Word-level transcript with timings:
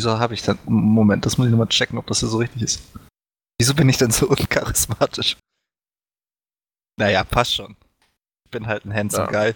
Wieso 0.00 0.18
habe 0.18 0.32
ich 0.32 0.40
dann. 0.40 0.58
Moment, 0.64 1.26
das 1.26 1.36
muss 1.36 1.46
ich 1.46 1.50
nochmal 1.50 1.68
checken, 1.68 1.98
ob 1.98 2.06
das 2.06 2.20
hier 2.20 2.28
so 2.30 2.38
richtig 2.38 2.62
ist. 2.62 2.82
Wieso 3.60 3.74
bin 3.74 3.86
ich 3.90 3.98
denn 3.98 4.10
so 4.10 4.26
uncharismatisch? 4.30 5.36
Naja, 6.98 7.22
passt 7.22 7.54
schon. 7.54 7.76
Ich 8.46 8.50
bin 8.50 8.66
halt 8.66 8.86
ein 8.86 8.94
handsome 8.94 9.30
ja. 9.30 9.30
Guy. 9.30 9.54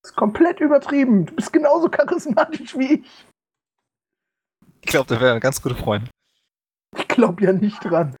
Das 0.00 0.12
ist 0.12 0.16
komplett 0.16 0.60
übertrieben. 0.60 1.26
Du 1.26 1.34
bist 1.34 1.52
genauso 1.52 1.90
charismatisch 1.90 2.74
wie 2.78 2.94
ich. 2.94 3.26
Ich 4.80 4.88
glaube, 4.88 5.14
da 5.14 5.20
wäre 5.20 5.38
ganz 5.40 5.60
gute 5.60 5.74
Freunde. 5.74 6.10
Ich 6.96 7.06
glaube 7.06 7.44
ja 7.44 7.52
nicht 7.52 7.84
dran. 7.84 8.16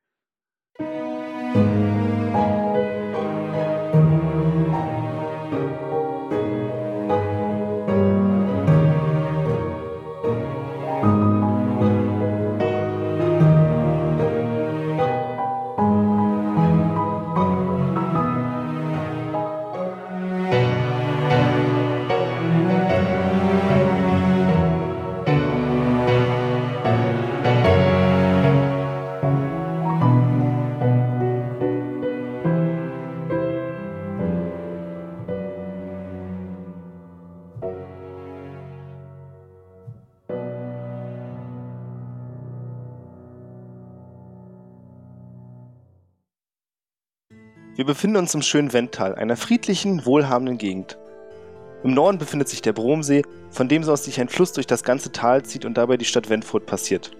Befinden 47.88 48.18
uns 48.18 48.34
im 48.34 48.42
schönen 48.42 48.74
Wendtal, 48.74 49.14
einer 49.14 49.34
friedlichen, 49.34 50.04
wohlhabenden 50.04 50.58
Gegend. 50.58 50.98
Im 51.82 51.94
Norden 51.94 52.18
befindet 52.18 52.46
sich 52.46 52.60
der 52.60 52.74
Bromsee, 52.74 53.22
von 53.48 53.66
dem 53.66 53.82
aus 53.88 54.04
sich 54.04 54.20
ein 54.20 54.28
Fluss 54.28 54.52
durch 54.52 54.66
das 54.66 54.82
ganze 54.82 55.10
Tal 55.10 55.42
zieht 55.42 55.64
und 55.64 55.78
dabei 55.78 55.96
die 55.96 56.04
Stadt 56.04 56.28
Wendfurt 56.28 56.66
passiert. 56.66 57.12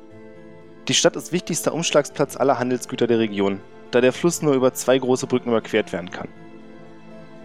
Die 0.87 0.93
Stadt 0.93 1.17
ist 1.17 1.33
wichtigster 1.33 1.73
Umschlagsplatz 1.73 2.37
aller 2.37 2.59
Handelsgüter 2.59 3.07
der 3.07 3.19
Region, 3.19 3.61
da 3.93 4.03
der 4.03 4.13
Fluss 4.13 4.43
nur 4.43 4.53
über 4.53 4.75
zwei 4.75 4.99
große 4.99 5.27
Brücken 5.27 5.49
überquert 5.49 5.95
werden 5.95 6.11
kann. 6.11 6.29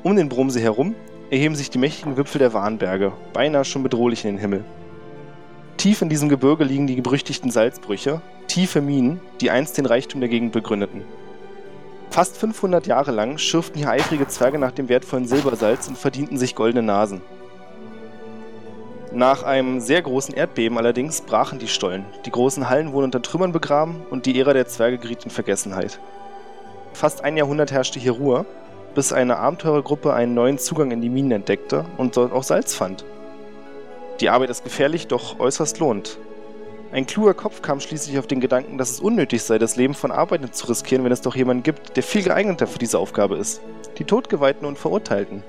Um 0.03 0.17
den 0.17 0.27
Bromsee 0.27 0.59
herum 0.59 0.93
erheben 1.29 1.55
sich 1.55 1.69
die 1.69 1.77
mächtigen 1.77 2.17
Wipfel 2.17 2.39
der 2.39 2.51
Warnberge, 2.51 3.13
beinahe 3.31 3.63
schon 3.63 3.83
bedrohlich 3.83 4.25
in 4.25 4.31
den 4.31 4.41
Himmel. 4.41 4.65
Tief 5.77 6.01
in 6.01 6.09
diesem 6.09 6.27
Gebirge 6.27 6.65
liegen 6.65 6.87
die 6.87 6.99
berüchtigten 6.99 7.51
Salzbrüche, 7.51 8.21
tiefe 8.47 8.81
Minen, 8.81 9.21
die 9.39 9.49
einst 9.49 9.77
den 9.77 9.85
Reichtum 9.85 10.19
der 10.19 10.29
Gegend 10.29 10.51
begründeten. 10.51 11.03
Fast 12.13 12.37
500 12.37 12.85
Jahre 12.85 13.09
lang 13.09 13.39
schürften 13.39 13.79
hier 13.79 13.89
eifrige 13.89 14.27
Zwerge 14.27 14.59
nach 14.59 14.69
dem 14.69 14.87
wertvollen 14.87 15.25
Silbersalz 15.25 15.87
und 15.87 15.97
verdienten 15.97 16.37
sich 16.37 16.53
goldene 16.53 16.83
Nasen. 16.83 17.23
Nach 19.11 19.41
einem 19.41 19.79
sehr 19.79 20.03
großen 20.03 20.35
Erdbeben 20.35 20.77
allerdings 20.77 21.21
brachen 21.21 21.57
die 21.57 21.67
Stollen, 21.67 22.05
die 22.27 22.29
großen 22.29 22.69
Hallen 22.69 22.93
wurden 22.93 23.05
unter 23.05 23.23
Trümmern 23.23 23.51
begraben 23.51 24.05
und 24.11 24.27
die 24.27 24.39
Ära 24.39 24.53
der 24.53 24.67
Zwerge 24.67 24.99
geriet 24.99 25.25
in 25.25 25.31
Vergessenheit. 25.31 25.99
Fast 26.93 27.23
ein 27.23 27.35
Jahrhundert 27.35 27.71
herrschte 27.71 27.99
hier 27.99 28.11
Ruhe, 28.11 28.45
bis 28.93 29.11
eine 29.11 29.37
Abenteurergruppe 29.37 30.13
einen 30.13 30.35
neuen 30.35 30.59
Zugang 30.59 30.91
in 30.91 31.01
die 31.01 31.09
Minen 31.09 31.31
entdeckte 31.31 31.83
und 31.97 32.15
dort 32.15 32.31
auch 32.31 32.43
Salz 32.43 32.75
fand. 32.75 33.05
Die 34.19 34.29
Arbeit 34.29 34.51
ist 34.51 34.63
gefährlich, 34.63 35.07
doch 35.07 35.39
äußerst 35.39 35.79
lohnt. 35.79 36.19
Ein 36.93 37.07
kluger 37.07 37.33
Kopf 37.33 37.63
kam 37.63 37.79
schließlich 37.79 38.19
auf 38.19 38.27
den 38.27 38.39
Gedanken, 38.39 38.77
dass 38.77 38.91
es 38.91 38.99
unnötig 38.99 39.41
sei, 39.41 39.57
das 39.57 39.77
Leben 39.77 39.95
von 39.95 40.11
Arbeitern 40.11 40.53
zu 40.53 40.67
riskieren, 40.67 41.03
wenn 41.03 41.11
es 41.11 41.21
doch 41.21 41.35
jemanden 41.35 41.63
gibt, 41.63 41.97
der 41.97 42.03
viel 42.03 42.21
geeigneter 42.21 42.67
für 42.67 42.77
diese 42.77 42.99
Aufgabe 42.99 43.35
ist. 43.37 43.61
Die 43.97 44.03
Todgeweihten 44.03 44.67
und 44.67 44.77
Verurteilten. 44.77 45.41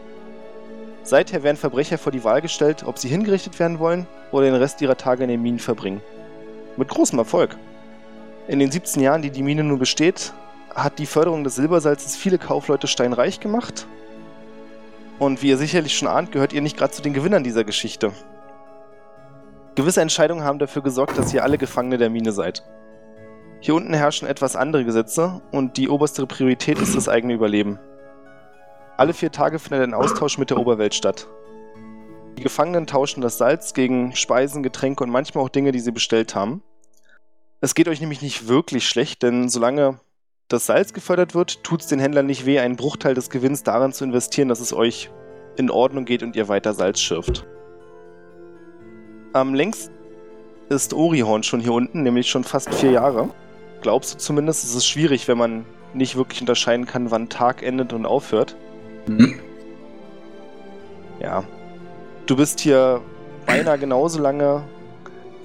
Seither 1.03 1.43
werden 1.43 1.59
Verbrecher 1.59 1.99
vor 1.99 2.13
die 2.13 2.25
Wahl 2.25 2.41
gestellt, 2.41 2.85
ob 2.87 2.99
sie 2.99 3.09
hingerichtet 3.09 3.59
werden 3.59 3.79
wollen 3.79 4.07
oder 4.33 4.47
den 4.47 4.55
Rest 4.55 4.81
ihrer 4.81 4.97
Tage 4.97 5.25
in 5.25 5.29
den 5.29 5.43
Minen 5.43 5.59
verbringen. 5.59 6.01
Mit 6.79 6.89
großem 6.89 7.19
Erfolg. 7.19 7.59
In 8.49 8.59
den 8.59 8.71
17 8.71 9.03
Jahren, 9.03 9.21
die 9.21 9.31
die 9.31 9.43
Mine 9.43 9.65
nun 9.65 9.79
besteht, 9.79 10.33
hat 10.75 10.99
die 10.99 11.05
Förderung 11.05 11.45
des 11.45 11.57
Silbersalzes 11.57 12.17
viele 12.17 12.39
Kaufleute 12.39 12.87
steinreich 12.87 13.39
gemacht. 13.41 13.87
Und 15.19 15.43
wie 15.43 15.51
ihr 15.51 15.59
sicherlich 15.59 15.95
schon 15.95 16.09
ahnt, 16.09 16.33
gehört 16.33 16.55
ihr 16.55 16.63
nicht 16.63 16.79
gerade 16.79 16.95
zu 16.95 17.03
den 17.03 17.13
Gewinnern 17.13 17.45
dieser 17.45 17.65
Geschichte. 17.65 18.13
Gewisse 19.75 20.01
Entscheidungen 20.01 20.45
haben 20.45 20.61
dafür 20.61 20.83
gesorgt, 20.83 21.19
dass 21.19 21.35
ihr 21.35 21.43
alle 21.43 21.59
Gefangene 21.59 21.99
der 21.99 22.09
Mine 22.09 22.31
seid. 22.31 22.63
Hier 23.61 23.75
unten 23.75 23.95
herrschen 23.95 24.29
etwas 24.29 24.55
andere 24.55 24.85
Gesetze 24.85 25.43
und 25.51 25.77
die 25.77 25.89
oberste 25.89 26.27
Priorität 26.27 26.79
ist 26.79 26.95
das 26.95 27.09
eigene 27.09 27.35
Überleben. 27.35 27.81
Alle 28.97 29.15
vier 29.15 29.33
Tage 29.33 29.59
findet 29.59 29.83
ein 29.83 29.95
Austausch 29.95 30.39
mit 30.39 30.51
der 30.51 30.59
Oberwelt 30.59 30.95
statt. 30.95 31.27
Die 32.39 32.43
Gefangenen 32.43 32.87
tauschen 32.87 33.21
das 33.21 33.39
Salz 33.39 33.75
gegen 33.75 34.15
Speisen, 34.15 34.63
Getränke 34.63 35.03
und 35.03 35.11
manchmal 35.11 35.43
auch 35.43 35.49
Dinge, 35.49 35.73
die 35.73 35.81
sie 35.81 35.93
bestellt 35.93 36.35
haben. 36.37 36.63
Es 37.61 37.75
geht 37.75 37.89
euch 37.89 38.01
nämlich 38.01 38.23
nicht 38.23 38.47
wirklich 38.47 38.87
schlecht, 38.87 39.23
denn 39.23 39.49
solange 39.49 39.99
das 40.49 40.67
Salz 40.67 40.93
gefördert 40.93 41.35
wird, 41.35 41.65
tut 41.65 41.81
es 41.81 41.87
den 41.89 41.99
Händlern 41.99 42.27
nicht 42.27 42.47
weh, 42.47 42.61
einen 42.61 42.77
Bruchteil 42.77 43.15
des 43.15 43.31
Gewinns 43.31 43.65
daran 43.65 43.93
zu 43.93 44.05
investieren, 44.05 44.49
dass 44.49 44.61
es 44.61 44.73
euch 44.73 45.11
in 45.57 45.71
Ordnung 45.71 46.05
geht 46.05 46.23
und 46.23 46.37
ihr 46.37 46.49
weiter 46.49 46.75
Salz 46.75 47.01
schürft. 47.01 47.47
Am 49.35 49.53
längsten 49.53 49.93
ist 50.69 50.95
Orihorn 50.95 51.43
schon 51.43 51.59
hier 51.59 51.73
unten, 51.73 52.05
nämlich 52.05 52.31
schon 52.31 52.45
fast 52.45 52.73
vier 52.73 52.93
Jahre. 52.93 53.31
Glaubst 53.83 54.15
du 54.15 54.19
zumindest? 54.19 54.63
Es 54.63 54.77
ist 54.77 54.87
schwierig, 54.87 55.27
wenn 55.27 55.37
man 55.37 55.67
nicht 55.93 56.15
wirklich 56.15 56.41
unterscheiden 56.41 56.87
kann, 56.87 57.11
wann 57.11 57.29
Tag 57.29 57.61
endet 57.65 57.93
und 57.93 58.07
aufhört. 58.07 58.55
Mhm. 59.09 59.41
Ja. 61.19 61.43
Du 62.27 62.37
bist 62.37 62.61
hier 62.61 63.01
beinahe 63.45 63.77
genauso 63.77 64.21
lange 64.21 64.63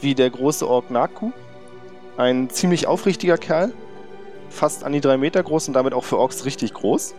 wie 0.01 0.13
der 0.13 0.29
große 0.29 0.67
Ork 0.67 0.91
Naku. 0.91 1.31
Ein 2.15 2.51
ziemlich 2.51 2.85
aufrichtiger 2.85 3.39
Kerl. 3.39 3.73
Fast 4.51 4.83
an 4.83 4.93
die 4.93 5.01
drei 5.01 5.17
Meter 5.17 5.41
groß 5.41 5.67
und 5.67 5.73
damit 5.73 5.95
auch 5.95 6.03
für 6.03 6.19
Orks 6.19 6.45
richtig 6.45 6.75
groß. 6.75 7.15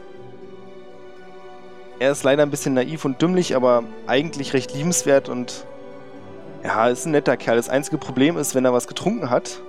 Er 1.98 2.12
ist 2.12 2.22
leider 2.22 2.44
ein 2.44 2.50
bisschen 2.50 2.74
naiv 2.74 3.04
und 3.04 3.20
dümmlich, 3.20 3.56
aber 3.56 3.82
eigentlich 4.06 4.52
recht 4.52 4.72
liebenswert 4.72 5.28
und 5.28 5.66
ja, 6.64 6.88
ist 6.88 7.06
ein 7.06 7.12
netter 7.12 7.36
Kerl. 7.36 7.56
Das 7.56 7.68
einzige 7.68 7.98
Problem 7.98 8.36
ist, 8.36 8.54
wenn 8.54 8.64
er 8.64 8.72
was 8.72 8.86
getrunken 8.86 9.30
hat, 9.30 9.60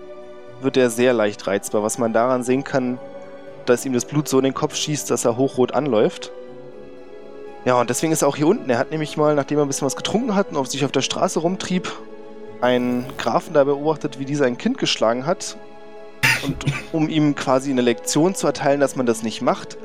wird 0.62 0.78
er 0.78 0.90
sehr 0.90 1.14
leicht 1.14 1.48
reizbar. 1.48 1.84
Was 1.84 1.98
man 1.98 2.14
daran 2.14 2.44
sehen 2.44 2.64
kann, 2.64 3.00
dass 3.66 3.86
ihm 3.86 3.94
das 3.94 4.06
Blut 4.06 4.28
so 4.28 4.38
in 4.38 4.44
den 4.44 4.54
Kopf 4.54 4.76
schießt, 4.76 5.10
dass 5.10 5.26
er 5.26 5.38
hochrot 5.38 5.74
anläuft. 5.74 6.32
Ja, 7.64 7.80
und 7.80 7.90
deswegen 7.90 8.12
ist 8.12 8.24
er 8.24 8.28
auch 8.28 8.36
hier 8.36 8.48
unten. 8.48 8.70
Er 8.70 8.80
hat 8.80 8.92
nämlich 8.92 9.18
mal, 9.18 9.36
nachdem 9.36 9.60
er 9.60 9.66
ein 9.66 9.68
bisschen 9.68 9.86
was 9.86 9.96
getrunken 9.96 10.36
hat 10.36 10.52
und 10.52 10.70
sich 10.70 10.84
auf 10.84 10.92
der 10.92 11.02
Straße 11.02 11.40
rumtrieb, 11.40 11.92
einen 12.60 13.06
Grafen 13.18 13.54
da 13.54 13.64
beobachtet, 13.64 14.20
wie 14.20 14.26
dieser 14.26 14.46
ein 14.46 14.58
Kind 14.58 14.78
geschlagen 14.78 15.26
hat. 15.26 15.58
Und 16.44 16.66
um 16.92 17.08
ihm 17.08 17.36
quasi 17.36 17.72
eine 17.72 17.82
Lektion 17.82 18.36
zu 18.36 18.48
erteilen, 18.48 18.80
dass 18.80 18.96
man 18.96 19.06
das 19.06 19.22
nicht 19.22 19.42
macht, 19.42 19.78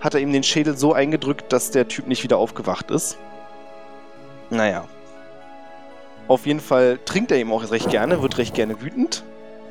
hat 0.00 0.14
er 0.14 0.20
ihm 0.20 0.32
den 0.32 0.42
Schädel 0.42 0.76
so 0.76 0.92
eingedrückt, 0.92 1.52
dass 1.52 1.70
der 1.70 1.86
Typ 1.88 2.06
nicht 2.06 2.24
wieder 2.24 2.38
aufgewacht 2.38 2.90
ist. 2.90 3.16
Naja, 4.48 4.84
auf 6.30 6.46
jeden 6.46 6.60
Fall 6.60 7.00
trinkt 7.04 7.32
er 7.32 7.38
eben 7.38 7.50
auch 7.50 7.68
recht 7.72 7.90
gerne, 7.90 8.22
wird 8.22 8.38
recht 8.38 8.54
gerne 8.54 8.80
wütend, 8.80 9.24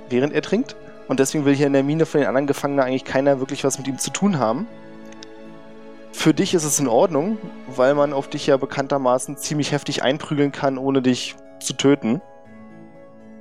während 0.10 0.34
er 0.34 0.42
trinkt. 0.42 0.76
Und 1.08 1.22
deswegen 1.22 1.46
will 1.46 1.56
hier 1.56 1.68
in 1.68 1.74
der 1.74 1.84
Mine 1.84 2.06
von 2.06 2.20
den 2.20 2.28
anderen 2.28 2.48
Gefangenen 2.48 2.84
eigentlich 2.84 3.06
keiner 3.06 3.40
wirklich 3.40 3.64
was 3.64 3.78
mit 3.78 3.88
ihm 3.88 3.98
zu 3.98 4.12
tun 4.12 4.40
haben. 4.40 4.68
Für 6.12 6.34
dich 6.34 6.54
ist 6.54 6.66
es 6.66 6.78
in 6.78 6.90
Ordnung, 6.90 7.38
weil 7.68 7.96
man 7.96 8.12
auf 8.12 8.28
dich 8.28 8.46
ja 8.46 8.58
bekanntermaßen 8.58 9.38
ziemlich 9.38 9.72
heftig 9.72 10.04
einprügeln 10.04 10.52
kann, 10.52 10.78
ohne 10.78 11.02
dich 11.02 11.38
zu 11.62 11.72
töten. 11.72 12.22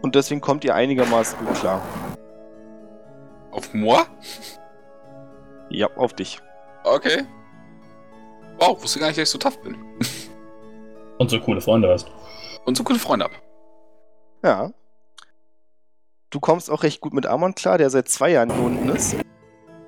Und 0.01 0.15
deswegen 0.15 0.41
kommt 0.41 0.65
ihr 0.65 0.77
einigermaßen 0.77 1.45
gut 1.45 1.55
klar. 1.57 1.83
Auf 3.51 3.75
moi? 3.75 4.05
Ja, 5.71 5.89
auf 5.97 6.13
dich. 6.13 6.39
Okay. 6.85 7.25
Wow, 8.61 8.81
wusste 8.81 9.01
gar 9.01 9.09
nicht, 9.09 9.19
dass 9.19 9.25
ich 9.25 9.31
so 9.31 9.39
tough 9.39 9.61
bin. 9.61 9.77
Und 11.19 11.31
so 11.31 11.41
coole 11.41 11.61
Freunde 11.61 11.91
hast 11.91 12.09
und 12.69 12.77
so 12.77 12.85
gute 12.85 12.99
Freunde 12.99 13.25
habe. 13.25 13.35
Ja. 14.45 14.71
Du 16.31 16.39
kommst 16.39 16.71
auch 16.71 16.83
recht 16.83 17.01
gut 17.01 17.15
mit 17.15 17.27
Amon 17.27 17.55
klar, 17.55 17.79
der 17.79 17.89
seit 17.89 18.09
zwei 18.09 18.31
Jahren 18.31 18.53
hier 18.53 18.63
unten 18.63 18.91
ist. 18.91 19.17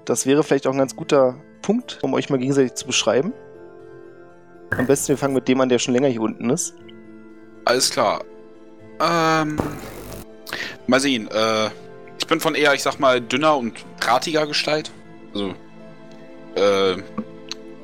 Das 0.06 0.24
wäre 0.24 0.42
vielleicht 0.42 0.66
auch 0.66 0.72
ein 0.72 0.78
ganz 0.78 0.96
guter 0.96 1.36
Punkt, 1.60 1.98
um 2.02 2.14
euch 2.14 2.30
mal 2.30 2.38
gegenseitig 2.38 2.74
zu 2.74 2.86
beschreiben. 2.86 3.34
Am 4.70 4.86
besten 4.86 5.08
wir 5.08 5.18
fangen 5.18 5.34
mit 5.34 5.46
dem 5.46 5.60
an, 5.60 5.68
der 5.68 5.78
schon 5.78 5.92
länger 5.92 6.08
hier 6.08 6.22
unten 6.22 6.48
ist. 6.48 6.74
Alles 7.66 7.90
klar. 7.90 8.24
Ähm. 8.98 9.58
Mal 10.86 11.00
sehen. 11.00 11.28
Äh, 11.30 11.66
ich 12.18 12.26
bin 12.26 12.40
von 12.40 12.54
eher, 12.54 12.72
ich 12.72 12.82
sag 12.82 12.98
mal, 12.98 13.20
dünner 13.20 13.58
und 13.58 13.74
drahtiger 14.00 14.46
Gestalt. 14.46 14.90
Also. 15.34 15.54
Äh. 16.54 17.02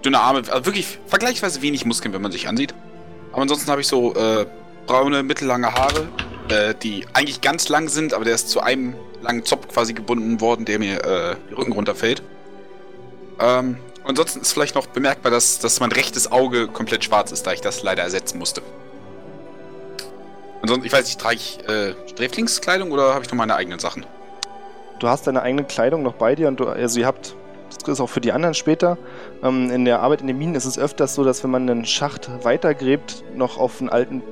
Dünne 0.03 0.21
Arme. 0.21 0.39
Also 0.39 0.65
wirklich 0.65 0.99
vergleichsweise 1.07 1.61
wenig 1.61 1.85
Muskeln, 1.85 2.15
wenn 2.15 2.23
man 2.23 2.33
sich 2.33 2.49
ansieht. 2.49 2.75
Aber 3.33 3.43
ansonsten 3.43 3.71
habe 3.71 3.83
ich 3.83 3.89
so 3.89 4.15
äh, 4.15 4.47
braune, 4.87 5.23
mittellange 5.23 5.73
Haare, 5.73 6.09
äh, 6.49 6.75
die 6.75 7.07
eigentlich 7.13 7.41
ganz 7.41 7.69
lang 7.69 7.89
sind, 7.89 8.15
aber 8.15 8.25
der 8.25 8.35
ist 8.35 8.49
zu 8.49 8.61
einem 8.61 8.95
langen 9.23 9.45
Zopf 9.45 9.69
quasi 9.69 9.93
gebunden 9.93 10.41
worden, 10.41 10.65
der 10.65 10.79
mir 10.79 11.05
äh, 11.05 11.37
den 11.49 11.57
Rücken 11.57 11.73
runterfällt. 11.73 12.23
Ähm, 13.41 13.79
ansonsten 14.05 14.41
ist 14.41 14.53
vielleicht 14.53 14.75
noch 14.75 14.87
bemerkbar, 14.87 15.31
dass, 15.31 15.59
dass 15.59 15.81
mein 15.81 15.93
rechtes 15.93 16.31
Auge 16.31 16.69
komplett 16.69 17.05
schwarz 17.05 17.33
ist, 17.33 17.47
da 17.47 17.53
ich 17.53 17.61
das 17.61 17.83
leider 17.83 18.03
ersetzen 18.03 18.39
musste. 18.39 18.63
Ansonsten, 20.63 20.87
ich 20.87 20.93
weiß 20.93 21.05
nicht, 21.05 21.21
trage 21.21 21.37
ich 21.37 21.59
äh, 21.69 21.95
Sträflingskleidung 22.09 22.91
oder 22.93 23.15
habe 23.15 23.25
ich 23.25 23.31
noch 23.31 23.37
meine 23.37 23.57
eigenen 23.57 23.79
Sachen? 23.79 24.07
Du 24.99 25.09
hast 25.09 25.27
deine 25.27 25.43
eigene 25.43 25.65
Kleidung 25.65 26.03
noch 26.03 26.15
bei 26.15 26.35
dir 26.35 26.49
und 26.49 26.59
du, 26.59 26.67
also 26.67 26.99
ihr 26.99 27.07
habt, 27.07 27.35
das 27.69 27.89
ist 27.89 28.01
auch 28.01 28.09
für 28.09 28.23
die 28.23 28.33
anderen 28.33 28.55
später, 28.55 28.97
ähm, 29.43 29.71
in 29.71 29.85
der 29.85 30.01
Arbeit 30.01 30.23
in 30.23 30.27
den 30.27 30.39
Minen 30.39 30.55
ist 30.55 30.65
es 30.65 30.79
öfters 30.79 31.15
so, 31.15 31.23
dass 31.23 31.45
wenn 31.45 31.51
man 31.51 31.69
einen 31.69 31.85
Schacht 31.85 32.31
weitergräbt, 32.45 33.23
noch 33.35 33.59
auf 33.59 33.81
einen 33.81 33.91
alten 33.91 34.23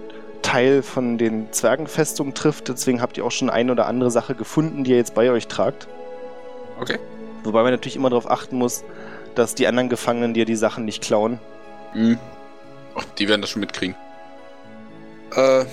Teil 0.44 0.82
von 0.82 1.18
den 1.18 1.52
Zwergenfestungen 1.52 2.34
trifft. 2.34 2.68
Deswegen 2.68 3.00
habt 3.00 3.16
ihr 3.16 3.24
auch 3.24 3.32
schon 3.32 3.50
eine 3.50 3.72
oder 3.72 3.86
andere 3.86 4.10
Sache 4.12 4.36
gefunden, 4.36 4.84
die 4.84 4.92
ihr 4.92 4.98
jetzt 4.98 5.14
bei 5.14 5.30
euch 5.30 5.48
tragt. 5.48 5.88
Okay. 6.80 6.98
Wobei 7.42 7.62
man 7.62 7.72
natürlich 7.72 7.96
immer 7.96 8.10
darauf 8.10 8.30
achten 8.30 8.56
muss, 8.56 8.84
dass 9.34 9.54
die 9.54 9.66
anderen 9.66 9.88
Gefangenen 9.88 10.34
dir 10.34 10.44
die 10.44 10.54
Sachen 10.54 10.84
nicht 10.84 11.02
klauen. 11.02 11.40
Mhm. 11.94 12.18
Ach, 12.94 13.04
die 13.18 13.28
werden 13.28 13.40
das 13.40 13.50
schon 13.50 13.60
mitkriegen. 13.60 13.96
Äh, 15.34 15.64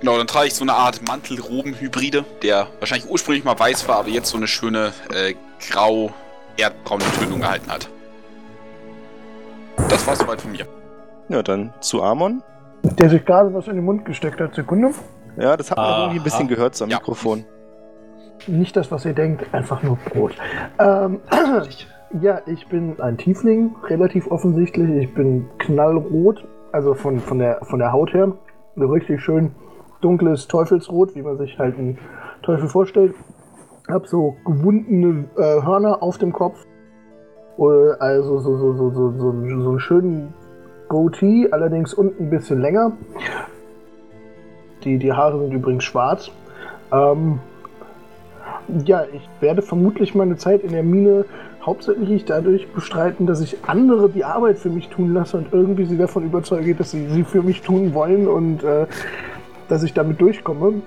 genau, 0.00 0.16
dann 0.16 0.26
trage 0.26 0.46
ich 0.46 0.54
so 0.54 0.62
eine 0.62 0.74
Art 0.74 1.06
Mantelroben-Hybride, 1.06 2.24
der 2.42 2.68
wahrscheinlich 2.78 3.10
ursprünglich 3.10 3.44
mal 3.44 3.58
weiß 3.58 3.88
war, 3.88 3.96
aber 3.96 4.08
jetzt 4.08 4.28
so 4.28 4.36
eine 4.36 4.46
schöne 4.46 4.92
äh, 5.12 5.34
grau-erdbraune 5.68 7.04
Tönung 7.18 7.42
erhalten 7.42 7.70
hat. 7.70 7.88
Das 9.88 10.06
war's 10.06 10.18
soweit 10.18 10.40
von 10.40 10.52
mir. 10.52 10.66
Ja, 11.28 11.42
dann 11.42 11.72
zu 11.80 12.02
Amon. 12.02 12.42
Der 12.96 13.10
sich 13.10 13.24
gerade 13.24 13.52
was 13.54 13.66
in 13.68 13.76
den 13.76 13.84
Mund 13.84 14.04
gesteckt 14.04 14.40
hat. 14.40 14.54
Sekunde. 14.54 14.90
Ja, 15.36 15.56
das 15.56 15.70
hat 15.70 15.78
man 15.78 15.86
Aha. 15.86 16.02
irgendwie 16.04 16.20
ein 16.20 16.24
bisschen 16.24 16.48
gehört 16.48 16.74
so 16.74 16.84
am 16.84 16.90
Ja. 16.90 16.98
Mikrofon. 16.98 17.44
Nicht 18.46 18.76
das, 18.76 18.90
was 18.90 19.04
ihr 19.04 19.14
denkt, 19.14 19.52
einfach 19.52 19.82
nur 19.82 19.96
Brot. 19.96 20.34
Ähm, 20.78 21.20
ja, 22.20 22.40
ich 22.46 22.66
bin 22.68 23.00
ein 23.00 23.18
Tiefling, 23.18 23.74
relativ 23.84 24.30
offensichtlich. 24.30 24.88
Ich 25.04 25.14
bin 25.14 25.46
knallrot, 25.58 26.44
also 26.72 26.94
von, 26.94 27.18
von, 27.20 27.38
der, 27.38 27.60
von 27.64 27.78
der 27.78 27.92
Haut 27.92 28.12
her. 28.14 28.32
So 28.76 28.86
richtig 28.86 29.20
schön 29.20 29.52
dunkles 30.00 30.46
Teufelsrot, 30.46 31.14
wie 31.16 31.22
man 31.22 31.36
sich 31.38 31.58
halt 31.58 31.76
einen 31.78 31.98
Teufel 32.42 32.68
vorstellt. 32.68 33.14
Hab 33.88 34.06
so 34.06 34.36
gewundene 34.44 35.24
äh, 35.36 35.62
Hörner 35.62 36.02
auf 36.02 36.18
dem 36.18 36.32
Kopf. 36.32 36.64
Äh, 37.58 37.62
Also 37.98 38.38
so, 38.38 38.56
so, 38.56 38.74
so, 38.74 38.90
so, 38.90 39.10
so, 39.18 39.32
so 39.32 39.70
einen 39.70 39.80
schönen 39.80 40.34
Goatee, 40.88 41.48
allerdings 41.50 41.94
unten 41.94 42.24
ein 42.24 42.30
bisschen 42.30 42.60
länger. 42.60 42.92
Die, 44.84 44.98
die 44.98 45.12
Haare 45.12 45.40
sind 45.40 45.52
übrigens 45.52 45.84
schwarz. 45.84 46.30
Ähm, 46.92 47.40
ja, 48.84 49.04
ich 49.12 49.28
werde 49.40 49.62
vermutlich 49.62 50.14
meine 50.14 50.36
Zeit 50.36 50.62
in 50.62 50.72
der 50.72 50.82
Mine 50.82 51.24
hauptsächlich 51.64 52.24
dadurch 52.24 52.68
bestreiten, 52.72 53.26
dass 53.26 53.40
ich 53.40 53.58
andere 53.66 54.08
die 54.08 54.24
Arbeit 54.24 54.58
für 54.58 54.70
mich 54.70 54.88
tun 54.88 55.12
lasse 55.12 55.38
und 55.38 55.52
irgendwie 55.52 55.84
sie 55.84 55.98
davon 55.98 56.24
überzeuge, 56.24 56.74
dass 56.74 56.90
sie 56.90 57.08
sie 57.08 57.24
für 57.24 57.42
mich 57.42 57.62
tun 57.62 57.94
wollen 57.94 58.28
und 58.28 58.62
äh, 58.62 58.86
dass 59.68 59.82
ich 59.82 59.94
damit 59.94 60.20
durchkomme. 60.20 60.82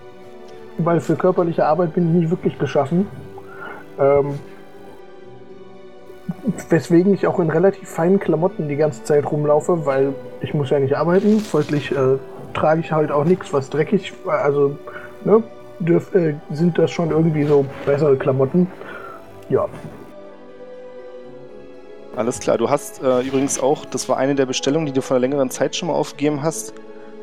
Weil 0.77 0.99
für 0.99 1.15
körperliche 1.15 1.65
Arbeit 1.65 1.93
bin 1.93 2.07
ich 2.07 2.21
nicht 2.21 2.29
wirklich 2.31 2.57
geschaffen. 2.57 3.07
Ähm, 3.99 4.39
weswegen 6.69 7.13
ich 7.13 7.27
auch 7.27 7.39
in 7.39 7.49
relativ 7.49 7.89
feinen 7.89 8.19
Klamotten 8.19 8.67
die 8.67 8.75
ganze 8.75 9.03
Zeit 9.03 9.29
rumlaufe, 9.31 9.85
weil 9.85 10.13
ich 10.41 10.53
muss 10.53 10.69
ja 10.69 10.79
nicht 10.79 10.95
arbeiten. 10.95 11.39
Folglich 11.39 11.91
äh, 11.91 12.17
trage 12.53 12.81
ich 12.81 12.91
halt 12.91 13.11
auch 13.11 13.23
nichts, 13.23 13.51
was 13.53 13.69
dreckig, 13.69 14.13
also 14.25 14.75
ne, 15.25 15.41
dürf, 15.79 16.13
äh, 16.15 16.35
sind 16.51 16.77
das 16.77 16.91
schon 16.91 17.11
irgendwie 17.11 17.43
so 17.45 17.65
bessere 17.85 18.17
Klamotten. 18.17 18.67
Ja, 19.49 19.67
Alles 22.15 22.39
klar, 22.39 22.57
du 22.57 22.69
hast 22.69 23.01
äh, 23.01 23.21
übrigens 23.21 23.59
auch, 23.59 23.85
das 23.85 24.09
war 24.09 24.17
eine 24.17 24.35
der 24.35 24.45
Bestellungen, 24.45 24.85
die 24.85 24.91
du 24.91 25.01
vor 25.01 25.15
einer 25.15 25.21
längeren 25.21 25.49
Zeit 25.49 25.75
schon 25.75 25.87
mal 25.87 25.93
aufgegeben 25.93 26.43
hast, 26.43 26.73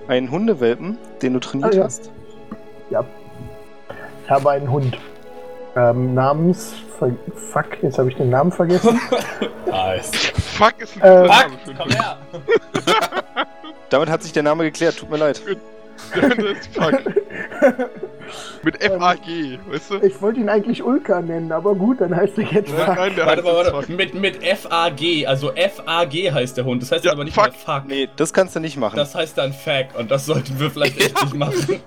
einen 0.09 0.31
Hundewelpen, 0.31 0.97
den 1.21 1.35
du 1.35 1.41
trainiert 1.41 1.75
Ah, 1.75 1.77
ja. 1.77 1.85
hast. 1.85 2.11
ich 2.91 4.31
habe 4.31 4.51
einen 4.51 4.71
Hund. 4.71 4.99
Ähm, 5.77 6.15
namens. 6.15 6.75
Ver 6.99 7.11
Fuck, 7.53 7.83
jetzt 7.83 7.99
habe 7.99 8.09
ich 8.11 8.17
den 8.17 8.31
Namen 8.31 8.51
vergessen. 8.53 9.01
Nice. 9.67 10.11
Fuck 10.57 10.75
ist 10.81 10.97
ein 10.97 11.03
Äh, 11.03 11.27
Name 11.29 11.53
komm 11.77 11.91
her! 11.91 12.17
Damit 13.91 14.09
hat 14.11 14.23
sich 14.23 14.33
der 14.33 14.43
Name 14.43 14.65
geklärt, 14.65 14.97
tut 14.99 15.11
mir 15.11 15.19
leid. 15.19 15.41
Hund. 15.47 15.59
Das 16.15 16.39
ist 16.39 16.75
Fuck. 16.75 17.01
Mit 18.63 18.83
F-A-G, 18.83 19.59
weißt 19.71 19.91
du? 19.91 19.95
ich 20.03 20.21
wollte 20.21 20.41
ihn 20.41 20.49
eigentlich 20.51 20.83
Ulka 20.83 21.21
nennen, 21.23 21.51
aber 21.51 21.75
gut, 21.75 22.01
dann 22.01 22.15
heißt 22.15 22.37
er 22.39 22.45
jetzt 22.45 22.71
Nein, 22.77 22.87
Fuck. 22.87 22.97
nein, 22.97 23.17
der 23.17 23.27
Warte, 23.27 23.43
heißt 23.45 23.55
warte, 23.57 23.73
warte. 23.73 23.93
Mit, 23.93 24.15
mit 24.15 24.43
F-A-G, 24.43 25.27
also 25.27 25.53
F-A-G 25.55 26.31
heißt 26.33 26.57
der 26.57 26.65
Hund. 26.65 26.83
Das 26.83 26.93
heißt 26.93 27.05
Ja, 27.05 27.13
aber 27.13 27.25
nicht 27.25 27.35
fuck. 27.35 27.45
mehr 27.47 27.53
Fuck. 27.55 27.87
Nee, 27.87 28.09
das 28.17 28.33
kannst 28.33 28.55
du 28.57 28.61
nicht 28.61 28.77
machen. 28.77 28.97
Das 28.97 29.15
heißt 29.15 29.39
dann 29.39 29.53
Fuck 29.53 29.99
und 29.99 30.11
das 30.11 30.27
sollten 30.27 30.59
wir 30.61 30.71
vielleicht 30.71 30.99
echt 31.01 31.23
nicht 31.23 31.35
machen. 31.35 31.81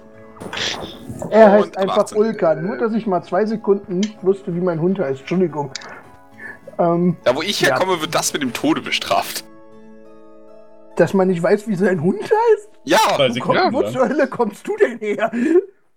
Er 1.29 1.51
heißt 1.51 1.77
einfach 1.77 1.97
18. 1.99 2.17
Ulka. 2.17 2.55
Nur, 2.55 2.77
dass 2.77 2.93
ich 2.93 3.05
mal 3.07 3.23
zwei 3.23 3.45
Sekunden 3.45 3.99
nicht 3.99 4.23
wusste, 4.23 4.53
wie 4.55 4.59
mein 4.61 4.81
Hund 4.81 4.99
heißt. 4.99 5.21
Entschuldigung. 5.21 5.71
Ähm, 6.79 7.17
Da, 7.23 7.35
wo 7.35 7.41
ich 7.41 7.61
Ja. 7.61 7.69
herkomme, 7.69 8.01
wird 8.01 8.13
das 8.15 8.33
mit 8.33 8.41
dem 8.41 8.53
Tode 8.53 8.81
bestraft. 8.81 9.43
dass 10.97 11.13
man 11.13 11.29
nicht 11.29 11.41
weiß, 11.41 11.67
wie 11.67 11.75
sein 11.75 12.01
Hund 12.03 12.21
heißt? 12.21 12.69
Ja, 12.83 12.97
Komm, 13.39 13.55
wo 13.73 13.81
zur 13.89 14.07
Hölle 14.09 14.27
kommst 14.27 14.67
du 14.67 14.75
denn 14.77 14.97
her? 14.99 15.31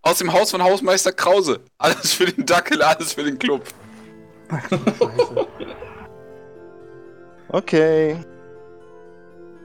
aus 0.02 0.18
dem 0.18 0.32
Haus 0.32 0.50
von 0.52 0.62
Hausmeister 0.62 1.12
Krause. 1.12 1.60
Alles 1.78 2.12
für 2.14 2.26
den 2.26 2.46
Dackel, 2.46 2.80
alles 2.80 3.12
für 3.14 3.24
den 3.24 3.38
Club. 3.38 3.64
Scheiße. 4.50 4.78
Okay. 7.48 8.16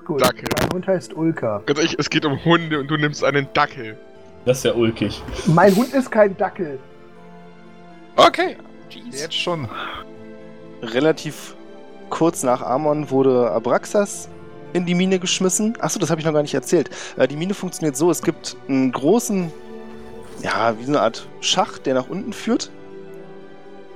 Gut, 0.05 0.21
Dackel. 0.21 0.43
mein 0.59 0.69
Hund 0.71 0.87
heißt 0.87 1.13
Ulka. 1.15 1.61
Ganz 1.65 1.79
ehrlich, 1.79 1.95
es 1.97 2.09
geht 2.09 2.25
um 2.25 2.43
Hunde 2.45 2.79
und 2.79 2.87
du 2.87 2.97
nimmst 2.97 3.23
einen 3.23 3.47
Dackel. 3.53 3.97
Das 4.45 4.59
ist 4.59 4.63
ja 4.65 4.73
ulkig. 4.73 5.21
Mein 5.47 5.75
Hund 5.75 5.93
ist 5.93 6.09
kein 6.11 6.35
Dackel. 6.37 6.79
Okay. 8.15 8.57
Jeez. 8.89 9.21
Jetzt 9.21 9.35
schon. 9.35 9.69
Relativ 10.81 11.55
kurz 12.09 12.43
nach 12.43 12.61
Amon 12.61 13.09
wurde 13.11 13.51
Abraxas 13.51 14.29
in 14.73 14.85
die 14.85 14.95
Mine 14.95 15.19
geschmissen. 15.19 15.77
Achso, 15.79 15.99
das 15.99 16.09
habe 16.09 16.21
ich 16.21 16.25
noch 16.25 16.33
gar 16.33 16.41
nicht 16.41 16.53
erzählt. 16.53 16.89
Äh, 17.17 17.27
die 17.27 17.35
Mine 17.35 17.53
funktioniert 17.53 17.95
so, 17.95 18.09
es 18.11 18.21
gibt 18.21 18.55
einen 18.67 18.91
großen, 18.91 19.51
ja, 20.41 20.77
wie 20.79 20.83
so 20.83 20.91
eine 20.91 21.01
Art 21.01 21.27
Schacht, 21.41 21.85
der 21.85 21.93
nach 21.95 22.09
unten 22.09 22.33
führt. 22.33 22.71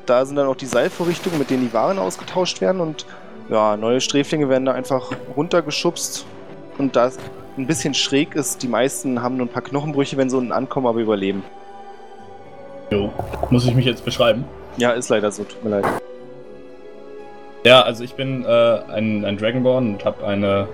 Da 0.06 0.26
sind 0.26 0.36
dann 0.36 0.48
auch 0.48 0.56
die 0.56 0.66
Seilvorrichtungen, 0.66 1.40
mit 1.40 1.50
denen 1.50 1.68
die 1.68 1.74
Waren 1.74 1.98
ausgetauscht 1.98 2.60
werden 2.62 2.82
und 2.82 3.06
ja, 3.50 3.78
neue 3.78 4.02
Sträflinge 4.02 4.50
werden 4.50 4.66
da 4.66 4.74
einfach 4.74 5.12
runtergeschubst. 5.36 6.26
Und 6.78 6.96
da 6.96 7.12
ein 7.58 7.68
bisschen 7.68 7.94
schräg 7.94 8.36
ist, 8.36 8.64
die 8.64 8.68
meisten 8.68 9.22
haben 9.22 9.38
nur 9.38 9.46
ein 9.46 9.50
paar 9.50 9.62
Knochenbrüche, 9.62 10.18
wenn 10.18 10.30
sie 10.30 10.38
unten 10.38 10.52
ankommen, 10.52 10.88
aber 10.88 11.00
überleben. 11.00 11.44
Jo. 12.92 13.12
Muss 13.50 13.66
ich 13.66 13.74
mich 13.74 13.86
jetzt 13.86 14.06
beschreiben? 14.06 14.46
Ja, 14.78 14.92
ist 14.92 15.10
leider 15.10 15.32
so, 15.32 15.44
tut 15.44 15.64
mir 15.64 15.70
leid. 15.82 15.86
Ja, 17.66 17.82
also 17.82 18.04
ich 18.04 18.16
bin 18.16 18.44
äh, 18.44 18.48
ein, 18.48 19.24
ein 19.24 19.38
Dragonborn 19.38 19.94
und 19.94 20.06
habe 20.06 20.26
eine, 20.26 20.68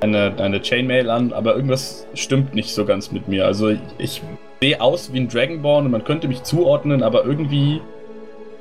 eine, 0.00 0.34
eine 0.38 0.60
Chainmail 0.60 1.10
an, 1.10 1.32
aber 1.32 1.54
irgendwas 1.54 2.06
stimmt 2.14 2.54
nicht 2.54 2.74
so 2.74 2.84
ganz 2.84 3.12
mit 3.12 3.28
mir. 3.28 3.46
Also 3.46 3.68
ich, 3.68 3.80
ich 3.98 4.22
sehe 4.60 4.80
aus 4.80 5.12
wie 5.12 5.20
ein 5.20 5.28
Dragonborn 5.28 5.84
und 5.86 5.92
man 5.92 6.04
könnte 6.04 6.26
mich 6.26 6.42
zuordnen, 6.42 7.02
aber 7.02 7.24
irgendwie 7.24 7.80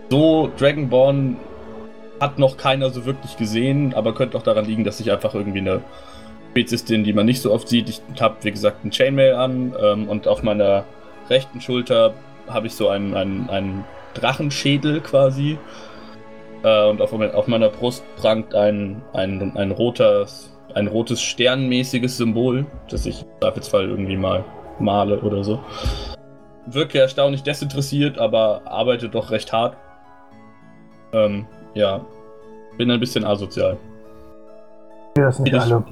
so 0.09 0.51
Dragonborn 0.57 1.37
hat 2.19 2.39
noch 2.39 2.57
keiner 2.57 2.89
so 2.89 3.05
wirklich 3.05 3.37
gesehen, 3.37 3.93
aber 3.93 4.13
könnte 4.13 4.37
auch 4.37 4.43
daran 4.43 4.65
liegen, 4.65 4.83
dass 4.83 4.99
ich 4.99 5.11
einfach 5.11 5.33
irgendwie 5.33 5.59
eine 5.59 5.81
Spezies 6.57 6.85
die 6.85 7.13
man 7.13 7.27
nicht 7.27 7.41
so 7.41 7.53
oft 7.53 7.67
sieht. 7.67 7.87
Ich 7.89 8.01
habe, 8.19 8.35
wie 8.41 8.51
gesagt, 8.51 8.83
ein 8.83 8.91
Chainmail 8.91 9.35
an 9.35 9.75
ähm, 9.79 10.09
und 10.09 10.27
auf 10.27 10.41
meiner 10.41 10.85
rechten 11.29 11.61
Schulter 11.61 12.15
habe 12.47 12.65
ich 12.65 12.73
so 12.73 12.89
einen, 12.89 13.13
einen, 13.13 13.47
einen 13.49 13.83
Drachenschädel 14.15 15.01
quasi. 15.01 15.59
Äh, 16.63 16.89
und 16.89 16.99
auf, 16.99 17.13
auf 17.13 17.47
meiner 17.47 17.69
Brust 17.69 18.03
prangt 18.15 18.55
ein, 18.55 19.03
ein, 19.13 19.55
ein, 19.55 19.69
rotes, 19.69 20.51
ein 20.73 20.87
rotes 20.87 21.21
sternmäßiges 21.21 22.17
Symbol, 22.17 22.65
das 22.89 23.05
ich 23.05 23.21
im 23.21 23.27
Zweifelsfall 23.41 23.87
irgendwie 23.87 24.17
mal 24.17 24.43
male 24.79 25.19
oder 25.19 25.43
so. 25.43 25.59
Wirke 26.65 26.99
erstaunlich 26.99 27.43
desinteressiert, 27.43 28.17
aber 28.17 28.61
arbeite 28.65 29.09
doch 29.09 29.29
recht 29.29 29.53
hart. 29.53 29.77
Ähm, 31.13 31.45
ja. 31.75 32.03
Bin 32.77 32.89
ein 32.89 32.99
bisschen 32.99 33.25
asozial. 33.25 33.77
Das 35.13 35.37
nicht 35.39 35.53
Ich- 35.53 35.61
alle. 35.61 35.83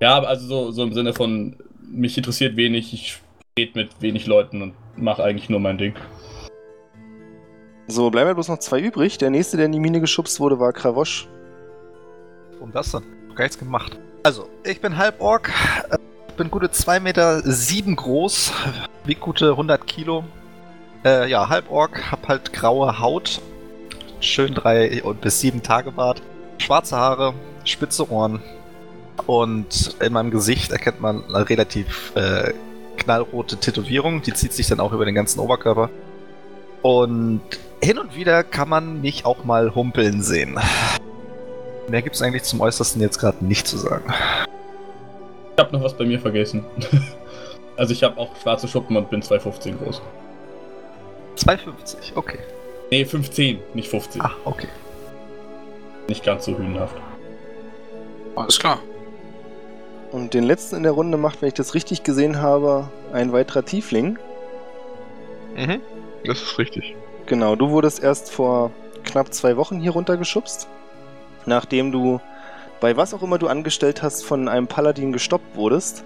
Ja, 0.00 0.16
aber 0.16 0.28
also 0.28 0.46
so, 0.46 0.70
so 0.70 0.82
im 0.82 0.92
Sinne 0.92 1.12
von, 1.12 1.56
mich 1.80 2.16
interessiert 2.16 2.56
wenig, 2.56 2.92
ich 2.92 3.18
rede 3.58 3.72
mit 3.78 4.00
wenig 4.00 4.26
Leuten 4.26 4.62
und 4.62 4.74
mache 4.96 5.22
eigentlich 5.22 5.48
nur 5.48 5.60
mein 5.60 5.78
Ding. 5.78 5.94
So, 7.86 8.10
bleiben 8.10 8.28
ja 8.28 8.34
bloß 8.34 8.48
noch 8.48 8.58
zwei 8.58 8.80
übrig. 8.80 9.18
Der 9.18 9.30
nächste, 9.30 9.56
der 9.56 9.66
in 9.66 9.72
die 9.72 9.78
Mine 9.78 10.00
geschubst 10.00 10.40
wurde, 10.40 10.58
war 10.58 10.72
Kravosch. 10.72 11.28
Warum 12.54 12.72
das 12.72 12.92
denn? 12.92 13.02
Gar 13.34 13.44
nichts 13.44 13.58
gemacht. 13.58 13.98
Also, 14.22 14.48
ich 14.64 14.80
bin 14.80 14.96
Halborg, 14.96 15.52
äh, 15.90 15.98
bin 16.36 16.50
gute 16.50 16.70
2 16.70 16.98
Meter 17.00 17.42
sieben 17.42 17.94
groß, 17.94 18.52
wieg 19.04 19.20
gute 19.20 19.50
100 19.50 19.86
Kilo. 19.86 20.24
Äh, 21.04 21.28
ja, 21.28 21.48
Halborg, 21.48 22.10
hab 22.10 22.26
halt 22.26 22.52
graue 22.54 22.98
Haut, 22.98 23.42
schön 24.20 24.54
drei 24.54 25.02
bis 25.20 25.40
sieben 25.40 25.62
Tage 25.62 25.92
Bart, 25.92 26.22
schwarze 26.56 26.96
Haare, 26.96 27.34
spitze 27.64 28.10
Ohren 28.10 28.40
und 29.26 29.96
in 30.00 30.12
meinem 30.12 30.30
Gesicht 30.30 30.72
erkennt 30.72 31.00
man 31.00 31.24
eine 31.32 31.48
relativ 31.48 32.12
äh, 32.14 32.52
knallrote 32.96 33.56
Tätowierung, 33.56 34.22
die 34.22 34.32
zieht 34.32 34.52
sich 34.52 34.66
dann 34.66 34.80
auch 34.80 34.92
über 34.92 35.04
den 35.04 35.14
ganzen 35.14 35.40
Oberkörper. 35.40 35.90
Und 36.82 37.40
hin 37.82 37.98
und 37.98 38.14
wieder 38.14 38.42
kann 38.44 38.68
man 38.68 39.00
mich 39.00 39.24
auch 39.24 39.44
mal 39.44 39.74
humpeln 39.74 40.22
sehen. 40.22 40.58
Mehr 41.88 42.02
gibt's 42.02 42.22
eigentlich 42.22 42.44
zum 42.44 42.60
Äußersten 42.60 43.00
jetzt 43.00 43.18
gerade 43.18 43.44
nicht 43.44 43.66
zu 43.66 43.76
sagen. 43.78 44.12
Ich 45.56 45.62
habe 45.62 45.76
noch 45.76 45.84
was 45.84 45.94
bei 45.94 46.04
mir 46.04 46.18
vergessen. 46.18 46.64
also 47.76 47.92
ich 47.92 48.02
habe 48.02 48.18
auch 48.18 48.30
schwarze 48.42 48.68
Schuppen 48.68 48.96
und 48.96 49.10
bin 49.10 49.22
2,15 49.22 49.76
groß. 49.78 50.02
2,50, 51.36 52.16
okay. 52.16 52.38
Nee, 52.90 53.04
15, 53.04 53.58
nicht 53.74 53.88
15. 53.88 54.22
Ach, 54.22 54.36
okay. 54.44 54.68
Nicht 56.08 56.24
ganz 56.24 56.44
so 56.44 56.56
hühnenhaft. 56.56 56.96
Alles 58.36 58.58
klar. 58.58 58.78
Und 60.14 60.32
den 60.32 60.44
letzten 60.44 60.76
in 60.76 60.84
der 60.84 60.92
Runde 60.92 61.18
macht, 61.18 61.42
wenn 61.42 61.48
ich 61.48 61.54
das 61.54 61.74
richtig 61.74 62.04
gesehen 62.04 62.40
habe, 62.40 62.88
ein 63.12 63.32
weiterer 63.32 63.64
Tiefling. 63.64 64.16
Mhm. 65.56 65.80
Das 66.24 66.40
ist 66.40 66.56
richtig. 66.56 66.94
Genau, 67.26 67.56
du 67.56 67.70
wurdest 67.70 68.00
erst 68.00 68.30
vor 68.30 68.70
knapp 69.02 69.34
zwei 69.34 69.56
Wochen 69.56 69.80
hier 69.80 69.90
runtergeschubst, 69.90 70.68
nachdem 71.46 71.90
du 71.90 72.20
bei 72.78 72.96
was 72.96 73.12
auch 73.12 73.24
immer 73.24 73.38
du 73.38 73.48
angestellt 73.48 74.04
hast 74.04 74.24
von 74.24 74.46
einem 74.46 74.68
Paladin 74.68 75.10
gestoppt 75.12 75.56
wurdest. 75.56 76.04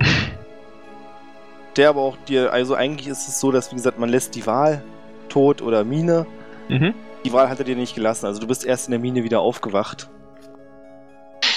Der 1.76 1.90
aber 1.90 2.00
auch 2.00 2.16
dir, 2.26 2.54
also 2.54 2.74
eigentlich 2.74 3.08
ist 3.08 3.28
es 3.28 3.38
so, 3.38 3.52
dass 3.52 3.70
wie 3.70 3.76
gesagt, 3.76 3.98
man 3.98 4.08
lässt 4.08 4.34
die 4.34 4.46
Wahl, 4.46 4.82
Tod 5.28 5.60
oder 5.60 5.84
Mine. 5.84 6.24
Mhm. 6.70 6.94
Die 7.22 7.34
Wahl 7.34 7.50
hat 7.50 7.58
er 7.58 7.66
dir 7.66 7.76
nicht 7.76 7.94
gelassen, 7.94 8.24
also 8.24 8.40
du 8.40 8.46
bist 8.46 8.64
erst 8.64 8.86
in 8.88 8.92
der 8.92 9.00
Mine 9.00 9.24
wieder 9.24 9.40
aufgewacht. 9.40 10.08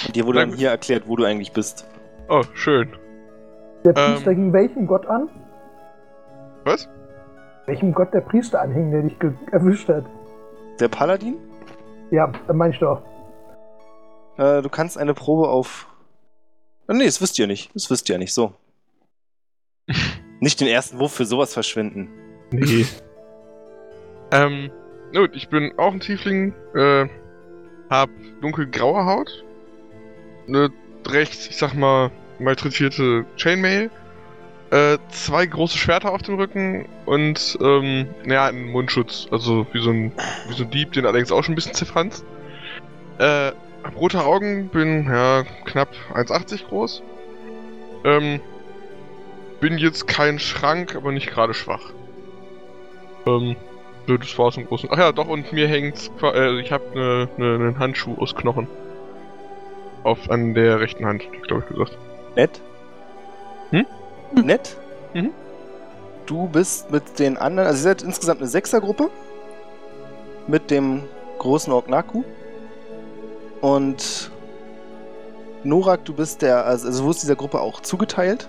Und 0.06 0.16
dir 0.16 0.26
wurde 0.26 0.40
dann 0.40 0.52
hier 0.52 0.70
erklärt, 0.70 1.04
wo 1.06 1.16
du 1.16 1.24
eigentlich 1.24 1.52
bist. 1.52 1.86
Oh, 2.28 2.42
schön. 2.54 2.92
Der 3.84 3.96
Ähm. 3.96 4.12
Priester 4.14 4.34
ging 4.34 4.52
welchem 4.52 4.86
Gott 4.86 5.06
an? 5.06 5.28
Was? 6.64 6.88
Welchem 7.66 7.92
Gott 7.92 8.12
der 8.12 8.20
Priester 8.20 8.60
anhing, 8.60 8.90
der 8.90 9.02
dich 9.02 9.16
erwischt 9.52 9.88
hat? 9.88 10.04
Der 10.80 10.88
Paladin? 10.88 11.36
Ja, 12.10 12.32
äh, 12.48 12.52
mein 12.52 12.70
ich 12.72 12.78
doch. 12.78 13.02
Äh, 14.38 14.62
du 14.62 14.68
kannst 14.68 14.96
eine 14.96 15.14
Probe 15.14 15.48
auf. 15.48 15.86
Ah, 16.86 16.94
nee, 16.94 17.04
das 17.04 17.20
wisst 17.20 17.38
ihr 17.38 17.46
nicht. 17.46 17.74
Das 17.74 17.90
wisst 17.90 18.08
ihr 18.08 18.14
ja 18.14 18.18
nicht 18.18 18.32
so. 18.32 18.52
nicht 20.40 20.60
den 20.60 20.68
ersten 20.68 20.98
Wurf 20.98 21.12
für 21.12 21.24
sowas 21.24 21.52
verschwenden. 21.52 22.08
Nee. 22.50 22.86
ähm, 24.30 24.70
na 25.12 25.20
gut, 25.20 25.34
ich 25.34 25.48
bin 25.48 25.72
auch 25.78 25.92
ein 25.92 26.00
Tiefling, 26.00 26.54
äh, 26.74 27.06
hab 27.90 28.08
dunkelgraue 28.40 29.04
Haut, 29.04 29.44
eine 30.48 30.70
recht, 31.06 31.48
ich 31.50 31.56
sag 31.56 31.74
mal, 31.74 32.10
malträtierte 32.38 33.24
Chainmail, 33.36 33.90
äh, 34.70 34.98
zwei 35.10 35.46
große 35.46 35.78
Schwerter 35.78 36.12
auf 36.12 36.22
dem 36.22 36.36
Rücken 36.36 36.86
und, 37.06 37.58
ähm, 37.60 38.08
ja, 38.26 38.46
einen 38.46 38.70
Mundschutz, 38.70 39.28
also 39.30 39.66
wie 39.72 39.80
so 39.80 39.90
ein, 39.90 40.12
wie 40.48 40.54
so 40.54 40.64
ein 40.64 40.70
Dieb, 40.70 40.92
den 40.92 41.06
allerdings 41.06 41.32
auch 41.32 41.42
schon 41.42 41.52
ein 41.52 41.56
bisschen 41.56 41.74
zerfranst. 41.74 42.24
Äh, 43.18 43.52
hab 43.82 43.96
rote 43.96 44.22
Augen, 44.24 44.68
bin, 44.68 45.06
ja, 45.06 45.44
knapp 45.64 45.94
1,80 46.14 46.68
groß. 46.68 47.02
Ähm, 48.04 48.40
bin 49.60 49.78
jetzt 49.78 50.06
kein 50.06 50.38
Schrank, 50.38 50.94
aber 50.94 51.12
nicht 51.12 51.30
gerade 51.30 51.54
schwach. 51.54 51.92
Ähm, 53.26 53.56
das 54.06 54.38
war's 54.38 54.56
im 54.56 54.66
Großen. 54.66 54.88
Ach 54.92 54.98
ja, 54.98 55.12
doch, 55.12 55.28
und 55.28 55.52
mir 55.52 55.68
hängt, 55.68 56.10
äh, 56.22 56.60
ich 56.60 56.72
habe 56.72 56.84
ne, 56.94 57.28
ne, 57.36 57.54
einen 57.54 57.78
Handschuh 57.78 58.16
aus 58.18 58.34
Knochen. 58.34 58.68
Auf, 60.04 60.30
an 60.30 60.54
der 60.54 60.80
rechten 60.80 61.04
Hand, 61.04 61.24
glaube 61.46 61.62
ich 61.62 61.68
gesagt. 61.68 61.98
Nett? 62.36 62.60
Hm? 63.70 63.86
Nett? 64.44 64.76
Mhm. 65.14 65.30
Du 66.26 66.46
bist 66.48 66.90
mit 66.90 67.18
den 67.18 67.36
anderen, 67.36 67.66
also 67.68 67.78
ihr 67.78 67.94
seid 67.94 68.02
insgesamt 68.02 68.40
eine 68.40 68.48
Sechsergruppe. 68.48 69.10
Mit 70.46 70.70
dem 70.70 71.02
großen 71.38 71.72
Orgnaku. 71.72 72.22
Und 73.60 74.30
Norak, 75.64 76.04
du 76.04 76.14
bist 76.14 76.42
der, 76.42 76.64
also, 76.64 76.86
also 76.86 77.00
du 77.00 77.04
wurdest 77.06 77.22
dieser 77.24 77.36
Gruppe 77.36 77.60
auch 77.60 77.80
zugeteilt. 77.80 78.48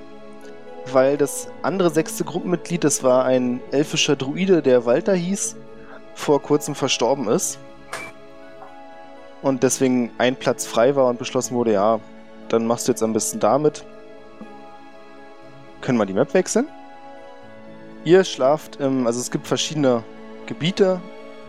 Weil 0.91 1.17
das 1.17 1.49
andere 1.61 1.89
sechste 1.89 2.23
Gruppenmitglied, 2.23 2.83
das 2.83 3.03
war 3.03 3.25
ein 3.25 3.59
elfischer 3.71 4.15
Druide, 4.15 4.61
der 4.61 4.85
Walter 4.85 5.13
hieß, 5.13 5.55
vor 6.15 6.41
kurzem 6.41 6.73
verstorben 6.73 7.27
ist. 7.27 7.59
Und 9.41 9.63
deswegen 9.63 10.11
ein 10.17 10.35
Platz 10.35 10.65
frei 10.65 10.95
war 10.95 11.07
und 11.07 11.19
beschlossen 11.19 11.55
wurde, 11.55 11.73
ja, 11.73 11.99
dann 12.49 12.65
machst 12.65 12.87
du 12.87 12.91
jetzt 12.91 13.03
am 13.03 13.13
besten 13.13 13.39
damit. 13.39 13.85
Können 15.81 15.97
wir 15.97 16.05
die 16.05 16.13
Map 16.13 16.33
wechseln? 16.33 16.67
Ihr 18.03 18.23
schlaft 18.23 18.77
im, 18.77 19.07
also 19.07 19.19
es 19.19 19.31
gibt 19.31 19.47
verschiedene 19.47 20.03
Gebiete 20.45 20.99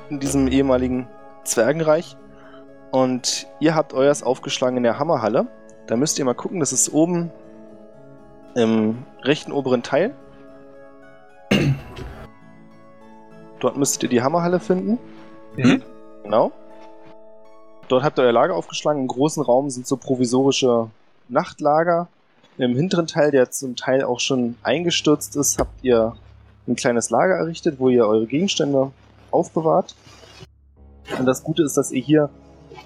in 0.08 0.20
diesem 0.20 0.48
ehemaligen 0.48 1.08
Zwergenreich. 1.44 2.16
Und 2.90 3.46
ihr 3.60 3.74
habt 3.74 3.92
euers 3.92 4.22
aufgeschlagen 4.22 4.76
in 4.76 4.82
der 4.82 4.98
Hammerhalle. 4.98 5.46
Da 5.86 5.96
müsst 5.96 6.18
ihr 6.18 6.24
mal 6.24 6.34
gucken, 6.34 6.60
das 6.60 6.72
ist 6.72 6.92
oben 6.92 7.30
im 8.54 9.04
rechten 9.22 9.52
oberen 9.52 9.82
Teil. 9.82 10.14
Dort 13.60 13.76
müsstet 13.76 14.04
ihr 14.04 14.08
die 14.08 14.22
Hammerhalle 14.22 14.58
finden. 14.58 14.98
Mhm. 15.56 15.82
Genau. 16.24 16.52
Dort 17.90 18.04
habt 18.04 18.20
ihr 18.20 18.22
euer 18.22 18.32
Lager 18.32 18.54
aufgeschlagen. 18.54 19.02
Im 19.02 19.08
großen 19.08 19.42
Raum 19.42 19.68
sind 19.68 19.84
so 19.84 19.96
provisorische 19.96 20.90
Nachtlager. 21.28 22.06
Im 22.56 22.76
hinteren 22.76 23.08
Teil, 23.08 23.32
der 23.32 23.50
zum 23.50 23.74
Teil 23.74 24.04
auch 24.04 24.20
schon 24.20 24.54
eingestürzt 24.62 25.34
ist, 25.34 25.58
habt 25.58 25.82
ihr 25.82 26.14
ein 26.68 26.76
kleines 26.76 27.10
Lager 27.10 27.34
errichtet, 27.34 27.80
wo 27.80 27.88
ihr 27.88 28.06
eure 28.06 28.26
Gegenstände 28.26 28.92
aufbewahrt. 29.32 29.96
Und 31.18 31.26
das 31.26 31.42
Gute 31.42 31.64
ist, 31.64 31.76
dass 31.76 31.90
ihr 31.90 32.00
hier 32.00 32.30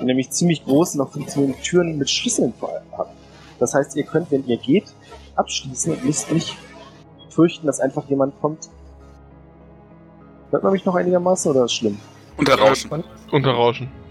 nämlich 0.01 0.31
ziemlich 0.31 0.65
große, 0.65 0.97
noch 0.97 1.13
funktionierende 1.13 1.61
Türen 1.61 1.99
mit 1.99 2.09
Schlüsseln 2.09 2.55
vor 2.59 2.71
allem 2.71 2.87
habt. 2.97 3.15
Das 3.61 3.75
heißt, 3.75 3.97
ihr 3.97 4.05
könnt, 4.05 4.31
wenn 4.31 4.47
ihr 4.47 4.57
geht, 4.57 4.87
abschließen 5.37 5.93
und 5.93 6.03
müsst 6.03 6.33
nicht 6.33 6.57
fürchten, 7.29 7.67
dass 7.67 7.79
einfach 7.79 8.09
jemand 8.09 8.41
kommt. 8.41 8.71
Hört 10.51 10.63
man 10.63 10.73
mich 10.73 10.87
noch 10.87 10.95
einigermaßen 10.95 11.51
oder 11.51 11.67
ist 11.67 11.75
schlimm? 11.75 12.01
Und 12.39 12.49
da 12.49 12.57
draußen. 12.57 13.05
Unter 13.31 13.51
Rauschen. 13.51 14.04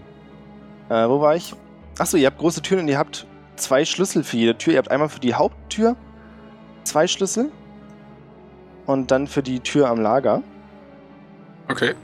Äh, 0.94 1.08
wo 1.08 1.20
war 1.20 1.34
ich? 1.34 1.52
Achso, 1.98 2.16
ihr 2.16 2.26
habt 2.28 2.38
große 2.38 2.62
Türen 2.62 2.82
und 2.82 2.88
ihr 2.88 2.98
habt 2.98 3.26
zwei 3.56 3.84
Schlüssel 3.84 4.22
für 4.22 4.36
jede 4.36 4.56
Tür. 4.56 4.74
Ihr 4.74 4.78
habt 4.78 4.92
einmal 4.92 5.08
für 5.08 5.18
die 5.18 5.34
Haupttür 5.34 5.96
zwei 6.84 7.08
Schlüssel 7.08 7.50
und 8.86 9.10
dann 9.10 9.26
für 9.26 9.42
die 9.42 9.58
Tür 9.58 9.88
am 9.88 10.00
Lager, 10.00 10.42
Okay. 11.68 11.94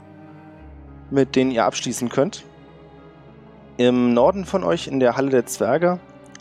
mit 1.09 1.37
denen 1.37 1.51
ihr 1.51 1.63
abschließen 1.63 2.09
könnt. 2.09 2.43
Im 3.77 4.13
Norden 4.13 4.43
von 4.43 4.63
euch 4.65 4.87
in 4.87 4.99
der 4.99 5.15
Halle 5.15 5.29
der 5.29 5.45
Zwerge. 5.45 5.99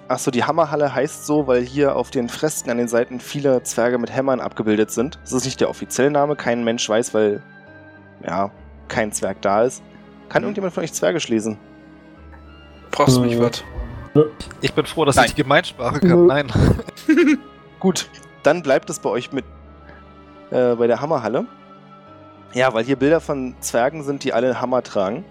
Achso, 0.08 0.32
die 0.32 0.42
Hammerhalle 0.42 0.92
heißt 0.92 1.26
so, 1.26 1.46
weil 1.46 1.62
hier 1.62 1.94
auf 1.94 2.10
den 2.10 2.28
Fresken 2.28 2.70
an 2.70 2.78
den 2.78 2.88
Seiten 2.88 3.20
viele 3.20 3.62
Zwerge 3.62 3.98
mit 3.98 4.12
Hämmern 4.12 4.40
abgebildet 4.40 4.90
sind. 4.90 5.20
Das 5.22 5.32
ist 5.32 5.44
nicht 5.44 5.60
der 5.60 5.70
offizielle 5.70 6.10
Name, 6.10 6.34
kein 6.34 6.64
Mensch 6.64 6.88
weiß, 6.88 7.14
weil 7.14 7.42
ja, 8.26 8.50
kein 8.88 9.12
Zwerg 9.12 9.40
da 9.40 9.62
ist. 9.62 9.84
Kann 10.28 10.42
irgendjemand 10.42 10.74
von 10.74 10.82
euch 10.82 10.92
Zwergisch 10.92 11.28
lesen? 11.28 11.58
Brauchst 12.90 13.16
du 13.16 13.22
Äh, 13.22 13.26
nicht 13.26 13.40
was? 13.40 13.64
Ich 14.60 14.72
bin 14.74 14.86
froh, 14.86 15.04
dass 15.04 15.16
Nein. 15.16 15.26
ich 15.26 15.34
die 15.34 15.42
Gemeinsprache 15.42 16.00
kann. 16.00 16.08
Nö. 16.08 16.26
Nein. 16.26 16.52
Gut, 17.80 18.08
dann 18.42 18.62
bleibt 18.62 18.90
es 18.90 18.98
bei 18.98 19.08
euch 19.08 19.32
mit 19.32 19.44
äh, 20.50 20.74
bei 20.74 20.86
der 20.86 21.00
Hammerhalle. 21.00 21.46
Ja, 22.52 22.74
weil 22.74 22.84
hier 22.84 22.96
Bilder 22.96 23.20
von 23.20 23.54
Zwergen 23.60 24.02
sind, 24.02 24.24
die 24.24 24.32
alle 24.32 24.60
Hammer 24.60 24.82
tragen. 24.82 25.24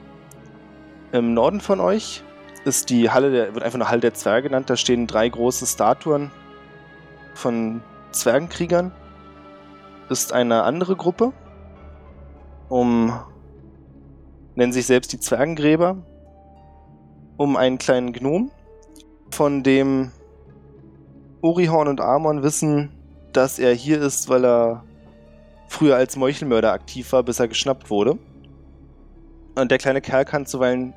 Im 1.11 1.33
Norden 1.33 1.59
von 1.59 1.81
euch 1.81 2.23
ist 2.63 2.89
die 2.89 3.09
Halle 3.09 3.31
der, 3.31 3.53
wird 3.53 3.63
einfach 3.63 3.77
nur 3.77 3.89
Halle 3.89 3.99
der 4.01 4.13
Zwerge 4.13 4.47
genannt. 4.47 4.69
Da 4.69 4.77
stehen 4.77 5.07
drei 5.07 5.27
große 5.27 5.65
Statuen 5.65 6.31
von 7.33 7.81
Zwergenkriegern. 8.11 8.91
Ist 10.09 10.31
eine 10.31 10.63
andere 10.63 10.95
Gruppe. 10.95 11.33
Um 12.69 13.11
nennen 14.55 14.71
sich 14.71 14.85
selbst 14.85 15.11
die 15.11 15.19
Zwergengräber. 15.19 15.97
Um 17.39 17.55
einen 17.55 17.77
kleinen 17.77 18.11
Gnom, 18.11 18.51
von 19.31 19.63
dem 19.63 20.11
Orihorn 21.41 21.87
und 21.87 22.01
Amon 22.01 22.43
wissen, 22.43 22.91
dass 23.31 23.59
er 23.59 23.73
hier 23.73 24.01
ist, 24.01 24.27
weil 24.27 24.45
er 24.45 24.83
früher 25.69 25.95
als 25.95 26.17
Meuchelmörder 26.17 26.73
aktiv 26.73 27.13
war, 27.13 27.23
bis 27.23 27.39
er 27.39 27.47
geschnappt 27.47 27.89
wurde. 27.89 28.17
Und 29.55 29.71
der 29.71 29.77
kleine 29.77 30.01
Kerl 30.01 30.25
kann 30.25 30.45
zuweilen 30.45 30.93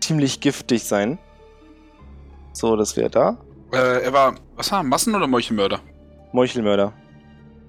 ziemlich 0.00 0.40
giftig 0.40 0.84
sein. 0.84 1.18
So, 2.52 2.76
das 2.76 2.94
wäre 2.98 3.08
da. 3.08 3.38
Äh, 3.72 4.02
er 4.02 4.12
war, 4.12 4.34
Was 4.56 4.70
haben? 4.70 4.90
Massen- 4.90 5.14
oder 5.14 5.26
Meuchelmörder? 5.26 5.80
Meuchelmörder. 6.32 6.92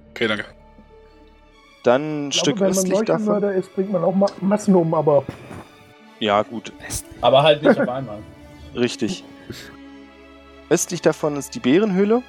Okay, 0.09 0.27
danke. 0.27 0.43
Dann 1.85 2.27
ein 2.27 2.29
Ich 2.31 2.39
Stück 2.39 2.57
glaube, 2.57 2.75
wenn 2.75 2.83
man 2.83 2.91
östlich 2.91 3.07
davon. 3.07 3.43
Ist, 3.43 3.73
bringt 3.73 3.93
man 3.93 4.03
auch 4.03 4.13
Ma 4.13 4.25
Massen 4.41 4.75
um, 4.75 4.93
aber 4.93 5.23
Ja, 6.23 6.41
gut, 6.41 6.71
Aber 7.19 7.43
halt 7.43 7.61
nicht 7.61 7.77
auf 7.77 7.89
einmal. 7.89 8.19
richtig. 8.75 9.25
Östlich 10.69 11.01
davon 11.01 11.35
ist 11.35 11.53
die 11.53 11.59
Bärenhöhle. 11.59 12.23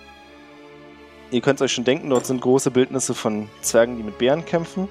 Ihr 1.30 1.40
könnt 1.40 1.62
euch 1.62 1.70
schon 1.70 1.84
denken, 1.84 2.10
dort 2.10 2.26
sind 2.26 2.40
große 2.40 2.72
Bildnisse 2.72 3.14
von 3.14 3.48
Zwergen, 3.60 3.96
die 3.96 4.02
mit 4.02 4.18
Bären 4.18 4.44
kämpfen. 4.44 4.88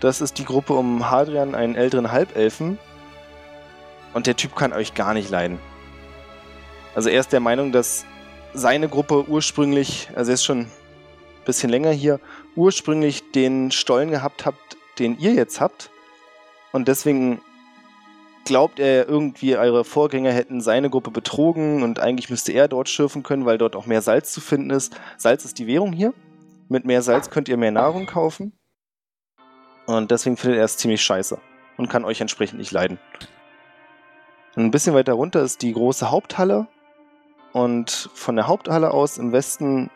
Das 0.00 0.20
ist 0.20 0.38
die 0.38 0.44
Gruppe 0.44 0.72
um 0.72 1.12
Hadrian, 1.12 1.54
einen 1.54 1.76
älteren 1.76 2.10
Halbelfen. 2.10 2.76
Und 4.14 4.26
der 4.26 4.34
Typ 4.34 4.56
kann 4.56 4.72
euch 4.72 4.94
gar 4.94 5.14
nicht 5.14 5.30
leiden. 5.30 5.60
Also 6.96 7.08
er 7.08 7.20
ist 7.20 7.32
der 7.32 7.38
Meinung, 7.38 7.70
dass 7.70 8.04
seine 8.52 8.88
Gruppe 8.88 9.28
ursprünglich, 9.28 10.08
also 10.16 10.32
er 10.32 10.34
ist 10.34 10.44
schon 10.44 10.62
ein 10.62 10.70
bisschen 11.44 11.70
länger 11.70 11.92
hier, 11.92 12.18
ursprünglich 12.56 13.30
den 13.30 13.70
Stollen 13.70 14.10
gehabt 14.10 14.44
habt, 14.44 14.76
den 14.98 15.16
ihr 15.20 15.34
jetzt 15.34 15.60
habt. 15.60 15.90
Und 16.72 16.88
deswegen 16.88 17.40
glaubt 18.44 18.78
er 18.80 19.08
irgendwie, 19.08 19.56
eure 19.56 19.84
Vorgänger 19.84 20.32
hätten 20.32 20.60
seine 20.60 20.90
Gruppe 20.90 21.10
betrogen 21.10 21.82
und 21.82 22.00
eigentlich 22.00 22.30
müsste 22.30 22.52
er 22.52 22.68
dort 22.68 22.88
schürfen 22.88 23.22
können, 23.22 23.46
weil 23.46 23.58
dort 23.58 23.76
auch 23.76 23.86
mehr 23.86 24.02
Salz 24.02 24.32
zu 24.32 24.40
finden 24.40 24.70
ist. 24.70 24.98
Salz 25.16 25.44
ist 25.44 25.58
die 25.58 25.66
Währung 25.66 25.92
hier. 25.92 26.14
Mit 26.68 26.84
mehr 26.84 27.02
Salz 27.02 27.30
könnt 27.30 27.48
ihr 27.48 27.56
mehr 27.56 27.72
Nahrung 27.72 28.06
kaufen. 28.06 28.52
Und 29.86 30.10
deswegen 30.10 30.36
findet 30.36 30.58
er 30.58 30.64
es 30.64 30.76
ziemlich 30.76 31.02
scheiße 31.02 31.38
und 31.76 31.88
kann 31.88 32.04
euch 32.04 32.20
entsprechend 32.20 32.58
nicht 32.58 32.70
leiden. 32.70 32.98
Ein 34.56 34.70
bisschen 34.70 34.94
weiter 34.94 35.14
runter 35.14 35.42
ist 35.42 35.62
die 35.62 35.72
große 35.72 36.10
Haupthalle. 36.10 36.68
Und 37.52 38.10
von 38.14 38.36
der 38.36 38.46
Haupthalle 38.46 38.92
aus 38.92 39.18
im 39.18 39.32
Westen 39.32 39.90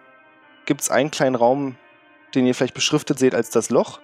gibt 0.67 0.81
es 0.81 0.91
einen 0.91 1.11
kleinen 1.11 1.37
Raum, 1.37 1.77
den 2.35 2.47
ihr 2.47 2.55
vielleicht 2.55 2.75
beschriftet 2.75 3.19
seht 3.19 3.35
als 3.35 3.51
das 3.51 3.71
Loch. 3.71 4.01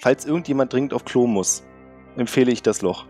Falls 0.00 0.24
irgendjemand 0.24 0.72
dringend 0.72 0.92
auf 0.92 1.04
Klo 1.04 1.26
muss, 1.26 1.62
empfehle 2.16 2.50
ich 2.50 2.62
das 2.62 2.82
Loch. 2.82 3.06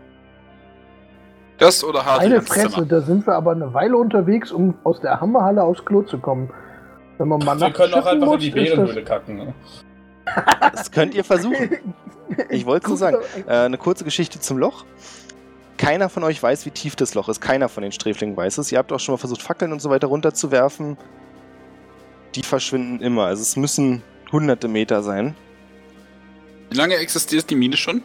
Das 1.57 1.83
oder 1.83 2.01
eine 2.01 2.09
Hadrians 2.11 2.47
Fresse, 2.47 2.69
Zimmer? 2.69 2.85
da 2.87 3.01
sind 3.01 3.27
wir 3.27 3.35
aber 3.35 3.51
eine 3.51 3.73
Weile 3.73 3.95
unterwegs, 3.97 4.51
um 4.51 4.73
aus 4.83 4.99
der 4.99 5.21
Hammerhalle 5.21 5.61
aufs 5.63 5.85
Klo 5.85 6.01
zu 6.01 6.17
kommen. 6.17 6.49
Wenn 7.17 7.27
man 7.27 7.39
mal 7.45 7.59
Wir 7.59 7.71
können 7.71 7.93
auch 7.93 8.05
einfach 8.05 8.33
in 8.33 8.39
die 8.39 8.49
muss, 8.51 8.59
ist 8.63 8.69
das- 8.71 8.75
Bärenhöhle 8.75 9.03
kacken. 9.03 9.37
Ne? 9.37 9.53
Das 10.73 10.91
könnt 10.91 11.13
ihr 11.15 11.23
versuchen. 11.23 11.69
Ich 12.49 12.65
wollte 12.65 12.87
so 12.87 12.95
sagen. 12.95 13.17
Äh, 13.45 13.51
eine 13.65 13.77
kurze 13.77 14.05
Geschichte 14.05 14.39
zum 14.39 14.57
Loch. 14.57 14.85
Keiner 15.77 16.07
von 16.07 16.23
euch 16.23 16.41
weiß, 16.41 16.65
wie 16.65 16.71
tief 16.71 16.95
das 16.95 17.13
Loch 17.13 17.27
ist. 17.27 17.41
Keiner 17.41 17.67
von 17.67 17.83
den 17.83 17.91
Sträflingen 17.91 18.37
weiß 18.37 18.57
es. 18.59 18.71
Ihr 18.71 18.77
habt 18.77 18.89
auch 18.93 19.01
schon 19.01 19.11
mal 19.13 19.17
versucht, 19.17 19.41
Fackeln 19.41 19.73
und 19.73 19.81
so 19.81 19.89
weiter 19.89 20.07
runterzuwerfen. 20.07 20.95
Die 22.35 22.43
verschwinden 22.43 23.01
immer. 23.03 23.25
Also 23.25 23.41
es 23.41 23.57
müssen 23.57 24.01
hunderte 24.31 24.69
Meter 24.69 25.03
sein. 25.03 25.35
Wie 26.69 26.77
lange 26.77 26.95
existiert 26.95 27.49
die 27.49 27.55
Mine 27.55 27.75
schon? 27.75 28.01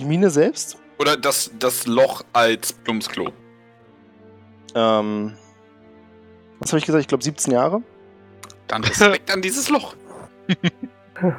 Die 0.00 0.06
Mine 0.06 0.30
selbst, 0.30 0.78
Oder 0.98 1.18
das, 1.18 1.50
das 1.58 1.86
Loch 1.86 2.22
als 2.32 2.72
Plumpsklo? 2.72 3.30
ähm, 4.74 5.36
was 6.58 6.70
habe 6.72 6.78
ich 6.78 6.86
gesagt? 6.86 7.02
Ich 7.02 7.08
glaube 7.08 7.22
17 7.22 7.52
Jahre. 7.52 7.82
Dann 8.66 8.82
Respekt 8.82 9.30
an 9.30 9.42
dieses 9.42 9.68
Loch. 9.68 9.94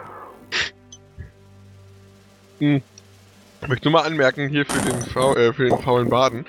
Ich 2.60 3.68
möchte 3.68 3.90
nur 3.90 4.00
mal 4.00 4.08
anmerken, 4.08 4.48
hier 4.50 4.66
für 4.66 4.80
den, 4.88 5.02
Fau 5.02 5.36
äh, 5.36 5.52
für 5.54 5.70
den 5.70 5.80
faulen 5.80 6.10
Baden. 6.10 6.46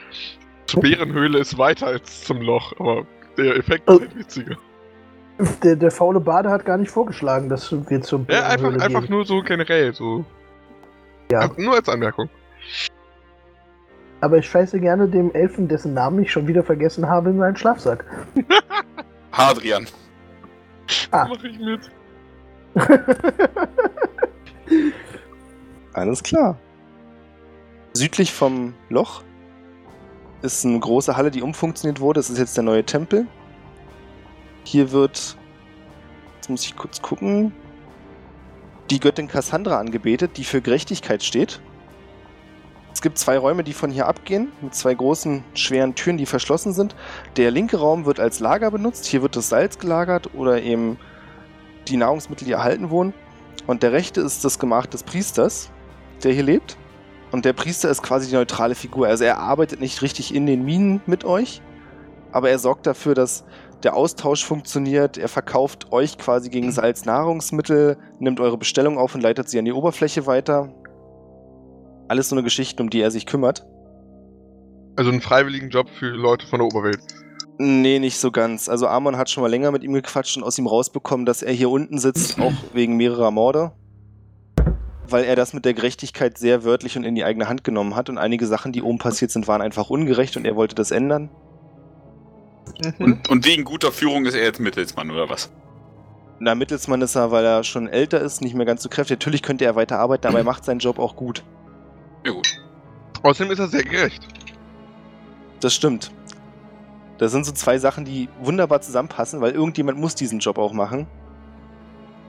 Zur 0.67 0.83
Bärenhöhle 0.83 1.39
ist 1.39 1.57
weiter 1.57 1.87
als 1.87 2.25
zum 2.25 2.43
Loch, 2.43 2.73
aber 2.79 3.07
der 3.39 3.57
Effekt 3.57 3.89
Oh. 3.89 3.95
ist 3.95 4.01
halt 4.01 4.19
witziger. 4.19 4.57
Der, 5.63 5.77
der 5.77 5.91
faule 5.91 6.21
Bade 6.21 6.51
hat 6.51 6.67
gar 6.67 6.77
nicht 6.77 6.91
vorgeschlagen, 6.91 7.49
dass 7.49 7.73
wir 7.73 8.03
zum 8.03 8.27
Ja, 8.29 8.47
einfach, 8.49 8.79
einfach 8.79 9.09
nur 9.09 9.25
so 9.25 9.43
generell, 9.43 9.95
so. 9.95 10.25
Ja. 11.33 11.51
Nur 11.57 11.75
als 11.75 11.89
Anmerkung. 11.89 12.29
Aber 14.21 14.37
ich 14.37 14.47
scheiße 14.49 14.79
gerne 14.81 15.09
dem 15.09 15.33
Elfen, 15.33 15.67
dessen 15.67 15.95
Namen 15.95 16.23
ich 16.23 16.31
schon 16.31 16.47
wieder 16.47 16.63
vergessen 16.63 17.09
habe, 17.09 17.31
in 17.31 17.39
seinen 17.39 17.57
Schlafsack. 17.57 18.05
Hadrian. 19.33 19.87
Ah. 21.11 21.27
Mach 21.31 21.43
ich 21.43 21.59
mit. 21.59 21.91
Alles 25.95 26.23
klar. 26.23 26.59
Südlich 27.95 28.33
vom 28.33 28.75
Loch 28.91 29.23
ist 30.43 30.67
eine 30.67 30.79
große 30.79 31.17
Halle, 31.17 31.31
die 31.31 31.41
umfunktioniert 31.41 31.99
wurde. 31.99 32.19
Das 32.19 32.29
ist 32.29 32.39
jetzt 32.39 32.59
der 32.59 32.65
neue 32.65 32.85
Tempel. 32.85 33.27
Hier 34.65 34.93
wird, 34.93 35.37
jetzt 36.37 36.51
muss 36.51 36.67
ich 36.67 36.77
kurz 36.77 37.01
gucken, 37.01 37.53
die 38.93 39.01
Göttin 39.01 39.27
Cassandra 39.27 39.79
angebetet, 39.79 40.33
die 40.37 40.45
für 40.45 40.61
Gerechtigkeit 40.61 41.23
steht. 41.23 41.63
Es 42.93 43.01
gibt 43.01 43.17
zwei 43.17 43.39
Räume, 43.39 43.65
die 43.65 43.73
von 43.73 43.91
hier 43.91 44.07
abgehen, 44.07 44.53
mit 44.61 44.75
zwei 44.75 44.93
großen, 44.93 45.45
schweren 45.55 45.95
Türen, 45.95 46.19
die 46.19 46.27
verschlossen 46.27 46.75
sind. 46.75 46.95
Der 47.39 47.51
linke 47.51 47.79
Raum 47.79 48.05
wird 48.05 48.21
als 48.21 48.39
Lager 48.39 48.71
benutzt. 48.71 49.07
Hier 49.07 49.23
wird 49.23 49.35
das 49.35 49.49
Salz 49.49 49.79
gelagert 49.79 50.35
oder 50.35 50.61
eben 50.61 50.99
die 51.89 51.97
Nahrungsmittel, 51.97 52.45
die 52.45 52.53
erhalten 52.53 52.91
wurden. 52.91 53.15
Und 53.67 53.83
der 53.83 53.93
rechte 53.93 54.21
ist 54.21 54.45
das 54.45 54.59
Gemach 54.59 54.85
des 54.85 55.05
Priesters, 55.05 55.71
der 56.23 56.35
hier 56.35 56.43
lebt. 56.43 56.77
Und 57.31 57.47
der 57.47 57.55
Priester 57.55 57.89
ist 57.89 58.03
quasi 58.03 58.29
die 58.29 58.35
neutrale 58.35 58.75
Figur. 58.75 59.07
Also 59.07 59.25
er 59.25 59.39
arbeitet 59.39 59.81
nicht 59.81 60.03
richtig 60.03 60.35
in 60.35 60.45
den 60.45 60.67
Minen 60.67 61.01
mit 61.07 61.25
euch, 61.25 61.63
aber 62.31 62.51
er 62.51 62.59
sorgt 62.59 62.87
dafür, 62.87 63.15
dass 63.15 63.45
der 63.85 63.97
Austausch 63.97 64.45
funktioniert. 64.45 65.19
Er 65.19 65.29
verkauft 65.29 65.93
euch 65.93 66.19
quasi 66.19 66.51
gegen 66.51 66.73
Salz 66.73 67.05
Nahrungsmittel, 67.05 67.99
nimmt 68.19 68.41
eure 68.41 68.59
Bestellung 68.59 68.99
auf 68.99 69.15
und 69.15 69.21
leitet 69.21 69.49
sie 69.49 69.59
an 69.59 69.65
die 69.65 69.73
Oberfläche 69.73 70.27
weiter. 70.27 70.75
Alles 72.09 72.29
so 72.29 72.37
eine 72.37 72.43
Geschichte, 72.43 72.83
um 72.83 72.91
die 72.91 73.01
er 73.01 73.11
sich 73.11 73.27
kümmert. 73.27 73.67
Also 74.97 75.11
einen 75.11 75.21
freiwilligen 75.21 75.71
Job 75.71 75.89
für 75.89 76.11
Leute 76.11 76.47
von 76.47 76.59
der 76.59 76.67
Oberwelt. 76.67 77.01
Nee, 77.59 77.99
nicht 77.99 78.19
so 78.19 78.31
ganz. 78.31 78.69
Also 78.69 78.87
Amon 78.87 79.17
hat 79.17 79.31
schon 79.31 79.43
mal 79.43 79.51
länger 79.51 79.71
mit 79.71 79.85
ihm 79.85 79.93
gequatscht 79.93 80.37
und 80.37 80.43
aus 80.43 80.59
ihm 80.59 80.67
rausbekommen, 80.67 81.27
dass 81.27 81.43
er 81.43 81.53
hier 81.53 81.71
unten 81.71 81.99
sitzt, 81.99 82.41
auch 82.41 82.53
wegen 82.73 82.97
mehrerer 82.97 83.31
Morde. 83.31 83.73
Weil 85.09 85.25
er 85.25 85.37
das 85.37 85.53
mit 85.53 85.65
der 85.65 85.75
Gerechtigkeit 85.75 86.39
sehr 86.39 86.65
wörtlich 86.65 86.97
und 86.97 87.05
in 87.05 87.15
die 87.15 87.25
eigene 87.25 87.49
Hand 87.49 87.65
genommen 87.65 87.95
hat 87.95 88.09
und 88.09 88.19
einige 88.19 88.47
Sachen, 88.47 88.73
die 88.73 88.83
oben 88.83 88.99
passiert 88.99 89.31
sind, 89.31 89.49
waren 89.49 89.63
einfach 89.63 89.91
ungerecht 89.91 90.37
und 90.37 90.45
er 90.45 90.57
wollte 90.57 90.75
das 90.75 90.91
ändern. 90.91 91.31
Und, 92.99 93.29
und 93.29 93.47
wegen 93.47 93.65
guter 93.65 93.93
Führung 93.93 94.25
ist 94.27 94.35
er 94.35 94.45
jetzt 94.45 94.61
Mittelsmann, 94.61 95.11
oder 95.11 95.29
was? 95.29 95.51
Na, 96.39 96.55
Mittelsmann 96.55 97.03
ist 97.03 97.15
er, 97.15 97.31
weil 97.31 97.45
er 97.45 97.63
schon 97.63 97.89
älter 97.89 98.21
ist, 98.21 98.41
nicht 98.41 98.55
mehr 98.55 98.67
ganz 98.67 98.83
so 98.83 98.89
kräftig. 98.89 99.19
Natürlich 99.19 99.43
könnte 99.43 99.65
er 99.65 99.77
weiter 99.77 99.99
arbeiten, 99.99 100.27
aber 100.27 100.39
er 100.39 100.45
macht 100.45 100.65
seinen 100.65 100.81
Job 100.81 100.99
auch 100.99 101.15
gut. 101.15 101.45
Ja 102.25 102.33
gut. 102.33 102.61
Außerdem 103.23 103.53
ist 103.53 103.59
er 103.61 103.69
sehr 103.69 103.85
gerecht. 103.85 104.27
Das 105.61 105.75
stimmt. 105.75 106.11
Das 107.19 107.31
sind 107.31 107.47
so 107.47 107.53
zwei 107.53 107.79
Sachen, 107.79 108.05
die 108.05 108.29
wunderbar 108.41 108.81
zusammenpassen, 108.81 109.41
weil 109.41 109.53
irgendjemand 109.53 109.99
muss 109.99 110.17
diesen 110.17 110.41
Job 110.41 110.59
auch 110.59 110.73
machen. 110.73 111.07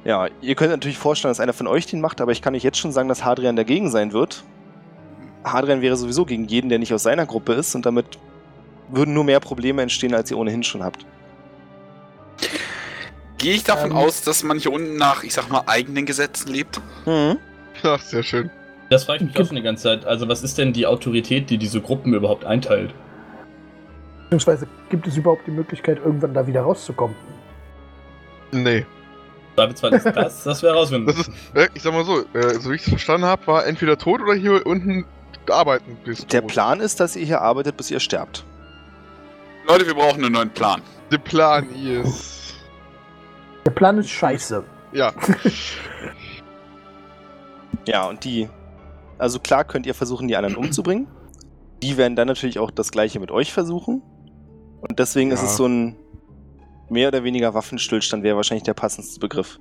Ja, 0.06 0.28
ihr 0.42 0.56
könnt 0.56 0.70
natürlich 0.70 0.98
vorstellen, 0.98 1.32
dass 1.32 1.40
einer 1.40 1.54
von 1.54 1.66
euch 1.66 1.88
den 1.88 2.02
macht, 2.02 2.22
aber 2.22 2.32
ich 2.32 2.42
kann 2.42 2.54
euch 2.54 2.64
jetzt 2.64 2.78
schon 2.78 2.92
sagen, 2.92 3.10
dass 3.10 3.24
Hadrian 3.24 3.56
dagegen 3.56 3.90
sein 3.90 4.14
wird. 4.14 4.44
Hadrian 5.44 5.82
wäre 5.82 5.96
sowieso 5.96 6.26
gegen 6.26 6.46
jeden, 6.46 6.70
der 6.70 6.78
nicht 6.78 6.94
aus 6.94 7.04
seiner 7.04 7.26
Gruppe 7.26 7.54
ist 7.54 7.74
und 7.74 7.86
damit 7.86 8.20
würden 8.96 9.14
nur 9.14 9.24
mehr 9.24 9.40
Probleme 9.40 9.82
entstehen, 9.82 10.14
als 10.14 10.30
ihr 10.32 10.38
ohnehin 10.38 10.64
schon 10.64 10.84
habt. 10.84 11.06
Gehe 13.38 13.54
ich 13.56 13.64
davon 13.64 13.92
Ähm. 13.92 13.98
aus, 13.98 14.22
dass 14.22 14.44
man 14.44 14.58
hier 14.58 14.72
unten 14.72 14.96
nach, 14.96 15.24
ich 15.24 15.34
sag 15.34 15.50
mal, 15.50 15.64
eigenen 15.66 16.06
Gesetzen 16.06 16.52
lebt? 16.52 16.80
Mhm. 17.06 17.38
Ach, 17.84 18.00
sehr 18.00 18.24
schön. 18.24 18.50
Das 18.90 19.06
frage 19.06 19.24
ich 19.24 19.32
mich 19.32 19.40
auch 19.42 19.48
schon 19.48 19.56
die 19.56 19.62
ganze 19.62 19.84
Zeit. 19.84 20.06
Also, 20.06 20.28
was 20.28 20.44
ist 20.44 20.58
denn 20.58 20.72
die 20.72 20.86
Autorität, 20.86 21.50
die 21.50 21.58
diese 21.58 21.82
Gruppen 21.82 22.14
überhaupt 22.14 22.46
einteilt? 22.46 22.94
Beziehungsweise 24.24 24.68
gibt 24.90 25.08
es 25.08 25.18
überhaupt 25.18 25.46
die 25.48 25.52
Möglichkeit, 25.52 25.98
irgendwann 25.98 26.34
da 26.34 26.46
wieder 26.48 26.62
rauszukommen? 26.62 27.16
Nee. 28.52 28.86
Zweifelsfall 29.56 29.94
ist 29.94 30.06
das, 30.06 30.44
das 30.44 30.64
wäre 30.64 30.74
rausfinden. 30.76 31.08
Das 31.08 31.28
ist, 31.28 31.32
äh, 31.54 31.68
ich 31.74 31.82
sag 31.84 31.94
mal 31.94 32.06
so, 32.06 32.22
äh, 32.34 32.60
so 32.60 32.72
wie 32.72 32.76
ich 32.76 32.84
es 32.84 32.90
verstanden 32.90 33.26
habe, 33.28 33.46
war 33.48 33.66
entweder 33.66 33.98
tot 33.98 34.22
oder 34.22 34.34
hier 34.34 34.66
unten 34.66 35.06
arbeiten 35.50 35.98
bis 36.06 36.26
Der 36.28 36.42
tot. 36.42 36.52
Plan 36.52 36.80
ist, 36.80 37.00
dass 37.00 37.16
ihr 37.16 37.26
hier 37.26 37.42
arbeitet, 37.42 37.78
bis 37.78 37.92
ihr 37.92 38.00
sterbt. 38.00 38.46
Leute, 39.68 39.86
wir 39.88 39.94
brauchen 39.94 40.24
einen 40.24 40.34
neuen 40.34 40.50
Plan. 40.50 40.82
Der 41.12 41.18
Plan 41.18 41.70
ist. 41.76 42.56
Der 43.66 43.72
Plan 43.72 43.98
ist 43.98 44.10
scheiße. 44.10 44.64
Ja. 44.94 45.14
Ja, 47.86 48.08
und 48.08 48.24
die. 48.24 48.48
Also 49.18 49.40
klar 49.40 49.66
könnt 49.66 49.86
ihr 49.86 49.94
versuchen, 49.94 50.30
die 50.30 50.38
anderen 50.38 50.56
umzubringen. 50.56 51.08
Die 51.82 51.98
werden 51.98 52.16
dann 52.16 52.30
natürlich 52.30 52.58
auch 52.58 52.72
das 52.72 52.92
gleiche 52.92 53.20
mit 53.20 53.30
euch 53.30 53.52
versuchen. 53.52 54.02
Und 54.80 55.00
deswegen 55.00 55.32
ist 55.32 55.42
Ja. 55.42 55.48
es 55.48 55.58
so 55.58 55.66
ein 55.68 55.98
mehr 56.88 57.10
oder 57.10 57.26
weniger 57.26 57.54
Waffenstillstand, 57.54 58.24
wäre 58.24 58.38
wahrscheinlich 58.38 58.64
der 58.64 58.74
passendste 58.74 59.20
Begriff. 59.20 59.60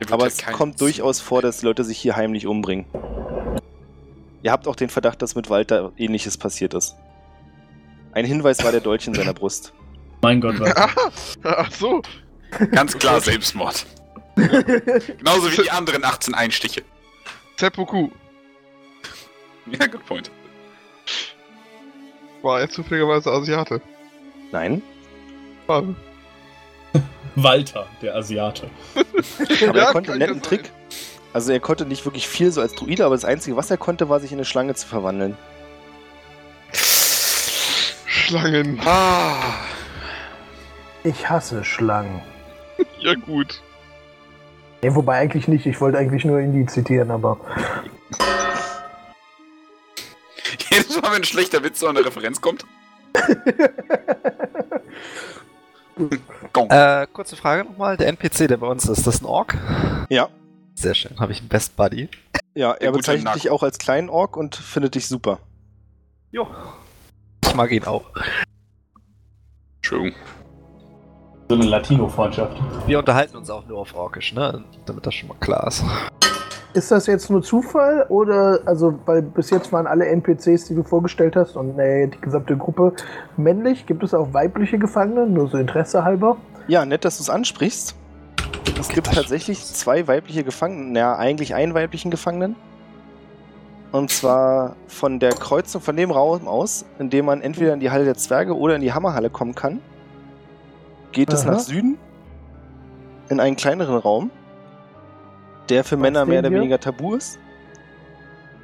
Der 0.00 0.12
Aber 0.12 0.22
ja 0.24 0.28
es 0.28 0.46
kommt 0.46 0.80
durchaus 0.80 1.20
vor, 1.20 1.42
dass 1.42 1.58
die 1.58 1.66
Leute 1.66 1.82
sich 1.82 1.98
hier 1.98 2.14
heimlich 2.14 2.46
umbringen. 2.46 2.86
Ihr 4.44 4.52
habt 4.52 4.68
auch 4.68 4.76
den 4.76 4.88
Verdacht, 4.90 5.20
dass 5.20 5.34
mit 5.34 5.50
Walter 5.50 5.90
ähnliches 5.96 6.38
passiert 6.38 6.74
ist. 6.74 6.94
Ein 8.14 8.24
Hinweis 8.24 8.62
war 8.64 8.70
der 8.72 8.80
Dolch 8.80 9.06
in 9.06 9.14
seiner 9.14 9.34
Brust. 9.34 9.72
Mein 10.22 10.40
Gott, 10.40 10.58
was. 10.60 10.74
Ach 11.42 11.70
so. 11.72 12.00
Ganz 12.70 12.96
klar 12.96 13.20
Selbstmord. 13.20 13.84
Genauso 14.36 15.50
wie 15.52 15.62
die 15.62 15.70
anderen 15.70 16.04
18 16.04 16.34
Einstiche. 16.34 16.82
Seppuku. 17.56 18.08
Ja, 19.66 19.86
good 19.86 20.06
point. 20.06 20.30
War 22.42 22.60
er 22.60 22.70
zufälligerweise 22.70 23.30
Asiate? 23.30 23.80
Nein. 24.52 24.82
Schade. 25.66 25.94
Walter, 27.36 27.86
der 28.00 28.14
Asiate. 28.14 28.70
Aber 28.94 29.76
Ja, 29.76 29.86
er 29.86 29.92
konnte 29.92 30.12
einen 30.12 30.20
netten 30.20 30.34
sein. 30.34 30.42
Trick. 30.42 30.70
Also 31.32 31.50
er 31.50 31.58
konnte 31.58 31.84
nicht 31.84 32.04
wirklich 32.04 32.28
viel 32.28 32.52
so 32.52 32.60
als 32.60 32.74
Druide, 32.74 33.04
aber 33.04 33.16
das 33.16 33.24
Einzige, 33.24 33.56
was 33.56 33.70
er 33.70 33.76
konnte, 33.76 34.08
war 34.08 34.20
sich 34.20 34.30
in 34.30 34.38
eine 34.38 34.44
Schlange 34.44 34.74
zu 34.74 34.86
verwandeln. 34.86 35.36
Schlangen. 38.24 38.80
Ah. 38.84 39.36
Ich 41.04 41.28
hasse 41.28 41.64
Schlangen. 41.64 42.22
Ja 42.98 43.14
gut. 43.14 43.60
Ja, 44.82 44.94
wobei 44.94 45.18
eigentlich 45.18 45.46
nicht. 45.46 45.66
Ich 45.66 45.78
wollte 45.80 45.98
eigentlich 45.98 46.24
nur 46.24 46.40
Indie 46.40 46.64
zitieren, 46.64 47.10
aber. 47.10 47.38
Jedes 50.70 51.00
Mal, 51.00 51.10
wenn 51.10 51.18
ein 51.18 51.24
schlechter 51.24 51.62
Witz 51.62 51.82
oder 51.82 51.90
eine 51.90 52.06
Referenz 52.06 52.40
kommt. 52.40 52.64
Äh, 56.70 57.06
kurze 57.12 57.36
Frage 57.36 57.64
nochmal. 57.64 57.96
Der 57.96 58.08
NPC, 58.08 58.48
der 58.48 58.56
bei 58.56 58.66
uns 58.66 58.84
ist, 58.84 58.98
ist 58.98 59.06
das 59.06 59.22
ein 59.22 59.26
Ork? 59.26 59.56
Ja. 60.08 60.28
Sehr 60.74 60.94
schön. 60.94 61.18
Habe 61.20 61.30
ich 61.30 61.38
einen 61.38 61.48
Best 61.48 61.76
Buddy. 61.76 62.08
Ja, 62.54 62.72
er 62.72 62.90
bezeichnet 62.90 63.32
dich 63.36 63.50
auch 63.50 63.62
als 63.62 63.78
kleinen 63.78 64.08
Ork 64.08 64.36
und 64.36 64.56
findet 64.56 64.96
dich 64.96 65.06
super. 65.06 65.38
Jo. 66.32 66.48
Ich 67.54 67.56
mag 67.56 67.70
ihn 67.70 67.84
auch. 67.84 68.02
Entschuldigung. 69.76 70.18
So 71.48 71.54
eine 71.54 71.66
Latino-Freundschaft. 71.66 72.60
Wir 72.88 72.98
unterhalten 72.98 73.36
uns 73.36 73.48
auch 73.48 73.64
nur 73.68 73.78
auf 73.78 73.94
Orkisch, 73.94 74.34
ne? 74.34 74.64
Damit 74.86 75.06
das 75.06 75.14
schon 75.14 75.28
mal 75.28 75.36
klar 75.38 75.68
ist. 75.68 75.84
Ist 76.72 76.90
das 76.90 77.06
jetzt 77.06 77.30
nur 77.30 77.44
Zufall 77.44 78.06
oder, 78.08 78.58
also, 78.66 78.98
weil 79.06 79.22
bis 79.22 79.50
jetzt 79.50 79.72
waren 79.72 79.86
alle 79.86 80.04
NPCs, 80.06 80.64
die 80.64 80.74
du 80.74 80.82
vorgestellt 80.82 81.36
hast 81.36 81.54
und 81.54 81.76
nee, 81.76 82.08
die 82.08 82.20
gesamte 82.20 82.56
Gruppe 82.56 82.92
männlich? 83.36 83.86
Gibt 83.86 84.02
es 84.02 84.14
auch 84.14 84.34
weibliche 84.34 84.76
Gefangene? 84.76 85.24
Nur 85.24 85.48
so 85.48 85.56
Interesse 85.56 86.02
halber? 86.02 86.36
Ja, 86.66 86.84
nett, 86.84 87.04
dass 87.04 87.18
du 87.18 87.22
es 87.22 87.30
ansprichst. 87.30 87.94
Es 88.80 88.88
gibt 88.88 89.14
tatsächlich 89.14 89.64
zwei 89.64 90.08
weibliche 90.08 90.42
Gefangene, 90.42 90.90
naja, 90.90 91.16
eigentlich 91.16 91.54
einen 91.54 91.72
weiblichen 91.74 92.10
Gefangenen. 92.10 92.56
Und 93.94 94.10
zwar 94.10 94.74
von 94.88 95.20
der 95.20 95.30
Kreuzung, 95.34 95.80
von 95.80 95.96
dem 95.96 96.10
Raum 96.10 96.48
aus, 96.48 96.84
in 96.98 97.10
dem 97.10 97.26
man 97.26 97.40
entweder 97.42 97.74
in 97.74 97.78
die 97.78 97.92
Halle 97.92 98.04
der 98.04 98.16
Zwerge 98.16 98.58
oder 98.58 98.74
in 98.74 98.80
die 98.80 98.92
Hammerhalle 98.92 99.30
kommen 99.30 99.54
kann, 99.54 99.80
geht 101.12 101.32
es 101.32 101.44
Aha. 101.44 101.52
nach 101.52 101.60
Süden 101.60 101.96
in 103.28 103.38
einen 103.38 103.54
kleineren 103.54 103.96
Raum, 103.96 104.32
der 105.68 105.84
für 105.84 105.96
Männer 105.96 106.24
den 106.24 106.28
mehr 106.28 106.40
oder 106.40 106.48
hier? 106.48 106.58
weniger 106.58 106.80
tabu 106.80 107.14
ist. 107.14 107.38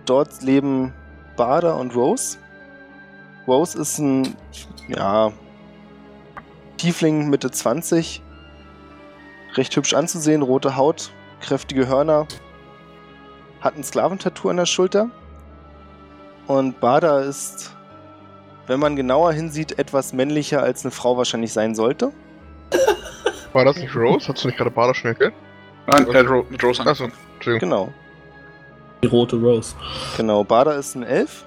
Dort 0.05 0.43
leben 0.43 0.93
Bader 1.37 1.77
und 1.77 1.95
Rose. 1.95 2.39
Rose 3.47 3.79
ist 3.79 4.01
ein, 4.01 4.35
ja, 4.89 5.31
Tiefling 6.77 7.31
Mitte 7.31 7.53
20, 7.53 8.21
recht 9.55 9.77
hübsch 9.77 9.95
anzusehen, 9.95 10.43
rote 10.43 10.75
Haut, 10.75 11.13
kräftige 11.41 11.87
Hörner, 11.87 12.27
hat 13.61 13.77
ein 13.77 13.85
Sklaventattoo 13.85 14.49
an 14.49 14.57
der 14.57 14.67
Schulter. 14.67 15.09
Und 16.51 16.81
Bada 16.81 17.21
ist, 17.21 17.77
wenn 18.67 18.81
man 18.81 18.97
genauer 18.97 19.33
hinsieht, 19.33 19.79
etwas 19.79 20.13
männlicher 20.13 20.61
als 20.63 20.85
eine 20.85 20.91
Frau 20.91 21.17
wahrscheinlich 21.17 21.53
sein 21.53 21.77
sollte. 21.77 22.13
War 23.53 23.65
das 23.65 23.77
nicht 23.77 23.95
Rose? 23.95 24.27
Hast 24.27 24.43
du 24.43 24.49
nicht 24.49 24.57
gerade 24.57 24.71
Bader 24.73 24.93
schon 24.93 25.11
erklärt? 25.11 25.33
Nein, 25.87 26.09
er 26.09 26.21
hat 26.25 26.29
Ro- 26.29 26.45
mit 26.51 26.61
Rose 26.65 26.85
Achso. 26.85 27.09
Entschuldigung. 27.35 27.69
Genau, 27.71 27.89
Die 29.03 29.07
rote 29.07 29.37
Rose. 29.37 29.77
genau. 30.17 30.43
Bada 30.43 30.73
ist 30.73 30.97
ein 30.97 31.05
Elf 31.05 31.45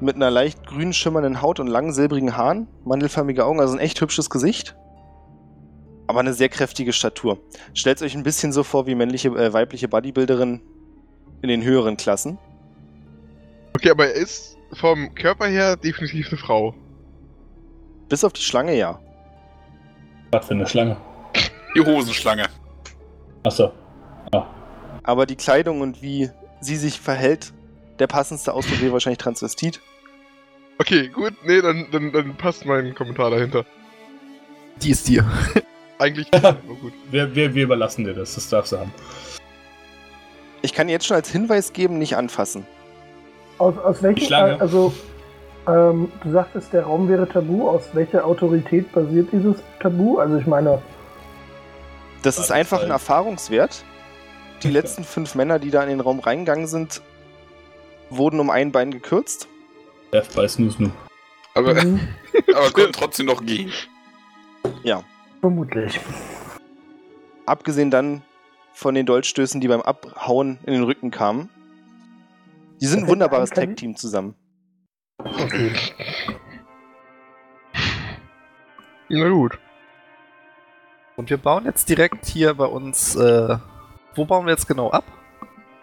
mit 0.00 0.16
einer 0.16 0.30
leicht 0.30 0.66
grün 0.66 0.94
schimmernden 0.94 1.42
Haut 1.42 1.60
und 1.60 1.66
langen 1.66 1.92
silbrigen 1.92 2.34
Haaren, 2.34 2.68
mandelförmige 2.84 3.44
Augen, 3.44 3.60
also 3.60 3.74
ein 3.74 3.78
echt 3.78 4.00
hübsches 4.00 4.30
Gesicht. 4.30 4.74
Aber 6.06 6.20
eine 6.20 6.32
sehr 6.32 6.48
kräftige 6.48 6.94
Statur. 6.94 7.38
Stellt 7.74 8.00
euch 8.00 8.14
ein 8.14 8.22
bisschen 8.22 8.52
so 8.52 8.62
vor 8.62 8.86
wie 8.86 8.94
männliche, 8.94 9.28
äh, 9.28 9.52
weibliche 9.52 9.88
Bodybuilderin 9.88 10.62
in 11.42 11.48
den 11.50 11.62
höheren 11.62 11.96
Klassen. 11.98 12.38
Okay, 13.76 13.90
aber 13.90 14.06
er 14.06 14.14
ist 14.14 14.56
vom 14.72 15.14
Körper 15.14 15.48
her 15.48 15.76
definitiv 15.76 16.28
eine 16.28 16.38
Frau. 16.38 16.74
Bis 18.08 18.24
auf 18.24 18.32
die 18.32 18.40
Schlange, 18.40 18.74
ja. 18.74 18.98
Was 20.32 20.46
für 20.46 20.54
eine 20.54 20.66
Schlange. 20.66 20.96
Die 21.74 21.82
Hosenschlange. 21.82 22.46
Achso. 23.42 23.70
Aber 25.02 25.26
die 25.26 25.36
Kleidung 25.36 25.82
und 25.82 26.00
wie 26.00 26.30
sie 26.62 26.76
sich 26.76 26.98
verhält, 26.98 27.52
der 27.98 28.06
passendste 28.06 28.54
Ausdruck 28.54 28.80
wäre 28.80 28.94
wahrscheinlich 28.94 29.18
Transvestit. 29.18 29.82
Okay, 30.78 31.08
gut, 31.08 31.34
nee, 31.44 31.60
dann, 31.60 31.86
dann, 31.92 32.12
dann 32.12 32.34
passt 32.38 32.64
mein 32.64 32.94
Kommentar 32.94 33.28
dahinter. 33.28 33.66
Die 34.80 34.92
ist 34.92 35.06
dir. 35.06 35.30
Eigentlich 35.98 36.30
nicht, 36.32 36.42
aber 36.42 36.74
gut. 36.80 36.94
Wir, 37.10 37.34
wir, 37.34 37.54
wir 37.54 37.64
überlassen 37.64 38.06
dir 38.06 38.14
das, 38.14 38.36
das 38.36 38.48
darfst 38.48 38.72
du 38.72 38.78
haben. 38.78 38.94
Ich 40.62 40.72
kann 40.72 40.88
jetzt 40.88 41.04
schon 41.04 41.16
als 41.16 41.30
Hinweis 41.30 41.74
geben, 41.74 41.98
nicht 41.98 42.16
anfassen. 42.16 42.66
Aus, 43.58 43.76
aus 43.78 44.02
welchem, 44.02 44.26
Schlange. 44.26 44.60
also, 44.60 44.92
ähm, 45.66 46.12
du 46.22 46.30
sagtest, 46.30 46.72
der 46.72 46.84
Raum 46.84 47.08
wäre 47.08 47.28
tabu. 47.28 47.68
Aus 47.68 47.82
welcher 47.92 48.24
Autorität 48.24 48.92
basiert 48.92 49.28
dieses 49.32 49.56
Tabu? 49.80 50.18
Also, 50.18 50.36
ich 50.36 50.46
meine, 50.46 50.80
Das 52.22 52.38
ist 52.38 52.50
einfach 52.50 52.82
ein. 52.82 52.90
Erfahrungswert. 52.90 53.84
Die 54.62 54.70
letzten 54.70 55.04
fünf 55.04 55.34
Männer, 55.34 55.58
die 55.58 55.70
da 55.70 55.82
in 55.82 55.88
den 55.88 56.00
Raum 56.00 56.20
reingegangen 56.20 56.66
sind, 56.66 57.02
wurden 58.10 58.40
um 58.40 58.50
ein 58.50 58.72
Bein 58.72 58.90
gekürzt. 58.90 59.48
Death 60.12 60.34
by 60.34 60.48
Snoo 60.48 60.70
Snoo. 60.70 60.90
Aber, 61.54 61.74
mhm, 61.74 62.00
aber 62.54 62.70
konnten 62.70 62.92
trotzdem 62.92 63.26
noch 63.26 63.44
gehen. 63.44 63.72
vermutlich. 65.40 65.98
Abgesehen 67.46 67.90
dann 67.90 68.22
von 68.72 68.94
den 68.94 69.06
Dolchstößen, 69.06 69.60
die 69.60 69.68
beim 69.68 69.80
Abhauen 69.80 70.58
in 70.66 70.74
den 70.74 70.82
Rücken 70.82 71.10
kamen. 71.10 71.48
Die 72.80 72.86
sind 72.86 73.04
ein 73.04 73.08
wunderbares 73.08 73.50
Tag-Team 73.50 73.96
zusammen. 73.96 74.34
Okay. 75.18 75.72
Na 79.08 79.28
gut. 79.28 79.58
Und 81.16 81.30
wir 81.30 81.38
bauen 81.38 81.64
jetzt 81.64 81.88
direkt 81.88 82.26
hier 82.26 82.54
bei 82.54 82.66
uns. 82.66 83.16
Äh, 83.16 83.58
wo 84.14 84.24
bauen 84.24 84.46
wir 84.46 84.52
jetzt 84.52 84.68
genau 84.68 84.90
ab? 84.90 85.04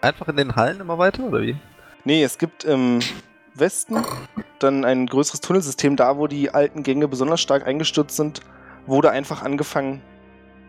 Einfach 0.00 0.28
in 0.28 0.36
den 0.36 0.54
Hallen 0.54 0.80
immer 0.80 0.98
weiter 0.98 1.24
oder 1.24 1.42
wie? 1.42 1.56
Nee, 2.04 2.22
es 2.22 2.38
gibt 2.38 2.64
im 2.64 3.00
Westen 3.54 4.04
dann 4.58 4.84
ein 4.84 5.06
größeres 5.06 5.40
Tunnelsystem. 5.40 5.96
Da, 5.96 6.16
wo 6.18 6.26
die 6.26 6.50
alten 6.50 6.82
Gänge 6.82 7.08
besonders 7.08 7.40
stark 7.40 7.66
eingestürzt 7.66 8.16
sind, 8.16 8.40
wurde 8.86 9.10
einfach 9.10 9.42
angefangen, 9.42 10.02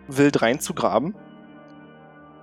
wild 0.08 0.42
reinzugraben. 0.42 1.16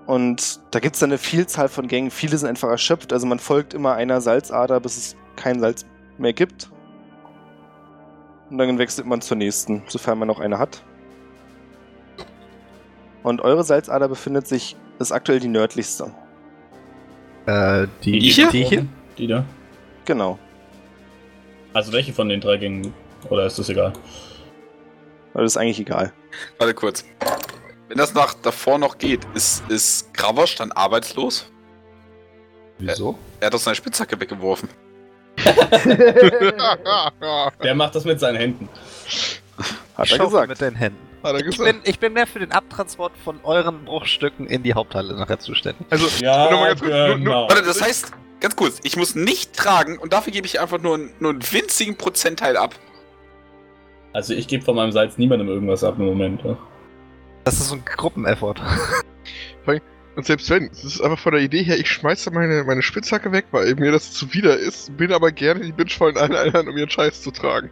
Und 0.07 0.61
da 0.73 0.81
gibt 0.81 0.97
es 0.97 1.01
dann 1.01 1.11
eine 1.11 1.19
Vielzahl 1.19 1.69
von 1.69 1.87
Gängen. 1.87 2.11
Viele 2.11 2.37
sind 2.37 2.49
einfach 2.49 2.69
erschöpft. 2.69 3.13
Also 3.13 3.27
man 3.27 3.39
folgt 3.39 3.73
immer 3.75 3.95
einer 3.95 4.21
Salzader, 4.21 4.81
bis 4.81 4.97
es 4.97 5.17
kein 5.37 5.61
Salz 5.61 5.87
mehr 6.19 6.33
gibt. 6.33 6.71
Und 8.51 8.59
dann 8.59 8.79
wechselt 8.79 9.07
man 9.07 9.21
zur 9.21 9.37
nächsten, 9.37 9.83
sofern 9.89 10.19
man 10.19 10.29
noch 10.29 10.41
eine 10.41 10.59
hat. 10.59 10.83
Und 13.23 13.41
eure 13.41 13.65
Salzader 13.65 14.09
befindet 14.09 14.49
sich, 14.49 14.77
ist 14.99 15.13
aktuell 15.13 15.41
die 15.41 15.49
nördlichste. 15.49 16.13
Äh, 17.47 17.87
die, 18.05 18.19
Die 18.19 18.31
hier? 18.31 18.51
Die 18.51 18.65
hier? 18.65 18.87
Die 19.17 19.27
da? 19.27 19.45
Genau. 20.05 20.39
Also 21.73 21.93
welche 21.93 22.13
von 22.13 22.29
den 22.29 22.41
drei 22.41 22.57
Gängen? 22.57 22.93
Oder 23.31 23.47
ist 23.47 23.59
das 23.59 23.69
egal? 23.69 23.93
Das 25.35 25.45
ist 25.45 25.57
eigentlich 25.57 25.81
egal. 25.81 26.13
Warte 26.59 26.75
kurz. 26.75 27.05
Wenn 27.93 27.99
das 27.99 28.15
nach 28.15 28.33
davor 28.33 28.79
noch 28.79 28.97
geht, 28.97 29.21
ist, 29.35 29.63
ist 29.69 30.15
Gravosch 30.15 30.55
dann 30.55 30.73
arbeitslos? 30.73 31.45
Wieso? 32.79 33.19
Er 33.39 33.49
hat 33.49 33.53
doch 33.53 33.59
seine 33.59 33.75
Spitzhacke 33.75 34.19
weggeworfen. 34.19 34.71
Der 37.63 37.75
macht 37.75 37.95
das 37.95 38.07
mit 38.07 38.19
seinen 38.19 38.37
Händen. 38.37 38.71
Hat 39.95 40.07
ich 40.07 40.13
er 40.13 40.25
gesagt. 40.25 40.49
mit 40.49 40.59
den 40.63 40.75
Händen. 40.75 40.99
Hat 41.23 41.35
er 41.35 41.41
Ich 41.41 41.45
gesagt. 41.45 41.71
bin, 41.71 41.81
ich 41.85 41.99
bin 41.99 42.15
mehr 42.15 42.27
für 42.27 42.39
den 42.39 42.51
Abtransport 42.53 43.13
von 43.23 43.39
euren 43.43 43.85
Bruchstücken 43.85 44.47
in 44.47 44.63
die 44.63 44.73
Haupthalle 44.73 45.15
nachher 45.15 45.39
zuständig. 45.39 45.87
Also, 45.91 46.07
Ja, 46.25 46.49
nur 46.51 46.61
mal 46.61 46.69
ganz 46.69 46.81
kurz, 46.81 46.91
nur, 46.93 47.07
nur, 47.09 47.19
genau. 47.19 47.49
Warte, 47.51 47.63
das 47.63 47.83
heißt, 47.83 48.13
ganz 48.41 48.57
kurz, 48.57 48.81
ich 48.85 48.97
muss 48.97 49.15
nicht 49.15 49.53
tragen 49.55 49.99
und 49.99 50.15
dafür 50.15 50.33
gebe 50.33 50.47
ich 50.47 50.61
einfach 50.61 50.79
nur, 50.81 50.95
einen- 50.95 51.13
nur 51.21 51.33
einen 51.33 51.43
winzigen 51.53 51.99
Prozentteil 51.99 52.57
ab. 52.57 52.75
Also 54.15 54.33
ich 54.33 54.49
gebe 54.49 54.65
von 54.65 54.77
meinem 54.77 54.93
Salz 54.93 55.19
niemandem 55.19 55.49
irgendwas 55.49 55.85
ab 55.85 55.97
im 55.99 56.07
Moment. 56.07 56.43
Ja. 56.43 56.57
Das 57.45 57.55
ist 57.55 57.69
so 57.69 57.77
ein 57.77 57.85
Gruppeneffort. 57.85 58.61
Und 60.15 60.27
selbst 60.27 60.51
wenn, 60.51 60.67
es 60.67 60.85
ist 60.85 61.01
einfach 61.01 61.19
von 61.19 61.33
der 61.33 61.41
Idee 61.41 61.63
her, 61.63 61.79
ich 61.79 61.89
schmeiße 61.91 62.31
meine, 62.33 62.65
meine 62.65 62.83
Spitzhacke 62.83 63.33
weg, 63.33 63.47
weil 63.51 63.75
mir 63.77 63.93
das 63.93 64.13
zuwider 64.13 64.59
ist, 64.59 64.95
bin 64.97 65.11
aber 65.11 65.33
gerne 65.33 65.61
die 65.61 65.73
Bitch 65.73 65.97
von 65.97 66.17
allen 66.19 66.35
anderen, 66.37 66.69
um 66.69 66.77
ihren 66.77 66.91
Scheiß 66.91 67.23
zu 67.23 67.31
tragen. 67.31 67.71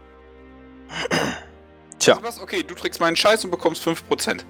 Tja, 1.99 2.15
Also 2.15 2.27
was? 2.27 2.41
Okay, 2.41 2.63
du 2.63 2.75
trägst 2.75 2.99
meinen 2.99 3.17
Scheiß 3.17 3.45
und 3.45 3.51
bekommst 3.51 3.87
5%. 3.87 4.43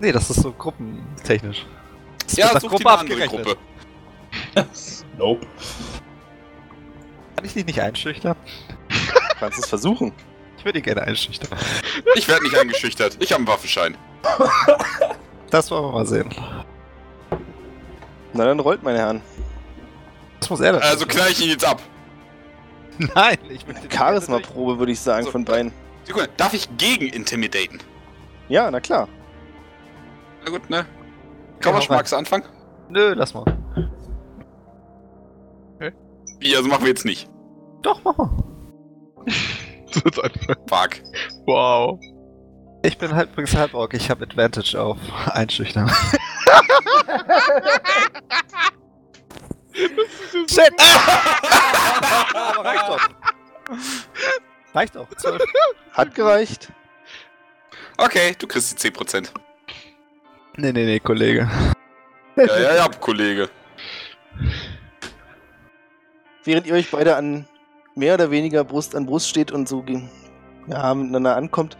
Nee, 0.00 0.12
das 0.12 0.28
ist 0.28 0.42
so 0.42 0.52
gruppentechnisch. 0.52 1.66
Das 2.24 2.36
Ja, 2.36 2.48
such 2.60 2.60
dir 2.60 2.68
Gruppe 2.68 2.90
eine 2.90 2.98
andere 2.98 3.22
abgerechnet. 3.24 3.46
Gruppe. 3.46 3.60
Nope. 5.18 5.46
Kann 7.36 7.44
ich 7.44 7.54
dich 7.54 7.64
nicht 7.66 7.80
einschüchtern? 7.80 8.36
kannst 9.38 9.58
es 9.58 9.66
versuchen. 9.66 10.12
Ich 10.60 10.64
würde 10.66 10.78
ihn 10.78 10.84
gerne 10.84 11.00
einschüchtern. 11.02 11.58
Ich 12.16 12.28
werde 12.28 12.42
nicht 12.44 12.54
eingeschüchtert. 12.54 13.16
Ich 13.18 13.32
habe 13.32 13.38
einen 13.38 13.48
Waffenschein. 13.48 13.96
Das 15.48 15.70
wollen 15.70 15.84
wir 15.86 15.92
mal 15.92 16.04
sehen. 16.06 16.28
Na 18.34 18.44
dann 18.44 18.60
rollt, 18.60 18.82
meine 18.82 18.98
Herren. 18.98 19.22
Das 20.38 20.50
muss 20.50 20.60
er 20.60 20.72
dann 20.72 20.82
Also 20.82 21.06
knall 21.06 21.30
ich 21.30 21.40
ihn 21.42 21.48
jetzt 21.48 21.64
ab. 21.64 21.80
Nein, 23.14 23.38
ich 23.48 23.64
den 23.64 23.90
Charisma-Probe, 23.90 24.78
würde 24.78 24.92
ich 24.92 25.00
sagen, 25.00 25.24
So. 25.24 25.30
von 25.30 25.46
beiden. 25.46 25.72
Sekunde, 26.04 26.28
darf 26.36 26.52
ich 26.52 26.68
gegen 26.76 27.06
intimidaten? 27.08 27.78
Ja, 28.50 28.70
na 28.70 28.80
klar. 28.80 29.08
Na 30.44 30.50
gut, 30.50 30.68
ne? 30.68 30.84
Kavasch, 31.60 31.84
hau 31.88 31.92
rein. 31.94 31.98
magst 32.00 32.12
du 32.12 32.16
anfangen? 32.16 32.44
Nö, 32.90 33.14
lass 33.14 33.32
mal. 33.32 33.44
Ja, 36.42 36.58
also 36.58 36.68
machen 36.68 36.82
wir 36.82 36.88
jetzt 36.90 37.06
nicht. 37.06 37.30
Doch, 37.80 38.02
mach 38.04 38.18
mal. 38.18 38.28
Fuck. 40.68 41.00
Wow. 41.46 42.00
Ich 42.82 42.96
bin 42.96 43.14
halt 43.14 43.30
übrigens 43.32 43.54
Halborg, 43.54 43.92
ich 43.94 44.08
habe 44.10 44.24
Advantage 44.24 44.80
auf 44.80 44.96
Einschüchtern. 45.26 45.90
Shit! 50.48 50.72
Aber 52.34 52.64
reicht 52.64 52.88
doch. 52.88 53.08
Reicht 54.74 54.96
doch. 54.96 55.08
Zwölf. 55.16 55.42
Hat 55.92 56.14
gereicht. 56.14 56.72
Okay, 57.96 58.34
du 58.38 58.46
kriegst 58.46 58.82
die 58.82 58.90
10%. 58.90 59.28
Nee, 60.56 60.72
nee, 60.72 60.84
nee, 60.84 61.00
Kollege. 61.00 61.48
Ja, 62.36 62.44
ja, 62.44 62.74
ja, 62.76 62.88
Kollege. 62.88 63.50
Während 66.44 66.66
ihr 66.66 66.74
euch 66.74 66.90
beide 66.90 67.16
an 67.16 67.46
mehr 68.00 68.14
oder 68.14 68.30
weniger 68.30 68.64
Brust 68.64 68.96
an 68.96 69.06
Brust 69.06 69.28
steht 69.28 69.52
und 69.52 69.68
so 69.68 69.84
ja, 70.66 70.94
miteinander 70.94 71.36
ankommt, 71.36 71.76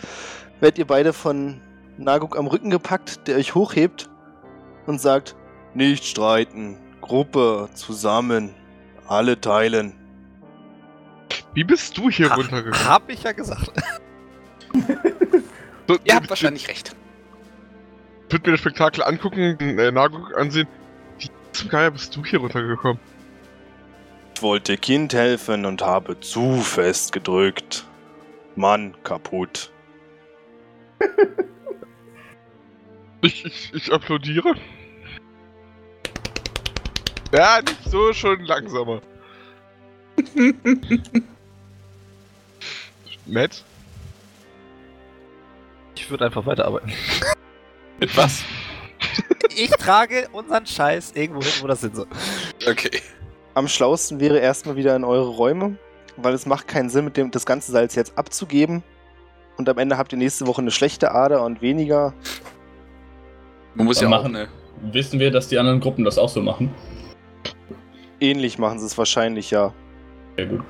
werdet 0.60 0.78
ihr 0.78 0.86
beide 0.86 1.12
von 1.12 1.60
Naguk 1.96 2.38
am 2.38 2.46
Rücken 2.46 2.70
gepackt, 2.70 3.26
der 3.26 3.36
euch 3.36 3.54
hochhebt 3.54 4.08
und 4.86 5.00
sagt, 5.00 5.34
nicht 5.74 6.04
streiten, 6.04 6.76
Gruppe, 7.00 7.68
zusammen, 7.74 8.50
alle 9.08 9.40
teilen. 9.40 9.94
Wie 11.54 11.64
bist 11.64 11.96
du 11.96 12.10
hier 12.10 12.30
Ha- 12.30 12.34
runtergekommen? 12.34 12.88
Hab 12.88 13.08
ich 13.10 13.22
ja 13.24 13.32
gesagt. 13.32 13.72
So, 15.88 15.96
Ihr 16.04 16.14
habt 16.14 16.26
ich- 16.26 16.30
wahrscheinlich 16.30 16.68
recht. 16.68 16.94
Ich 18.28 18.32
würde 18.32 18.48
mir 18.48 18.52
das 18.52 18.60
Spektakel 18.60 19.02
angucken, 19.02 19.58
äh, 19.58 19.90
Naguk 19.90 20.36
ansehen. 20.38 20.68
Wie 21.18 21.28
zum 21.50 21.68
Geier 21.68 21.90
bist 21.90 22.14
du 22.14 22.24
hier 22.24 22.38
runtergekommen? 22.38 23.00
Ich 24.40 24.42
wollte 24.42 24.78
Kind 24.78 25.12
helfen 25.12 25.66
und 25.66 25.82
habe 25.82 26.18
zu 26.18 26.62
fest 26.62 27.12
gedrückt. 27.12 27.84
Mann, 28.56 28.96
kaputt. 29.04 29.70
Ich, 33.20 33.44
ich, 33.44 33.74
ich 33.74 33.92
applaudiere. 33.92 34.54
Ja, 37.34 37.60
nicht 37.60 37.84
so, 37.84 38.14
schon 38.14 38.40
langsamer. 38.46 39.02
Matt? 43.26 43.62
Ich 45.96 46.10
würde 46.10 46.24
einfach 46.24 46.46
weiterarbeiten. 46.46 46.90
Mit 48.00 48.16
was? 48.16 48.42
Ich 49.54 49.68
trage 49.72 50.30
unseren 50.32 50.64
Scheiß 50.64 51.12
irgendwo 51.12 51.42
hin, 51.42 51.52
wo 51.60 51.66
das 51.66 51.82
hin 51.82 51.94
soll. 51.94 52.08
Okay. 52.66 53.02
Am 53.60 53.68
schlausten 53.68 54.20
wäre 54.20 54.38
erstmal 54.38 54.76
wieder 54.76 54.96
in 54.96 55.04
eure 55.04 55.28
Räume, 55.28 55.76
weil 56.16 56.32
es 56.32 56.46
macht 56.46 56.66
keinen 56.66 56.88
Sinn, 56.88 57.04
mit 57.04 57.18
dem 57.18 57.30
das 57.30 57.44
ganze 57.44 57.72
Salz 57.72 57.94
jetzt 57.94 58.16
abzugeben. 58.16 58.82
Und 59.58 59.68
am 59.68 59.76
Ende 59.76 59.98
habt 59.98 60.12
ihr 60.14 60.18
nächste 60.18 60.46
Woche 60.46 60.62
eine 60.62 60.70
schlechte 60.70 61.12
Ader 61.12 61.44
und 61.44 61.60
weniger. 61.60 62.14
Man 63.74 63.84
muss 63.84 64.00
ja 64.00 64.08
machen- 64.08 64.34
eine. 64.34 64.48
Wissen 64.80 65.20
wir, 65.20 65.30
dass 65.30 65.48
die 65.48 65.58
anderen 65.58 65.78
Gruppen 65.78 66.06
das 66.06 66.16
auch 66.16 66.30
so 66.30 66.40
machen? 66.40 66.74
Ähnlich 68.18 68.58
machen 68.58 68.78
sie 68.78 68.86
es 68.86 68.96
wahrscheinlich, 68.96 69.50
ja. 69.50 69.74
Sehr 70.38 70.46
gut. 70.46 70.62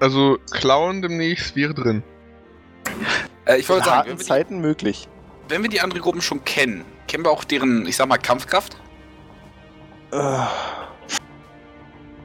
Also, 0.00 0.38
klauen 0.52 1.02
demnächst 1.02 1.56
wäre 1.56 1.74
drin. 1.74 2.02
Äh, 3.44 3.58
ich 3.58 3.68
wollte 3.68 3.84
sagen, 3.84 4.08
wenn 4.08 4.16
wir, 4.16 4.22
die, 4.22 4.24
Zeiten 4.24 4.60
möglich. 4.62 5.08
wenn 5.50 5.62
wir 5.62 5.68
die 5.68 5.82
anderen 5.82 6.00
Gruppen 6.00 6.22
schon 6.22 6.42
kennen, 6.42 6.86
kennen 7.06 7.22
wir 7.22 7.30
auch 7.30 7.44
deren, 7.44 7.84
ich 7.86 7.96
sag 7.96 8.08
mal, 8.08 8.16
Kampfkraft? 8.16 8.78
Äh, 10.10 10.38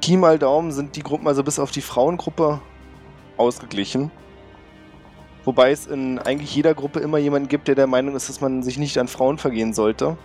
Pi 0.05 0.17
mal 0.17 0.37
Daumen 0.37 0.71
sind 0.71 0.95
die 0.95 1.01
Gruppen, 1.01 1.27
also 1.27 1.43
bis 1.43 1.57
auf 1.57 1.71
die 1.71 1.81
Frauengruppe, 1.81 2.61
ausgeglichen. 3.37 4.11
Wobei 5.45 5.71
es 5.71 5.87
in 5.87 6.19
eigentlich 6.19 6.53
jeder 6.53 6.75
Gruppe 6.75 6.99
immer 6.99 7.17
jemanden 7.17 7.49
gibt, 7.49 7.67
der 7.67 7.73
der 7.73 7.87
Meinung 7.87 8.15
ist, 8.15 8.29
dass 8.29 8.39
man 8.39 8.61
sich 8.61 8.77
nicht 8.77 8.99
an 8.99 9.07
Frauen 9.07 9.39
vergehen 9.39 9.73
sollte. 9.73 10.15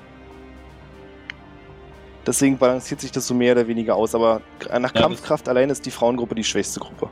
Deswegen 2.27 2.59
balanciert 2.59 3.01
sich 3.01 3.11
das 3.11 3.27
so 3.27 3.33
mehr 3.33 3.53
oder 3.53 3.69
weniger 3.69 3.97
aus, 3.97 4.15
aber 4.15 4.43
nach 4.71 4.95
Ja, 4.95 5.01
Kampfkraft 5.01 5.49
allein 5.49 5.71
ist 5.71 5.87
die 5.87 5.91
Frauengruppe 5.91 6.35
die 6.35 6.45
schwächste 6.45 6.79
Gruppe. 6.79 7.09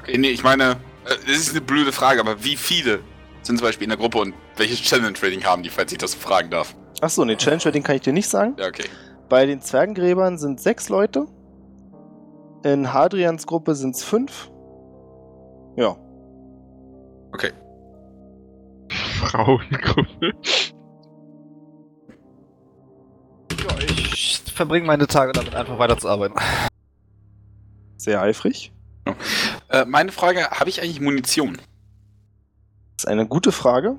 Okay, 0.00 0.16
nee, 0.16 0.30
ich 0.30 0.42
meine, 0.42 0.78
äh, 1.04 1.16
das 1.26 1.36
ist 1.36 1.50
eine 1.50 1.60
blöde 1.60 1.92
Frage, 1.92 2.18
aber 2.18 2.42
wie 2.42 2.56
viele 2.56 3.00
sind 3.42 3.58
zum 3.58 3.66
Beispiel 3.66 3.84
in 3.84 3.90
der 3.90 3.98
Gruppe 3.98 4.20
und 4.20 4.32
welches 4.56 4.80
Challenge-Rating 4.80 5.44
haben 5.44 5.62
die, 5.62 5.68
falls 5.68 5.92
ich 5.92 5.98
das 5.98 6.12
so 6.12 6.18
fragen 6.18 6.48
darf? 6.48 6.74
Achso, 7.02 7.26
ne, 7.26 7.36
Challenge 7.36 7.62
Rating 7.62 7.82
kann 7.82 7.96
ich 7.96 8.02
dir 8.02 8.14
nicht 8.14 8.30
sagen. 8.30 8.54
Ja, 8.58 8.68
okay. 8.68 8.86
Bei 9.28 9.44
den 9.44 9.60
Zwergengräbern 9.60 10.38
sind 10.38 10.62
sechs 10.62 10.88
Leute. 10.88 11.26
In 12.64 12.94
Hadrians 12.94 13.46
Gruppe 13.46 13.74
sind 13.74 13.94
es 13.94 14.02
fünf. 14.02 14.50
Ja. 15.76 15.96
Frauengruppe. 19.20 20.32
Ja, 23.52 23.78
ich 23.80 24.42
verbringe 24.54 24.86
meine 24.86 25.06
Tage 25.06 25.32
damit, 25.32 25.54
einfach 25.54 25.78
weiterzuarbeiten. 25.78 26.36
Sehr 27.98 28.22
eifrig. 28.22 28.72
Äh, 29.68 29.84
meine 29.84 30.10
Frage, 30.10 30.48
habe 30.50 30.70
ich 30.70 30.80
eigentlich 30.80 31.00
Munition? 31.02 31.56
Das 32.96 33.04
ist 33.04 33.08
eine 33.08 33.26
gute 33.26 33.52
Frage. 33.52 33.98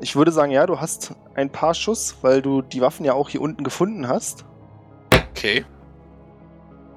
Ich 0.00 0.16
würde 0.16 0.32
sagen, 0.32 0.52
ja, 0.52 0.66
du 0.66 0.80
hast 0.80 1.14
ein 1.34 1.50
paar 1.50 1.74
Schuss, 1.74 2.16
weil 2.22 2.40
du 2.40 2.62
die 2.62 2.80
Waffen 2.80 3.04
ja 3.04 3.12
auch 3.12 3.28
hier 3.28 3.42
unten 3.42 3.64
gefunden 3.64 4.08
hast. 4.08 4.46
Okay, 5.32 5.66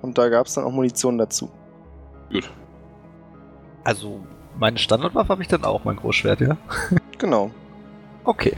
Und 0.04 0.18
da 0.18 0.28
gab 0.28 0.48
es 0.48 0.54
dann 0.54 0.66
auch 0.66 0.72
Munition 0.72 1.18
dazu. 1.18 1.50
gut. 2.30 2.52
Also, 3.86 4.22
meine 4.60 4.78
Standardwaffe 4.78 5.30
habe 5.30 5.42
ich 5.42 5.48
dann 5.48 5.64
auch, 5.64 5.86
mein 5.86 5.96
Großschwert, 5.96 6.42
ja? 6.42 6.58
Genau. 7.18 7.52
Okay. 8.26 8.58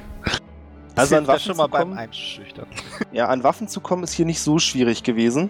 Also 0.96 1.16
an 1.18 1.24
ja 1.24 1.28
Waffen 1.28 1.40
schon 1.40 1.58
mal 1.58 1.66
zu 1.66 1.72
beim 1.72 1.82
kommen? 1.90 1.98
Einschüchtern. 1.98 2.68
Ja, 3.12 3.28
an 3.28 3.44
Waffen 3.44 3.68
zu 3.68 3.80
kommen 3.80 4.04
ist 4.04 4.14
hier 4.14 4.26
nicht 4.26 4.40
so 4.40 4.60
schwierig 4.60 5.04
gewesen. 5.04 5.50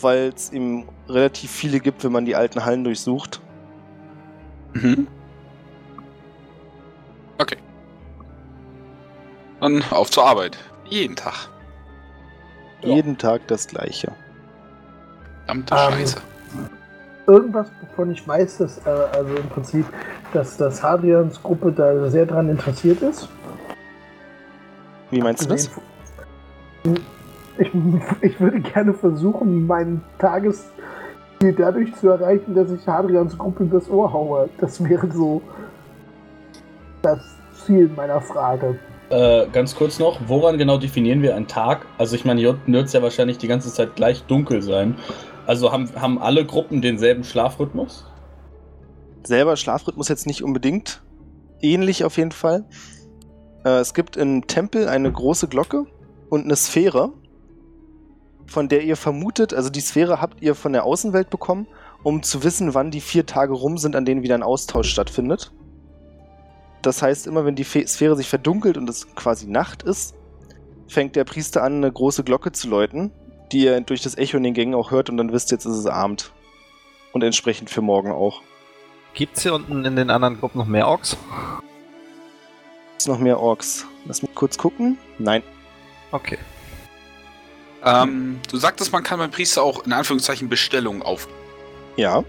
Weil 0.00 0.32
es 0.34 0.52
eben 0.52 0.88
relativ 1.08 1.50
viele 1.50 1.78
gibt, 1.78 2.02
wenn 2.04 2.12
man 2.12 2.24
die 2.24 2.34
alten 2.34 2.64
Hallen 2.64 2.84
durchsucht. 2.84 3.40
Mhm. 4.72 5.06
Okay. 7.38 7.58
Dann 9.60 9.84
auf 9.90 10.10
zur 10.10 10.26
Arbeit. 10.26 10.58
Jeden 10.88 11.16
Tag. 11.16 11.48
Ja. 12.82 12.94
Jeden 12.94 13.18
Tag 13.18 13.46
das 13.48 13.68
gleiche. 13.68 14.12
Verdammte 15.48 15.74
Ähm, 15.74 15.92
Scheiße. 15.92 16.16
Irgendwas, 17.26 17.68
wovon 17.80 18.10
ich 18.10 18.26
weiß, 18.26 18.58
dass, 18.58 18.78
äh, 18.86 18.90
also 19.12 19.34
im 19.34 19.48
Prinzip, 19.48 19.86
dass, 20.32 20.56
dass 20.56 20.82
Hadrians 20.82 21.42
Gruppe 21.42 21.72
da 21.72 22.08
sehr 22.08 22.26
dran 22.26 22.48
interessiert 22.48 23.02
ist. 23.02 23.28
Wie 25.10 25.20
meinst 25.20 25.44
du 25.44 25.48
das? 25.48 25.70
Ich, 27.58 27.70
ich 28.20 28.40
würde 28.40 28.60
gerne 28.60 28.94
versuchen, 28.94 29.66
mein 29.66 30.02
Tagesziel 30.18 31.54
dadurch 31.56 31.94
zu 31.96 32.08
erreichen, 32.08 32.54
dass 32.54 32.70
ich 32.70 32.86
Hadrians 32.86 33.36
Gruppe 33.36 33.66
das 33.66 33.90
Ohr 33.90 34.12
haue. 34.12 34.48
Das 34.58 34.82
wäre 34.84 35.10
so 35.10 35.42
das 37.02 37.20
Ziel 37.64 37.90
meiner 37.94 38.20
Frage. 38.20 38.78
Äh, 39.10 39.46
ganz 39.52 39.74
kurz 39.74 39.98
noch, 39.98 40.20
woran 40.26 40.58
genau 40.58 40.76
definieren 40.76 41.22
wir 41.22 41.34
einen 41.34 41.46
Tag? 41.46 41.86
Also 41.96 42.14
ich 42.14 42.26
meine, 42.26 42.40
hier 42.40 42.50
unten 42.50 42.72
wird 42.72 42.86
es 42.86 42.92
ja 42.92 43.02
wahrscheinlich 43.02 43.38
die 43.38 43.48
ganze 43.48 43.72
Zeit 43.72 43.96
gleich 43.96 44.24
dunkel 44.24 44.60
sein. 44.60 44.96
Also 45.48 45.72
haben, 45.72 45.88
haben 45.98 46.18
alle 46.18 46.44
Gruppen 46.44 46.82
denselben 46.82 47.24
Schlafrhythmus? 47.24 48.04
Selber 49.22 49.56
Schlafrhythmus 49.56 50.08
jetzt 50.08 50.26
nicht 50.26 50.44
unbedingt. 50.44 51.02
Ähnlich 51.62 52.04
auf 52.04 52.18
jeden 52.18 52.32
Fall. 52.32 52.66
Äh, 53.64 53.78
es 53.78 53.94
gibt 53.94 54.18
im 54.18 54.46
Tempel 54.46 54.90
eine 54.90 55.10
große 55.10 55.48
Glocke 55.48 55.86
und 56.28 56.44
eine 56.44 56.54
Sphäre, 56.54 57.14
von 58.44 58.68
der 58.68 58.82
ihr 58.82 58.96
vermutet, 58.96 59.54
also 59.54 59.70
die 59.70 59.80
Sphäre 59.80 60.20
habt 60.20 60.42
ihr 60.42 60.54
von 60.54 60.74
der 60.74 60.84
Außenwelt 60.84 61.30
bekommen, 61.30 61.66
um 62.02 62.22
zu 62.22 62.44
wissen, 62.44 62.74
wann 62.74 62.90
die 62.90 63.00
vier 63.00 63.24
Tage 63.24 63.54
rum 63.54 63.78
sind, 63.78 63.96
an 63.96 64.04
denen 64.04 64.22
wieder 64.22 64.34
ein 64.34 64.42
Austausch 64.42 64.90
stattfindet. 64.90 65.50
Das 66.82 67.00
heißt, 67.00 67.26
immer 67.26 67.46
wenn 67.46 67.54
die 67.54 67.64
Sphäre 67.64 68.16
sich 68.16 68.28
verdunkelt 68.28 68.76
und 68.76 68.90
es 68.90 69.14
quasi 69.14 69.46
Nacht 69.46 69.82
ist, 69.82 70.14
fängt 70.88 71.16
der 71.16 71.24
Priester 71.24 71.62
an, 71.62 71.76
eine 71.76 71.90
große 71.90 72.22
Glocke 72.22 72.52
zu 72.52 72.68
läuten, 72.68 73.12
die 73.52 73.64
ihr 73.64 73.80
durch 73.80 74.02
das 74.02 74.16
Echo 74.16 74.36
in 74.36 74.42
den 74.42 74.54
Gängen 74.54 74.74
auch 74.74 74.90
hört 74.90 75.10
und 75.10 75.16
dann 75.16 75.32
wisst 75.32 75.52
ihr, 75.52 75.56
jetzt 75.56 75.64
ist 75.64 75.76
es 75.76 75.86
Abend. 75.86 76.32
Und 77.12 77.24
entsprechend 77.24 77.70
für 77.70 77.80
morgen 77.80 78.12
auch. 78.12 78.42
Gibt's 79.14 79.42
hier 79.42 79.54
unten 79.54 79.84
in 79.84 79.96
den 79.96 80.10
anderen 80.10 80.38
Gruppen 80.38 80.58
noch 80.58 80.66
mehr 80.66 80.86
Orks? 80.86 81.16
Ist 82.96 83.08
noch 83.08 83.18
mehr 83.18 83.40
Orks. 83.40 83.86
Lass 84.04 84.22
mich 84.22 84.34
kurz 84.34 84.58
gucken. 84.58 84.98
Nein. 85.18 85.42
Okay. 86.10 86.38
Ähm, 87.84 88.40
du 88.50 88.56
sagtest, 88.56 88.92
man 88.92 89.02
kann 89.02 89.18
beim 89.18 89.30
Priester 89.30 89.62
auch 89.62 89.84
in 89.84 89.92
Anführungszeichen 89.92 90.48
Bestellungen 90.48 91.02
auf. 91.02 91.28
Ja. 91.96 92.24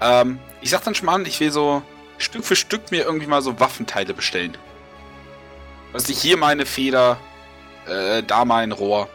Ähm, 0.00 0.38
ich 0.60 0.70
sag 0.70 0.84
dann 0.84 0.94
schon 0.94 1.06
mal 1.06 1.14
an, 1.14 1.26
ich 1.26 1.40
will 1.40 1.50
so 1.50 1.82
Stück 2.18 2.44
für 2.44 2.56
Stück 2.56 2.90
mir 2.90 3.04
irgendwie 3.04 3.26
mal 3.26 3.42
so 3.42 3.58
Waffenteile 3.60 4.14
bestellen. 4.14 4.56
Was 5.92 6.08
ich 6.08 6.20
hier 6.20 6.36
meine 6.36 6.66
Feder, 6.66 7.18
äh, 7.86 8.22
da 8.22 8.44
mein 8.44 8.72
Rohr. 8.72 9.08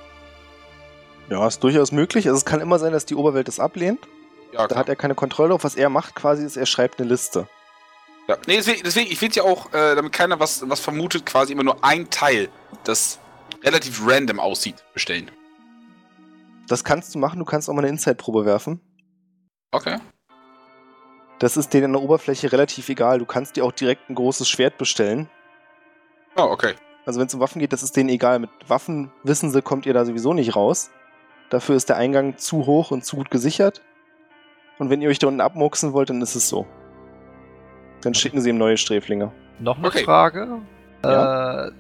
Ja, 1.30 1.46
ist 1.48 1.64
durchaus 1.64 1.92
möglich. 1.92 2.28
Also 2.28 2.38
es 2.38 2.46
kann 2.46 2.62
immer 2.62 2.80
sein, 2.80 2.94
dass 2.94 3.06
die 3.06 3.16
Oberwelt 3.16 3.48
das 3.48 3.60
ablehnt. 3.60 4.00
Ja, 4.54 4.60
Da 4.62 4.68
klar. 4.68 4.80
hat 4.80 4.90
er 4.90 4.96
keine 4.96 5.16
Kontrolle 5.16 5.50
drauf. 5.50 5.64
Was 5.64 5.76
er 5.76 5.90
macht 5.90 6.16
quasi 6.16 6.46
ist, 6.46 6.56
er 6.58 6.66
schreibt 6.66 7.00
eine 7.00 7.10
Liste. 7.10 7.48
Ja. 8.28 8.38
Nee, 8.48 8.58
deswegen, 8.58 8.82
deswegen 8.84 9.12
ich 9.12 9.22
will 9.22 9.30
ja 9.32 9.44
auch, 9.44 9.74
äh, 9.74 9.96
damit 9.96 10.12
keiner 10.14 10.40
was, 10.40 10.68
was 10.70 10.80
vermutet, 10.80 11.26
quasi 11.26 11.54
immer 11.54 11.64
nur 11.64 11.84
ein 11.84 12.10
Teil, 12.10 12.50
das 12.84 13.20
relativ 13.64 14.02
random 14.06 14.40
aussieht, 14.40 14.84
bestellen. 14.94 15.32
Das 16.68 16.84
kannst 16.84 17.16
du 17.16 17.20
machen. 17.20 17.40
Du 17.40 17.46
kannst 17.46 17.70
auch 17.70 17.74
mal 17.74 17.80
eine 17.82 17.90
Inside-Probe 17.90 18.46
werfen. 18.46 18.82
Okay. 19.72 19.98
Das 21.40 21.56
ist 21.56 21.74
denen 21.74 21.86
an 21.86 21.94
der 21.94 22.02
Oberfläche 22.02 22.52
relativ 22.52 22.90
egal. 22.90 23.20
Du 23.20 23.26
kannst 23.26 23.56
dir 23.56 23.64
auch 23.64 23.72
direkt 23.72 24.10
ein 24.10 24.16
großes 24.16 24.50
Schwert 24.50 24.78
bestellen. 24.78 25.30
Oh, 26.36 26.42
okay. 26.44 26.74
Also 27.06 27.20
wenn 27.20 27.28
es 27.28 27.34
um 27.34 27.40
Waffen 27.40 27.60
geht, 27.60 27.72
das 27.74 27.84
ist 27.84 27.96
denen 27.96 28.10
egal. 28.10 28.40
Mit 28.40 28.50
Waffen, 28.68 29.12
wissen 29.24 29.52
sie, 29.52 29.62
kommt 29.62 29.86
ihr 29.86 29.94
da 29.94 30.04
sowieso 30.04 30.34
nicht 30.34 30.56
raus. 30.56 30.90
Dafür 31.50 31.76
ist 31.76 31.90
der 31.90 31.98
Eingang 31.98 32.38
zu 32.38 32.66
hoch 32.66 32.92
und 32.92 33.06
zu 33.06 33.16
gut 33.18 33.32
gesichert. 33.32 33.82
Und 34.80 34.90
wenn 34.90 35.02
ihr 35.02 35.10
euch 35.10 35.20
da 35.20 35.28
unten 35.28 35.42
abmucksen 35.42 35.94
wollt, 35.94 36.10
dann 36.10 36.22
ist 36.22 36.36
es 36.36 36.50
so. 36.50 36.66
Dann 38.02 38.14
schicken 38.14 38.42
sie 38.42 38.50
ihm 38.50 38.58
neue 38.58 38.78
Sträflinge. 38.78 39.32
Noch 39.60 39.78
eine 39.78 39.88
Okay. 39.88 40.04
Frage. 40.04 40.60
Ja. 41.04 41.68
Äh, 41.68 41.72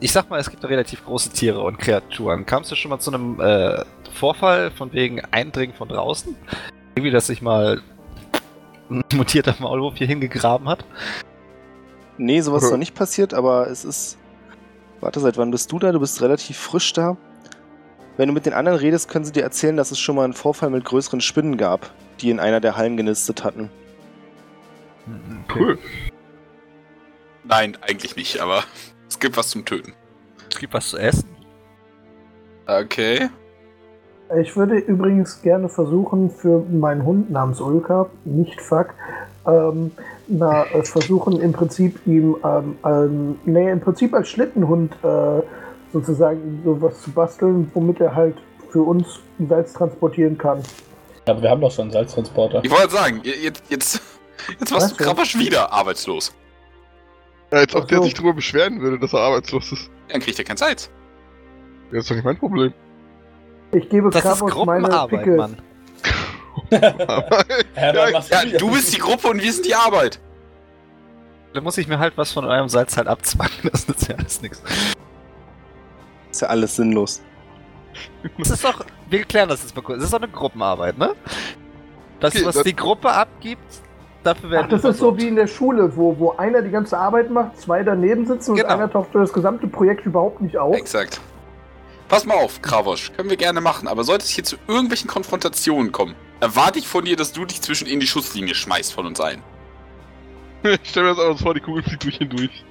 ich 0.00 0.12
sag 0.12 0.30
mal, 0.30 0.38
es 0.38 0.48
gibt 0.48 0.64
relativ 0.64 1.04
große 1.04 1.30
Tiere 1.30 1.60
und 1.60 1.78
Kreaturen. 1.78 2.46
Kamst 2.46 2.70
du 2.70 2.76
schon 2.76 2.90
mal 2.90 3.00
zu 3.00 3.12
einem 3.12 3.40
äh, 3.40 3.82
Vorfall 4.14 4.70
von 4.70 4.92
wegen 4.92 5.20
Eindringen 5.32 5.74
von 5.74 5.88
draußen? 5.88 6.36
Irgendwie, 6.94 7.10
dass 7.10 7.26
sich 7.26 7.42
mal 7.42 7.82
ein 8.88 9.02
mutierter 9.14 9.54
Maulwurf 9.58 9.96
hier 9.96 10.06
hingegraben 10.06 10.68
hat? 10.68 10.84
Nee, 12.16 12.40
sowas 12.40 12.62
ist 12.62 12.68
Ja. 12.68 12.74
noch 12.74 12.78
nicht 12.78 12.94
passiert, 12.94 13.34
aber 13.34 13.68
es 13.68 13.84
ist. 13.84 14.16
Warte, 15.00 15.20
seit 15.20 15.36
wann 15.36 15.50
bist 15.50 15.70
du 15.70 15.78
da? 15.78 15.92
Du 15.92 16.00
bist 16.00 16.20
relativ 16.22 16.56
frisch 16.56 16.92
da. 16.92 17.16
Wenn 18.18 18.26
du 18.26 18.34
mit 18.34 18.46
den 18.46 18.52
anderen 18.52 18.76
redest, 18.76 19.08
können 19.08 19.24
sie 19.24 19.30
dir 19.30 19.44
erzählen, 19.44 19.76
dass 19.76 19.92
es 19.92 20.00
schon 20.00 20.16
mal 20.16 20.24
einen 20.24 20.32
Vorfall 20.32 20.70
mit 20.70 20.84
größeren 20.84 21.20
Spinnen 21.20 21.56
gab, 21.56 21.92
die 22.20 22.30
in 22.30 22.40
einer 22.40 22.60
der 22.60 22.76
Hallen 22.76 22.96
genistet 22.96 23.44
hatten. 23.44 23.70
Cool. 25.54 25.78
Nein, 27.44 27.78
eigentlich 27.80 28.16
nicht, 28.16 28.40
aber 28.40 28.64
es 29.08 29.20
gibt 29.20 29.36
was 29.36 29.50
zum 29.50 29.64
Töten. 29.64 29.92
Es 30.50 30.58
gibt 30.58 30.74
was 30.74 30.88
zu 30.88 30.98
essen. 30.98 31.28
Okay. 32.66 33.30
Ich 34.40 34.56
würde 34.56 34.78
übrigens 34.78 35.40
gerne 35.40 35.68
versuchen, 35.68 36.28
für 36.28 36.64
meinen 36.70 37.04
Hund 37.04 37.30
namens 37.30 37.60
Ulka, 37.60 38.10
nicht 38.24 38.60
Fuck, 38.60 38.94
ähm, 39.46 39.92
na, 40.26 40.64
äh, 40.64 40.82
versuchen 40.82 41.40
im 41.40 41.52
Prinzip 41.52 42.04
ihm, 42.04 42.36
ähm, 42.44 42.76
ähm, 42.84 43.38
nee, 43.44 43.70
im 43.70 43.80
Prinzip 43.80 44.12
als 44.12 44.28
Schlittenhund 44.28 44.92
äh, 45.04 45.42
sozusagen 45.92 46.60
sowas 46.64 47.00
zu 47.02 47.10
basteln, 47.10 47.70
womit 47.74 48.00
er 48.00 48.14
halt 48.14 48.36
für 48.70 48.82
uns 48.82 49.20
Salz 49.48 49.72
transportieren 49.72 50.36
kann. 50.36 50.62
Aber 51.26 51.42
wir 51.42 51.50
haben 51.50 51.60
doch 51.60 51.70
schon 51.70 51.84
einen 51.84 51.92
Salztransporter. 51.92 52.60
Ich 52.64 52.70
wollte 52.70 52.90
sagen, 52.90 53.20
jetzt, 53.22 53.62
jetzt, 53.68 54.00
jetzt 54.58 54.72
warst 54.72 54.72
Was 54.72 54.90
du 54.92 54.96
denn? 54.96 55.06
Krabbasch 55.06 55.38
wieder 55.38 55.72
arbeitslos. 55.72 56.34
Ja, 57.52 57.58
als 57.58 57.74
ob 57.74 57.82
Ach 57.84 57.86
der 57.86 57.98
so. 57.98 58.04
sich 58.04 58.14
drüber 58.14 58.32
beschweren 58.34 58.80
würde, 58.80 58.98
dass 58.98 59.12
er 59.12 59.20
arbeitslos 59.20 59.72
ist. 59.72 59.90
Dann 60.08 60.20
kriegt 60.20 60.38
er 60.38 60.44
kein 60.44 60.56
Salz. 60.56 60.90
Das 61.90 62.00
ist 62.00 62.10
doch 62.10 62.16
nicht 62.16 62.24
mein 62.24 62.38
Problem. 62.38 62.72
Ich 63.72 63.88
gebe 63.88 64.10
Das 64.10 64.24
ist 64.24 64.40
meine 64.40 64.52
Gruppenarbeit, 64.52 65.18
Pickel. 65.20 65.36
Mann. 65.36 65.56
Ja, 66.70 66.80
Ja, 67.76 67.92
dann 67.92 68.24
Ja, 68.30 68.58
du 68.58 68.70
bist 68.70 68.94
die 68.94 68.98
Gruppe 68.98 69.28
und 69.28 69.42
wir 69.42 69.52
sind 69.52 69.66
die 69.66 69.74
Arbeit. 69.74 70.18
Da 71.54 71.60
muss 71.60 71.78
ich 71.78 71.88
mir 71.88 71.98
halt 71.98 72.16
was 72.16 72.32
von 72.32 72.44
eurem 72.44 72.68
Salz 72.68 72.96
halt 72.96 73.08
abzwacken. 73.08 73.54
Das 73.72 73.86
nützt 73.88 74.08
ja 74.08 74.16
alles 74.16 74.40
nichts. 74.42 74.62
Ist 76.30 76.42
ja 76.42 76.48
alles 76.48 76.76
sinnlos. 76.76 77.22
Das 78.38 78.50
ist 78.50 78.64
doch, 78.64 78.84
wir 79.08 79.24
klären 79.24 79.48
das 79.48 79.62
jetzt 79.62 79.74
mal 79.74 79.82
kurz. 79.82 79.96
Das 79.98 80.04
ist 80.06 80.12
doch 80.12 80.20
eine 80.22 80.30
Gruppenarbeit, 80.30 80.98
ne? 80.98 81.14
Das, 82.20 82.34
Okay, 82.34 82.44
was 82.46 82.54
das- 82.56 82.64
die 82.64 82.76
Gruppe 82.76 83.10
abgibt, 83.10 83.62
dafür 84.22 84.50
werden 84.50 84.66
Ach, 84.66 84.70
das 84.70 84.82
wir 84.82 84.90
ist 84.90 84.98
so 84.98 85.16
wie 85.16 85.28
in 85.28 85.36
der 85.36 85.46
Schule, 85.46 85.96
wo, 85.96 86.16
wo 86.18 86.32
einer 86.32 86.62
die 86.62 86.70
ganze 86.70 86.98
Arbeit 86.98 87.30
macht, 87.30 87.58
zwei 87.60 87.82
daneben 87.82 88.26
sitzen 88.26 88.54
Genau. 88.54 88.66
und 88.68 88.72
einer 88.74 88.90
taucht 88.90 89.10
für 89.12 89.18
das 89.20 89.32
gesamte 89.32 89.66
Projekt 89.68 90.04
überhaupt 90.06 90.40
nicht 90.40 90.58
auf. 90.58 90.76
Exakt. 90.76 91.20
Pass 92.08 92.24
mal 92.24 92.34
auf, 92.36 92.60
Kravosch. 92.62 93.12
Können 93.16 93.30
wir 93.30 93.36
gerne 93.36 93.60
machen, 93.60 93.86
aber 93.88 94.02
sollte 94.04 94.24
es 94.24 94.30
hier 94.30 94.44
zu 94.44 94.56
irgendwelchen 94.66 95.08
Konfrontationen 95.08 95.92
kommen, 95.92 96.14
erwarte 96.40 96.78
ich 96.78 96.88
von 96.88 97.04
dir, 97.04 97.16
dass 97.16 97.32
du 97.32 97.44
dich 97.44 97.60
zwischen 97.62 97.86
in 97.86 98.00
die 98.00 98.06
Schusslinie 98.06 98.54
schmeißt 98.54 98.92
von 98.92 99.06
uns 99.06 99.20
allen. 99.20 99.42
ich 100.62 100.80
stell 100.84 101.02
mir 101.04 101.14
das 101.14 101.18
einfach 101.24 101.40
vor, 101.42 101.54
die 101.54 101.60
Kugel 101.60 101.82
fliegt 101.82 102.04
durch 102.04 102.20
ihn 102.20 102.30
durch. 102.30 102.64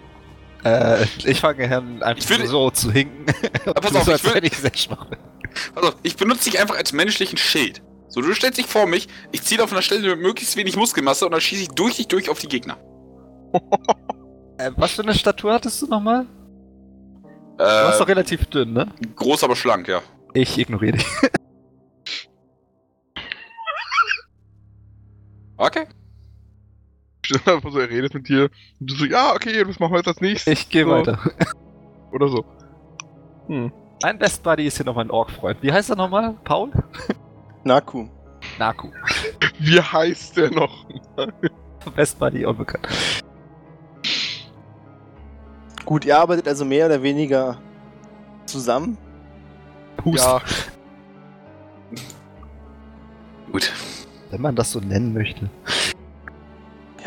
Äh, 0.64 1.06
ich 1.26 1.40
fange 1.40 1.76
an, 1.76 2.02
einfach 2.04 2.30
würde- 2.30 2.48
so 2.48 2.70
zu 2.72 2.92
hinken. 2.92 3.26
Pass 3.26 3.92
Du 3.92 3.98
auf, 4.00 4.08
ich 4.08 4.24
will- 4.24 4.34
wenn 4.36 4.44
ich 4.44 4.58
sehr 4.58 4.76
schwach 4.76 5.06
bin. 5.06 5.20
Also, 5.76 5.94
ich 6.04 6.16
benutze 6.18 6.50
dich 6.50 6.60
einfach 6.60 6.76
als 6.78 6.94
menschlichen 6.94 7.38
Schild. 7.38 7.82
So, 8.10 8.22
du 8.22 8.34
stellst 8.34 8.58
dich 8.58 8.68
vor 8.68 8.86
mich, 8.88 9.08
ich 9.32 9.44
ziele 9.44 9.64
auf 9.64 9.72
einer 9.72 9.82
Stelle 9.82 10.10
mit 10.16 10.20
möglichst 10.20 10.56
wenig 10.56 10.76
Muskelmasse 10.76 11.26
und 11.26 11.32
dann 11.32 11.42
schieße 11.42 11.64
ich 11.64 11.68
durch 11.70 11.98
dich 11.98 12.08
durch 12.08 12.30
auf 12.30 12.40
die 12.40 12.48
Gegner. 12.48 12.78
Äh, 14.60 14.72
was 14.76 14.94
für 14.94 15.04
eine 15.04 15.14
Statur 15.14 15.54
hattest 15.54 15.84
du 15.84 15.86
nochmal? 15.86 16.26
Du 17.60 17.64
Äh, 17.64 17.68
warst 17.68 18.02
doch 18.02 18.08
relativ 18.08 18.46
dünn, 18.46 18.74
ne? 18.74 18.88
groß, 19.16 19.44
aber 19.44 19.56
schlank, 19.56 19.88
ja. 19.88 20.02
Ich 20.34 20.58
ignoriere 20.58 20.98
dich. 20.98 21.06
Okay. 25.58 25.86
Dir 27.28 27.54
einfach 27.54 27.72
so, 27.72 27.80
er 27.80 27.90
redet 27.90 28.14
mit 28.14 28.28
dir. 28.30 28.50
Und 28.80 28.90
du 28.92 28.96
so, 28.96 29.06
ja, 29.06 29.34
okay, 29.34 29.64
das 29.64 29.80
machen 29.80 29.92
wir 29.94 29.98
jetzt 29.98 30.08
als 30.08 30.22
nächstes. 30.22 30.54
Ich 30.54 30.70
gehe 30.70 30.84
So. 30.86 30.92
weiter. 30.92 31.20
Oder 32.12 32.28
so. 32.30 32.46
Mein 33.48 34.20
Best 34.20 34.44
Buddy 34.44 34.68
ist 34.68 34.78
hier 34.78 34.86
nochmal 34.86 35.06
ein 35.06 35.12
Ork-Freund. 35.12 35.58
Wie 35.62 35.72
heißt 35.72 35.90
er 35.90 35.96
nochmal? 35.96 36.36
Paul? 36.44 36.72
Naku. 37.64 38.08
Naku. 38.60 38.90
Wie 39.60 39.82
heißt 39.82 40.38
der 40.38 40.52
noch? 40.52 40.86
Best 41.96 42.20
Buddy, 42.20 42.46
unbekannt. 42.46 42.88
Gut, 45.86 46.06
ihr 46.06 46.18
arbeitet 46.18 46.48
also 46.48 46.66
mehr 46.66 46.86
oder 46.88 47.02
weniger 47.02 47.58
zusammen. 48.46 48.98
Hust. 50.04 50.24
Ja, 50.24 50.42
Gut. 53.52 53.72
Wenn 54.30 54.42
man 54.42 54.56
das 54.56 54.72
so 54.74 54.80
nennen 54.82 55.14
möchte. 55.14 55.50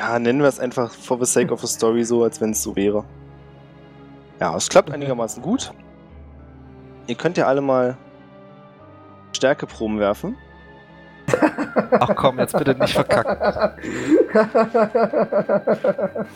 Ja, 0.01 0.19
nennen 0.19 0.41
wir 0.41 0.49
es 0.49 0.59
einfach 0.59 0.91
for 0.95 1.19
the 1.23 1.31
sake 1.31 1.53
of 1.53 1.61
the 1.61 1.67
story 1.67 2.05
so, 2.05 2.25
als 2.25 2.41
wenn 2.41 2.53
es 2.53 2.63
so 2.63 2.75
wäre. 2.75 3.05
Ja, 4.41 4.57
es 4.57 4.71
klappt 4.71 4.91
einigermaßen 4.91 5.43
gut. 5.43 5.73
Ihr 7.07 7.17
könnt 7.17 7.37
ja 7.37 7.47
alle 7.47 7.61
mal 7.61 7.99
Stärkeproben 9.37 9.99
werfen. 9.99 10.39
Ach 11.91 12.17
komm, 12.17 12.39
jetzt 12.39 12.57
bitte 12.57 12.75
nicht 12.77 12.95
verkacken. 12.95 13.77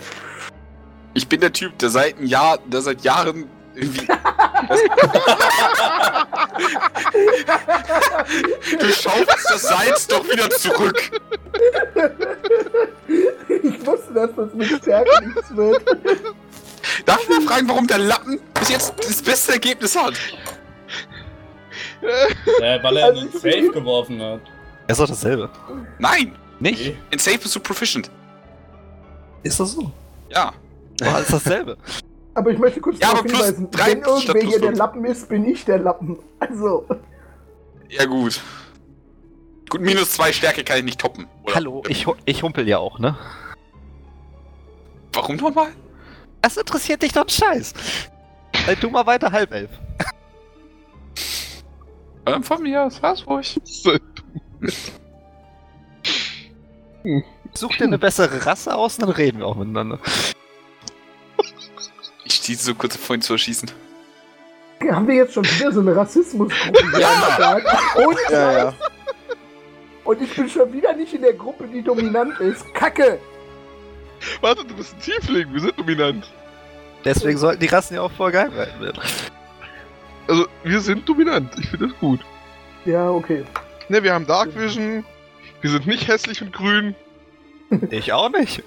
Ich 1.16 1.28
bin 1.28 1.40
der 1.40 1.52
Typ, 1.52 1.78
der 1.78 1.90
seit 1.90 2.18
ein 2.18 2.26
Jahr, 2.26 2.58
der 2.66 2.82
seit 2.82 3.02
Jahren 3.02 3.48
irgendwie. 3.76 4.08
du 8.80 8.88
schaufelst 8.92 9.48
das 9.48 9.62
Salz 9.62 10.08
doch 10.08 10.24
wieder 10.24 10.50
zurück. 10.50 11.00
Ich 13.48 13.86
wusste, 13.86 14.12
dass 14.14 14.30
das 14.36 14.54
mit 14.54 14.66
Stärke 14.68 15.26
nichts 15.26 15.54
wird. 15.56 15.82
Darf 17.06 17.22
ich 17.22 17.28
mal 17.28 17.40
fragen, 17.42 17.68
warum 17.68 17.86
der 17.86 17.98
Lappen 17.98 18.40
bis 18.58 18.68
jetzt 18.70 18.94
das 18.98 19.22
beste 19.22 19.52
Ergebnis 19.52 19.96
hat? 19.96 20.14
Ja, 22.60 22.82
weil 22.82 22.96
er 22.96 23.04
Also 23.06 23.20
einen 23.20 23.32
Safe 23.32 23.70
geworfen 23.72 24.20
hat. 24.22 24.40
ist 24.88 25.00
doch 25.00 25.08
dasselbe. 25.08 25.48
Nein! 25.98 26.34
Nicht? 26.60 26.94
In 27.10 27.18
Safe 27.18 27.38
bist 27.38 27.54
du 27.56 27.60
proficient. 27.60 28.10
Ist 29.42 29.58
das 29.58 29.72
so? 29.72 29.90
Ja. 30.30 30.52
Boah, 31.00 31.18
ist 31.20 31.32
dasselbe. 31.32 31.76
Aber 32.34 32.50
ich 32.50 32.58
möchte 32.58 32.80
kurz 32.80 32.98
Ja, 32.98 33.08
darauf 33.12 33.22
hinweisen, 33.26 33.70
drei 33.70 33.92
wenn 33.92 34.02
irgendwer 34.02 34.40
hier 34.42 34.60
der. 34.60 34.72
Lappen 34.74 35.04
ist, 35.04 35.28
bin 35.28 35.44
ich 35.46 35.64
der 35.64 35.78
Lappen. 35.78 36.18
Also, 36.40 36.84
Ja, 37.88 38.04
gut. 38.06 38.40
Gut, 39.68 39.80
minus 39.80 40.12
zwei 40.12 40.32
Stärke 40.32 40.62
kann 40.64 40.78
ich 40.78 40.84
nicht 40.84 41.00
toppen. 41.00 41.26
oder? 41.42 41.54
Hallo, 41.54 41.82
ich, 41.88 42.06
ich 42.24 42.42
humpel 42.42 42.68
ja 42.68 42.78
auch, 42.78 42.98
ne? 42.98 43.16
Warum 45.12 45.36
nochmal? 45.36 45.72
Das 46.42 46.56
interessiert 46.56 47.02
dich 47.02 47.12
doch 47.12 47.22
einen 47.22 47.30
Scheiß. 47.30 47.72
Dann 48.66 48.80
tu 48.80 48.90
mal 48.90 49.06
weiter 49.06 49.30
halbelf. 49.32 49.70
Ähm, 52.26 52.42
von 52.42 52.62
mir, 52.62 52.84
das 52.84 53.02
war's 53.02 53.26
ruhig. 53.26 53.60
Such 57.52 57.76
dir 57.76 57.84
eine 57.84 57.98
bessere 57.98 58.46
Rasse 58.46 58.74
aus, 58.74 58.96
dann 58.96 59.10
reden 59.10 59.40
wir 59.40 59.46
auch 59.46 59.56
miteinander. 59.56 59.98
Ich 62.24 62.34
stehe 62.36 62.56
so 62.56 62.74
kurz 62.74 62.94
davor, 62.94 63.16
ihn 63.16 63.20
zu 63.20 63.34
erschießen. 63.34 63.70
haben 64.90 65.06
wir 65.06 65.14
jetzt 65.16 65.34
schon 65.34 65.44
wieder 65.44 65.70
so 65.70 65.80
eine 65.80 65.94
Rassismusgruppe 65.94 66.78
Start? 66.96 67.62
Und, 67.96 68.16
Ja, 68.30 68.52
ja. 68.58 68.74
Und 70.04 70.20
ich 70.22 70.34
bin 70.34 70.48
schon 70.48 70.72
wieder 70.72 70.94
nicht 70.94 71.14
in 71.14 71.22
der 71.22 71.32
Gruppe, 71.34 71.66
die 71.66 71.82
dominant 71.82 72.38
ist. 72.40 72.72
Kacke! 72.74 73.18
Warte, 74.40 74.64
du 74.64 74.74
bist 74.74 74.94
ein 74.94 75.00
Tiefling, 75.00 75.52
wir 75.52 75.60
sind 75.60 75.78
dominant. 75.78 76.30
Deswegen 77.04 77.36
sollten 77.38 77.60
die 77.60 77.66
Rassen 77.66 77.94
ja 77.96 78.02
auch 78.02 78.10
voll 78.12 78.32
geheim 78.32 78.50
gehalten 78.52 78.80
werden. 78.80 79.02
Also, 80.26 80.46
wir 80.62 80.80
sind 80.80 81.06
dominant, 81.08 81.50
ich 81.58 81.68
finde 81.68 81.88
das 81.88 81.98
gut. 81.98 82.20
Ja, 82.86 83.10
okay. 83.10 83.44
Ne, 83.88 84.02
wir 84.02 84.14
haben 84.14 84.26
Dark 84.26 84.54
Vision, 84.58 85.04
wir 85.60 85.70
sind 85.70 85.86
nicht 85.86 86.08
hässlich 86.08 86.40
und 86.42 86.52
grün. 86.52 86.94
Ich 87.90 88.12
auch 88.12 88.30
nicht. 88.30 88.62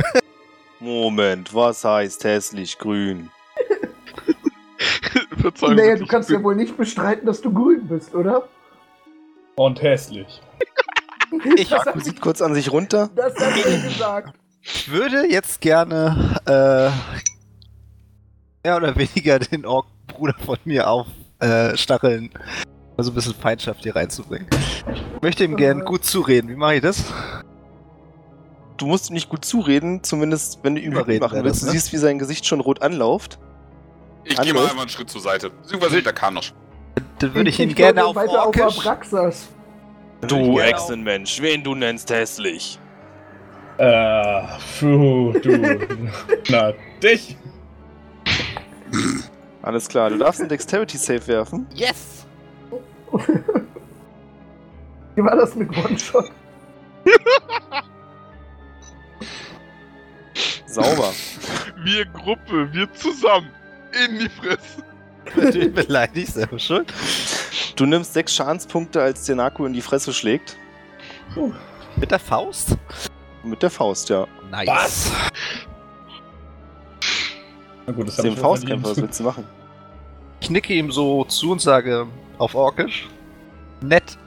Moment, 0.80 1.54
was 1.56 1.84
heißt 1.86 2.24
hässlich 2.26 2.78
grün? 2.78 3.30
Verzeihung. 5.42 5.76
Naja, 5.76 5.96
du 5.96 6.06
kannst 6.06 6.28
bin- 6.30 6.38
ja 6.40 6.44
wohl 6.44 6.56
nicht 6.56 6.76
bestreiten, 6.78 7.26
dass 7.26 7.42
du 7.42 7.54
grün 7.54 7.88
bist, 7.88 8.14
oder? 8.14 8.48
Und 9.56 9.82
hässlich. 9.82 10.42
Ich 11.58 11.70
Marco 11.70 12.00
sieht 12.00 12.22
kurz 12.22 12.42
an 12.42 12.54
sich 12.54 12.72
runter. 12.72 13.10
Das 13.16 13.34
hat 13.36 13.66
er 13.66 13.80
gesagt. 13.82 14.34
würde 14.88 15.30
jetzt 15.30 15.62
gerne 15.62 16.40
äh, 16.46 16.90
mehr 18.68 18.78
oder 18.78 18.96
weniger 18.96 19.40
den 19.40 19.66
Ork-Bruder 19.66 20.36
von 20.46 20.58
mir 20.66 20.90
aufstacheln, 20.90 21.74
äh, 21.74 21.78
stacheln, 21.78 22.30
mal 22.98 23.04
so 23.04 23.12
ein 23.12 23.16
bisschen 23.16 23.34
Feindschaft 23.36 23.84
hier 23.84 23.96
reinzubringen. 23.96 24.48
Ich 24.94 25.22
möchte 25.22 25.44
ihm 25.44 25.56
gern 25.56 25.86
gut 25.86 26.06
zureden. 26.06 26.50
Wie 26.50 26.56
mache 26.56 26.76
ich 26.76 26.82
das? 26.82 27.04
Du 28.78 28.86
musst 28.86 29.10
ihm 29.10 29.14
nicht 29.14 29.30
gut 29.30 29.44
zureden, 29.44 30.04
zumindest 30.04 30.60
wenn 30.64 30.76
du 30.76 30.82
ihn 30.82 30.92
Überreden 30.92 31.24
machen 31.24 31.44
willst. 31.44 31.58
das, 31.58 31.60
Du 31.62 31.66
ne? 31.68 31.72
siehst, 31.72 31.92
wie 31.94 31.98
sein 31.98 32.20
Gesicht 32.20 32.46
schon 32.46 32.60
rot 32.60 32.82
anlauft. 32.82 33.40
Ich 34.24 34.36
gehe 34.36 34.38
mal 34.38 34.60
Anläuft. 34.60 34.70
einmal 34.72 34.82
einen 34.84 34.90
Schritt 34.90 35.10
zur 35.10 35.22
Seite. 35.22 35.50
Beziehungsweise 35.50 35.96
hinter 35.96 36.14
Kanosch. 36.14 36.54
Dann 37.20 37.34
würde 37.34 37.50
ich 37.50 37.60
ihn 37.60 37.70
glaub, 37.70 37.78
gerne 37.96 38.06
auf 38.06 38.16
weiter 38.16 38.46
auf 38.46 38.54
Auf- 40.24 40.60
Echsenmensch, 40.60 41.42
wen 41.42 41.64
du 41.64 41.76
nennst 41.76 42.10
hässlich. 42.10 42.80
Äh, 43.78 44.42
puh, 44.80 45.32
du. 45.34 45.58
Na, 46.50 46.74
dich. 47.04 47.38
Alles 49.62 49.88
klar, 49.88 50.10
du 50.10 50.18
darfst 50.18 50.40
einen 50.40 50.50
Dexterity 50.50 50.98
Save 50.98 51.28
werfen. 51.28 51.68
Yes! 51.74 52.26
Wie 55.16 55.24
war 55.24 55.36
das 55.36 55.56
mit 55.56 55.70
One-Shot? 55.78 56.32
Sauber. 60.66 61.12
Wir 61.84 62.06
Gruppe, 62.06 62.72
wir 62.74 62.92
zusammen. 62.94 63.50
In 64.06 64.20
die 64.20 64.30
Fresse. 64.30 64.84
Natürlich 65.36 65.74
beleidigt, 65.74 66.34
selber 66.34 66.60
schuld. 66.60 66.92
Du 67.78 67.86
nimmst 67.86 68.14
sechs 68.14 68.36
Schadenspunkte, 68.36 69.02
als 69.02 69.24
dir 69.24 69.36
Naku 69.36 69.66
in 69.66 69.74
die 69.74 69.82
Fresse 69.82 70.12
schlägt. 70.14 70.58
Mit 71.96 72.12
der 72.12 72.20
Faust? 72.20 72.76
Mit 73.44 73.62
der 73.64 73.70
Faust, 73.70 74.10
ja. 74.10 74.28
Nice. 74.52 74.68
Was? 74.68 75.12
Na 77.86 77.94
gut, 77.94 78.08
das 78.08 78.18
dem 78.18 78.36
Faustkämpfer, 78.36 78.90
was 78.90 78.98
willst 79.02 79.20
du 79.20 79.24
machen? 79.24 79.46
Ich 80.42 80.50
nicke 80.50 80.74
ihm 80.74 80.92
so 80.92 81.24
zu 81.26 81.52
und 81.52 81.62
sage 81.62 82.08
auf 82.38 82.56
Orkisch. 82.56 83.08
Nett. 83.82 84.18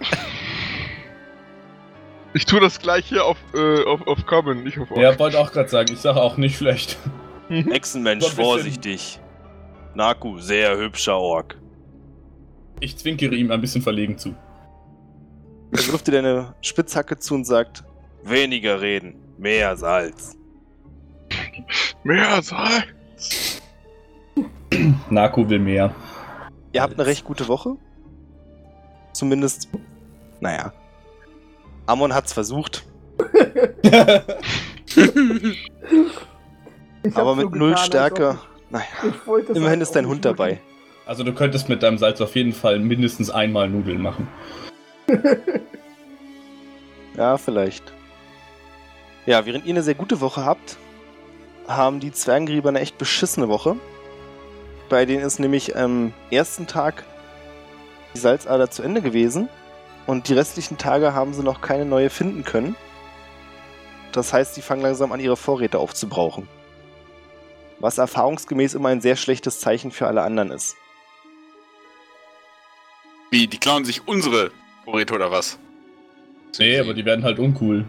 Ich 2.32 2.46
tue 2.46 2.60
das 2.60 2.78
gleich 2.78 3.06
hier 3.06 3.24
auf, 3.24 3.36
äh, 3.54 3.84
auf, 3.84 4.06
auf 4.06 4.24
Common, 4.26 4.62
nicht 4.62 4.78
auf 4.78 4.90
Ork. 4.92 5.00
Ja, 5.00 5.18
wollte 5.18 5.38
auch 5.40 5.50
gerade 5.52 5.68
sagen, 5.68 5.92
ich 5.92 5.98
sage 5.98 6.22
auch 6.22 6.36
nicht 6.36 6.56
schlecht. 6.56 6.96
Ein 7.48 7.64
bisschen- 7.64 8.44
vorsichtig. 8.44 9.18
Naku, 9.94 10.38
sehr 10.38 10.76
hübscher 10.76 11.18
Ork. 11.18 11.56
Ich 12.80 12.96
zwinkere 12.96 13.34
ihm 13.34 13.50
ein 13.50 13.60
bisschen 13.60 13.82
verlegen 13.82 14.18
zu. 14.18 14.34
Er 15.72 15.86
wirft 15.88 16.06
dir 16.06 16.12
deine 16.12 16.54
Spitzhacke 16.62 17.18
zu 17.18 17.34
und 17.34 17.44
sagt: 17.44 17.84
Weniger 18.24 18.80
reden, 18.80 19.14
mehr 19.38 19.76
Salz. 19.76 20.36
Mehr 22.02 22.42
Salz. 22.42 23.62
Naku 25.10 25.48
will 25.48 25.58
mehr. 25.58 25.94
Ihr 26.72 26.82
habt 26.82 26.94
eine 26.94 27.06
recht 27.06 27.24
gute 27.24 27.48
Woche. 27.48 27.76
Zumindest, 29.12 29.68
naja. 30.40 30.72
Amon 31.86 32.14
hat's 32.14 32.32
versucht, 32.32 32.84
Ich 37.02 37.16
aber 37.16 37.34
mit 37.36 37.50
null 37.54 37.70
getan, 37.70 37.86
Stärke. 37.86 38.38
Naja, 38.70 38.84
immerhin 39.26 39.64
halt 39.66 39.82
ist 39.82 39.96
dein 39.96 40.06
Hund 40.06 40.24
dabei. 40.24 40.60
Also 41.10 41.24
du 41.24 41.34
könntest 41.34 41.68
mit 41.68 41.82
deinem 41.82 41.98
Salz 41.98 42.20
auf 42.20 42.36
jeden 42.36 42.52
Fall 42.52 42.78
mindestens 42.78 43.30
einmal 43.30 43.68
Nudeln 43.68 44.00
machen. 44.00 44.28
Ja, 47.16 47.36
vielleicht. 47.36 47.82
Ja, 49.26 49.44
während 49.44 49.66
ihr 49.66 49.74
eine 49.74 49.82
sehr 49.82 49.96
gute 49.96 50.20
Woche 50.20 50.44
habt, 50.44 50.78
haben 51.66 51.98
die 51.98 52.12
Zwergengrieber 52.12 52.68
eine 52.68 52.78
echt 52.78 52.96
beschissene 52.96 53.48
Woche. 53.48 53.76
Bei 54.88 55.04
denen 55.04 55.24
ist 55.24 55.40
nämlich 55.40 55.76
am 55.76 56.14
ersten 56.30 56.68
Tag 56.68 57.04
die 58.14 58.18
Salzader 58.18 58.70
zu 58.70 58.82
Ende 58.82 59.02
gewesen 59.02 59.48
und 60.06 60.28
die 60.28 60.34
restlichen 60.34 60.78
Tage 60.78 61.12
haben 61.12 61.34
sie 61.34 61.42
noch 61.42 61.60
keine 61.60 61.84
neue 61.84 62.08
finden 62.08 62.44
können. 62.44 62.76
Das 64.12 64.32
heißt, 64.32 64.54
sie 64.54 64.62
fangen 64.62 64.82
langsam 64.82 65.10
an, 65.10 65.20
ihre 65.20 65.36
Vorräte 65.36 65.80
aufzubrauchen. 65.80 66.48
Was 67.80 67.98
erfahrungsgemäß 67.98 68.74
immer 68.74 68.90
ein 68.90 69.00
sehr 69.00 69.16
schlechtes 69.16 69.58
Zeichen 69.58 69.90
für 69.90 70.06
alle 70.06 70.22
anderen 70.22 70.52
ist. 70.52 70.76
Wie, 73.30 73.46
die 73.46 73.58
klauen 73.58 73.84
sich 73.84 74.06
unsere 74.06 74.50
Vorräte 74.84 75.14
oder 75.14 75.30
was? 75.30 75.58
Nee, 76.58 76.78
aber 76.80 76.94
die 76.94 77.04
werden 77.04 77.24
halt 77.24 77.38
uncool. 77.38 77.84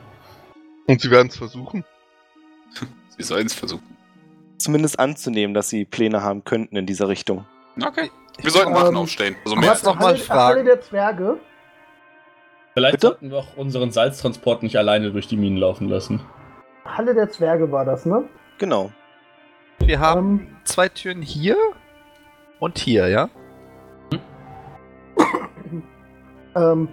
Und 0.88 1.02
sie 1.02 1.10
werden 1.10 1.28
es 1.28 1.38
versuchen. 1.38 1.84
Sie 3.18 3.24
sollen 3.24 3.46
es 3.46 3.54
versuchen. 3.54 3.98
Zumindest 4.58 5.00
anzunehmen, 5.00 5.54
dass 5.54 5.70
sie 5.70 5.86
Pläne 5.86 6.24
haben 6.24 6.44
könnten 6.44 6.76
in 6.78 6.86
dieser 6.86 7.08
Richtung. 7.08 7.46
Okay. 7.84 8.10
Wir 8.42 8.50
sollten 8.52 8.74
Wachen 8.74 8.89
Ähm, 8.89 8.98
aufstellen. 8.98 9.36
Also 9.44 9.56
mehr 9.58 9.72
als 9.72 9.84
noch 9.84 10.00
mal. 10.00 10.18
Halle 10.30 10.64
der 10.64 10.82
Zwerge. 10.82 11.38
Vielleicht 12.74 12.94
Bitte? 12.94 13.08
sollten 13.08 13.30
wir 13.32 13.38
auch 13.39 13.58
unseren 13.58 13.92
Salztransport 13.92 14.64
nicht 14.64 14.78
alleine 14.78 15.12
durch 15.12 15.28
die 15.28 15.36
Minen 15.38 15.58
laufen 15.58 15.89
lassen. 15.89 16.22
Halle 16.86 17.14
der 17.14 17.30
Zwerge 17.30 17.72
war 17.72 17.84
das, 17.86 18.06
ne? 18.06 18.28
Genau. 18.58 18.92
Wir 19.80 20.00
haben 20.00 20.39
Ähm, 20.39 20.58
zwei 20.64 20.88
Türen 20.89 21.22
hier 21.22 21.58
und 22.60 22.78
hier, 22.80 23.08
ja? 23.10 23.30
ähm, 26.55 26.88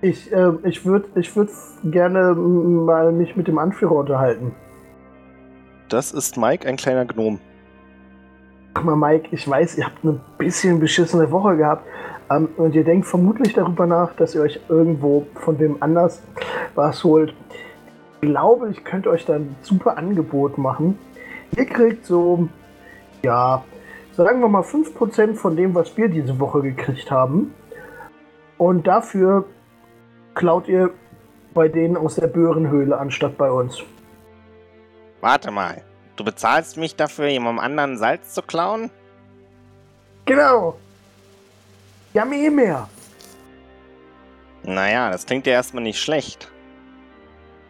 ich 0.00 0.32
ähm, 0.32 0.60
ich 0.64 0.84
würde 0.84 1.08
ich 1.16 1.34
würd 1.34 1.50
gerne 1.84 2.34
mal 2.34 3.12
mich 3.12 3.36
mit 3.36 3.48
dem 3.48 3.58
Anführer 3.58 3.96
unterhalten. 3.96 4.54
Das 5.88 6.12
ist 6.12 6.36
Mike, 6.36 6.68
ein 6.68 6.76
kleiner 6.76 7.04
Gnom. 7.06 7.40
Guck 8.74 8.84
mal, 8.84 8.96
Mike, 8.96 9.28
ich 9.32 9.48
weiß, 9.48 9.78
ihr 9.78 9.86
habt 9.86 10.04
eine 10.04 10.20
bisschen 10.36 10.78
beschissene 10.78 11.30
Woche 11.30 11.56
gehabt. 11.56 11.84
Ähm, 12.30 12.48
und 12.56 12.74
ihr 12.74 12.84
denkt 12.84 13.06
vermutlich 13.06 13.54
darüber 13.54 13.86
nach, 13.86 14.14
dass 14.14 14.34
ihr 14.34 14.42
euch 14.42 14.60
irgendwo 14.68 15.26
von 15.34 15.58
wem 15.58 15.76
anders 15.80 16.22
was 16.74 17.02
holt. 17.04 17.34
Ich 18.20 18.28
glaube, 18.28 18.70
ich 18.70 18.84
könnte 18.84 19.10
euch 19.10 19.24
da 19.24 19.36
ein 19.36 19.56
super 19.62 19.96
Angebot 19.96 20.58
machen. 20.58 20.98
Ihr 21.56 21.64
kriegt 21.64 22.04
so, 22.04 22.48
ja, 23.22 23.64
sagen 24.18 24.40
wir 24.40 24.48
mal 24.48 24.62
5% 24.62 25.36
von 25.36 25.56
dem, 25.56 25.76
was 25.76 25.96
wir 25.96 26.08
diese 26.08 26.40
Woche 26.40 26.60
gekriegt 26.60 27.08
haben. 27.08 27.54
Und 28.58 28.88
dafür 28.88 29.44
klaut 30.34 30.66
ihr 30.66 30.90
bei 31.54 31.68
denen 31.68 31.96
aus 31.96 32.16
der 32.16 32.26
Böhrenhöhle 32.26 32.98
anstatt 32.98 33.38
bei 33.38 33.48
uns. 33.48 33.80
Warte 35.20 35.52
mal. 35.52 35.84
Du 36.16 36.24
bezahlst 36.24 36.76
mich 36.76 36.96
dafür, 36.96 37.28
jemandem 37.28 37.64
anderen 37.64 37.96
Salz 37.96 38.34
zu 38.34 38.42
klauen? 38.42 38.90
Genau. 40.24 40.76
Ja, 42.12 42.24
mehr, 42.24 42.50
mehr. 42.50 42.88
Naja, 44.64 45.12
das 45.12 45.26
klingt 45.26 45.46
ja 45.46 45.52
erstmal 45.52 45.84
nicht 45.84 46.00
schlecht. 46.00 46.50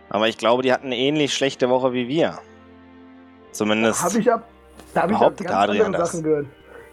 Aber 0.09 0.29
ich 0.29 0.39
glaube, 0.39 0.63
die 0.63 0.73
hatten 0.73 0.87
eine 0.87 0.97
ähnlich 0.97 1.35
schlechte 1.35 1.69
Woche 1.69 1.93
wie 1.93 2.09
wir. 2.09 2.39
Zumindest. 3.53 4.03
Habe 4.03 4.19
ich, 4.19 4.33
ab, 4.33 4.49
Da 4.95 5.03
habe 5.03 5.13
ich 5.13 5.19
ganz 5.19 5.41
andere 5.41 5.57
Adrian 5.57 5.93
das? 5.93 6.13
Sachen 6.13 6.25
gehört. 6.25 6.47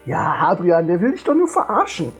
Ja, 0.04 0.36
Adrian, 0.40 0.86
der 0.86 1.00
will 1.00 1.12
dich 1.12 1.24
doch 1.24 1.34
nur 1.34 1.48
verarschen. 1.48 2.12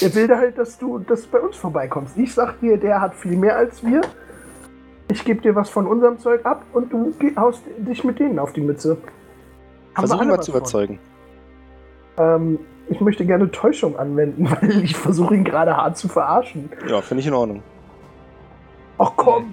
Er 0.00 0.14
will 0.14 0.28
halt, 0.36 0.58
dass 0.58 0.78
du 0.78 0.98
dass 0.98 1.22
du 1.22 1.28
bei 1.30 1.40
uns 1.40 1.56
vorbeikommst. 1.56 2.16
Ich 2.16 2.34
sag 2.34 2.60
dir, 2.60 2.76
der 2.76 3.00
hat 3.00 3.14
viel 3.14 3.36
mehr 3.36 3.56
als 3.56 3.84
wir. 3.84 4.00
Ich 5.10 5.24
gebe 5.24 5.40
dir 5.40 5.54
was 5.54 5.70
von 5.70 5.86
unserem 5.86 6.18
Zeug 6.18 6.44
ab 6.44 6.64
und 6.72 6.92
du 6.92 7.14
haust 7.36 7.62
dich 7.78 8.04
mit 8.04 8.18
denen 8.18 8.38
auf 8.38 8.52
die 8.52 8.60
Mütze. 8.60 8.98
Haben 9.94 10.04
wir 10.04 10.08
Versuch 10.08 10.24
mal 10.24 10.38
was 10.38 10.44
zu 10.44 10.50
überzeugen. 10.50 10.98
Ähm, 12.18 12.58
ich 12.88 13.00
möchte 13.00 13.24
gerne 13.24 13.50
Täuschung 13.50 13.98
anwenden, 13.98 14.50
weil 14.50 14.84
ich 14.84 14.96
versuche 14.96 15.34
ihn 15.34 15.44
gerade 15.44 15.76
hart 15.76 15.96
zu 15.96 16.08
verarschen. 16.08 16.70
Ja, 16.88 17.00
finde 17.00 17.20
ich 17.20 17.26
in 17.26 17.34
Ordnung. 17.34 17.62
Ach 18.98 19.12
komm! 19.16 19.50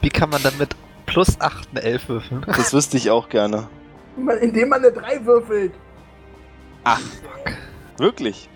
Wie 0.00 0.08
kann 0.08 0.30
man 0.30 0.42
dann 0.42 0.56
mit 0.58 0.74
plus 1.12 1.40
8 1.40 1.68
eine 1.70 1.82
11 1.82 2.08
würfeln? 2.08 2.44
Das 2.46 2.72
wüsste 2.72 2.96
ich 2.96 3.10
auch 3.10 3.28
gerne. 3.28 3.68
Indem 4.40 4.70
man 4.70 4.84
eine 4.84 4.92
3 4.92 5.24
würfelt. 5.24 5.72
Wirklich? 7.98 8.48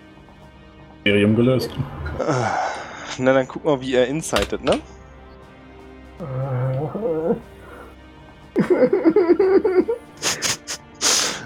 Mysterium 1.03 1.35
gelöst. 1.35 1.71
Na, 3.17 3.33
dann 3.33 3.47
guck 3.47 3.63
mal, 3.63 3.79
wie 3.81 3.93
er 3.93 4.07
insightet, 4.07 4.63
ne? 4.63 4.79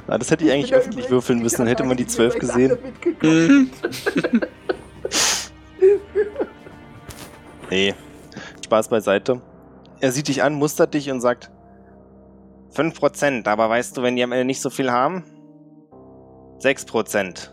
Ah, 0.07 0.17
das 0.17 0.29
hätte 0.29 0.43
ich 0.43 0.51
eigentlich 0.51 0.73
öffentlich 0.73 1.09
würfeln 1.09 1.39
müssen, 1.41 1.59
dann 1.59 1.67
hätte 1.67 1.85
man 1.85 1.95
die 1.95 2.07
12 2.07 2.39
gesehen. 2.39 2.77
Mhm. 3.21 3.71
Nee, 7.69 7.95
Spaß 8.65 8.89
beiseite. 8.89 9.41
Er 10.01 10.11
sieht 10.11 10.27
dich 10.27 10.41
an, 10.41 10.55
mustert 10.55 10.95
dich 10.95 11.11
und 11.11 11.21
sagt: 11.21 11.51
5%, 12.73 13.47
aber 13.47 13.69
weißt 13.69 13.95
du, 13.95 14.01
wenn 14.01 14.15
die 14.15 14.23
am 14.23 14.31
Ende 14.31 14.45
nicht 14.45 14.61
so 14.61 14.69
viel 14.69 14.91
haben? 14.91 15.23
6%. 16.59 17.51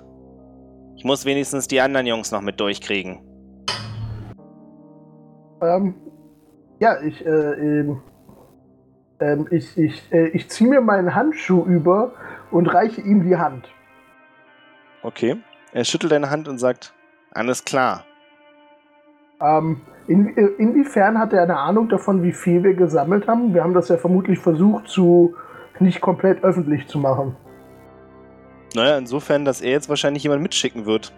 Ich 0.97 1.05
muss 1.05 1.25
wenigstens 1.25 1.69
die 1.69 1.81
anderen 1.81 2.07
Jungs 2.07 2.33
noch 2.33 2.41
mit 2.41 2.59
durchkriegen. 2.59 3.21
Ähm, 5.61 5.95
ja, 6.79 7.01
ich, 7.03 7.25
äh, 7.25 7.31
ähm, 7.31 8.03
ähm, 9.21 9.47
ich, 9.51 9.77
ich, 9.77 10.13
äh, 10.13 10.29
ich 10.29 10.49
ziehe 10.49 10.71
mir 10.71 10.81
meinen 10.81 11.15
Handschuh 11.15 11.65
über 11.65 12.13
und 12.51 12.67
reiche 12.67 13.01
ihm 13.03 13.29
die 13.29 13.37
Hand. 13.37 13.69
Okay. 15.03 15.37
Er 15.73 15.85
schüttelt 15.85 16.13
deine 16.13 16.31
Hand 16.31 16.49
und 16.49 16.59
sagt: 16.59 16.95
Alles 17.33 17.65
klar. 17.65 18.05
Ähm, 19.41 19.83
in, 20.09 20.29
inwiefern 20.29 21.19
hat 21.19 21.33
er 21.33 21.43
eine 21.43 21.59
Ahnung 21.59 21.89
davon, 21.89 22.23
wie 22.23 22.33
viel 22.33 22.63
wir 22.65 22.75
gesammelt 22.75 23.29
haben? 23.29 23.53
Wir 23.53 23.63
haben 23.63 23.75
das 23.75 23.89
ja 23.89 23.99
vermutlich 23.99 24.39
versucht, 24.39 24.89
zu 24.89 25.35
nicht 25.81 26.01
komplett 26.01 26.43
öffentlich 26.43 26.89
zu 26.89 26.99
machen. 26.99 27.37
Naja, 28.75 28.99
insofern, 28.99 29.45
dass 29.45 29.61
er 29.61 29.71
jetzt 29.71 29.89
wahrscheinlich 29.89 30.23
jemand 30.23 30.43
mitschicken 30.43 30.87
wird. 30.87 31.13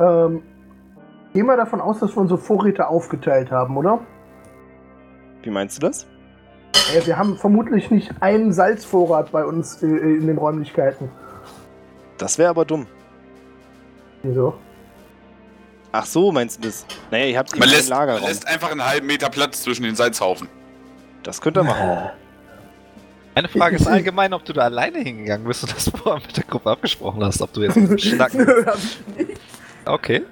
Ähm, 0.00 0.42
gehen 1.32 1.46
wir 1.46 1.56
davon 1.56 1.80
aus, 1.80 2.00
dass 2.00 2.16
wir 2.16 2.20
unsere 2.20 2.38
Vorräte 2.38 2.88
aufgeteilt 2.88 3.50
haben, 3.50 3.76
oder? 3.76 4.00
Wie 5.42 5.50
meinst 5.50 5.76
du 5.76 5.86
das? 5.86 6.06
Äh, 6.94 7.06
wir 7.06 7.18
haben 7.18 7.36
vermutlich 7.36 7.90
nicht 7.90 8.10
einen 8.20 8.52
Salzvorrat 8.52 9.32
bei 9.32 9.44
uns 9.44 9.82
äh, 9.82 9.86
in 9.86 10.26
den 10.26 10.38
Räumlichkeiten. 10.38 11.10
Das 12.18 12.38
wäre 12.38 12.50
aber 12.50 12.64
dumm. 12.64 12.86
Wieso? 14.22 14.54
Ach 15.92 16.06
so, 16.06 16.30
meinst 16.30 16.58
du 16.58 16.68
das? 16.68 16.86
Naja, 17.10 17.24
ihr 17.26 17.38
habt 17.38 17.58
Man 17.58 17.68
lässt, 17.68 17.90
einen 17.90 17.98
man 17.98 18.08
Lagerraum. 18.08 18.28
lässt 18.28 18.46
einfach 18.46 18.70
einen 18.70 18.84
halben 18.84 19.06
Meter 19.06 19.28
Platz 19.28 19.62
zwischen 19.62 19.82
den 19.82 19.96
Salzhaufen. 19.96 20.48
Das 21.22 21.40
könnt 21.40 21.56
ihr 21.58 21.64
machen. 21.64 22.10
Eine 23.34 23.48
Frage 23.48 23.76
ist 23.76 23.86
allgemein, 23.86 24.32
ob 24.32 24.44
du 24.44 24.52
da 24.52 24.62
alleine 24.62 24.98
hingegangen 24.98 25.46
bist 25.46 25.62
und 25.62 25.74
das 25.74 25.88
vorher 25.88 26.20
mit 26.24 26.36
der 26.36 26.44
Gruppe 26.44 26.70
abgesprochen 26.70 27.24
hast, 27.24 27.40
ob 27.42 27.52
du 27.52 27.62
jetzt 27.62 28.00
schnacken. 28.00 28.46
Okay. 29.86 30.22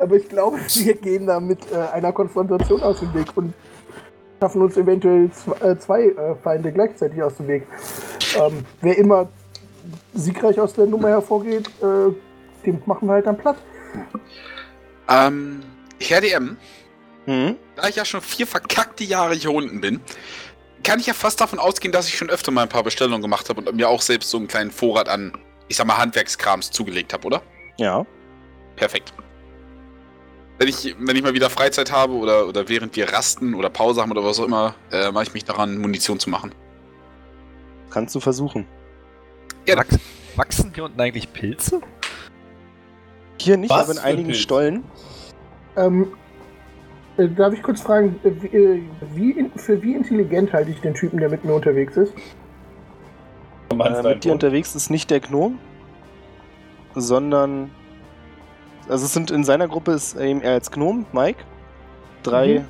Aber 0.00 0.16
ich 0.16 0.28
glaube, 0.28 0.58
wir 0.58 0.94
gehen 0.94 1.26
da 1.26 1.40
mit 1.40 1.58
äh, 1.72 1.76
einer 1.94 2.12
Konfrontation 2.12 2.82
aus 2.82 3.00
dem 3.00 3.12
Weg 3.14 3.28
und 3.36 3.54
schaffen 4.40 4.60
uns 4.62 4.76
eventuell 4.76 5.30
zwei, 5.32 5.66
äh, 5.66 5.78
zwei 5.78 6.02
äh, 6.04 6.34
Feinde 6.42 6.72
gleichzeitig 6.72 7.22
aus 7.22 7.36
dem 7.36 7.48
Weg. 7.48 7.66
Ähm, 8.38 8.64
wer 8.82 8.98
immer 8.98 9.28
siegreich 10.14 10.60
aus 10.60 10.74
der 10.74 10.86
Nummer 10.86 11.08
hervorgeht, 11.08 11.68
äh, 11.82 12.12
dem 12.66 12.82
machen 12.84 13.08
wir 13.08 13.14
halt 13.14 13.26
dann 13.26 13.38
platt. 13.38 13.56
Ähm, 15.08 15.62
Herr 16.00 16.20
DM, 16.20 16.56
Hm? 17.26 17.56
da 17.76 17.88
ich 17.88 17.96
ja 17.96 18.04
schon 18.04 18.20
vier 18.20 18.46
verkackte 18.46 19.04
Jahre 19.04 19.34
hier 19.34 19.50
unten 19.52 19.80
bin, 19.80 20.00
kann 20.84 21.00
ich 21.00 21.06
ja 21.06 21.14
fast 21.14 21.40
davon 21.40 21.58
ausgehen, 21.58 21.90
dass 21.92 22.06
ich 22.08 22.16
schon 22.16 22.30
öfter 22.30 22.52
mal 22.52 22.62
ein 22.62 22.68
paar 22.68 22.84
Bestellungen 22.84 23.22
gemacht 23.22 23.48
habe 23.48 23.60
und 23.60 23.74
mir 23.76 23.88
auch 23.88 24.00
selbst 24.02 24.30
so 24.30 24.36
einen 24.36 24.46
kleinen 24.46 24.70
Vorrat 24.70 25.08
an, 25.08 25.32
ich 25.68 25.76
sag 25.76 25.86
mal, 25.86 25.98
Handwerkskrams 25.98 26.70
zugelegt 26.70 27.12
habe, 27.12 27.26
oder? 27.26 27.42
Ja. 27.78 28.06
Perfekt. 28.76 29.12
Wenn 30.58 30.68
ich, 30.68 30.94
wenn 30.98 31.16
ich 31.16 31.22
mal 31.22 31.34
wieder 31.34 31.50
Freizeit 31.50 31.90
habe 31.92 32.14
oder, 32.14 32.46
oder 32.46 32.68
während 32.68 32.94
wir 32.96 33.12
rasten 33.12 33.54
oder 33.54 33.68
Pause 33.68 34.00
haben 34.00 34.10
oder 34.10 34.24
was 34.24 34.38
auch 34.38 34.44
immer, 34.44 34.74
äh, 34.90 35.10
mache 35.10 35.24
ich 35.24 35.34
mich 35.34 35.44
daran, 35.44 35.76
Munition 35.78 36.18
zu 36.18 36.30
machen. 36.30 36.54
Kannst 37.90 38.14
du 38.14 38.20
versuchen. 38.20 38.66
Ja, 39.66 39.76
Wachs 39.76 39.98
wachsen 40.36 40.72
hier 40.74 40.84
unten 40.84 41.00
eigentlich 41.00 41.32
Pilze? 41.32 41.80
Hier 43.46 43.56
nicht, 43.56 43.70
Was 43.70 43.84
aber 43.88 43.92
in 43.92 43.98
einigen 44.04 44.28
Pilz? 44.30 44.40
Stollen. 44.40 44.82
Ähm, 45.76 46.08
äh, 47.16 47.28
darf 47.28 47.54
ich 47.54 47.62
kurz 47.62 47.80
fragen, 47.80 48.18
äh, 48.24 48.30
wie, 48.42 48.46
äh, 48.48 48.82
wie, 49.14 49.30
in- 49.30 49.52
für 49.52 49.80
wie 49.82 49.94
intelligent 49.94 50.52
halte 50.52 50.72
ich 50.72 50.80
den 50.80 50.94
Typen, 50.94 51.20
der 51.20 51.28
mit 51.30 51.44
mir 51.44 51.54
unterwegs 51.54 51.96
ist? 51.96 52.12
Äh, 53.70 54.02
mit 54.02 54.24
dir 54.24 54.32
unterwegs 54.32 54.74
ist 54.74 54.90
nicht 54.90 55.10
der 55.12 55.20
Gnom, 55.20 55.58
sondern. 56.96 57.70
Also 58.88 59.04
es 59.04 59.12
sind 59.12 59.30
in 59.30 59.44
seiner 59.44 59.68
Gruppe 59.68 59.92
ist 59.92 60.16
eben 60.16 60.40
er 60.42 60.52
als 60.54 60.70
Gnom, 60.72 61.06
Mike, 61.12 61.44
drei 62.24 62.60
Mhm. 62.60 62.64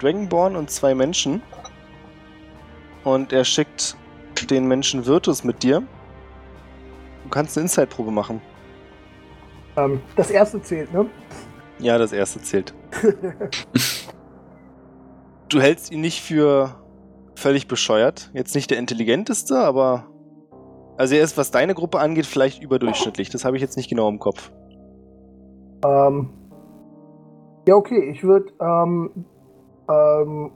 Dragonborn 0.00 0.54
und 0.54 0.70
zwei 0.70 0.94
Menschen. 0.94 1.42
Und 3.02 3.32
er 3.32 3.44
schickt 3.44 3.96
den 4.48 4.66
Menschen 4.68 5.06
Virtus 5.06 5.42
mit 5.42 5.64
dir. 5.64 5.82
Du 7.24 7.28
kannst 7.30 7.56
eine 7.56 7.62
Inside-Probe 7.64 8.12
machen. 8.12 8.40
Ähm, 9.78 10.00
das 10.16 10.30
erste 10.30 10.60
zählt, 10.62 10.92
ne? 10.92 11.06
Ja, 11.78 11.98
das 11.98 12.12
erste 12.12 12.42
zählt. 12.42 12.74
du 15.48 15.60
hältst 15.60 15.92
ihn 15.92 16.00
nicht 16.00 16.22
für 16.22 16.74
völlig 17.36 17.68
bescheuert. 17.68 18.30
Jetzt 18.34 18.54
nicht 18.54 18.70
der 18.70 18.78
intelligenteste, 18.78 19.58
aber. 19.58 20.06
Also 20.96 21.14
er 21.14 21.22
ist, 21.22 21.38
was 21.38 21.52
deine 21.52 21.74
Gruppe 21.74 22.00
angeht, 22.00 22.26
vielleicht 22.26 22.60
überdurchschnittlich. 22.60 23.30
Das 23.30 23.44
habe 23.44 23.54
ich 23.56 23.62
jetzt 23.62 23.76
nicht 23.76 23.88
genau 23.88 24.08
im 24.08 24.18
Kopf. 24.18 24.50
Ähm, 25.84 26.30
ja, 27.68 27.76
okay, 27.76 28.10
ich 28.10 28.24
würde 28.24 28.52
ähm, 28.60 29.26
ähm, 29.88 30.50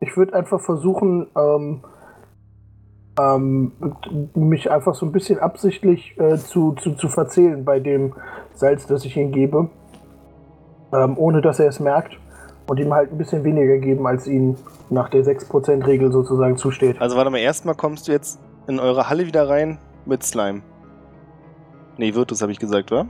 ich 0.00 0.16
würde 0.16 0.34
einfach 0.34 0.60
versuchen, 0.60 1.30
ähm, 1.36 1.82
ähm, 3.18 3.72
mich 4.34 4.70
einfach 4.70 4.94
so 4.94 5.06
ein 5.06 5.12
bisschen 5.12 5.38
absichtlich 5.38 6.14
äh, 6.18 6.36
zu, 6.36 6.72
zu, 6.72 6.94
zu 6.94 7.08
verzählen 7.08 7.64
bei 7.64 7.80
dem 7.80 8.14
Salz, 8.54 8.86
das 8.86 9.04
ich 9.04 9.16
ihm 9.16 9.32
gebe, 9.32 9.68
ähm, 10.92 11.18
ohne 11.18 11.40
dass 11.40 11.58
er 11.58 11.68
es 11.68 11.80
merkt 11.80 12.16
und 12.66 12.78
ihm 12.78 12.92
halt 12.92 13.10
ein 13.10 13.18
bisschen 13.18 13.44
weniger 13.44 13.78
geben, 13.78 14.06
als 14.06 14.26
ihm 14.26 14.56
nach 14.90 15.08
der 15.08 15.24
6%-Regel 15.24 16.12
sozusagen 16.12 16.56
zusteht. 16.56 17.00
Also 17.00 17.16
warte 17.16 17.30
mal, 17.30 17.38
erstmal 17.38 17.74
kommst 17.74 18.08
du 18.08 18.12
jetzt 18.12 18.38
in 18.66 18.78
eure 18.78 19.08
Halle 19.08 19.26
wieder 19.26 19.48
rein 19.48 19.78
mit 20.06 20.22
Slime. 20.22 20.62
Nee, 21.96 22.14
Virtus 22.14 22.40
habe 22.42 22.52
ich 22.52 22.58
gesagt, 22.58 22.92
oder? 22.92 23.06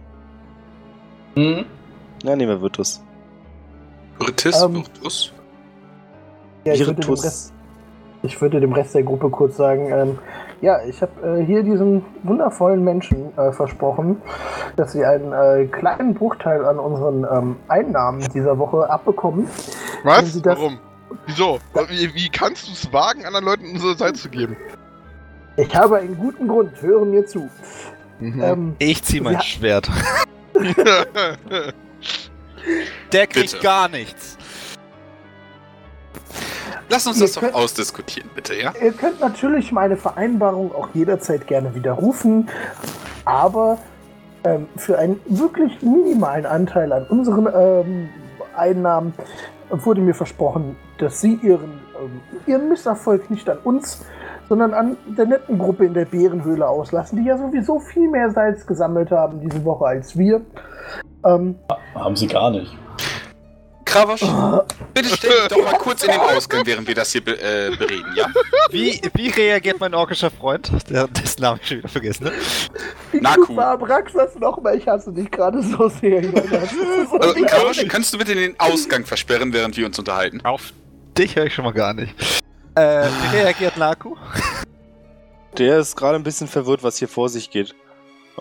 Hm? 1.34 1.64
Ja, 2.22 2.34
nehmen 2.34 2.50
wir 2.50 2.62
Virtus. 2.62 3.02
Virtus, 4.18 4.62
Ähm, 4.62 4.76
Virtus. 4.76 5.32
Ja, 6.64 6.72
ich 6.72 6.80
würde 6.80 7.00
dem 7.00 7.08
Virtus. 7.08 7.52
Ich 8.22 8.40
würde 8.40 8.58
dem 8.60 8.72
Rest 8.72 8.94
der 8.94 9.04
Gruppe 9.04 9.30
kurz 9.30 9.56
sagen, 9.56 9.90
ähm, 9.92 10.18
ja, 10.60 10.82
ich 10.84 11.00
habe 11.02 11.38
äh, 11.38 11.44
hier 11.44 11.62
diesen 11.62 12.04
wundervollen 12.24 12.82
Menschen 12.82 13.36
äh, 13.38 13.52
versprochen, 13.52 14.20
dass 14.74 14.92
sie 14.92 15.04
einen 15.04 15.32
äh, 15.32 15.66
kleinen 15.66 16.14
Bruchteil 16.14 16.64
an 16.64 16.78
unseren 16.80 17.24
ähm, 17.32 17.56
Einnahmen 17.68 18.20
dieser 18.34 18.58
Woche 18.58 18.90
abbekommen. 18.90 19.46
Was? 20.02 20.32
Sie 20.32 20.42
das- 20.42 20.58
Warum? 20.58 20.78
Wieso? 21.26 21.58
Wie, 21.88 22.12
wie 22.14 22.28
kannst 22.28 22.66
du 22.68 22.72
es 22.72 22.92
wagen, 22.92 23.24
anderen 23.24 23.44
Leuten 23.44 23.70
unsere 23.72 23.96
Zeit 23.96 24.16
zu 24.16 24.28
geben? 24.28 24.56
Ich 25.56 25.74
habe 25.76 25.98
einen 25.98 26.16
guten 26.16 26.48
Grund, 26.48 26.70
höre 26.80 27.04
mir 27.04 27.24
zu. 27.26 27.48
Mhm. 28.18 28.42
Ähm, 28.42 28.74
Ich 28.78 29.02
zieh 29.04 29.20
mein 29.20 29.34
Ja. 29.34 29.42
Schwert. 29.42 29.88
Der 33.12 33.26
kriegt 33.26 33.52
Bitte. 33.52 33.62
gar 33.62 33.88
nichts. 33.88 34.37
Lass 36.88 37.06
uns 37.06 37.16
ihr 37.18 37.22
das 37.22 37.32
doch 37.32 37.42
könnt- 37.42 37.54
ausdiskutieren, 37.54 38.30
bitte, 38.34 38.54
ja? 38.54 38.72
Ihr 38.82 38.92
könnt 38.92 39.20
natürlich 39.20 39.72
meine 39.72 39.96
Vereinbarung 39.96 40.74
auch 40.74 40.88
jederzeit 40.94 41.46
gerne 41.46 41.74
widerrufen, 41.74 42.48
aber 43.24 43.78
ähm, 44.44 44.66
für 44.76 44.98
einen 44.98 45.20
wirklich 45.26 45.82
minimalen 45.82 46.46
Anteil 46.46 46.92
an 46.92 47.06
unseren 47.08 47.48
ähm, 47.54 48.08
Einnahmen 48.56 49.12
wurde 49.70 50.00
mir 50.00 50.14
versprochen, 50.14 50.76
dass 50.98 51.20
Sie 51.20 51.34
Ihren, 51.42 51.80
ähm, 52.00 52.20
Ihren 52.46 52.68
Misserfolg 52.68 53.30
nicht 53.30 53.48
an 53.50 53.58
uns 53.64 54.04
sondern 54.48 54.72
an 54.72 54.96
der 55.06 55.26
netten 55.26 55.58
Gruppe 55.58 55.84
in 55.84 55.92
der 55.92 56.06
Bärenhöhle 56.06 56.66
auslassen, 56.66 57.18
die 57.18 57.28
ja 57.28 57.36
sowieso 57.36 57.80
viel 57.80 58.08
mehr 58.08 58.30
Salz 58.30 58.66
gesammelt 58.66 59.10
haben 59.10 59.40
diese 59.40 59.62
Woche 59.62 59.84
als 59.84 60.16
wir. 60.16 60.40
Ähm, 61.26 61.56
Haben 61.94 62.16
sie 62.16 62.26
gar 62.28 62.50
nicht. 62.50 62.74
Kravosch, 63.88 64.20
bitte 64.92 65.08
stell 65.16 65.30
dich 65.30 65.48
doch 65.48 65.64
mal 65.64 65.78
kurz 65.78 66.02
in 66.04 66.10
den 66.10 66.20
Ausgang, 66.20 66.66
während 66.66 66.86
wir 66.86 66.94
das 66.94 67.10
hier 67.10 67.24
be 67.24 67.32
äh, 67.40 67.74
bereden, 67.74 68.12
ja? 68.14 68.26
Wie, 68.70 69.00
wie 69.14 69.28
reagiert 69.30 69.80
mein 69.80 69.94
orkischer 69.94 70.30
Freund? 70.30 70.70
Der, 70.90 71.08
dessen 71.08 71.40
Namen 71.40 71.58
ich 71.62 71.68
schon 71.68 71.78
wieder 71.78 71.88
vergessen, 71.88 72.24
ne? 72.24 72.32
wie 73.12 73.18
Na, 73.22 73.34
gut 73.34 73.48
cool. 73.48 73.56
war 73.56 73.66
Abraxas 73.68 74.34
nochmal? 74.36 74.76
Ich 74.76 74.86
hasse 74.86 75.10
dich 75.12 75.30
gerade 75.30 75.62
so 75.62 75.88
sehr, 75.88 76.22
so 76.22 77.16
Also, 77.18 77.34
wichtig. 77.34 77.46
Kravosch, 77.46 77.84
kannst 77.88 78.12
du 78.12 78.18
bitte 78.18 78.34
den 78.34 78.60
Ausgang 78.60 79.06
versperren, 79.06 79.52
während 79.54 79.76
wir 79.76 79.86
uns 79.86 79.98
unterhalten? 79.98 80.40
Auf 80.44 80.72
dich 81.16 81.34
höre 81.36 81.46
ich 81.46 81.54
schon 81.54 81.64
mal 81.64 81.72
gar 81.72 81.94
nicht. 81.94 82.14
Äh, 82.74 83.06
wie 83.32 83.36
reagiert 83.38 83.76
Naku? 83.78 84.14
Der 85.56 85.78
ist 85.78 85.96
gerade 85.96 86.16
ein 86.16 86.22
bisschen 86.22 86.46
verwirrt, 86.46 86.82
was 86.82 86.98
hier 86.98 87.08
vor 87.08 87.28
sich 87.30 87.50
geht. 87.50 87.74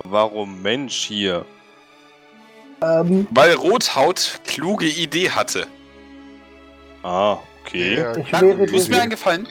Warum 0.03 0.61
Mensch 0.61 1.05
hier? 1.05 1.45
Ähm, 2.81 3.27
Weil 3.31 3.53
Rothaut 3.53 4.39
kluge 4.45 4.85
Idee 4.85 5.31
hatte. 5.31 5.67
Ah, 7.03 7.37
okay. 7.63 7.99
Ja, 7.99 8.17
ich 8.17 8.31
Naku, 8.31 8.47
wäre 8.47 8.65
du 8.65 8.71
musst 8.73 8.89
mir 8.89 8.95
dir, 8.95 9.01
einen 9.01 9.11
Gefallen. 9.11 9.47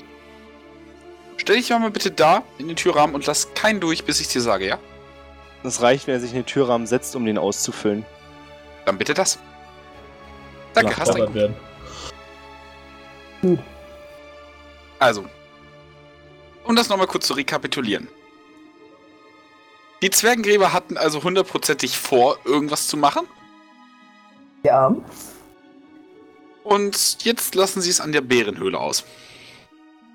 Stell 1.36 1.56
dich 1.56 1.70
mal 1.70 1.90
bitte 1.90 2.10
da 2.10 2.42
in 2.58 2.68
den 2.68 2.76
Türrahmen 2.76 3.14
und 3.14 3.26
lass 3.26 3.52
keinen 3.54 3.80
durch, 3.80 4.04
bis 4.04 4.20
ich 4.20 4.28
dir 4.28 4.40
sage, 4.40 4.66
ja? 4.66 4.78
Es 5.62 5.80
reicht, 5.82 6.06
wenn 6.06 6.14
er 6.14 6.20
sich 6.20 6.30
in 6.30 6.36
den 6.36 6.46
Türrahmen 6.46 6.86
setzt, 6.86 7.16
um 7.16 7.24
den 7.24 7.38
auszufüllen. 7.38 8.04
Dann 8.84 8.98
bitte 8.98 9.14
das. 9.14 9.38
Danke, 10.74 10.96
hast 10.96 11.08
Nachfordert 11.08 11.30
du. 11.30 11.34
werden. 11.34 11.56
Also, 14.98 15.24
um 16.64 16.76
das 16.76 16.88
nochmal 16.88 17.06
kurz 17.06 17.26
zu 17.26 17.34
rekapitulieren. 17.34 18.08
Die 20.03 20.11
Zwergengräber 20.11 20.72
hatten 20.72 20.97
also 20.97 21.22
hundertprozentig 21.22 21.97
vor, 21.99 22.38
irgendwas 22.44 22.86
zu 22.86 22.97
machen. 22.97 23.26
ja, 24.62 24.94
Und 26.64 27.24
jetzt 27.24 27.55
lassen 27.55 27.80
sie 27.80 27.90
es 27.90 28.01
an 28.01 28.12
der 28.12 28.20
Bärenhöhle 28.20 28.78
aus. 28.78 29.05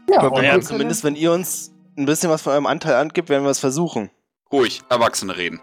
ja, 0.10 0.30
Naja, 0.30 0.60
zumindest 0.62 1.04
wenn 1.04 1.16
ihr 1.16 1.32
uns 1.32 1.72
ein 1.98 2.06
bisschen 2.06 2.30
was 2.30 2.42
von 2.44 2.54
eurem 2.54 2.66
Anteil 2.68 2.96
angibt, 2.96 3.30
werden 3.30 3.44
wir 3.44 3.50
es 3.52 3.60
versuchen. 3.60 4.10
Ruhig, 4.52 4.82
Erwachsene 4.90 5.36
reden. 5.36 5.60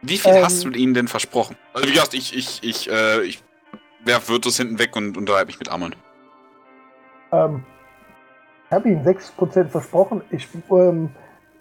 Wie 0.00 0.16
viel 0.16 0.32
Ähm. 0.32 0.44
hast 0.44 0.64
du 0.64 0.70
ihnen 0.70 0.94
denn 0.94 1.08
versprochen? 1.08 1.56
Also 1.72 1.88
wie 1.88 1.92
gesagt, 1.92 2.14
ich, 2.14 2.34
ich, 2.36 2.62
ich, 2.62 2.88
äh, 2.90 3.22
ich 3.22 3.42
werf 4.04 4.28
Virtus 4.28 4.56
hinten 4.56 4.78
weg 4.78 4.94
und 4.96 5.16
unterhalte 5.16 5.46
mich 5.48 5.58
mit 5.58 5.68
Amon. 5.68 5.94
Ähm, 7.32 7.64
ich 8.66 8.72
habe 8.72 8.88
Ihnen 8.88 9.04
6% 9.04 9.68
versprochen. 9.68 10.22
Ich, 10.30 10.46
ähm, 10.70 11.10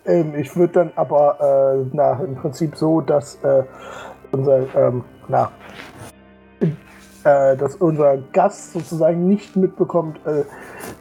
ähm, 0.07 0.35
ich 0.35 0.55
würde 0.55 0.73
dann 0.73 0.91
aber 0.95 1.83
äh, 1.83 1.89
na, 1.93 2.19
im 2.23 2.35
Prinzip 2.35 2.75
so, 2.75 3.01
dass 3.01 3.35
äh, 3.43 3.63
unser, 4.31 4.73
ähm, 4.75 5.03
na, 5.27 5.51
äh, 7.23 7.57
dass 7.57 7.75
unser 7.75 8.17
Gast 8.17 8.73
sozusagen 8.73 9.27
nicht 9.27 9.55
mitbekommt, 9.55 10.19
äh, 10.25 10.43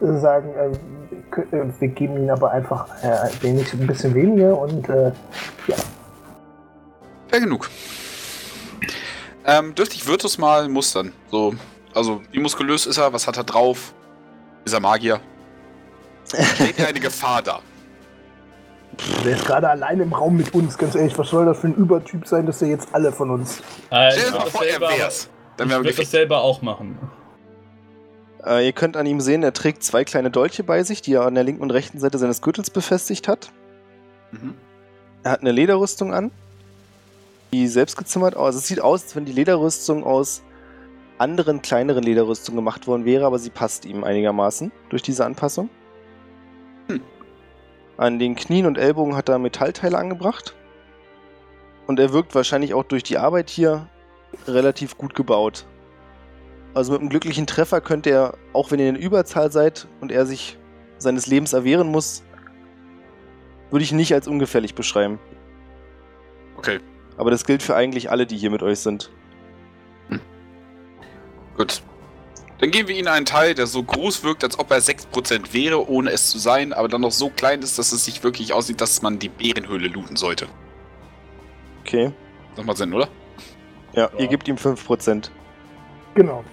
sagen, 0.00 0.52
äh, 0.54 1.70
wir 1.78 1.88
geben 1.88 2.16
Ihnen 2.16 2.30
aber 2.30 2.50
einfach 2.50 2.88
äh, 3.02 3.08
ein, 3.08 3.42
wenig, 3.42 3.72
ein 3.72 3.86
bisschen 3.86 4.14
weniger 4.14 4.58
und 4.58 4.88
äh, 4.88 5.12
Fair 7.28 7.40
genug. 7.40 7.70
Ähm, 9.44 9.74
dürfte 9.74 9.94
ich 9.94 10.06
Virtus 10.06 10.38
mal 10.38 10.68
mustern? 10.68 11.12
So, 11.30 11.54
also, 11.94 12.22
wie 12.32 12.40
muskulös 12.40 12.86
ist 12.86 12.98
er? 12.98 13.12
Was 13.12 13.26
hat 13.28 13.36
er 13.36 13.44
drauf? 13.44 13.92
Ist 14.64 14.72
er 14.72 14.80
Magier? 14.80 15.20
Steht 16.26 16.76
hier 16.76 16.88
eine 16.88 16.98
Gefahr 16.98 17.42
da? 17.42 17.60
Der 19.24 19.36
ist 19.36 19.44
gerade 19.44 19.68
allein 19.68 20.00
im 20.00 20.12
Raum 20.12 20.36
mit 20.36 20.54
uns. 20.54 20.78
Ganz 20.78 20.94
ehrlich, 20.94 21.16
was 21.18 21.28
soll 21.28 21.46
das 21.46 21.58
für 21.58 21.68
ein 21.68 21.74
Übertyp 21.74 22.26
sein, 22.26 22.46
dass 22.46 22.62
er 22.62 22.68
jetzt 22.68 22.88
alle 22.92 23.12
von 23.12 23.30
uns. 23.30 23.60
Äh, 23.90 24.10
Stell 24.10 24.16
ich 24.16 24.24
dir 24.24 24.30
mal 24.30 24.32
würde 24.32 24.44
das, 24.44 24.50
vor, 24.50 24.64
er 24.64 24.80
wär's. 24.80 25.28
Dann 25.56 25.66
ich 25.66 25.72
wären 25.72 25.84
wir 25.84 25.90
würd 25.90 25.98
das 25.98 26.10
selber 26.10 26.40
auch 26.40 26.62
machen. 26.62 26.98
Äh, 28.44 28.66
ihr 28.66 28.72
könnt 28.72 28.96
an 28.96 29.06
ihm 29.06 29.20
sehen, 29.20 29.42
er 29.42 29.52
trägt 29.52 29.82
zwei 29.82 30.04
kleine 30.04 30.30
Dolche 30.30 30.62
bei 30.62 30.82
sich, 30.82 31.02
die 31.02 31.14
er 31.14 31.22
an 31.22 31.34
der 31.34 31.44
linken 31.44 31.62
und 31.62 31.70
rechten 31.70 31.98
Seite 31.98 32.18
seines 32.18 32.42
Gürtels 32.42 32.70
befestigt 32.70 33.28
hat. 33.28 33.50
Mhm. 34.30 34.54
Er 35.24 35.32
hat 35.32 35.40
eine 35.40 35.52
Lederrüstung 35.52 36.14
an, 36.14 36.30
die 37.52 37.66
selbst 37.66 37.96
gezimmert 37.96 38.36
aus. 38.36 38.54
Es 38.54 38.66
sieht 38.66 38.80
aus, 38.80 39.02
als 39.02 39.16
wenn 39.16 39.24
die 39.24 39.32
Lederrüstung 39.32 40.04
aus 40.04 40.42
anderen 41.18 41.62
kleineren 41.62 42.04
Lederrüstungen 42.04 42.56
gemacht 42.56 42.86
worden 42.86 43.04
wäre, 43.04 43.26
aber 43.26 43.38
sie 43.38 43.50
passt 43.50 43.84
ihm 43.84 44.04
einigermaßen 44.04 44.70
durch 44.90 45.02
diese 45.02 45.24
Anpassung. 45.24 45.68
Hm. 46.88 47.00
An 47.96 48.18
den 48.18 48.34
Knien 48.34 48.66
und 48.66 48.78
Ellbogen 48.78 49.16
hat 49.16 49.28
er 49.28 49.38
Metallteile 49.38 49.96
angebracht. 49.96 50.54
Und 51.86 51.98
er 51.98 52.12
wirkt 52.12 52.34
wahrscheinlich 52.34 52.74
auch 52.74 52.84
durch 52.84 53.02
die 53.02 53.18
Arbeit 53.18 53.48
hier 53.48 53.88
relativ 54.46 54.98
gut 54.98 55.14
gebaut. 55.14 55.66
Also 56.74 56.92
mit 56.92 57.00
einem 57.00 57.08
glücklichen 57.08 57.46
Treffer 57.46 57.80
könnte 57.80 58.10
er, 58.10 58.34
auch 58.52 58.70
wenn 58.70 58.80
ihr 58.80 58.88
in 58.88 58.96
Überzahl 58.96 59.50
seid 59.50 59.86
und 60.00 60.12
er 60.12 60.26
sich 60.26 60.58
seines 60.98 61.26
Lebens 61.26 61.52
erwehren 61.52 61.90
muss, 61.90 62.22
würde 63.70 63.82
ich 63.82 63.92
nicht 63.92 64.12
als 64.12 64.28
ungefährlich 64.28 64.74
beschreiben. 64.74 65.18
Okay, 66.56 66.80
Aber 67.16 67.30
das 67.30 67.44
gilt 67.44 67.62
für 67.62 67.76
eigentlich 67.76 68.10
alle, 68.10 68.26
die 68.26 68.36
hier 68.36 68.50
mit 68.50 68.62
euch 68.62 68.80
sind. 68.80 69.10
gut. 71.56 71.82
Dann 72.58 72.70
geben 72.70 72.88
wir 72.88 72.96
ihnen 72.96 73.08
einen 73.08 73.26
Teil, 73.26 73.54
der 73.54 73.66
so 73.66 73.82
groß 73.82 74.24
wirkt, 74.24 74.42
als 74.42 74.58
ob 74.58 74.70
er 74.70 74.78
6% 74.80 75.52
wäre, 75.52 75.88
ohne 75.90 76.10
es 76.10 76.30
zu 76.30 76.38
sein, 76.38 76.72
aber 76.72 76.88
dann 76.88 77.02
noch 77.02 77.12
so 77.12 77.28
klein 77.28 77.60
ist, 77.60 77.78
dass 77.78 77.92
es 77.92 78.04
sich 78.04 78.24
wirklich 78.24 78.52
aussieht, 78.54 78.80
dass 78.80 79.02
man 79.02 79.18
die 79.18 79.28
Bärenhöhle 79.28 79.88
looten 79.88 80.16
sollte. 80.16 80.46
Okay. 81.82 82.12
Das 82.54 82.64
macht 82.64 82.78
Sinn, 82.78 82.94
oder? 82.94 83.08
Ja, 83.92 84.04
Ja. 84.12 84.18
ihr 84.18 84.28
gebt 84.28 84.48
ihm 84.48 84.56
5%. 84.56 85.30
Genau. 86.14 86.44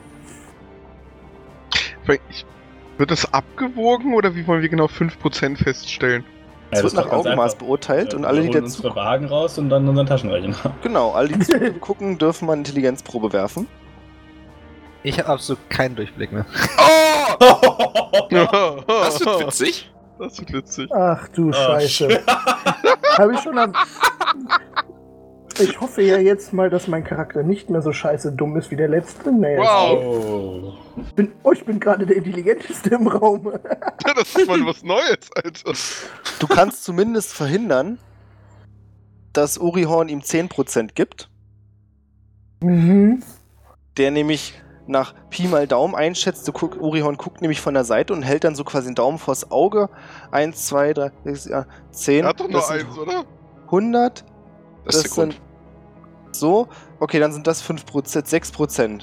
Wird 2.97 3.09
das 3.09 3.33
abgewogen 3.33 4.13
oder 4.13 4.35
wie 4.35 4.45
wollen 4.45 4.61
wir 4.61 4.69
genau 4.69 4.85
5% 4.87 5.57
feststellen? 5.57 6.23
Es 6.69 6.79
Ja, 6.79 6.83
wird 6.83 6.93
nach 6.95 7.09
Augenmaß 7.11 7.55
beurteilt 7.55 8.11
Ja, 8.13 8.19
und 8.19 8.25
alle, 8.25 8.41
die 8.41 8.47
wir 8.47 8.53
holen 8.55 8.63
dazu 8.65 8.77
unsere 8.83 8.95
Wagen 8.95 9.25
raus 9.25 9.57
und 9.57 9.69
dann 9.69 9.87
unseren 9.87 10.05
Taschenrechner. 10.07 10.55
Genau, 10.81 11.11
alle, 11.11 11.29
die 11.29 11.39
zu 11.39 11.73
gucken, 11.79 12.17
dürfen 12.17 12.45
mal 12.45 12.53
eine 12.53 12.59
Intelligenzprobe 12.61 13.31
werfen. 13.31 13.67
Ich 15.03 15.19
habe 15.19 15.29
absolut 15.29 15.69
keinen 15.69 15.95
Durchblick 15.95 16.31
mehr. 16.31 16.45
Oh! 16.77 18.83
Das 18.87 19.19
wird 19.19 19.47
witzig. 19.47 19.91
Das 20.19 20.39
wird 20.39 20.53
witzig. 20.53 20.89
Ach 20.93 21.27
du 21.29 21.49
Oh, 21.49 21.53
Scheiße. 21.53 22.21
Habe 23.17 23.33
ich 23.33 23.39
schon 23.41 23.57
am. 23.57 23.73
Ich 25.59 25.79
hoffe 25.79 26.01
ja 26.01 26.17
jetzt 26.17 26.51
mal, 26.53 26.69
dass 26.69 26.87
mein 26.87 27.03
Charakter 27.03 27.43
nicht 27.43 27.69
mehr 27.69 27.81
so 27.83 27.93
scheiße 27.93 28.31
dumm 28.31 28.57
ist 28.57 28.71
wie 28.71 28.75
der 28.75 28.87
letzte. 28.87 29.31
Nee, 29.31 29.57
Wow. 29.57 30.03
Oh. 30.03 30.73
ich 31.05 31.13
bin, 31.13 31.31
oh, 31.43 31.51
ich 31.51 31.63
bin 31.63 31.79
gerade 31.79 32.05
der 32.07 32.15
intelligenteste 32.17 32.89
im 32.95 33.07
Raum. 33.07 33.51
Das 34.15 34.35
ist 34.35 34.47
mal 34.47 34.65
was 34.65 34.83
Neues, 34.83 35.29
Alter. 35.35 35.73
Du 36.39 36.47
kannst 36.47 36.83
zumindest 36.83 37.33
verhindern, 37.33 37.99
dass 39.31 39.57
Urihorn 39.57 40.09
ihm 40.09 40.19
10% 40.21 40.93
gibt, 40.95 41.29
Mhm. 42.61 43.21
der 43.97 44.11
nämlich 44.11 44.59
nach 44.87 45.13
Pi 45.29 45.47
mal 45.47 45.67
Daumen 45.67 45.95
einschätzt. 45.95 46.47
Du 46.47 46.51
guck, 46.51 46.79
Urihorn 46.79 47.17
guckt 47.17 47.41
nämlich 47.41 47.61
von 47.61 47.73
der 47.73 47.83
Seite 47.83 48.13
und 48.13 48.23
hält 48.23 48.43
dann 48.43 48.55
so 48.55 48.63
quasi 48.63 48.87
den 48.87 48.95
Daumen 48.95 49.17
vors 49.17 49.51
Auge. 49.51 49.89
1, 50.31 50.65
2, 50.65 50.93
3, 50.93 51.11
6, 51.25 51.45
ja, 51.45 51.65
10. 51.91 52.23
Er 52.23 52.29
hat 52.29 52.39
doch 52.39 52.47
nur 52.47 52.59
das 52.59 52.67
sind 52.67 52.87
eins, 52.87 52.97
oder? 52.97 53.23
100. 53.65 54.25
Das 54.85 55.03
Grund. 55.09 55.33
sind 55.33 55.41
so. 56.35 56.67
Okay, 56.99 57.19
dann 57.19 57.31
sind 57.31 57.47
das 57.47 57.63
5%, 57.63 57.83
6%. 57.85 59.01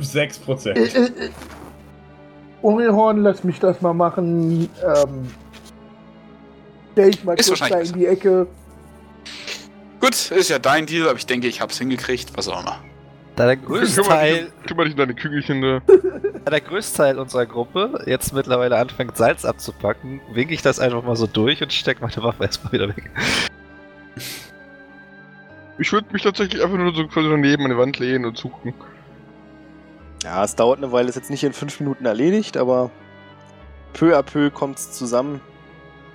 6 0.00 0.38
Prozent. 0.40 0.78
Äh, 0.78 0.82
äh, 0.82 1.04
äh. 1.04 1.30
Orihorn, 2.62 3.22
lass 3.22 3.44
mich 3.44 3.58
das 3.58 3.80
mal 3.80 3.94
machen. 3.94 4.68
Ähm, 4.84 5.30
stell 6.92 7.10
ich 7.10 7.24
mal 7.24 7.38
Ist 7.38 7.48
kurz 7.48 7.68
da 7.68 7.78
in 7.80 7.92
die 7.92 8.06
Ecke. 8.06 8.46
Gut, 10.00 10.30
ist 10.30 10.50
ja 10.50 10.58
dein 10.58 10.86
Deal, 10.86 11.08
aber 11.08 11.18
ich 11.18 11.26
denke, 11.26 11.46
ich 11.46 11.60
hab's 11.60 11.78
hingekriegt, 11.78 12.36
was 12.36 12.48
auch 12.48 12.60
immer. 12.60 12.78
Da 13.36 13.44
der 13.44 13.56
größte 13.56 14.00
Kümmer 14.00 14.22
dich, 14.22 14.30
Teil, 14.30 14.52
um- 14.72 14.78
um 14.78 14.96
deine 14.96 15.14
Kügelchen 15.14 15.60
da. 15.62 15.80
da 16.44 16.50
der 16.50 16.60
größte 16.62 16.96
Teil 16.96 17.18
unserer 17.18 17.44
Gruppe 17.44 18.02
jetzt 18.06 18.32
mittlerweile 18.32 18.78
anfängt, 18.78 19.16
Salz 19.16 19.44
abzupacken, 19.44 20.20
winke 20.32 20.54
ich 20.54 20.62
das 20.62 20.80
einfach 20.80 21.02
mal 21.02 21.16
so 21.16 21.26
durch 21.26 21.62
und 21.62 21.72
steck 21.72 22.00
meine 22.00 22.16
Waffe 22.16 22.44
erstmal 22.44 22.72
wieder 22.72 22.88
weg. 22.88 23.10
Ich 25.78 25.92
würde 25.92 26.06
mich 26.12 26.22
tatsächlich 26.22 26.62
einfach 26.62 26.78
nur 26.78 26.94
so 26.94 27.06
quasi 27.06 27.28
daneben 27.28 27.64
an 27.64 27.70
die 27.70 27.76
Wand 27.76 27.98
lehnen 27.98 28.24
und 28.24 28.38
zugucken. 28.38 28.72
Ja, 30.24 30.42
es 30.42 30.56
dauert 30.56 30.78
eine 30.78 30.90
Weile, 30.90 31.10
ist 31.10 31.16
jetzt 31.16 31.30
nicht 31.30 31.44
in 31.44 31.52
5 31.52 31.80
Minuten 31.80 32.06
erledigt, 32.06 32.56
aber 32.56 32.90
peu 33.92 34.16
à 34.16 34.22
peu 34.22 34.50
kommt 34.50 34.78
es 34.78 34.92
zusammen. 34.92 35.40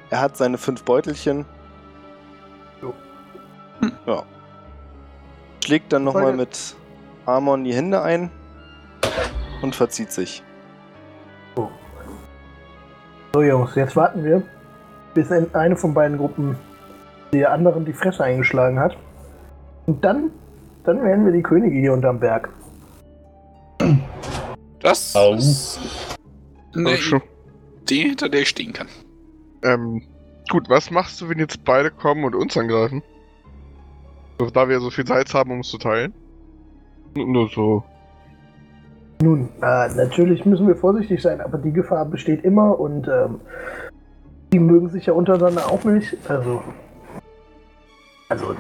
Er 0.10 0.22
hat 0.22 0.38
seine 0.38 0.58
fünf 0.58 0.84
Beutelchen. 0.84 1.46
Jo. 2.82 2.94
Ja. 4.08 4.24
Schlägt 5.64 5.94
dann 5.94 6.04
nochmal 6.04 6.34
mit 6.34 6.76
Amon 7.26 7.64
die 7.64 7.74
Hände 7.74 8.02
ein 8.02 8.30
und 9.62 9.76
verzieht 9.76 10.12
sich. 10.12 10.44
So 13.34 13.42
Jungs, 13.42 13.76
jetzt 13.76 13.96
warten 13.96 14.24
wir, 14.26 14.44
bis 15.14 15.32
ein- 15.32 15.54
eine 15.56 15.78
von 15.78 15.94
beiden 15.94 16.18
Gruppen 16.18 16.58
der 17.32 17.52
anderen 17.52 17.86
die 17.86 17.94
Fresse 17.94 18.24
eingeschlagen 18.26 18.78
hat. 18.80 18.98
Und 19.86 20.04
dann, 20.04 20.32
dann 20.84 21.02
werden 21.02 21.26
wir 21.26 21.32
die 21.32 21.42
Könige 21.42 21.80
hier 21.80 21.94
unterm 21.94 22.20
Berg. 22.20 22.50
Das 24.82 25.16
Au. 25.16 25.36
ist 25.36 25.80
eine 26.76 26.90
Also 26.90 27.02
schon. 27.02 27.22
Idee, 27.84 28.10
hinter 28.10 28.30
der 28.30 28.42
ich 28.42 28.50
stehen 28.50 28.74
kann. 28.74 28.88
Ähm, 29.64 30.02
gut, 30.50 30.70
was 30.70 30.92
machst 30.92 31.22
du, 31.22 31.30
wenn 31.30 31.40
jetzt 31.40 31.64
beide 31.64 31.90
kommen 31.92 32.24
und 32.26 32.36
uns 32.36 32.58
angreifen? 32.58 33.02
So, 34.40 34.50
da 34.50 34.68
wir 34.68 34.80
so 34.80 34.90
viel 34.90 35.06
Zeit 35.06 35.34
haben, 35.34 35.52
um 35.52 35.60
es 35.60 35.70
zu 35.70 35.78
teilen. 35.78 36.14
Nur, 37.16 37.50
so. 37.50 37.84
Nun, 39.22 39.50
äh, 39.62 39.90
natürlich 39.96 40.46
müssen 40.46 40.68
wir 40.68 40.76
vorsichtig 40.76 41.22
sein, 41.22 41.42
aber 41.42 41.58
die 41.58 41.72
Gefahr 41.72 42.06
besteht 42.06 42.44
immer 42.44 42.80
und 42.80 43.08
ähm, 43.08 43.42
die 44.52 44.60
mögen 44.60 44.90
sich 44.90 45.06
ja 45.06 45.14
untereinander 45.14 45.72
auch 45.72 45.84
nicht. 45.84 46.18
Also, 46.30 46.62
also, 48.30 48.56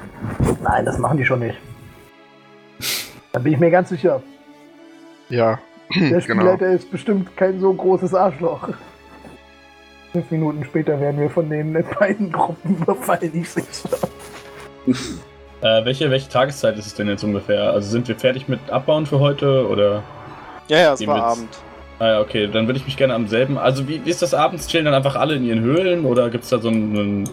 nein, 0.63 0.85
das 0.85 0.99
machen 0.99 1.17
die 1.17 1.25
schon 1.25 1.39
nicht. 1.39 1.57
Da 3.31 3.39
bin 3.39 3.53
ich 3.53 3.59
mir 3.59 3.71
ganz 3.71 3.89
sicher. 3.89 4.21
Ja, 5.29 5.59
Der 5.95 6.01
genau. 6.09 6.19
Spielleiter 6.21 6.71
ist 6.71 6.91
bestimmt 6.91 7.35
kein 7.37 7.59
so 7.59 7.73
großes 7.73 8.13
Arschloch. 8.13 8.69
Fünf 10.11 10.29
Minuten 10.29 10.65
später 10.65 10.99
werden 10.99 11.21
wir 11.21 11.29
von 11.29 11.49
den 11.49 11.71
beiden 11.99 12.31
Gruppen 12.31 12.77
überfallen, 12.81 13.31
ich 13.33 13.49
seh's 13.49 13.87
schon. 14.85 15.21
Äh, 15.61 15.85
welche, 15.85 16.09
welche 16.09 16.27
Tageszeit 16.27 16.77
ist 16.77 16.87
es 16.87 16.95
denn 16.95 17.07
jetzt 17.07 17.23
ungefähr? 17.23 17.71
Also 17.71 17.89
sind 17.89 18.07
wir 18.07 18.15
fertig 18.15 18.47
mit 18.47 18.59
Abbauen 18.69 19.05
für 19.05 19.19
heute 19.19 19.67
oder? 19.67 20.03
Ja, 20.67 20.77
ja, 20.79 20.93
es 20.93 21.05
war 21.05 21.15
mit- 21.15 21.23
Abend. 21.23 21.57
Ah 21.99 22.07
ja, 22.07 22.19
okay, 22.21 22.47
dann 22.47 22.65
würde 22.67 22.79
ich 22.79 22.85
mich 22.85 22.97
gerne 22.97 23.13
am 23.13 23.27
selben. 23.27 23.59
Also 23.59 23.87
wie, 23.87 24.03
wie 24.03 24.09
ist 24.09 24.23
das 24.23 24.33
abends? 24.33 24.65
Chillen 24.67 24.85
dann 24.85 24.95
einfach 24.95 25.15
alle 25.15 25.35
in 25.35 25.45
ihren 25.45 25.61
Höhlen 25.61 26.03
oder 26.05 26.31
gibt 26.31 26.45
es 26.45 26.49
da 26.49 26.57
so 26.57 26.69
einen, 26.69 26.97
einen 26.97 27.29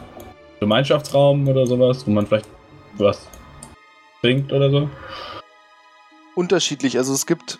Gemeinschaftsraum 0.60 1.48
oder 1.48 1.66
sowas, 1.66 2.06
wo 2.06 2.10
man 2.10 2.26
vielleicht 2.26 2.46
was 2.98 3.26
trinkt 4.20 4.52
oder 4.52 4.70
so? 4.70 4.90
Unterschiedlich. 6.34 6.98
Also 6.98 7.14
es 7.14 7.24
gibt, 7.24 7.58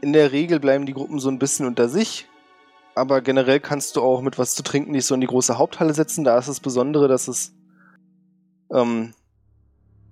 in 0.00 0.12
der 0.12 0.32
Regel 0.32 0.58
bleiben 0.58 0.86
die 0.86 0.92
Gruppen 0.94 1.20
so 1.20 1.28
ein 1.28 1.38
bisschen 1.38 1.66
unter 1.66 1.88
sich. 1.88 2.26
Aber 2.96 3.20
generell 3.20 3.60
kannst 3.60 3.94
du 3.94 4.02
auch 4.02 4.20
mit 4.20 4.40
was 4.40 4.56
zu 4.56 4.64
trinken 4.64 4.94
dich 4.94 5.06
so 5.06 5.14
in 5.14 5.20
die 5.20 5.28
große 5.28 5.56
Haupthalle 5.56 5.94
setzen. 5.94 6.24
Da 6.24 6.36
ist 6.36 6.48
das 6.48 6.58
Besondere, 6.58 7.06
dass 7.06 7.28
es 7.28 7.54
ähm, 8.74 9.14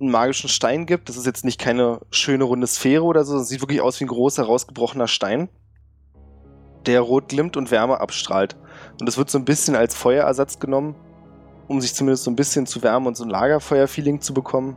einen 0.00 0.10
magischen 0.10 0.48
Stein 0.48 0.86
gibt. 0.86 1.08
Das 1.08 1.16
ist 1.16 1.26
jetzt 1.26 1.44
nicht 1.44 1.60
keine 1.60 2.00
schöne 2.10 2.44
runde 2.44 2.66
Sphäre 2.66 3.04
oder 3.04 3.24
so. 3.24 3.38
Das 3.38 3.48
sieht 3.48 3.62
wirklich 3.62 3.80
aus 3.80 3.98
wie 4.00 4.04
ein 4.04 4.08
großer, 4.08 4.44
rausgebrochener 4.44 5.08
Stein, 5.08 5.48
der 6.86 7.00
rot 7.00 7.28
glimmt 7.28 7.56
und 7.56 7.70
Wärme 7.70 8.00
abstrahlt. 8.00 8.56
Und 9.00 9.06
das 9.06 9.16
wird 9.16 9.30
so 9.30 9.38
ein 9.38 9.44
bisschen 9.44 9.74
als 9.74 9.94
Feuerersatz 9.94 10.58
genommen, 10.58 10.94
um 11.68 11.80
sich 11.80 11.94
zumindest 11.94 12.24
so 12.24 12.30
ein 12.30 12.36
bisschen 12.36 12.66
zu 12.66 12.82
wärmen 12.82 13.06
und 13.06 13.16
so 13.16 13.24
ein 13.24 13.30
Lagerfeuer-Feeling 13.30 14.20
zu 14.20 14.34
bekommen. 14.34 14.76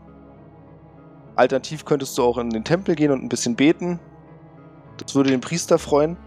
Alternativ 1.36 1.86
könntest 1.86 2.17
du 2.17 2.24
auch 2.24 2.38
in 2.38 2.49
den 2.49 2.63
Tempel 2.63 2.95
gehen 2.95 3.11
und 3.11 3.24
ein 3.24 3.30
bisschen 3.30 3.55
beten. 3.55 3.99
Das 4.97 5.15
würde 5.15 5.30
den 5.30 5.41
Priester 5.41 5.78
freuen. 5.80 6.17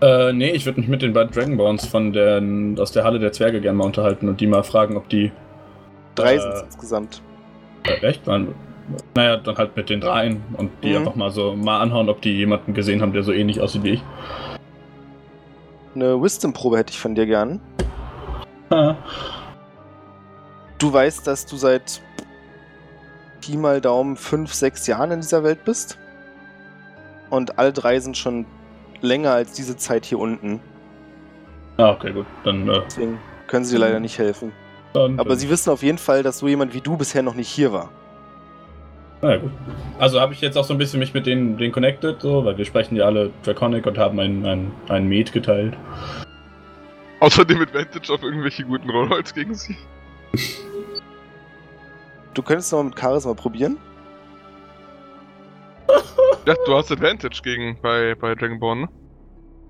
Äh, 0.00 0.32
nee, 0.32 0.50
ich 0.50 0.64
würde 0.64 0.80
mich 0.80 0.88
mit 0.88 1.02
den 1.02 1.12
beiden 1.12 1.32
Dragonborns 1.32 1.86
von 1.86 2.12
der, 2.12 2.42
aus 2.78 2.92
der 2.92 3.04
Halle 3.04 3.18
der 3.18 3.32
Zwerge 3.32 3.60
gerne 3.60 3.78
mal 3.78 3.84
unterhalten 3.84 4.28
und 4.28 4.40
die 4.40 4.46
mal 4.46 4.62
fragen, 4.62 4.96
ob 4.96 5.08
die. 5.08 5.32
Drei 6.14 6.36
Äh, 6.36 6.40
sind 6.40 6.52
es 6.52 6.62
insgesamt. 6.62 7.22
Echt 7.84 8.26
waren. 8.26 8.54
Naja, 9.14 9.36
dann 9.36 9.56
halt 9.56 9.76
mit 9.76 9.90
den 9.90 10.00
dreien 10.00 10.42
und 10.56 10.70
die 10.82 10.90
Mhm. 10.90 10.96
einfach 10.98 11.14
mal 11.14 11.30
so 11.30 11.54
mal 11.54 11.80
anhauen, 11.80 12.08
ob 12.08 12.22
die 12.22 12.32
jemanden 12.36 12.72
gesehen 12.74 13.02
haben, 13.02 13.12
der 13.12 13.22
so 13.22 13.32
ähnlich 13.32 13.60
aussieht 13.60 13.82
wie 13.82 13.90
ich. 13.90 14.02
Eine 15.94 16.20
Wisdom-Probe 16.22 16.78
hätte 16.78 16.92
ich 16.92 16.98
von 16.98 17.14
dir 17.14 17.26
gern. 17.26 17.60
Du 20.78 20.92
weißt, 20.92 21.26
dass 21.26 21.44
du 21.46 21.56
seit 21.56 22.00
Pi 23.40 23.56
mal 23.56 23.80
Daumen 23.80 24.16
fünf, 24.16 24.52
sechs 24.54 24.86
Jahren 24.86 25.10
in 25.10 25.20
dieser 25.20 25.42
Welt 25.42 25.64
bist. 25.64 25.98
Und 27.30 27.58
alle 27.58 27.72
drei 27.72 27.98
sind 28.00 28.16
schon 28.16 28.46
länger 29.00 29.32
als 29.32 29.52
diese 29.52 29.76
Zeit 29.76 30.04
hier 30.04 30.18
unten. 30.18 30.60
ah, 31.76 31.90
okay, 31.90 32.12
gut. 32.12 32.26
Dann. 32.44 32.68
Äh, 32.68 32.80
Deswegen 32.86 33.18
können 33.46 33.64
sie 33.64 33.74
dir 33.76 33.80
leider 33.80 34.00
nicht 34.00 34.18
helfen. 34.18 34.52
Dann 34.98 35.18
Aber 35.18 35.30
dann, 35.30 35.38
sie 35.38 35.48
wissen 35.48 35.70
auf 35.70 35.82
jeden 35.82 35.98
Fall, 35.98 36.22
dass 36.22 36.38
so 36.38 36.48
jemand 36.48 36.74
wie 36.74 36.80
du 36.80 36.96
bisher 36.96 37.22
noch 37.22 37.34
nicht 37.34 37.48
hier 37.48 37.72
war. 37.72 37.90
Na 39.20 39.32
ja, 39.32 39.36
gut. 39.38 39.50
Also 39.98 40.20
habe 40.20 40.32
ich 40.32 40.40
jetzt 40.40 40.56
auch 40.56 40.64
so 40.64 40.74
ein 40.74 40.78
bisschen 40.78 41.00
mich 41.00 41.12
mit 41.12 41.26
denen, 41.26 41.56
denen 41.56 41.72
connected, 41.72 42.20
so, 42.20 42.44
weil 42.44 42.56
wir 42.56 42.64
sprechen 42.64 42.94
ja 42.96 43.04
alle 43.04 43.30
Draconic 43.42 43.84
und 43.86 43.98
haben 43.98 44.20
ein, 44.20 44.46
ein, 44.46 44.72
ein 44.88 45.08
Med 45.08 45.32
geteilt. 45.32 45.76
Außerdem 47.20 47.60
Advantage 47.60 48.12
auf 48.12 48.22
irgendwelche 48.22 48.64
guten 48.64 48.88
Rollholz 48.90 49.34
gegen 49.34 49.54
sie. 49.54 49.76
Du 52.34 52.42
könntest 52.42 52.70
noch 52.70 52.78
mal 52.78 52.90
mit 52.90 52.98
Charisma 52.98 53.34
probieren. 53.34 53.78
Ja, 56.46 56.54
du 56.64 56.74
hast 56.74 56.90
Advantage 56.90 57.42
gegen 57.42 57.78
bei, 57.82 58.14
bei 58.14 58.34
Dragonborn, 58.34 58.80
ne? 58.82 58.88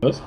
Was? 0.01 0.22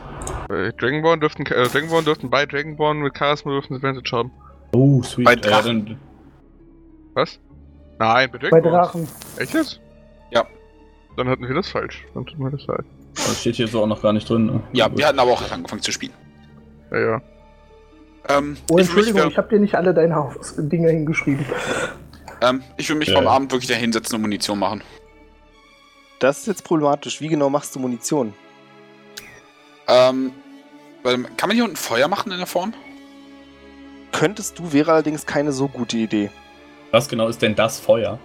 Bei 0.50 0.72
Dragonborn 0.72 1.22
dürften, 1.22 1.46
äh, 1.46 1.68
Dragonborn 1.70 2.04
dürften 2.04 2.30
bei 2.30 2.46
Dragonborn 2.46 3.00
mit 3.00 3.18
Charisma 3.18 3.52
dürften 3.52 3.76
Advantage 3.76 4.12
haben. 4.12 4.32
Oh, 4.74 5.02
sweet. 5.04 5.26
Bei 5.26 5.34
Äh, 5.34 5.38
Drachen. 5.38 6.00
Was? 7.14 7.40
Nein, 8.00 8.30
bei 8.32 8.50
Bei. 8.50 8.62
Drachen. 8.62 9.08
Echt 9.38 9.54
jetzt? 9.54 9.80
Ja. 10.32 10.46
Dann 11.18 11.28
hatten 11.30 11.48
wir 11.48 11.54
das 11.54 11.70
falsch. 11.70 12.06
Dann 12.14 12.26
tut 12.26 12.40
mir 12.40 12.50
das 12.52 12.66
leid. 12.68 12.86
das 13.14 13.42
steht 13.42 13.56
hier 13.56 13.68
so 13.68 13.84
auch 13.84 13.88
noch 13.88 14.02
gar 14.02 14.14
nicht 14.14 14.30
drin. 14.30 14.46
ne? 14.46 14.64
Ja, 14.74 14.90
wir 14.96 15.06
hatten 15.08 15.20
aber 15.20 15.32
auch 15.32 15.52
angefangen 15.52 15.82
zu 15.82 15.92
spielen. 15.92 16.14
Ja, 16.92 17.00
ja. 17.00 17.22
Ähm, 18.30 18.56
Oh, 18.70 18.78
ich 18.78 18.86
Entschuldigung, 18.86 19.24
mich, 19.24 19.32
ich 19.32 19.38
habe 19.38 19.50
dir 19.50 19.60
nicht 19.60 19.76
alle 19.76 19.94
deine 19.94 20.16
Haus- 20.16 20.56
Dinger 20.58 20.90
hingeschrieben. 20.90 21.46
ähm, 22.42 22.64
ich 22.78 22.88
würd 22.90 23.00
mich 23.00 23.10
Ja. 23.10 23.16
vom 23.16 23.28
Abend 23.28 23.52
wirklich 23.52 23.68
da 23.70 23.76
hinsetzen 23.76 24.16
und 24.16 24.22
Munition 24.22 24.60
machen. 24.60 24.82
Das 26.20 26.40
ist 26.40 26.48
jetzt 26.48 26.64
problematisch. 26.64 27.20
Wie 27.20 27.28
genau 27.28 27.50
machst 27.50 27.76
du 27.76 27.80
Munition? 27.80 28.34
Ähm, 29.88 30.32
kann 31.04 31.48
man 31.50 31.56
hier 31.56 31.64
unten 31.66 31.76
Feuer 31.76 32.08
machen 32.08 32.32
in 32.32 32.38
der 32.38 32.48
Form? 32.48 32.74
Könntest 34.12 34.60
du, 34.60 34.72
wäre 34.74 34.92
allerdings 34.94 35.26
keine 35.26 35.52
so 35.52 35.68
gute 35.68 35.98
Idee. 35.98 36.30
Was 36.92 37.08
genau 37.08 37.28
ist 37.28 37.42
denn 37.42 37.56
das 37.56 37.80
Feuer? 37.80 38.20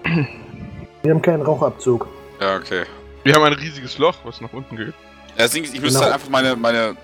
Wir 1.02 1.14
haben 1.14 1.22
keinen 1.22 1.42
Rauchabzug. 1.42 2.08
Ja, 2.40 2.56
okay. 2.56 2.82
Wir 3.22 3.34
haben 3.34 3.44
ein 3.44 3.52
riesiges 3.52 3.98
Loch, 3.98 4.14
was 4.24 4.40
nach 4.40 4.52
unten 4.52 4.76
geht. 4.76 4.88
Ja, 5.36 5.44
das 5.44 5.52
Ding 5.52 5.64
ist, 5.64 5.74
ich 5.74 5.80
müsste 5.80 5.98
Genau. 6.00 6.04
halt 6.06 6.14
einfach 6.14 6.28
meine, 6.30 6.56
meine, 6.56 6.96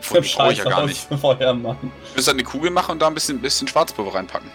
die 0.00 0.34
brauche 0.36 0.52
ich 0.52 0.58
ja 0.58 0.64
gar 0.64 0.86
nicht. 0.86 1.08
Feuer 1.20 1.54
machen. 1.54 1.90
Ich 2.04 2.14
müsste 2.16 2.30
halt 2.30 2.40
eine 2.40 2.48
Kugel 2.48 2.70
machen 2.70 2.92
und 2.92 3.02
da 3.02 3.08
ein 3.08 3.14
bisschen, 3.14 3.40
bisschen 3.40 3.66
Schwarzpulver 3.68 4.14
reinpacken. 4.14 4.50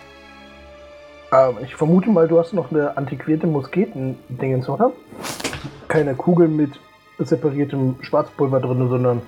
Ähm, 1.33 1.57
ich 1.63 1.75
vermute 1.75 2.09
mal, 2.09 2.27
du 2.27 2.39
hast 2.39 2.53
noch 2.53 2.71
eine 2.71 2.95
antiquierte 2.95 3.47
Musketen-Dingens, 3.47 4.69
oder? 4.69 4.91
Keine 5.87 6.15
Kugel 6.15 6.47
mit 6.47 6.71
separiertem 7.19 7.95
Schwarzpulver 8.01 8.59
drin, 8.59 8.87
sondern 8.89 9.21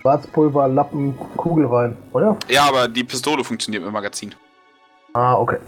Schwarzpulver, 0.00 0.68
Lappen, 0.68 1.16
Kugel 1.36 1.66
rein, 1.66 1.96
oder? 2.12 2.36
Ja, 2.48 2.66
aber 2.66 2.88
die 2.88 3.04
Pistole 3.04 3.44
funktioniert 3.44 3.84
im 3.84 3.92
Magazin. 3.92 4.34
Ah, 5.12 5.34
okay. 5.34 5.58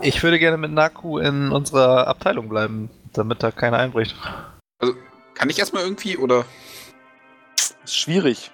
Ich 0.00 0.22
würde 0.22 0.38
gerne 0.38 0.56
mit 0.56 0.72
Naku 0.72 1.18
in 1.18 1.52
unserer 1.52 2.06
Abteilung 2.08 2.48
bleiben, 2.48 2.90
damit 3.12 3.42
da 3.42 3.50
keiner 3.50 3.78
einbricht. 3.78 4.16
Kann 5.34 5.50
ich 5.50 5.58
erstmal 5.58 5.82
irgendwie 5.82 6.16
oder? 6.16 6.44
Ist 7.84 7.96
schwierig. 7.96 8.50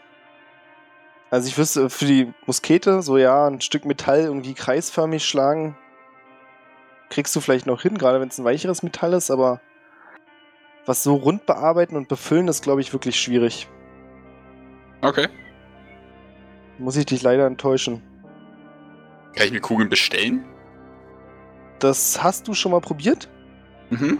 Also 1.30 1.48
ich 1.48 1.56
wüsste, 1.58 1.90
für 1.90 2.04
die 2.04 2.32
Muskete, 2.46 3.02
so 3.02 3.16
ja, 3.16 3.46
ein 3.46 3.60
Stück 3.60 3.84
Metall 3.84 4.20
irgendwie 4.20 4.54
kreisförmig 4.54 5.24
schlagen, 5.24 5.76
kriegst 7.10 7.34
du 7.34 7.40
vielleicht 7.40 7.66
noch 7.66 7.82
hin, 7.82 7.98
gerade 7.98 8.20
wenn 8.20 8.28
es 8.28 8.38
ein 8.38 8.44
weicheres 8.44 8.82
Metall 8.82 9.12
ist, 9.12 9.30
aber 9.30 9.60
was 10.84 11.02
so 11.02 11.14
rund 11.14 11.46
bearbeiten 11.46 11.96
und 11.96 12.08
befüllen, 12.08 12.48
ist, 12.48 12.62
glaube 12.62 12.80
ich, 12.80 12.92
wirklich 12.92 13.20
schwierig. 13.20 13.68
Okay. 15.06 15.28
Muss 16.78 16.96
ich 16.96 17.06
dich 17.06 17.22
leider 17.22 17.46
enttäuschen. 17.46 18.02
Kann 19.36 19.46
ich 19.46 19.52
mir 19.52 19.60
Kugeln 19.60 19.88
bestellen? 19.88 20.44
Das 21.78 22.22
hast 22.22 22.48
du 22.48 22.54
schon 22.54 22.72
mal 22.72 22.80
probiert? 22.80 23.28
Mhm. 23.90 24.18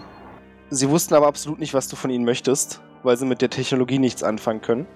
Sie 0.70 0.88
wussten 0.88 1.14
aber 1.14 1.26
absolut 1.26 1.58
nicht, 1.58 1.74
was 1.74 1.88
du 1.88 1.96
von 1.96 2.10
ihnen 2.10 2.24
möchtest, 2.24 2.82
weil 3.02 3.16
sie 3.16 3.26
mit 3.26 3.42
der 3.42 3.50
Technologie 3.50 3.98
nichts 3.98 4.22
anfangen 4.22 4.60
können. 4.60 4.86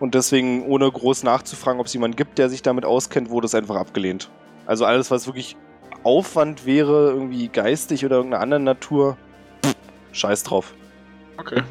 Und 0.00 0.14
deswegen, 0.14 0.64
ohne 0.64 0.90
groß 0.90 1.24
nachzufragen, 1.24 1.78
ob 1.78 1.86
es 1.86 1.92
jemanden 1.92 2.16
gibt, 2.16 2.38
der 2.38 2.48
sich 2.48 2.62
damit 2.62 2.84
auskennt, 2.84 3.30
wurde 3.30 3.46
es 3.46 3.54
einfach 3.54 3.76
abgelehnt. 3.76 4.30
Also 4.64 4.86
alles, 4.86 5.10
was 5.10 5.26
wirklich 5.26 5.56
Aufwand 6.04 6.64
wäre, 6.64 7.10
irgendwie 7.10 7.48
geistig 7.48 8.04
oder 8.04 8.16
irgendeiner 8.16 8.42
anderen 8.42 8.64
Natur, 8.64 9.18
pff, 9.62 9.74
scheiß 10.12 10.42
drauf. 10.42 10.74
Okay. 11.36 11.62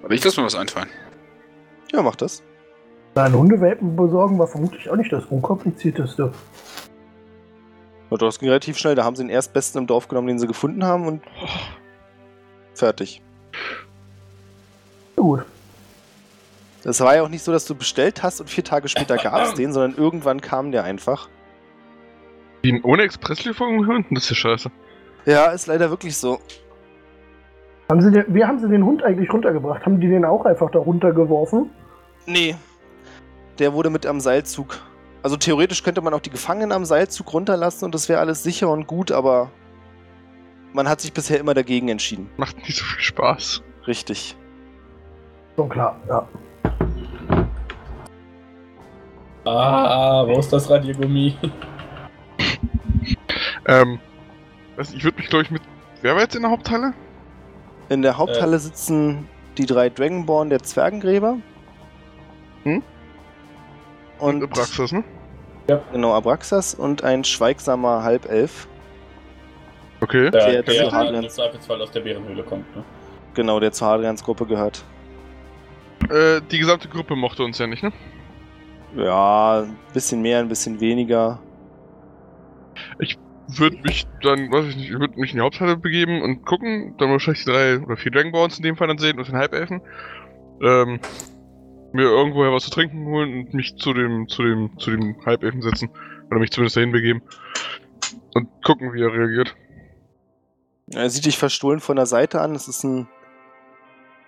Warte, 0.00 0.14
ich 0.14 0.24
lasse 0.24 0.40
mir 0.40 0.46
was 0.46 0.54
einfallen. 0.54 0.88
Ja, 1.92 2.02
mach 2.02 2.16
das. 2.16 2.42
Ein 3.14 3.34
Hundewelpen 3.34 3.94
besorgen 3.94 4.38
war 4.38 4.46
vermutlich 4.46 4.88
auch 4.88 4.96
nicht 4.96 5.12
das 5.12 5.26
unkomplizierteste. 5.26 6.32
Und 8.08 8.22
das 8.22 8.38
ging 8.38 8.48
relativ 8.48 8.78
schnell. 8.78 8.94
Da 8.94 9.04
haben 9.04 9.16
sie 9.16 9.22
den 9.22 9.30
Erstbesten 9.30 9.80
im 9.80 9.86
Dorf 9.86 10.08
genommen, 10.08 10.28
den 10.28 10.38
sie 10.38 10.46
gefunden 10.46 10.84
haben 10.84 11.06
und 11.06 11.22
fertig. 12.74 13.22
Gut. 15.16 15.44
Das 16.82 17.00
war 17.00 17.14
ja 17.14 17.22
auch 17.22 17.28
nicht 17.28 17.42
so, 17.42 17.52
dass 17.52 17.64
du 17.64 17.74
bestellt 17.74 18.22
hast 18.22 18.40
und 18.40 18.48
vier 18.50 18.64
Tage 18.64 18.88
später 18.88 19.16
gab 19.22 19.42
es 19.46 19.54
den, 19.54 19.72
sondern 19.72 19.96
irgendwann 19.96 20.40
kam 20.40 20.72
der 20.72 20.84
einfach. 20.84 21.28
Wie 22.62 22.80
ohne 22.82 23.02
Expresslieferung 23.02 23.86
Hunden? 23.86 24.14
Das 24.14 24.24
ist 24.24 24.30
ja 24.30 24.36
scheiße. 24.36 24.70
Ja, 25.26 25.46
ist 25.46 25.66
leider 25.66 25.90
wirklich 25.90 26.16
so. 26.16 26.38
Haben 27.90 28.00
sie 28.00 28.10
den, 28.10 28.24
wie 28.28 28.44
haben 28.44 28.58
sie 28.58 28.68
den 28.68 28.84
Hund 28.84 29.02
eigentlich 29.02 29.32
runtergebracht? 29.32 29.84
Haben 29.84 30.00
die 30.00 30.08
den 30.08 30.24
auch 30.24 30.44
einfach 30.44 30.70
da 30.70 30.78
runtergeworfen? 30.78 31.70
Nee. 32.26 32.56
Der 33.58 33.72
wurde 33.72 33.90
mit 33.90 34.06
am 34.06 34.20
Seilzug. 34.20 34.80
Also 35.22 35.36
theoretisch 35.36 35.82
könnte 35.82 36.00
man 36.00 36.14
auch 36.14 36.20
die 36.20 36.30
Gefangenen 36.30 36.72
am 36.72 36.84
Seilzug 36.84 37.32
runterlassen 37.32 37.84
und 37.84 37.94
das 37.94 38.08
wäre 38.08 38.20
alles 38.20 38.42
sicher 38.42 38.68
und 38.68 38.86
gut, 38.86 39.12
aber 39.12 39.50
man 40.72 40.88
hat 40.88 41.00
sich 41.00 41.12
bisher 41.12 41.38
immer 41.38 41.54
dagegen 41.54 41.88
entschieden. 41.88 42.28
Macht 42.36 42.56
nicht 42.56 42.76
so 42.76 42.84
viel 42.84 43.02
Spaß. 43.02 43.62
Richtig. 43.86 44.36
Schon 45.56 45.68
klar, 45.68 46.00
ja. 46.08 46.26
Ah, 49.44 50.24
wo 50.26 50.38
ist 50.38 50.52
das 50.52 50.70
Radiergummi? 50.70 51.36
Ähm, 53.66 53.98
ich 54.78 55.04
würde 55.04 55.18
mich, 55.18 55.28
glaube 55.28 55.44
ich, 55.44 55.50
mit. 55.50 55.62
Wer 56.00 56.14
war 56.14 56.22
jetzt 56.22 56.34
in 56.34 56.42
der 56.42 56.50
Haupthalle? 56.50 56.94
In 57.88 58.02
der 58.02 58.16
Haupthalle 58.16 58.58
sitzen 58.58 59.28
die 59.58 59.66
drei 59.66 59.90
Dragonborn 59.90 60.50
der 60.50 60.62
Zwergengräber. 60.62 61.38
Hm? 62.64 62.82
Und, 64.18 64.42
Abraxas, 64.44 64.92
ne? 64.92 65.02
genau, 65.92 66.12
Abraxas 66.14 66.74
und 66.74 67.02
ein 67.02 67.24
schweigsamer 67.24 68.02
Halbelf. 68.02 68.68
Okay. 70.00 70.30
Der, 70.30 70.62
Der- 70.62 70.62
der, 70.62 71.14
im 71.14 71.28
Zweifelsfall 71.28 71.80
aus 71.80 71.90
der 71.90 72.00
Bärenhöhle 72.00 72.42
kommt, 72.42 72.74
ne? 72.76 72.84
Genau, 73.34 73.60
der 73.60 73.72
zur 73.72 73.88
Hadrians 73.88 74.22
Gruppe 74.22 74.46
gehört. 74.46 74.84
Äh, 76.10 76.40
die 76.50 76.58
gesamte 76.58 76.88
Gruppe 76.88 77.16
mochte 77.16 77.44
uns 77.44 77.58
ja 77.58 77.66
nicht, 77.66 77.82
ne? 77.82 77.92
Ja, 78.96 79.62
ein 79.62 79.76
bisschen 79.94 80.20
mehr, 80.20 80.40
ein 80.40 80.48
bisschen 80.48 80.80
weniger. 80.80 81.38
Würde 83.48 83.76
mich 83.82 84.06
dann, 84.22 84.50
weiß 84.50 84.66
ich 84.68 84.76
nicht, 84.76 84.90
ich 84.90 84.98
würde 84.98 85.18
mich 85.18 85.32
in 85.32 85.36
die 85.38 85.42
Haupthalle 85.42 85.76
begeben 85.76 86.22
und 86.22 86.44
gucken, 86.44 86.94
dann 86.98 87.10
wahrscheinlich 87.10 87.44
die 87.44 87.50
drei 87.50 87.78
oder 87.78 87.96
vier 87.96 88.12
Dragonborns 88.12 88.56
in 88.56 88.62
dem 88.62 88.76
Fall 88.76 88.88
dann 88.88 88.98
sehen 88.98 89.18
und 89.18 89.28
den 89.28 89.36
Halbelfen. 89.36 89.82
Ähm, 90.62 91.00
mir 91.92 92.04
irgendwoher 92.04 92.52
was 92.52 92.64
zu 92.64 92.70
trinken 92.70 93.06
holen 93.06 93.32
und 93.34 93.54
mich 93.54 93.76
zu 93.76 93.92
dem, 93.92 94.28
zu 94.28 94.42
dem, 94.42 94.78
zu 94.78 94.90
dem 94.90 95.16
Halbelfen 95.24 95.62
setzen. 95.62 95.90
Oder 96.30 96.40
mich 96.40 96.50
zumindest 96.50 96.76
dahin 96.76 96.92
begeben. 96.92 97.22
Und 98.34 98.48
gucken, 98.64 98.92
wie 98.92 99.02
er 99.02 99.12
reagiert. 99.12 99.54
Er 100.90 101.10
sieht 101.10 101.26
dich 101.26 101.38
verstohlen 101.38 101.80
von 101.80 101.96
der 101.96 102.06
Seite 102.06 102.40
an. 102.40 102.54
Es 102.54 102.68
ist 102.68 102.84
ein. 102.84 103.08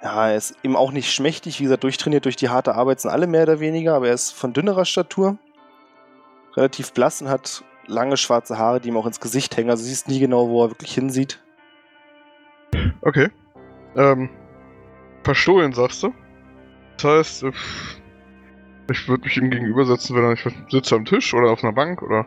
Ja, 0.03 0.29
er 0.29 0.37
ist 0.37 0.57
eben 0.63 0.77
auch 0.77 0.93
nicht 0.93 1.13
schmächtig. 1.13 1.61
Wie 1.61 1.65
gesagt, 1.65 1.85
durchtrainiert 1.85 2.27
durch 2.27 2.37
die 2.37 2.51
harte 2.51 2.75
Arbeit 2.75 3.01
sind 3.01 3.11
alle 3.11 3.27
mehr 3.27 3.45
oder 3.45 3.61
weniger, 3.61 3.95
aber 3.95 4.09
er 4.09 4.15
ist 4.15 4.33
von 4.33 4.53
dünnerer 4.53 4.85
Statur. 4.85 5.39
Relativ 6.57 6.93
blass 6.93 7.23
und 7.23 7.29
hat 7.29 7.65
lange 7.87 8.17
schwarze 8.17 8.59
Haare, 8.59 8.81
die 8.81 8.89
ihm 8.89 8.97
auch 8.97 9.07
ins 9.07 9.21
Gesicht 9.21 9.57
hängen. 9.57 9.71
Also 9.71 9.83
du 9.83 9.89
siehst 9.89 10.09
nie 10.09 10.21
genau, 10.21 10.49
wo 10.49 10.65
er 10.65 10.71
wirklich 10.71 10.95
hinsieht. 10.95 11.43
Okay. 13.01 13.31
Ähm, 13.97 14.29
verstohlen, 15.23 15.73
sagst 15.73 16.03
du? 16.03 16.13
Das 16.97 17.05
heißt, 17.05 17.43
äh, 17.45 17.53
ich 18.91 19.09
würde 19.09 19.25
mich 19.25 19.37
ihm 19.37 19.51
gegenübersetzen, 19.51 20.15
wenn 20.17 20.25
er 20.25 20.31
nicht 20.31 20.47
sitzt 20.71 20.93
am 20.93 21.05
Tisch 21.05 21.33
oder 21.35 21.51
auf 21.51 21.63
einer 21.63 21.73
Bank 21.73 22.03
oder. 22.03 22.27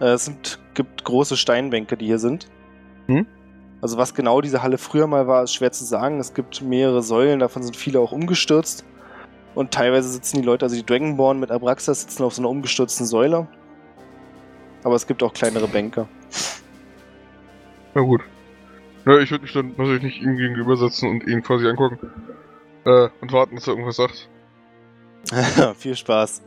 Äh, 0.00 0.12
es 0.12 0.26
sind, 0.26 0.60
gibt 0.74 1.04
große 1.04 1.36
Steinbänke, 1.36 1.96
die 1.96 2.06
hier 2.06 2.18
sind. 2.18 2.48
Hm? 3.06 3.26
Also 3.82 3.98
was 3.98 4.14
genau 4.14 4.40
diese 4.40 4.62
Halle 4.62 4.78
früher 4.78 5.06
mal 5.06 5.26
war, 5.26 5.42
ist 5.42 5.54
schwer 5.54 5.72
zu 5.72 5.84
sagen. 5.84 6.18
Es 6.18 6.34
gibt 6.34 6.62
mehrere 6.62 7.02
Säulen, 7.02 7.40
davon 7.40 7.62
sind 7.62 7.76
viele 7.76 8.00
auch 8.00 8.12
umgestürzt. 8.12 8.84
Und 9.54 9.72
teilweise 9.72 10.08
sitzen 10.08 10.36
die 10.36 10.46
Leute, 10.46 10.64
also 10.66 10.76
die 10.76 10.84
Dragonborn 10.84 11.40
mit 11.40 11.50
Abraxas 11.50 12.02
sitzen 12.02 12.22
auf 12.24 12.34
so 12.34 12.42
einer 12.42 12.50
umgestürzten 12.50 13.06
Säule. 13.06 13.48
Aber 14.84 14.94
es 14.94 15.06
gibt 15.06 15.22
auch 15.22 15.32
kleinere 15.32 15.66
Bänke. 15.66 16.06
Na 17.94 18.02
gut. 18.02 18.22
Ja, 19.06 19.18
ich 19.18 19.30
würde 19.30 19.42
mich 19.42 19.52
dann 19.52 19.68
natürlich 19.76 20.02
nicht 20.02 20.20
ihm 20.20 20.36
gegenübersetzen 20.36 21.08
und 21.08 21.26
ihn 21.26 21.42
quasi 21.42 21.66
angucken. 21.66 21.98
Äh, 22.86 23.08
und 23.20 23.32
warten, 23.32 23.56
dass 23.56 23.66
er 23.66 23.72
irgendwas 23.74 23.96
sagt. 23.96 24.28
Viel 25.78 25.96
Spaß. 25.96 26.42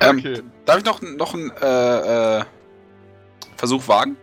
Ähm, 0.00 0.18
Okay. 0.18 0.42
Darf 0.64 0.78
ich 0.78 0.84
noch, 0.84 1.02
noch 1.02 1.34
einen 1.34 1.50
äh, 1.60 2.38
äh, 2.40 2.44
Versuch 3.56 3.86
wagen? 3.86 4.16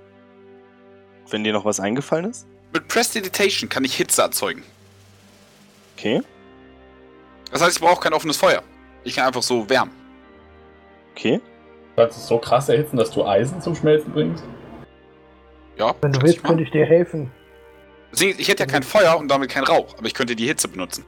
Wenn 1.30 1.44
dir 1.44 1.54
noch 1.54 1.66
was 1.66 1.80
eingefallen 1.80 2.26
ist. 2.26 2.48
Mit 2.74 2.88
Prestidigitation 2.88 3.70
kann 3.70 3.86
ich 3.86 3.96
Hitze 3.96 4.22
erzeugen. 4.22 4.64
Okay. 5.96 6.22
Das 7.52 7.62
heißt, 7.62 7.78
ich 7.78 7.82
brauche 7.82 8.02
kein 8.02 8.14
offenes 8.14 8.38
Feuer. 8.38 8.64
Ich 9.04 9.16
kann 9.16 9.28
einfach 9.28 9.44
so 9.44 9.70
wärmen. 9.70 9.94
Okay. 11.16 11.40
Du 11.96 12.02
kannst 12.02 12.18
es 12.18 12.28
so 12.28 12.40
krass 12.40 12.70
erhitzen, 12.70 12.98
dass 12.98 13.12
du 13.12 13.24
Eisen 13.24 13.62
zum 13.62 13.76
Schmelzen 13.76 14.12
bringst. 14.12 14.44
Ja, 15.78 15.94
Wenn 16.02 16.12
du 16.12 16.22
willst, 16.24 16.44
könnte 16.44 16.64
ich 16.64 16.72
dir 16.72 16.86
helfen. 16.86 17.32
Ich 18.20 18.48
hätte 18.48 18.64
ja 18.64 18.68
kein 18.68 18.84
Feuer 18.84 19.18
und 19.18 19.28
damit 19.28 19.50
kein 19.50 19.64
Rauch, 19.64 19.98
aber 19.98 20.06
ich 20.06 20.14
könnte 20.14 20.36
die 20.36 20.46
Hitze 20.46 20.68
benutzen. 20.68 21.06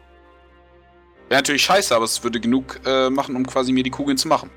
Wäre 1.29 1.39
natürlich 1.39 1.63
scheiße, 1.63 1.95
aber 1.95 2.05
es 2.05 2.23
würde 2.23 2.39
genug 2.39 2.79
äh, 2.85 3.09
machen, 3.09 3.35
um 3.35 3.45
quasi 3.45 3.71
mir 3.71 3.83
die 3.83 3.89
Kugeln 3.89 4.17
zu 4.17 4.27
machen. 4.27 4.49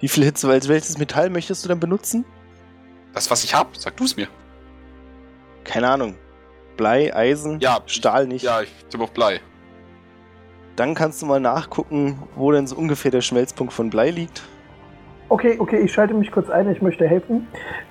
Wie 0.00 0.08
viel 0.08 0.24
Hitze, 0.24 0.48
welches 0.48 0.98
Metall 0.98 1.30
möchtest 1.30 1.64
du 1.64 1.68
dann 1.68 1.80
benutzen? 1.80 2.24
Das, 3.12 3.30
was 3.30 3.44
ich 3.44 3.54
hab, 3.54 3.76
sag 3.76 3.96
du 3.96 4.04
es 4.04 4.16
mir. 4.16 4.28
Keine 5.64 5.88
Ahnung. 5.88 6.16
Blei, 6.76 7.14
Eisen, 7.14 7.60
Ja, 7.60 7.80
Stahl 7.86 8.26
nicht. 8.26 8.42
Ja, 8.42 8.62
ich 8.62 8.70
tippe 8.88 9.04
auf 9.04 9.12
Blei. 9.12 9.40
Dann 10.76 10.94
kannst 10.94 11.20
du 11.20 11.26
mal 11.26 11.40
nachgucken, 11.40 12.22
wo 12.36 12.52
denn 12.52 12.66
so 12.66 12.76
ungefähr 12.76 13.10
der 13.10 13.20
Schmelzpunkt 13.20 13.72
von 13.72 13.90
Blei 13.90 14.10
liegt. 14.10 14.42
Okay, 15.30 15.56
okay, 15.58 15.78
ich 15.80 15.92
schalte 15.92 16.12
mich 16.12 16.30
kurz 16.30 16.50
ein, 16.50 16.70
ich 16.70 16.82
möchte 16.82 17.06
helfen. 17.08 17.46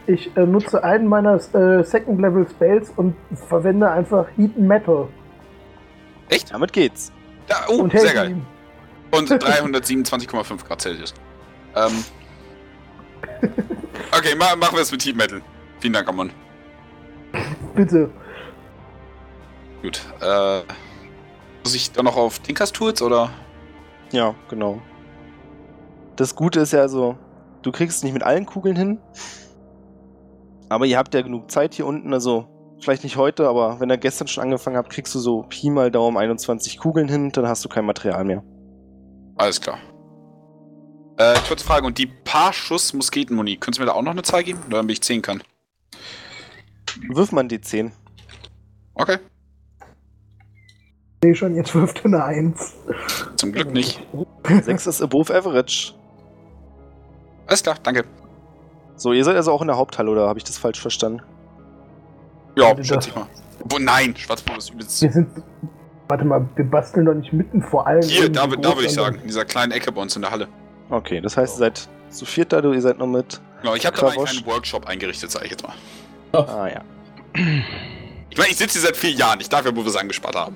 Ich 0.08 0.36
äh, 0.38 0.46
nutze 0.46 0.84
einen 0.84 1.08
meiner 1.08 1.36
äh, 1.56 1.84
Second 1.84 2.22
Level 2.22 2.48
Spells 2.48 2.92
und 2.96 3.16
verwende 3.48 3.90
einfach 3.90 4.28
Heat 4.38 4.58
Metal 4.58 5.08
Echt? 6.30 6.54
Damit 6.54 6.72
geht's. 6.74 7.12
Ja, 7.50 7.66
oh, 7.68 7.82
und 7.82 7.92
sehr 7.92 8.14
geil. 8.14 8.32
ihm. 8.32 8.46
Und 9.12 9.30
327,5 9.44 10.66
Grad 10.66 10.82
Celsius. 10.82 11.14
Ähm. 11.76 12.04
Okay, 14.12 14.34
ma 14.36 14.56
machen 14.56 14.76
wir 14.76 14.82
es 14.82 14.92
mit 14.92 15.06
Heat 15.06 15.16
Metal. 15.16 15.40
Vielen 15.80 15.94
Dank, 15.94 16.08
Amon. 16.08 16.32
Bitte. 17.76 18.10
Gut. 19.84 20.02
Äh. 20.20 20.62
Muss 21.64 21.76
ich 21.76 21.92
dann 21.92 22.06
noch 22.06 22.16
auf 22.16 22.40
Tinkers 22.40 22.72
Tools 22.72 23.02
oder? 23.04 23.30
Ja, 24.12 24.34
genau. 24.50 24.82
Das 26.16 26.34
Gute 26.34 26.62
ist 26.62 26.74
ja 26.74 26.82
also, 26.82 27.18
du 27.62 27.72
kriegst 27.72 27.98
es 27.98 28.04
nicht 28.04 28.14
mit 28.14 28.24
allen 28.24 28.46
Kugeln 28.46 28.76
hin. 28.76 29.00
Aber 30.70 30.86
ihr 30.86 30.98
habt 30.98 31.14
ja 31.14 31.22
genug 31.22 31.50
Zeit 31.50 31.74
hier 31.74 31.86
unten, 31.86 32.14
also 32.14 32.48
vielleicht 32.82 33.04
nicht 33.04 33.18
heute, 33.18 33.48
aber 33.48 33.80
wenn 33.80 33.90
ihr 33.90 33.98
gestern 33.98 34.28
schon 34.28 34.44
angefangen 34.44 34.78
habt, 34.78 34.92
kriegst 34.92 35.14
du 35.16 35.20
so 35.20 35.44
Pi 35.50 35.70
mal 35.70 35.92
Daumen 35.92 36.18
21 36.18 36.78
Kugeln 36.78 37.10
hin, 37.10 37.32
dann 37.32 37.48
hast 37.48 37.66
du 37.66 37.70
kein 37.70 37.86
Material 37.86 38.24
mehr. 38.24 38.44
Alles 39.36 39.60
klar. 39.60 39.80
Äh, 41.18 41.36
kurze 41.48 41.66
Frage. 41.66 41.86
Und 41.86 41.98
die 41.98 42.06
paar 42.06 42.54
Schuss 42.54 42.94
Musketenmuni, 42.94 43.58
könntest 43.58 43.80
du 43.80 43.82
mir 43.84 43.88
da 43.88 43.94
auch 43.94 44.02
noch 44.02 44.12
eine 44.12 44.24
Zahl 44.24 44.44
geben? 44.44 44.60
Oder 44.68 44.78
damit 44.78 44.94
ich 44.94 45.02
10 45.02 45.22
kann? 45.22 45.44
Wirf 47.10 47.32
mal 47.32 47.42
ein 47.42 47.50
D10. 47.50 47.92
Okay. 48.94 49.18
Ich 51.22 51.28
sehe 51.28 51.36
schon, 51.36 51.56
jetzt 51.56 51.76
wirft 51.76 52.00
er 52.00 52.06
eine 52.06 52.24
Eins. 52.24 52.74
Zum 53.36 53.52
Glück 53.52 53.74
nicht. 53.74 54.02
6 54.46 54.88
ist 54.88 55.02
above 55.02 55.34
average. 55.34 55.94
Alles 57.50 57.64
klar, 57.64 57.76
danke. 57.82 58.06
So, 58.96 59.12
ihr 59.12 59.24
seid 59.24 59.36
also 59.36 59.52
auch 59.52 59.62
in 59.62 59.68
der 59.68 59.78
Haupthalle, 59.78 60.12
oder 60.12 60.28
habe 60.28 60.38
ich 60.38 60.46
das 60.46 60.58
falsch 60.58 60.80
verstanden? 60.80 61.22
Ja, 62.56 62.76
schätze 62.84 63.10
ich 63.10 63.16
mal. 63.16 63.26
Obwohl, 63.64 63.82
nein, 63.82 64.16
Schwarzbrot 64.16 64.60
ist 64.60 64.70
übelst. 64.70 65.02
Wir 65.02 65.12
sind. 65.12 65.30
Warte 66.08 66.26
mal, 66.26 66.48
wir 66.56 66.66
basteln 66.66 67.06
doch 67.06 67.14
nicht 67.14 67.34
mitten 67.34 67.62
vor 67.62 67.88
allen. 67.88 68.04
Hier, 68.04 68.30
da, 68.30 68.46
da 68.46 68.76
würde 68.76 68.86
ich 68.86 68.94
sagen. 68.94 69.18
In 69.22 69.28
dieser 69.28 69.46
kleinen 69.46 69.72
Ecke 69.72 69.92
bei 69.92 70.02
uns 70.02 70.16
in 70.16 70.22
der 70.22 70.32
Halle. 70.32 70.48
Okay, 70.90 71.22
das 71.22 71.38
heißt, 71.38 71.56
ihr 71.56 71.60
seid 71.60 71.90
zu 72.10 72.26
viert 72.26 72.54
da, 72.54 72.62
du, 72.62 72.72
ihr 72.72 72.82
seid 72.82 73.00
noch 73.00 73.08
mit. 73.08 73.42
Genau, 73.62 73.76
ich 73.76 73.86
habe 73.86 73.98
da 73.98 74.04
mal 74.04 74.28
einen 74.28 74.46
Workshop 74.46 74.88
eingerichtet, 74.88 75.32
sag 75.32 75.44
ich 75.44 75.52
jetzt 75.52 75.64
mal. 75.68 75.76
Ah 76.34 76.68
ja. 76.68 76.82
Ich 78.30 78.38
meine, 78.38 78.50
ich 78.50 78.58
sitze 78.58 78.80
hier 78.80 78.88
seit 78.88 78.98
vier 78.98 79.12
Jahren. 79.12 79.40
Ich 79.40 79.50
darf 79.50 79.66
ja 79.66 79.76
wohl 79.76 79.86
was 79.86 79.96
angespart 79.96 80.36
haben. 80.36 80.56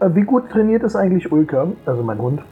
Äh, 0.00 0.08
Wie 0.14 0.22
gut 0.22 0.48
trainiert 0.50 0.82
ist 0.84 0.94
eigentlich 0.94 1.30
Ulka, 1.30 1.68
also 1.86 2.02
mein 2.02 2.18
Hund? 2.18 2.42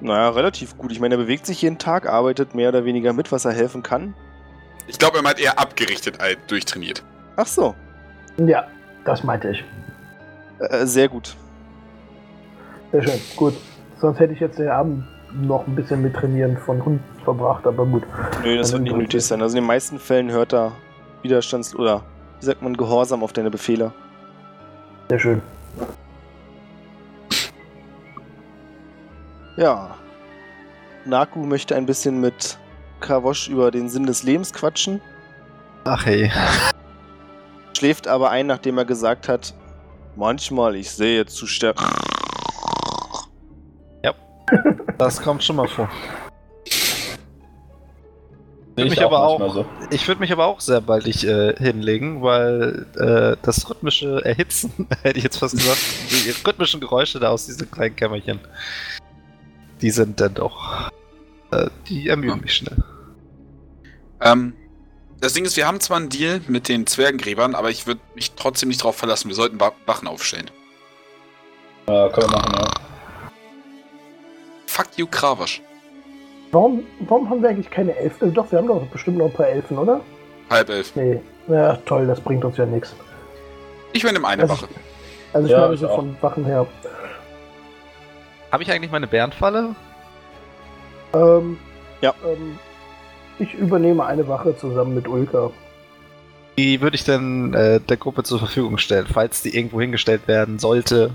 Naja, 0.00 0.30
relativ 0.30 0.76
gut. 0.78 0.92
Ich 0.92 1.00
meine, 1.00 1.14
er 1.14 1.18
bewegt 1.18 1.46
sich 1.46 1.60
jeden 1.62 1.78
Tag, 1.78 2.08
arbeitet 2.08 2.54
mehr 2.54 2.70
oder 2.70 2.84
weniger 2.84 3.12
mit, 3.12 3.30
was 3.32 3.44
er 3.44 3.52
helfen 3.52 3.82
kann. 3.82 4.14
Ich 4.86 4.98
glaube, 4.98 5.18
er 5.18 5.22
meint 5.22 5.38
eher 5.40 5.58
abgerichtet 5.58 6.20
als 6.20 6.38
durchtrainiert. 6.46 7.02
Ach 7.36 7.46
so, 7.46 7.74
Ja, 8.38 8.66
das 9.04 9.22
meinte 9.24 9.50
ich. 9.50 9.64
äh, 10.58 10.86
sehr 10.86 11.08
gut. 11.08 11.34
Sehr 12.92 13.02
schön, 13.02 13.20
gut. 13.36 13.54
Sonst 14.00 14.18
hätte 14.18 14.32
ich 14.32 14.40
jetzt 14.40 14.58
den 14.58 14.68
Abend 14.68 15.04
noch 15.32 15.66
ein 15.66 15.76
bisschen 15.76 16.02
mit 16.02 16.14
Trainieren 16.14 16.56
von 16.56 16.84
Hund 16.84 17.00
verbracht, 17.24 17.66
aber 17.66 17.84
gut. 17.86 18.02
Nö, 18.42 18.56
das 18.56 18.68
Also 18.68 18.72
wird 18.74 18.82
nicht 18.84 18.96
nötig 18.96 19.24
sein. 19.24 19.40
Also 19.42 19.56
in 19.56 19.62
den 19.62 19.66
meisten 19.68 19.98
Fällen 19.98 20.30
hört 20.30 20.52
er 20.54 20.72
Widerstands- 21.22 21.76
oder, 21.76 22.02
wie 22.40 22.46
sagt 22.46 22.62
man, 22.62 22.76
Gehorsam 22.76 23.22
auf 23.22 23.32
deine 23.32 23.50
Befehle. 23.50 23.92
Sehr 25.08 25.18
schön. 25.20 25.42
Ja. 29.60 29.94
Naku 31.04 31.44
möchte 31.44 31.76
ein 31.76 31.84
bisschen 31.84 32.18
mit 32.18 32.56
Kawosch 33.00 33.48
über 33.48 33.70
den 33.70 33.90
Sinn 33.90 34.06
des 34.06 34.22
Lebens 34.22 34.52
quatschen, 34.54 35.02
Ach 35.84 36.04
hey. 36.06 36.30
schläft 37.76 38.08
aber 38.08 38.30
ein, 38.30 38.46
nachdem 38.46 38.78
er 38.78 38.86
gesagt 38.86 39.28
hat, 39.28 39.54
manchmal, 40.16 40.76
ich 40.76 40.90
sehe 40.90 41.18
jetzt 41.18 41.36
zu 41.36 41.46
sterben. 41.46 41.84
Das 44.98 45.22
kommt 45.22 45.44
schon 45.44 45.56
mal 45.56 45.68
vor. 45.68 45.88
Sehe 48.76 48.84
mich 48.84 49.00
aber 49.02 49.22
auch- 49.26 49.64
Ich 49.90 50.06
würde 50.08 50.20
mich 50.20 50.32
aber 50.32 50.44
auch 50.46 50.60
sehr 50.60 50.80
baldig 50.80 51.24
äh, 51.24 51.54
hinlegen, 51.56 52.20
weil 52.20 52.84
äh, 52.98 53.36
das 53.42 53.70
rhythmische 53.70 54.20
Erhitzen, 54.24 54.88
hätte 55.02 55.18
ich 55.18 55.24
jetzt 55.24 55.38
fast 55.38 55.56
gesagt, 55.56 55.78
die 56.10 56.30
rhythmischen 56.46 56.80
Geräusche 56.80 57.20
da 57.20 57.28
aus 57.30 57.46
diesen 57.46 57.70
kleinen 57.70 57.94
Kämmerchen, 57.94 58.40
die 59.82 59.90
sind 59.90 60.20
dann 60.20 60.34
doch. 60.34 60.90
Äh, 61.52 61.66
die 61.88 62.08
ermüden 62.08 62.40
mich 62.40 62.54
schnell. 62.54 62.76
Ähm, 64.20 64.54
das 65.20 65.32
Ding 65.32 65.44
ist, 65.44 65.56
wir 65.56 65.66
haben 65.66 65.80
zwar 65.80 65.96
einen 65.98 66.08
Deal 66.08 66.40
mit 66.48 66.68
den 66.68 66.86
Zwergengräbern, 66.86 67.54
aber 67.54 67.70
ich 67.70 67.86
würde 67.86 68.00
mich 68.14 68.32
trotzdem 68.32 68.68
nicht 68.68 68.80
darauf 68.80 68.96
verlassen. 68.96 69.28
Wir 69.28 69.34
sollten 69.34 69.60
Wa- 69.60 69.72
Wachen 69.86 70.08
aufstellen. 70.08 70.50
Ja, 71.88 72.08
können 72.08 72.30
wir 72.30 72.36
machen, 72.38 72.52
ja. 72.54 72.70
Fuck 74.66 74.86
you, 74.96 75.06
Kravasch. 75.06 75.60
Warum, 76.52 76.84
warum 77.00 77.28
haben 77.30 77.42
wir 77.42 77.50
eigentlich 77.50 77.70
keine 77.70 77.94
Elfen? 77.96 78.30
Äh, 78.30 78.32
doch, 78.32 78.50
wir 78.50 78.58
haben 78.58 78.68
doch 78.68 78.82
bestimmt 78.86 79.18
noch 79.18 79.26
ein 79.26 79.32
paar 79.32 79.48
Elfen, 79.48 79.78
oder? 79.78 80.00
Halb 80.48 80.68
elf. 80.68 80.94
Nee. 80.96 81.20
Ja, 81.48 81.76
toll, 81.86 82.06
das 82.06 82.20
bringt 82.20 82.44
uns 82.44 82.56
ja 82.56 82.66
nichts. 82.66 82.94
Ich 83.92 84.02
übernehme 84.02 84.26
eine 84.28 84.42
Also 84.42 84.54
Wache. 84.54 84.68
Also 85.32 85.46
ich 85.46 85.52
Ja, 85.52 85.60
meine 85.60 85.74
ich 85.74 85.80
so 85.80 85.88
auch. 85.88 85.96
von 85.96 86.16
Wachen 86.20 86.44
her. 86.44 86.66
Habe 88.52 88.62
ich 88.62 88.70
eigentlich 88.72 88.90
meine 88.90 89.06
Bärenfalle? 89.06 89.74
Ähm, 91.14 91.58
Ja. 92.00 92.14
Ähm, 92.26 92.58
ich 93.38 93.54
übernehme 93.54 94.04
eine 94.04 94.26
Wache 94.28 94.56
zusammen 94.56 94.94
mit 94.94 95.08
Ulka. 95.08 95.50
Die 96.58 96.80
würde 96.80 96.94
ich 96.96 97.04
dann 97.04 97.54
äh, 97.54 97.80
der 97.80 97.96
Gruppe 97.96 98.22
zur 98.22 98.38
Verfügung 98.38 98.76
stellen, 98.78 99.06
falls 99.10 99.42
die 99.42 99.56
irgendwo 99.56 99.80
hingestellt 99.80 100.28
werden 100.28 100.58
sollte. 100.58 101.10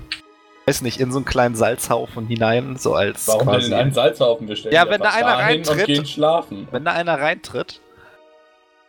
Weiß 0.66 0.82
nicht, 0.82 0.98
in 0.98 1.12
so 1.12 1.18
einen 1.18 1.24
kleinen 1.24 1.54
Salzhaufen 1.54 2.26
hinein, 2.26 2.76
so 2.76 2.94
als 2.94 3.28
Warum 3.28 3.40
denn 3.46 3.54
quasi. 3.54 3.66
in 3.68 3.74
einen 3.74 3.92
Salzhaufen 3.92 4.46
gestellt? 4.48 4.74
Ja, 4.74 4.88
wenn 4.88 5.00
da 5.00 5.10
einer 5.10 5.38
reintritt- 5.38 5.80
Und 5.80 5.86
gehen 5.86 6.06
schlafen. 6.06 6.66
Wenn 6.72 6.84
da 6.84 6.92
einer 6.92 7.20
reintritt, 7.20 7.80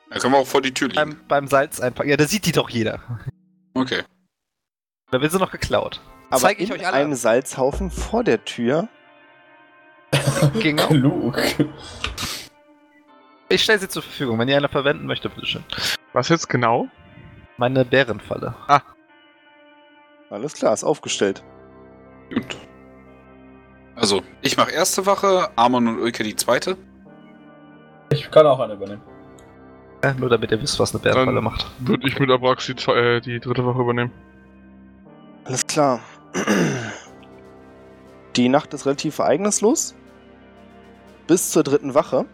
Dann 0.09 0.19
können 0.19 0.33
wir 0.33 0.39
auch 0.39 0.47
vor 0.47 0.61
die 0.63 0.73
Tür 0.73 0.87
liegen. 0.87 0.95
beim, 0.99 1.19
beim 1.27 1.47
Salz 1.47 1.79
einpacken. 1.79 2.09
Ja, 2.09 2.17
da 2.17 2.25
sieht 2.25 2.45
die 2.47 2.51
doch 2.53 2.69
jeder. 2.71 2.99
Okay. 3.75 4.01
Da 5.11 5.21
wird 5.21 5.31
sie 5.31 5.37
noch 5.37 5.51
geklaut. 5.51 6.01
Aber 6.29 6.39
Zeig 6.41 6.59
ich 6.59 6.69
in 6.69 6.75
euch 6.75 6.85
alle 6.85 6.97
einem 6.97 7.13
Salzhaufen 7.13 7.89
vor 7.91 8.23
der 8.23 8.43
Tür. 8.45 8.87
Ging 10.59 10.79
auch. 10.79 10.89
Klug. 10.89 11.37
Ich 13.49 13.63
stelle 13.63 13.79
sie 13.79 13.87
zur 13.87 14.01
Verfügung. 14.03 14.37
Wenn 14.39 14.49
ihr 14.49 14.57
eine 14.57 14.67
verwenden 14.69 15.05
möchte, 15.05 15.29
bitteschön. 15.29 15.63
Was 16.13 16.29
jetzt 16.29 16.49
genau? 16.49 16.87
Meine 17.57 17.85
Bärenfalle. 17.85 18.55
Alles 20.29 20.53
klar, 20.53 20.73
ist 20.73 20.83
aufgestellt. 20.83 21.43
Gut. 22.33 22.57
Also, 23.95 24.21
ich 24.41 24.57
mache 24.57 24.71
erste 24.71 25.05
Wache, 25.05 25.49
Amon 25.55 25.87
und 25.87 25.99
Ulke 25.99 26.23
die 26.23 26.35
zweite. 26.35 26.77
Ich 28.11 28.29
kann 28.29 28.45
auch 28.45 28.59
eine 28.59 28.73
übernehmen. 28.73 29.01
Äh, 30.01 30.13
nur 30.13 30.29
damit 30.29 30.51
ihr 30.51 30.61
wisst, 30.61 30.79
was 30.79 30.93
eine 30.93 31.01
Bärenfalle 31.01 31.35
Dann- 31.35 31.43
macht. 31.43 31.65
Würde 31.79 32.07
ich 32.07 32.19
mit 32.19 32.29
Abrax 32.29 32.65
die, 32.67 32.73
zwe- 32.73 33.17
äh, 33.17 33.21
die 33.21 33.39
dritte 33.39 33.65
Woche 33.65 33.81
übernehmen. 33.81 34.11
Alles 35.45 35.65
klar. 35.65 36.01
Die 38.35 38.49
Nacht 38.49 38.73
ist 38.73 38.85
relativ 38.85 39.19
ereignislos. 39.19 39.95
Bis 41.27 41.51
zur 41.51 41.63
dritten 41.63 41.93
Wache. 41.93 42.25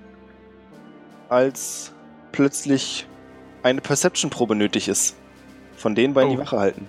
Als 1.29 1.93
plötzlich 2.31 3.07
eine 3.63 3.81
Perception-Probe 3.81 4.55
nötig 4.55 4.87
ist. 4.87 5.15
Von 5.77 5.95
den 5.95 6.13
beiden, 6.13 6.31
die 6.31 6.37
Oh. 6.37 6.41
Wache 6.41 6.59
halten. 6.59 6.87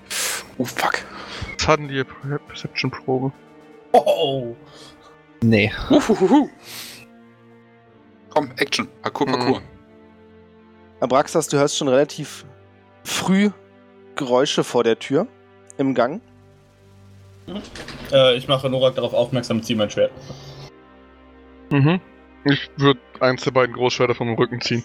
Oh, 0.58 0.64
fuck. 0.64 1.04
Was 1.58 1.68
hatten 1.68 1.88
die 1.88 2.02
Per- 2.04 2.38
Perception-Probe? 2.38 3.32
Oh! 3.92 4.54
Nee. 5.42 5.72
Uhuhuhu. 5.90 6.48
Komm, 8.30 8.50
Action. 8.56 8.88
Parkour, 9.02 9.28
Mhm. 9.28 9.32
Parkour. 9.32 9.62
Abraxas, 11.00 11.48
du 11.48 11.56
hörst 11.58 11.76
schon 11.76 11.88
relativ 11.88 12.44
früh 13.04 13.50
Geräusche 14.16 14.64
vor 14.64 14.84
der 14.84 14.98
Tür. 14.98 15.26
Im 15.76 15.94
Gang. 15.94 16.20
Äh, 18.12 18.36
ich 18.36 18.48
mache 18.48 18.68
Norak 18.68 18.94
darauf 18.94 19.14
aufmerksam, 19.14 19.62
ziehe 19.62 19.76
mein 19.76 19.90
Schwert. 19.90 20.12
Mhm. 21.70 22.00
Ich 22.44 22.70
würde 22.76 23.00
eins 23.20 23.42
der 23.42 23.50
beiden 23.52 23.74
Großschwerter 23.74 24.14
vom 24.14 24.34
Rücken 24.34 24.60
ziehen. 24.60 24.84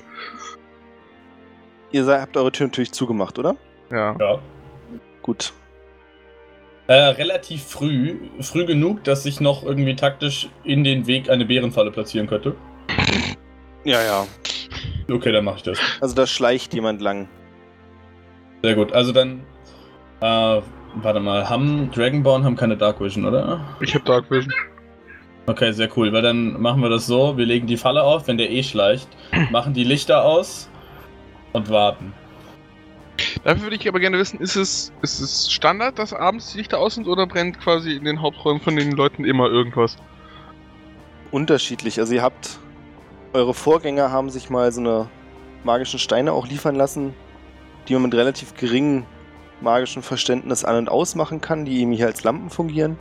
Ihr 1.91 2.05
habt 2.05 2.37
eure 2.37 2.51
Tür 2.51 2.67
natürlich 2.67 2.91
zugemacht, 2.91 3.37
oder? 3.39 3.55
Ja. 3.91 4.15
Ja. 4.19 4.39
Gut. 5.21 5.53
Äh, 6.87 6.93
relativ 6.93 7.63
früh. 7.63 8.17
Früh 8.41 8.65
genug, 8.65 9.03
dass 9.03 9.25
ich 9.25 9.39
noch 9.39 9.63
irgendwie 9.63 9.95
taktisch 9.95 10.49
in 10.63 10.83
den 10.83 11.05
Weg 11.05 11.29
eine 11.29 11.45
Bärenfalle 11.45 11.91
platzieren 11.91 12.27
könnte. 12.27 12.55
Ja, 13.83 14.01
ja. 14.01 14.27
Okay, 15.11 15.31
dann 15.31 15.45
mache 15.45 15.57
ich 15.57 15.63
das. 15.63 15.79
Also 16.01 16.15
da 16.15 16.25
schleicht 16.25 16.73
jemand 16.73 17.01
lang. 17.01 17.27
Sehr 18.63 18.75
gut. 18.75 18.91
Also 18.93 19.11
dann. 19.11 19.41
Äh, 20.21 20.61
warte 20.95 21.19
mal. 21.19 21.49
Haben 21.49 21.91
Dragonborn 21.91 22.43
haben 22.43 22.55
keine 22.55 22.77
Dark 22.77 22.99
Vision, 22.99 23.25
oder? 23.25 23.65
Ich 23.79 23.93
habe 23.95 24.05
Dark 24.05 24.29
Vision. 24.29 24.53
Okay, 25.45 25.71
sehr 25.71 25.89
cool. 25.97 26.13
Weil 26.13 26.21
dann 26.21 26.61
machen 26.61 26.81
wir 26.81 26.89
das 26.89 27.07
so: 27.07 27.37
Wir 27.37 27.45
legen 27.45 27.67
die 27.67 27.77
Falle 27.77 28.03
auf, 28.03 28.27
wenn 28.27 28.37
der 28.37 28.51
eh 28.51 28.63
schleicht, 28.63 29.07
machen 29.51 29.73
die 29.73 29.83
Lichter 29.83 30.23
aus 30.23 30.69
und 31.53 31.69
warten. 31.69 32.13
Dafür 33.43 33.63
würde 33.63 33.75
ich 33.75 33.87
aber 33.87 33.99
gerne 33.99 34.17
wissen, 34.17 34.39
ist 34.39 34.55
es, 34.55 34.93
ist 35.01 35.19
es 35.19 35.51
Standard, 35.51 35.99
dass 35.99 36.13
abends 36.13 36.51
die 36.51 36.59
Lichter 36.59 36.79
aus 36.79 36.95
sind 36.95 37.07
oder 37.07 37.27
brennt 37.27 37.59
quasi 37.59 37.93
in 37.93 38.05
den 38.05 38.21
Haupträumen 38.21 38.61
von 38.61 38.75
den 38.75 38.91
Leuten 38.91 39.25
immer 39.25 39.47
irgendwas? 39.47 39.97
Unterschiedlich. 41.31 41.99
Also 41.99 42.13
ihr 42.13 42.23
habt. 42.23 42.59
Eure 43.31 43.53
Vorgänger 43.53 44.09
haben 44.09 44.31
sich 44.31 44.49
mal 44.49 44.71
so 44.71 44.81
eine 44.81 45.07
magischen 45.63 45.99
Steine 45.99 46.33
auch 46.33 46.47
liefern 46.47 46.73
lassen, 46.73 47.13
die 47.87 47.93
man 47.93 48.01
mit 48.03 48.15
relativ 48.15 48.55
geringem 48.55 49.05
magischen 49.61 50.01
Verständnis 50.01 50.63
an- 50.63 50.77
und 50.77 50.89
ausmachen 50.89 51.41
kann, 51.41 51.65
die 51.65 51.81
eben 51.81 51.91
hier 51.91 52.07
als 52.07 52.23
Lampen 52.23 52.49
fungieren. 52.49 52.97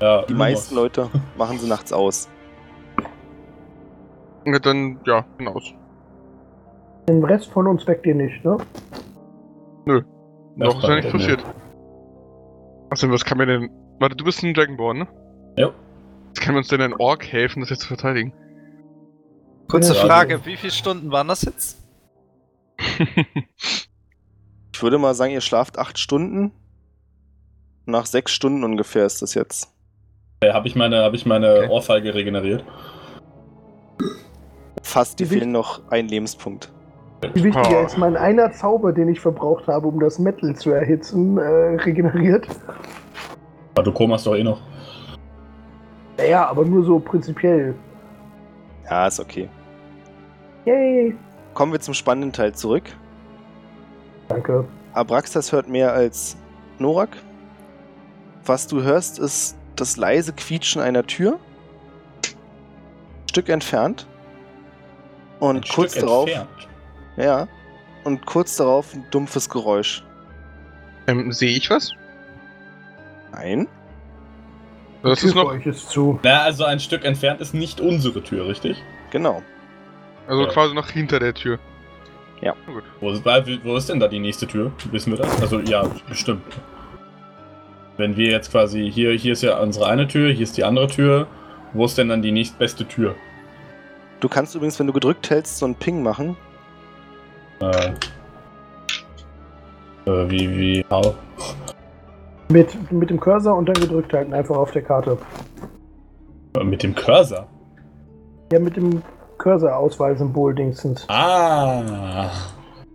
Ja, 0.00 0.22
Die 0.22 0.34
meisten 0.34 0.74
Leute 0.74 1.10
machen 1.36 1.58
sie 1.58 1.68
nachts 1.68 1.92
aus. 1.92 2.28
Ja, 4.46 4.58
dann, 4.58 5.00
ja, 5.04 5.24
genau. 5.36 5.60
Den 7.08 7.24
Rest 7.24 7.50
von 7.50 7.66
uns 7.66 7.86
weckt 7.86 8.06
ihr 8.06 8.14
nicht, 8.14 8.44
ne? 8.44 8.56
Noch 10.56 10.78
ist 10.82 10.88
ja 10.88 10.94
nichts 10.96 11.12
passiert. 11.12 11.44
Achso, 12.90 13.10
was 13.10 13.24
kann 13.24 13.38
mir 13.38 13.46
denn. 13.46 13.70
Warte, 13.98 14.16
du 14.16 14.24
bist 14.24 14.42
ein 14.42 14.54
Dragonborn, 14.54 14.98
ne? 14.98 15.08
Jo. 15.56 15.72
Was 16.30 16.40
kann 16.40 16.54
mir 16.54 16.58
uns 16.58 16.68
denn 16.68 16.80
ein 16.80 16.94
Ork 16.94 17.26
helfen, 17.26 17.60
das 17.60 17.70
jetzt 17.70 17.82
zu 17.82 17.88
verteidigen? 17.88 18.32
Kurze 19.68 19.94
Ja, 19.94 20.00
Frage: 20.06 20.44
Wie 20.46 20.56
viele 20.56 20.72
Stunden 20.72 21.10
waren 21.10 21.28
das 21.28 21.42
jetzt? 21.42 21.79
Ich 24.72 24.82
würde 24.82 24.96
mal 24.98 25.14
sagen, 25.14 25.32
ihr 25.32 25.42
schlaft 25.42 25.78
acht 25.78 25.98
Stunden. 25.98 26.52
Nach 27.84 28.06
sechs 28.06 28.32
Stunden 28.32 28.64
ungefähr 28.64 29.04
ist 29.04 29.20
das 29.20 29.34
jetzt. 29.34 29.70
Äh, 30.40 30.52
Habe 30.54 30.68
ich 30.68 30.74
meine, 30.76 31.02
hab 31.02 31.12
ich 31.12 31.26
meine 31.26 31.54
Okay. 31.58 31.68
Ohrfeige 31.68 32.14
regeneriert? 32.14 32.64
Fast, 34.82 35.18
dir 35.20 35.30
Wie- 35.30 35.34
fehlen 35.38 35.52
noch 35.52 35.82
ein 35.90 36.08
Lebenspunkt. 36.08 36.72
Wie 37.34 37.44
wichtig 37.44 37.66
Oh. 37.70 37.84
ist 37.84 37.98
mein 37.98 38.16
einer 38.16 38.50
Zauber, 38.52 38.92
den 38.94 39.08
ich 39.08 39.20
verbraucht 39.20 39.66
habe, 39.66 39.86
um 39.86 40.00
das 40.00 40.18
Metal 40.18 40.56
zu 40.56 40.70
erhitzen, 40.70 41.36
äh, 41.36 41.42
regeneriert? 41.82 42.46
Aber 43.74 43.82
du 43.82 43.92
komast 43.92 44.26
doch 44.26 44.34
eh 44.34 44.42
noch. 44.42 44.62
Naja, 46.16 46.46
aber 46.48 46.64
nur 46.64 46.82
so 46.84 46.98
prinzipiell. 46.98 47.74
Ja, 48.88 49.06
ist 49.08 49.20
okay. 49.20 49.50
Yay! 50.64 51.14
Kommen 51.54 51.72
wir 51.72 51.80
zum 51.80 51.94
spannenden 51.94 52.32
Teil 52.32 52.54
zurück. 52.54 52.84
Danke. 54.28 54.64
Abraxas 54.92 55.52
hört 55.52 55.68
mehr 55.68 55.92
als 55.92 56.36
Norak. 56.78 57.16
Was 58.44 58.66
du 58.66 58.82
hörst, 58.82 59.18
ist 59.18 59.56
das 59.76 59.96
leise 59.96 60.32
Quietschen 60.32 60.80
einer 60.80 61.04
Tür. 61.06 61.34
Ein 62.24 63.28
Stück 63.28 63.48
entfernt. 63.48 64.06
Und 65.40 65.56
Ein 65.56 65.62
kurz 65.74 65.92
Stück 65.92 66.04
darauf. 66.04 66.28
entfernt. 66.28 66.68
Ja. 67.16 67.48
Und 68.04 68.24
kurz 68.26 68.56
darauf 68.56 68.94
ein 68.94 69.04
dumpfes 69.10 69.48
Geräusch. 69.48 70.04
Ähm, 71.06 71.32
sehe 71.32 71.56
ich 71.56 71.68
was? 71.70 71.92
Nein. 73.32 73.68
Das 75.02 75.20
Tür 75.20 75.28
ist 75.28 75.34
noch. 75.34 75.44
euch 75.46 75.66
ist 75.66 75.88
zu. 75.90 76.18
Na, 76.22 76.42
also 76.42 76.64
ein 76.64 76.80
Stück 76.80 77.04
entfernt 77.04 77.40
ist 77.40 77.54
nicht 77.54 77.80
unsere 77.80 78.22
Tür, 78.22 78.46
richtig? 78.46 78.82
Genau. 79.10 79.42
Also 80.26 80.42
Ja. 80.44 80.48
quasi 80.48 80.74
noch 80.74 80.88
hinter 80.90 81.18
der 81.18 81.34
Tür. 81.34 81.58
Ja. 82.40 82.54
Gut. 82.66 82.84
Wo 83.00 83.10
ist, 83.10 83.24
wo 83.64 83.76
ist 83.76 83.88
denn 83.88 84.00
da 84.00 84.08
die 84.08 84.18
nächste 84.20 84.46
Tür? 84.46 84.72
Wissen 84.90 85.12
wir 85.12 85.18
das? 85.18 85.42
Also 85.42 85.60
ja, 85.60 85.84
bestimmt. 86.08 86.42
wenn 87.98 88.16
wir 88.16 88.30
jetzt 88.30 88.50
quasi 88.50 88.90
hier, 88.90 89.12
hier 89.12 89.32
ist 89.34 89.42
ja 89.42 89.58
unsere 89.60 89.86
eine 89.86 90.08
Tür, 90.08 90.32
hier 90.32 90.44
ist 90.44 90.56
die 90.56 90.64
andere 90.64 90.86
Tür. 90.86 91.26
Wo 91.74 91.84
ist 91.84 91.98
denn 91.98 92.08
dann 92.08 92.22
die 92.22 92.32
nächstbeste 92.32 92.86
Tür? 92.88 93.14
Du 94.20 94.28
kannst 94.28 94.54
übrigens, 94.54 94.78
wenn 94.80 94.86
du 94.86 94.92
gedrückt 94.94 95.28
hältst, 95.30 95.58
so 95.58 95.66
einen 95.66 95.74
Ping 95.74 96.02
machen. 96.02 96.36
Äh, 97.60 97.90
äh, 100.06 100.30
wie, 100.30 100.50
wie, 100.58 100.86
how? 100.90 101.14
Mit, 102.48 102.90
mit 102.90 103.10
dem 103.10 103.20
Cursor 103.20 103.56
und 103.56 103.66
dann 103.66 103.74
gedrückt 103.76 104.12
halten, 104.12 104.32
einfach 104.34 104.56
auf 104.56 104.72
der 104.72 104.82
Karte. 104.82 105.18
Äh, 106.58 106.64
Mit 106.64 106.82
dem 106.82 106.94
Cursor. 106.94 107.46
Ja, 108.52 108.58
mit 108.58 108.76
dem 108.76 109.02
Cursor-Auswahlsymbol 109.40 110.54
dingsens. 110.54 111.08
Ah. 111.08 112.30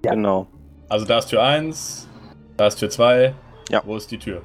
Ja. 0.03 0.11
Genau. 0.11 0.47
Also 0.87 1.05
da 1.05 1.17
ist 1.17 1.27
Tür 1.27 1.43
1, 1.43 2.07
da 2.55 2.67
ist 2.67 2.75
Tür 2.77 2.89
2. 2.89 3.33
Ja. 3.69 3.81
Wo 3.83 3.95
ist 3.97 4.11
die 4.11 4.19
Tür? 4.19 4.41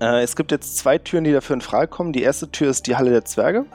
Äh, 0.00 0.22
es 0.22 0.36
gibt 0.36 0.52
jetzt 0.52 0.76
zwei 0.78 0.98
Türen, 0.98 1.24
die 1.24 1.32
dafür 1.32 1.54
in 1.54 1.60
Frage 1.60 1.88
kommen. 1.88 2.12
Die 2.12 2.22
erste 2.22 2.50
Tür 2.50 2.70
ist 2.70 2.86
die 2.86 2.96
Halle 2.96 3.10
der 3.10 3.24
Zwerge. 3.24 3.66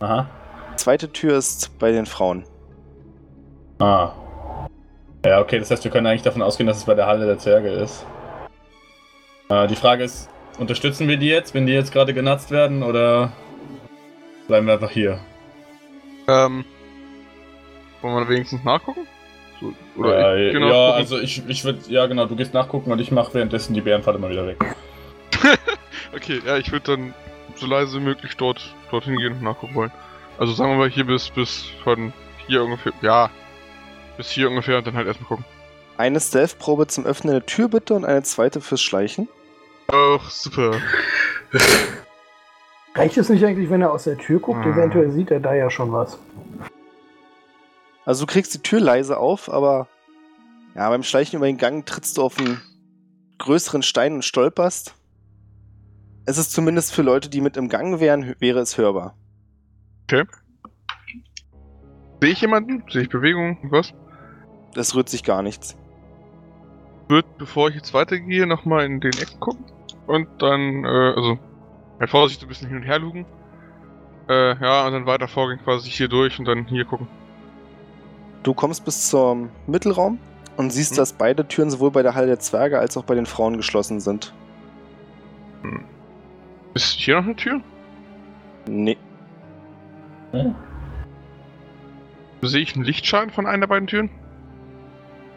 Aha. 0.00 0.28
Die 0.72 0.76
zweite 0.76 1.10
Tür 1.10 1.38
ist 1.38 1.78
bei 1.78 1.92
den 1.92 2.04
Frauen. 2.04 2.44
Ah. 3.78 4.12
Ja, 5.24 5.40
okay, 5.40 5.58
das 5.58 5.70
heißt, 5.70 5.84
wir 5.84 5.90
können 5.90 6.06
eigentlich 6.06 6.22
davon 6.22 6.42
ausgehen, 6.42 6.66
dass 6.66 6.78
es 6.78 6.84
bei 6.84 6.94
der 6.94 7.06
Halle 7.06 7.26
der 7.26 7.38
Zwerge 7.38 7.70
ist. 7.70 8.04
Äh, 9.48 9.66
die 9.66 9.76
Frage 9.76 10.04
ist, 10.04 10.28
unterstützen 10.58 11.08
wir 11.08 11.16
die 11.16 11.28
jetzt, 11.28 11.54
wenn 11.54 11.66
die 11.66 11.72
jetzt 11.72 11.92
gerade 11.92 12.12
genutzt 12.12 12.50
werden, 12.50 12.82
oder 12.82 13.32
bleiben 14.46 14.66
wir 14.66 14.74
einfach 14.74 14.90
hier? 14.90 15.20
Ähm. 16.30 16.64
Wollen 18.00 18.14
wir 18.16 18.28
wenigstens 18.28 18.64
nachgucken? 18.64 19.06
So, 19.60 19.74
oder 19.96 20.36
äh, 20.36 20.46
ich 20.48 20.52
geh 20.54 20.60
ja, 20.60 20.66
nachgucken. 20.66 20.96
also 20.96 21.18
ich, 21.18 21.42
ich 21.48 21.64
würde, 21.64 21.80
ja 21.88 22.06
genau, 22.06 22.24
du 22.26 22.34
gehst 22.34 22.54
nachgucken 22.54 22.90
und 22.92 22.98
ich 22.98 23.10
mache 23.10 23.34
währenddessen 23.34 23.74
die 23.74 23.82
Bärenfalle 23.82 24.18
mal 24.18 24.30
wieder 24.30 24.46
weg. 24.46 24.58
Okay, 26.12 26.40
ja, 26.44 26.56
ich 26.56 26.72
würde 26.72 26.96
dann 26.96 27.14
so 27.54 27.66
leise 27.66 28.00
wie 28.00 28.04
möglich 28.04 28.36
dort 28.36 28.74
dorthin 28.90 29.16
gehen 29.16 29.34
und 29.34 29.42
nachgucken 29.42 29.76
wollen. 29.76 29.92
Also 30.38 30.52
sagen 30.52 30.72
wir 30.72 30.78
mal 30.78 30.90
hier 30.90 31.04
bis 31.04 31.30
bis 31.30 31.66
von 31.84 32.12
hier 32.48 32.64
ungefähr, 32.64 32.92
ja, 33.00 33.30
bis 34.16 34.30
hier 34.30 34.48
ungefähr 34.48 34.78
und 34.78 34.86
dann 34.88 34.96
halt 34.96 35.06
erstmal 35.06 35.28
gucken. 35.28 35.44
Eine 35.98 36.18
Stealth-Probe 36.18 36.88
zum 36.88 37.06
Öffnen 37.06 37.32
der 37.32 37.46
Tür 37.46 37.68
bitte 37.68 37.94
und 37.94 38.04
eine 38.04 38.22
zweite 38.24 38.60
fürs 38.60 38.82
Schleichen. 38.82 39.28
Ach, 39.86 40.28
super. 40.30 40.80
Reicht 42.94 43.16
es 43.16 43.28
nicht 43.28 43.44
eigentlich, 43.44 43.70
wenn 43.70 43.82
er 43.82 43.92
aus 43.92 44.04
der 44.04 44.18
Tür 44.18 44.40
guckt? 44.40 44.64
Ah. 44.64 44.70
Eventuell 44.70 45.10
sieht 45.10 45.30
er 45.30 45.40
da 45.40 45.54
ja 45.54 45.70
schon 45.70 45.92
was. 45.92 46.18
Also 48.04 48.26
du 48.26 48.32
kriegst 48.32 48.54
die 48.54 48.62
Tür 48.62 48.80
leise 48.80 49.18
auf, 49.18 49.50
aber 49.50 49.86
ja, 50.74 50.88
beim 50.88 51.02
Schleichen 51.02 51.36
über 51.36 51.46
den 51.46 51.58
Gang 51.58 51.86
trittst 51.86 52.16
du 52.16 52.22
auf 52.22 52.38
einen 52.38 52.60
größeren 53.38 53.82
Stein 53.82 54.14
und 54.14 54.24
stolperst. 54.24 54.94
Es 56.26 56.38
ist 56.38 56.52
zumindest 56.52 56.92
für 56.92 57.02
Leute, 57.02 57.28
die 57.28 57.40
mit 57.40 57.56
im 57.56 57.68
Gang 57.68 58.00
wären, 58.00 58.34
wäre 58.38 58.60
es 58.60 58.78
hörbar. 58.78 59.16
Sehe 62.20 62.32
ich 62.32 62.40
jemanden? 62.40 62.84
Sehe 62.90 63.02
ich 63.02 63.08
Bewegung? 63.08 63.58
Was? 63.70 63.94
Es 64.74 64.94
rührt 64.94 65.08
sich 65.08 65.24
gar 65.24 65.42
nichts. 65.42 65.76
Wird, 67.08 67.26
bevor 67.38 67.68
ich 67.68 67.76
jetzt 67.76 67.94
weitergehe, 67.94 68.46
nochmal 68.46 68.84
in 68.84 69.00
den 69.00 69.12
Ecken 69.12 69.40
gucken. 69.40 69.64
Und 70.06 70.28
dann, 70.38 70.84
äh, 70.84 71.12
also, 71.16 71.38
halt 72.00 72.10
vorsichtig 72.10 72.46
ein 72.46 72.48
bisschen 72.48 72.68
hin 72.68 72.78
und 72.78 72.82
her 72.82 72.98
lugen. 72.98 73.26
Äh, 74.28 74.56
ja, 74.60 74.86
und 74.86 74.92
dann 74.92 75.06
weiter 75.06 75.28
vorgehen, 75.28 75.60
quasi 75.62 75.90
hier 75.90 76.08
durch 76.08 76.38
und 76.38 76.44
dann 76.46 76.66
hier 76.66 76.84
gucken. 76.84 77.08
Du 78.42 78.54
kommst 78.54 78.84
bis 78.84 79.10
zum 79.10 79.50
Mittelraum 79.66 80.18
und 80.56 80.70
siehst, 80.70 80.92
Hm. 80.92 80.96
dass 80.98 81.12
beide 81.12 81.46
Türen 81.46 81.70
sowohl 81.70 81.90
bei 81.90 82.02
der 82.02 82.14
Halle 82.14 82.26
der 82.28 82.38
Zwerge 82.38 82.78
als 82.78 82.96
auch 82.96 83.04
bei 83.04 83.14
den 83.14 83.26
Frauen 83.26 83.56
geschlossen 83.56 84.00
sind. 84.00 84.32
Ist 86.74 86.98
hier 87.00 87.16
noch 87.16 87.24
eine 87.24 87.36
Tür? 87.36 87.60
Nee. 88.66 88.96
Sehe 92.42 92.60
ich 92.62 92.74
einen 92.74 92.84
Lichtschein 92.84 93.30
von 93.30 93.46
einer 93.46 93.60
der 93.60 93.66
beiden 93.66 93.88
Türen? 93.88 94.10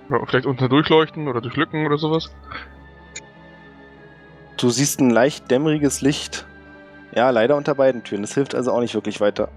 Ja, 0.10 0.24
vielleicht 0.26 0.46
unter 0.46 0.70
durchleuchten 0.70 1.28
oder 1.28 1.42
durch 1.42 1.56
Lücken 1.56 1.86
oder 1.86 1.98
sowas? 1.98 2.32
Du 4.58 4.70
siehst 4.70 5.00
ein 5.00 5.10
leicht 5.10 5.50
dämmeriges 5.50 6.02
Licht. 6.02 6.46
Ja, 7.16 7.30
leider 7.30 7.56
unter 7.56 7.76
beiden 7.76 8.04
Türen. 8.04 8.24
Das 8.24 8.34
hilft 8.34 8.56
also 8.56 8.72
auch 8.72 8.80
nicht 8.80 8.96
wirklich 8.96 9.22
weiter. 9.22 9.50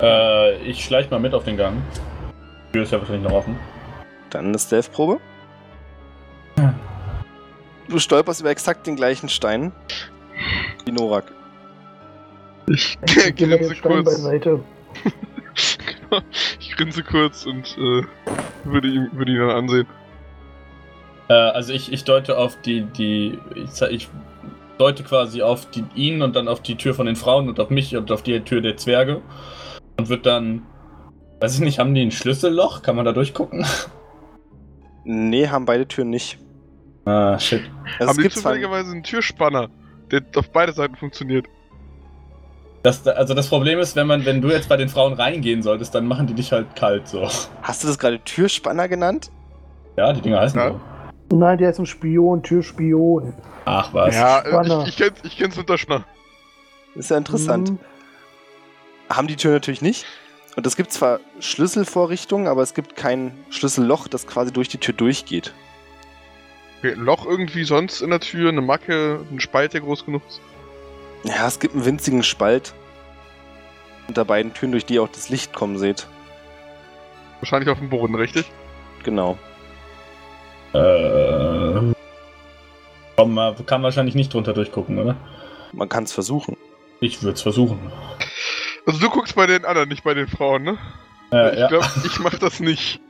Äh, 0.00 0.56
ich 0.62 0.84
schleich 0.84 1.10
mal 1.10 1.18
mit 1.18 1.34
auf 1.34 1.44
den 1.44 1.56
Gang. 1.56 1.82
Die 2.68 2.72
Tür 2.72 2.82
ist 2.82 2.92
ja 2.92 2.98
wahrscheinlich 2.98 3.24
noch 3.24 3.32
offen. 3.38 3.58
Dann 4.30 4.46
eine 4.48 4.58
Stealth-Probe. 4.58 5.18
Du 7.88 7.98
stolperst 7.98 8.40
über 8.42 8.50
exakt 8.50 8.86
den 8.86 8.96
gleichen 8.96 9.28
Stein 9.30 9.72
wie 10.84 10.92
Norak. 10.92 11.24
Ich 12.68 12.98
Ich 13.06 13.36
grinse 13.36 13.74
kurz. 13.76 14.04
beiseite. 14.04 14.60
Genau. 16.10 16.22
Ich 16.60 16.76
grinse 16.76 17.02
kurz 17.02 17.44
und 17.44 17.76
äh, 17.76 18.02
würde, 18.62 18.86
ihn, 18.88 19.08
würde 19.12 19.32
ihn 19.32 19.38
dann 19.38 19.50
ansehen. 19.50 19.86
Äh, 21.28 21.32
also 21.34 21.72
ich, 21.72 21.92
ich 21.92 22.04
deute 22.04 22.38
auf 22.38 22.56
die, 22.62 22.82
die, 22.82 23.38
ich, 23.56 23.82
ich 23.90 24.08
deute 24.78 25.02
quasi 25.02 25.42
auf 25.42 25.70
die, 25.70 25.84
ihn 25.94 26.22
und 26.22 26.36
dann 26.36 26.48
auf 26.48 26.62
die 26.62 26.76
Tür 26.76 26.94
von 26.94 27.06
den 27.06 27.16
Frauen 27.16 27.48
und 27.48 27.60
auf 27.60 27.70
mich 27.70 27.96
und 27.96 28.10
auf 28.10 28.22
die 28.22 28.40
Tür 28.40 28.60
der 28.60 28.76
Zwerge. 28.76 29.20
Und 29.98 30.08
wird 30.08 30.26
dann, 30.26 30.62
weiß 31.40 31.54
ich 31.54 31.60
nicht, 31.60 31.78
haben 31.78 31.94
die 31.94 32.02
ein 32.02 32.10
Schlüsselloch? 32.10 32.82
Kann 32.82 32.96
man 32.96 33.04
da 33.04 33.12
durchgucken? 33.12 33.66
Nee, 35.04 35.48
haben 35.48 35.64
beide 35.64 35.86
Türen 35.86 36.10
nicht. 36.10 36.38
Ah, 37.04 37.38
shit. 37.38 37.62
Also 37.98 38.00
Haben 38.00 38.10
es 38.10 38.16
die 38.16 38.22
gibt 38.22 38.34
zwar 38.34 38.52
zufälligerweise 38.52 38.90
einen 38.92 39.02
Türspanner, 39.02 39.70
der 40.10 40.22
auf 40.36 40.50
beide 40.50 40.72
Seiten 40.72 40.96
funktioniert? 40.96 41.46
Das, 42.82 43.06
also 43.06 43.34
das 43.34 43.48
Problem 43.48 43.78
ist, 43.78 43.96
wenn 43.96 44.06
man, 44.06 44.24
wenn 44.24 44.40
du 44.40 44.48
jetzt 44.48 44.68
bei 44.68 44.76
den 44.76 44.88
Frauen 44.88 45.14
reingehen 45.14 45.62
solltest, 45.62 45.94
dann 45.94 46.06
machen 46.06 46.26
die 46.26 46.34
dich 46.34 46.52
halt 46.52 46.76
kalt 46.76 47.08
so. 47.08 47.28
Hast 47.62 47.82
du 47.82 47.88
das 47.88 47.98
gerade 47.98 48.20
Türspanner 48.24 48.88
genannt? 48.88 49.30
Ja, 49.96 50.12
die 50.12 50.20
Dinger 50.20 50.40
heißen 50.40 50.60
Ja. 50.60 50.68
so. 50.70 50.80
Nein, 51.30 51.58
der 51.58 51.70
ist 51.70 51.78
ein 51.78 51.86
Spion, 51.86 52.42
Türspion. 52.42 53.34
Ach 53.64 53.92
was. 53.92 54.14
Ja, 54.14 54.40
äh, 54.40 54.48
Spanner. 54.48 54.82
ich, 54.82 54.88
ich, 54.88 54.96
kenn's, 54.96 55.18
ich 55.24 55.36
kenn's 55.36 55.58
unter 55.58 55.76
Schner. 55.76 56.04
Ist 56.94 57.10
ja 57.10 57.18
interessant. 57.18 57.70
Mhm. 57.70 57.78
Haben 59.10 59.28
die 59.28 59.36
Tür 59.36 59.52
natürlich 59.52 59.82
nicht. 59.82 60.06
Und 60.56 60.66
es 60.66 60.74
gibt 60.74 60.92
zwar 60.92 61.20
Schlüsselvorrichtungen, 61.38 62.48
aber 62.48 62.62
es 62.62 62.74
gibt 62.74 62.96
kein 62.96 63.32
Schlüsselloch, 63.50 64.08
das 64.08 64.26
quasi 64.26 64.52
durch 64.52 64.68
die 64.68 64.78
Tür 64.78 64.94
durchgeht. 64.94 65.52
Okay, 66.78 66.92
ein 66.92 67.00
Loch 67.00 67.26
irgendwie 67.26 67.64
sonst 67.64 68.00
in 68.00 68.10
der 68.10 68.20
Tür, 68.20 68.48
eine 68.48 68.60
Macke, 68.60 69.20
ein 69.30 69.40
Spalt, 69.40 69.74
der 69.74 69.82
groß 69.82 70.04
genug 70.06 70.22
ist. 70.26 70.40
Ja, 71.24 71.46
es 71.46 71.58
gibt 71.58 71.74
einen 71.74 71.84
winzigen 71.84 72.22
Spalt 72.22 72.74
unter 74.08 74.24
beiden 74.24 74.54
Türen, 74.54 74.72
durch 74.72 74.86
die 74.86 74.94
ihr 74.94 75.02
auch 75.02 75.08
das 75.08 75.28
Licht 75.28 75.52
kommen 75.52 75.78
seht. 75.78 76.06
Wahrscheinlich 77.40 77.68
auf 77.68 77.78
dem 77.78 77.90
Boden, 77.90 78.14
richtig? 78.14 78.50
Genau. 79.04 79.38
Äh, 80.74 81.94
komm, 83.16 83.34
man 83.34 83.66
kann 83.66 83.82
wahrscheinlich 83.82 84.14
nicht 84.14 84.32
drunter 84.32 84.52
durchgucken, 84.52 84.98
oder? 84.98 85.16
Man 85.72 85.88
kann 85.88 86.04
es 86.04 86.12
versuchen. 86.12 86.56
Ich 87.00 87.22
würde 87.22 87.34
es 87.34 87.42
versuchen. 87.42 87.78
Also 88.86 88.98
du 89.00 89.10
guckst 89.10 89.34
bei 89.34 89.46
den 89.46 89.64
anderen, 89.64 89.88
nicht 89.88 90.04
bei 90.04 90.14
den 90.14 90.26
Frauen, 90.28 90.62
ne? 90.62 90.78
Äh, 91.32 91.52
ich 91.54 91.58
ja. 91.60 91.68
glaube, 91.68 91.86
ich 92.04 92.18
mach 92.20 92.38
das 92.38 92.60
nicht. 92.60 93.00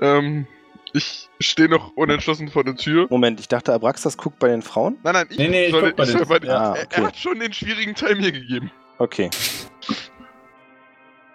Ähm, 0.00 0.46
ich 0.92 1.28
stehe 1.40 1.68
noch 1.70 1.92
unentschlossen 1.96 2.48
vor 2.48 2.64
der 2.64 2.76
Tür. 2.76 3.06
Moment, 3.08 3.40
ich 3.40 3.48
dachte, 3.48 3.72
Abraxas 3.72 4.16
guckt 4.18 4.38
bei 4.38 4.48
den 4.48 4.60
Frauen? 4.62 4.98
Nein, 5.02 5.14
nein, 5.14 5.26
ich, 5.30 5.38
Nee, 5.38 5.48
nee, 5.48 5.64
ich 5.66 5.70
soll, 5.72 5.82
guck 5.82 5.96
bei 5.96 6.02
ich 6.04 6.12
den- 6.14 6.28
bei 6.28 6.38
den, 6.38 6.50
Ah, 6.50 6.74
er, 6.74 6.82
okay. 6.84 6.86
er 7.00 7.06
hat 7.06 7.16
schon 7.16 7.38
den 7.40 7.52
schwierigen 7.52 7.94
Teil 7.94 8.16
mir 8.16 8.32
gegeben. 8.32 8.70
Okay. 8.98 9.30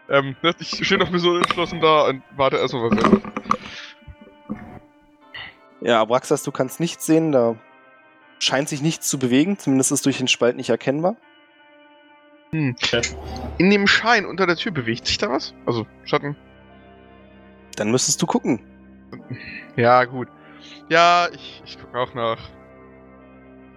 Ähm, 0.09 0.35
das- 0.41 0.55
ich 0.59 0.85
stehe 0.85 0.99
noch 0.99 1.07
ein 1.07 1.13
bisschen 1.13 1.31
unentschlossen 1.31 1.81
da 1.81 2.03
und 2.07 2.21
warte 2.35 2.57
erstmal, 2.57 2.91
was 2.91 3.03
er 3.03 3.09
macht. 3.09 3.21
Ja, 5.81 6.01
Abraxas, 6.01 6.43
du 6.43 6.51
kannst 6.51 6.79
nichts 6.79 7.05
sehen, 7.05 7.31
da 7.31 7.55
scheint 8.39 8.69
sich 8.69 8.81
nichts 8.81 9.07
zu 9.07 9.19
bewegen, 9.19 9.57
zumindest 9.57 9.91
ist 9.91 10.05
durch 10.05 10.17
den 10.17 10.27
Spalt 10.27 10.55
nicht 10.55 10.69
erkennbar. 10.69 11.15
In 12.51 12.75
dem 13.69 13.87
Schein 13.87 14.25
unter 14.25 14.47
der 14.47 14.55
Tür 14.55 14.71
bewegt 14.71 15.05
sich 15.05 15.17
da 15.17 15.29
was? 15.29 15.53
Also, 15.65 15.85
Schatten. 16.05 16.35
Dann 17.75 17.91
müsstest 17.91 18.21
du 18.21 18.25
gucken. 18.25 18.61
Ja, 19.75 20.05
gut. 20.05 20.29
Ja, 20.89 21.27
ich, 21.33 21.61
ich 21.65 21.79
gucke 21.79 21.99
auch 21.99 22.13
nach. 22.13 22.39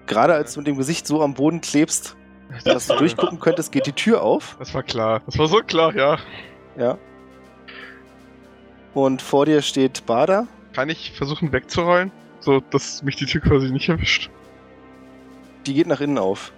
Gerade 0.06 0.34
als 0.34 0.54
du 0.54 0.60
mit 0.60 0.66
dem 0.66 0.76
Gesicht 0.76 1.06
so 1.06 1.22
am 1.22 1.34
Boden 1.34 1.60
klebst, 1.60 2.16
dass 2.64 2.86
du 2.86 2.96
durchgucken 2.96 3.40
könntest, 3.40 3.72
geht 3.72 3.86
die 3.86 3.92
Tür 3.92 4.22
auf. 4.22 4.56
Das 4.58 4.72
war 4.72 4.82
klar. 4.82 5.20
Das 5.26 5.36
war 5.38 5.48
so 5.48 5.58
klar, 5.58 5.94
ja. 5.94 6.18
Ja. 6.76 6.98
Und 8.94 9.20
vor 9.22 9.46
dir 9.46 9.62
steht 9.62 10.06
Bada. 10.06 10.46
Kann 10.80 10.88
ich 10.88 11.12
versuchen 11.12 11.52
wegzurollen? 11.52 12.10
So, 12.38 12.60
dass 12.60 13.02
mich 13.02 13.14
die 13.14 13.26
Tür 13.26 13.42
quasi 13.42 13.70
nicht 13.70 13.90
erwischt. 13.90 14.30
Die 15.66 15.74
geht 15.74 15.86
nach 15.86 16.00
innen 16.00 16.16
auf. 16.16 16.52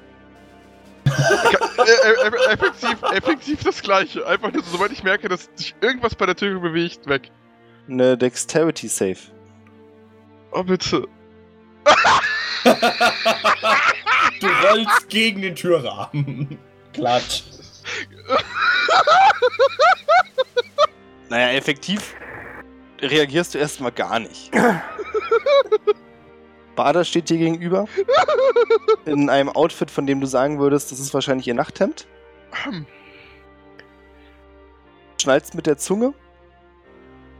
Kann, 1.03 1.17
äh, 1.79 2.29
äh, 2.29 2.53
effektiv, 2.53 3.03
effektiv 3.13 3.65
das 3.65 3.83
gleiche. 3.83 4.25
Einfach 4.25 4.53
nur, 4.53 4.63
sobald 4.63 4.93
ich 4.93 5.03
merke, 5.03 5.29
dass 5.29 5.51
sich 5.57 5.75
irgendwas 5.81 6.15
bei 6.15 6.27
der 6.27 6.37
Tür 6.37 6.61
bewegt, 6.61 7.09
weg. 7.09 7.33
Eine 7.89 8.17
Dexterity 8.17 8.87
Save. 8.87 9.19
Oh, 10.53 10.63
bitte. 10.63 11.09
du 14.41 14.47
rollst 14.47 15.09
gegen 15.09 15.43
den 15.43 15.57
Türrahmen. 15.57 16.61
Klatsch. 16.93 17.43
Naja, 21.29 21.59
effektiv 21.59 22.15
reagierst 23.03 23.55
du 23.55 23.59
erstmal 23.59 23.93
gar 23.93 24.19
nicht. 24.19 24.51
Bader 26.77 27.05
steht 27.05 27.29
dir 27.29 27.39
gegenüber. 27.39 27.87
In 29.05 29.29
einem 29.29 29.51
Outfit, 29.51 29.91
von 29.91 30.07
dem 30.07 30.21
du 30.21 30.27
sagen 30.27 30.59
würdest, 30.59 30.93
das 30.93 31.01
ist 31.01 31.13
wahrscheinlich 31.13 31.47
ihr 31.47 31.55
Nachthemd. 31.55 32.07
Schnallst 35.21 35.55
mit 35.55 35.67
der 35.67 35.77
Zunge 35.77 36.15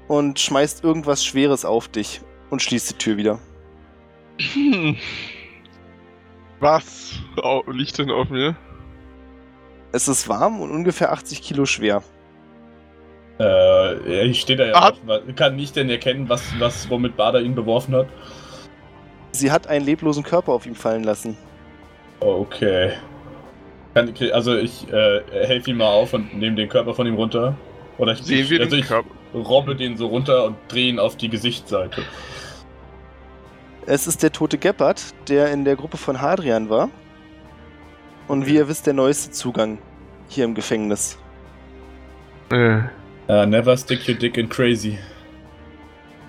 und 0.09 0.39
schmeißt 0.39 0.85
irgendwas 0.85 1.25
Schweres 1.25 1.65
auf 1.65 1.89
dich 1.89 2.21
und 2.51 2.61
schließt 2.61 2.91
die 2.91 2.99
Tür 2.99 3.17
wieder. 3.17 3.39
Hm. 4.53 4.97
Was 6.61 7.15
liegt 7.67 7.99
denn 7.99 8.11
auf 8.11 8.29
mir? 8.29 8.57
Es 9.93 10.09
ist 10.09 10.29
warm 10.29 10.61
und 10.61 10.71
ungefähr 10.71 11.13
80 11.13 11.43
Kilo 11.43 11.67
schwer. 11.67 12.03
Äh, 13.43 14.25
ich 14.27 14.41
stehe 14.41 14.57
da 14.57 14.65
ja 14.67 14.75
Ah. 14.75 14.89
auch. 14.91 14.97
Was- 15.07 15.23
Kann 15.37 15.59
ich 15.59 15.73
denn 15.73 15.91
erkennen, 15.91 16.29
was, 16.29 16.43
was 16.59 16.89
womit 16.91 17.17
Bader 17.17 17.41
ihn 17.41 17.55
beworfen 17.55 17.95
hat? 17.95 18.07
Sie 19.33 19.51
hat 19.51 19.67
einen 19.67 19.85
leblosen 19.85 20.23
Körper 20.23 20.53
auf 20.53 20.67
ihm 20.67 20.75
fallen 20.75 21.05
lassen. 21.05 21.37
Okay. 22.21 22.93
Kann, 23.95 24.13
also 24.33 24.57
ich 24.57 24.87
äh, 24.93 25.21
helfe 25.47 25.71
ihm 25.71 25.79
mal 25.79 25.89
auf 25.89 26.13
und 26.13 26.35
nehme 26.39 26.57
den 26.57 26.69
Körper 26.69 26.95
von 26.95 27.07
ihm 27.07 27.15
runter. 27.15 27.55
Oder 27.99 28.13
ich, 28.13 28.23
Sehen 28.23 28.49
wir 28.49 28.61
also 28.61 28.71
den 28.77 28.81
ich 28.81 28.87
Körper? 28.89 29.09
robbe 29.35 29.75
den 29.75 29.97
so 29.97 30.07
runter 30.07 30.45
und 30.45 30.57
drehe 30.69 30.89
ihn 30.89 30.99
auf 30.99 31.17
die 31.17 31.29
Gesichtsseite. 31.29 32.03
Es 33.87 34.07
ist 34.07 34.23
der 34.23 34.31
tote 34.33 34.59
Gebhardt, 34.59 35.03
der 35.29 35.51
in 35.53 35.65
der 35.65 35.77
Gruppe 35.77 35.97
von 35.97 36.21
Hadrian 36.21 36.71
war. 36.71 36.89
Und 38.29 38.47
wie 38.47 38.55
ihr 38.55 38.69
wisst, 38.69 38.87
der 38.87 38.95
neueste 38.95 39.31
Zugang 39.33 39.79
hier 40.29 40.45
im 40.45 40.55
Gefängnis. 40.55 41.19
Äh, 42.51 42.81
Uh, 43.33 43.47
never 43.47 43.75
stick 43.79 44.07
your 44.07 44.15
dick 44.15 44.37
in 44.37 44.47
crazy. 44.47 44.99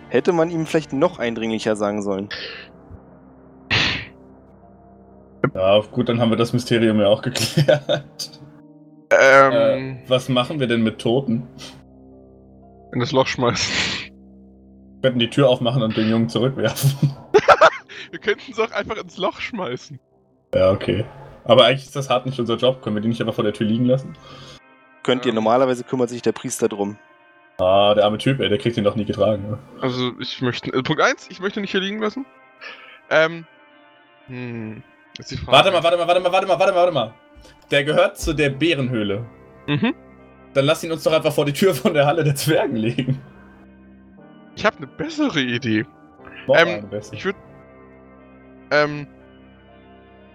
Hätte 0.07 0.31
man 0.31 0.49
ihm 0.49 0.65
vielleicht 0.65 0.93
noch 0.93 1.19
eindringlicher 1.19 1.75
sagen 1.75 2.01
sollen. 2.01 2.29
Ja, 5.53 5.81
gut, 5.91 6.07
dann 6.07 6.21
haben 6.21 6.29
wir 6.29 6.37
das 6.37 6.53
Mysterium 6.53 7.01
ja 7.01 7.07
auch 7.07 7.21
geklärt. 7.21 8.39
ähm, 9.09 9.51
Äh, 9.51 9.97
was 10.07 10.29
machen 10.29 10.61
wir 10.61 10.67
denn 10.67 10.81
mit 10.81 10.99
Toten? 10.99 11.45
in 12.93 12.99
das 13.01 13.11
Loch 13.11 13.27
schmeißen. 13.27 13.73
Wir 15.01 15.01
könnten 15.01 15.19
die 15.19 15.29
Tür 15.29 15.49
aufmachen 15.49 15.81
und 15.81 15.97
den 15.97 16.09
Jungen 16.09 16.29
zurückwerfen. 16.29 17.11
Wir 18.11 18.19
könnten 18.19 18.51
es 18.51 18.59
auch 18.59 18.71
einfach 18.71 18.95
ins 18.97 19.17
Loch 19.17 19.39
schmeißen. 19.41 19.99
ja, 20.53 20.71
okay. 20.71 21.03
Aber 21.43 21.65
eigentlich 21.65 21.85
ist 21.85 21.95
das 21.95 22.09
hart 22.11 22.27
nicht 22.27 22.39
unser 22.39 22.55
Job. 22.55 22.81
Können 22.83 22.95
wir 22.95 23.01
die 23.01 23.07
nicht 23.07 23.19
einfach 23.19 23.33
vor 23.33 23.43
der 23.43 23.53
Tür 23.53 23.65
liegen 23.65 23.85
lassen? 23.85 24.15
Könnt 25.03 25.25
ihr, 25.25 25.29
Ähm. 25.29 25.35
normalerweise 25.35 25.83
kümmert 25.83 26.09
sich 26.09 26.21
der 26.21 26.31
Priester 26.31 26.67
drum. 26.69 26.97
Ah, 27.59 27.93
der 27.93 28.05
arme 28.05 28.17
Typ, 28.17 28.39
ey, 28.39 28.49
der 28.49 28.57
kriegt 28.57 28.77
ihn 28.77 28.83
doch 28.83 28.95
nie 28.95 29.05
getragen. 29.05 29.51
Ne? 29.51 29.59
Also, 29.81 30.11
ich 30.19 30.41
möchte. 30.41 30.73
Äh, 30.73 30.81
Punkt 30.81 31.01
1, 31.01 31.29
ich 31.29 31.39
möchte 31.39 31.61
nicht 31.61 31.71
hier 31.71 31.81
liegen 31.81 32.01
lassen. 32.01 32.25
Ähm. 33.09 33.45
Hm. 34.27 34.81
Ist 35.19 35.29
die 35.31 35.37
Frage. 35.37 35.51
Warte 35.51 35.71
mal, 35.71 35.83
warte 35.83 35.97
mal, 35.97 36.07
warte 36.07 36.19
mal, 36.21 36.31
warte 36.31 36.47
mal, 36.47 36.59
warte 36.59 36.73
mal, 36.73 36.79
warte 36.79 36.91
mal. 36.93 37.13
Der 37.69 37.83
gehört 37.83 38.17
zu 38.17 38.33
der 38.33 38.49
Bärenhöhle. 38.49 39.25
Mhm. 39.67 39.93
Dann 40.53 40.65
lass 40.65 40.83
ihn 40.83 40.91
uns 40.91 41.03
doch 41.03 41.13
einfach 41.13 41.33
vor 41.33 41.45
die 41.45 41.53
Tür 41.53 41.73
von 41.75 41.93
der 41.93 42.05
Halle 42.05 42.23
der 42.23 42.35
Zwergen 42.35 42.75
legen. 42.75 43.21
Ich 44.55 44.65
habe 44.65 44.77
eine 44.77 44.87
bessere 44.87 45.39
Idee. 45.41 45.85
Noch 46.47 46.55
Ähm, 46.57 46.67
eine 46.67 46.87
bessere. 46.87 47.15
Ich 47.15 47.25
würde. 47.25 47.37
Ähm. 48.71 49.07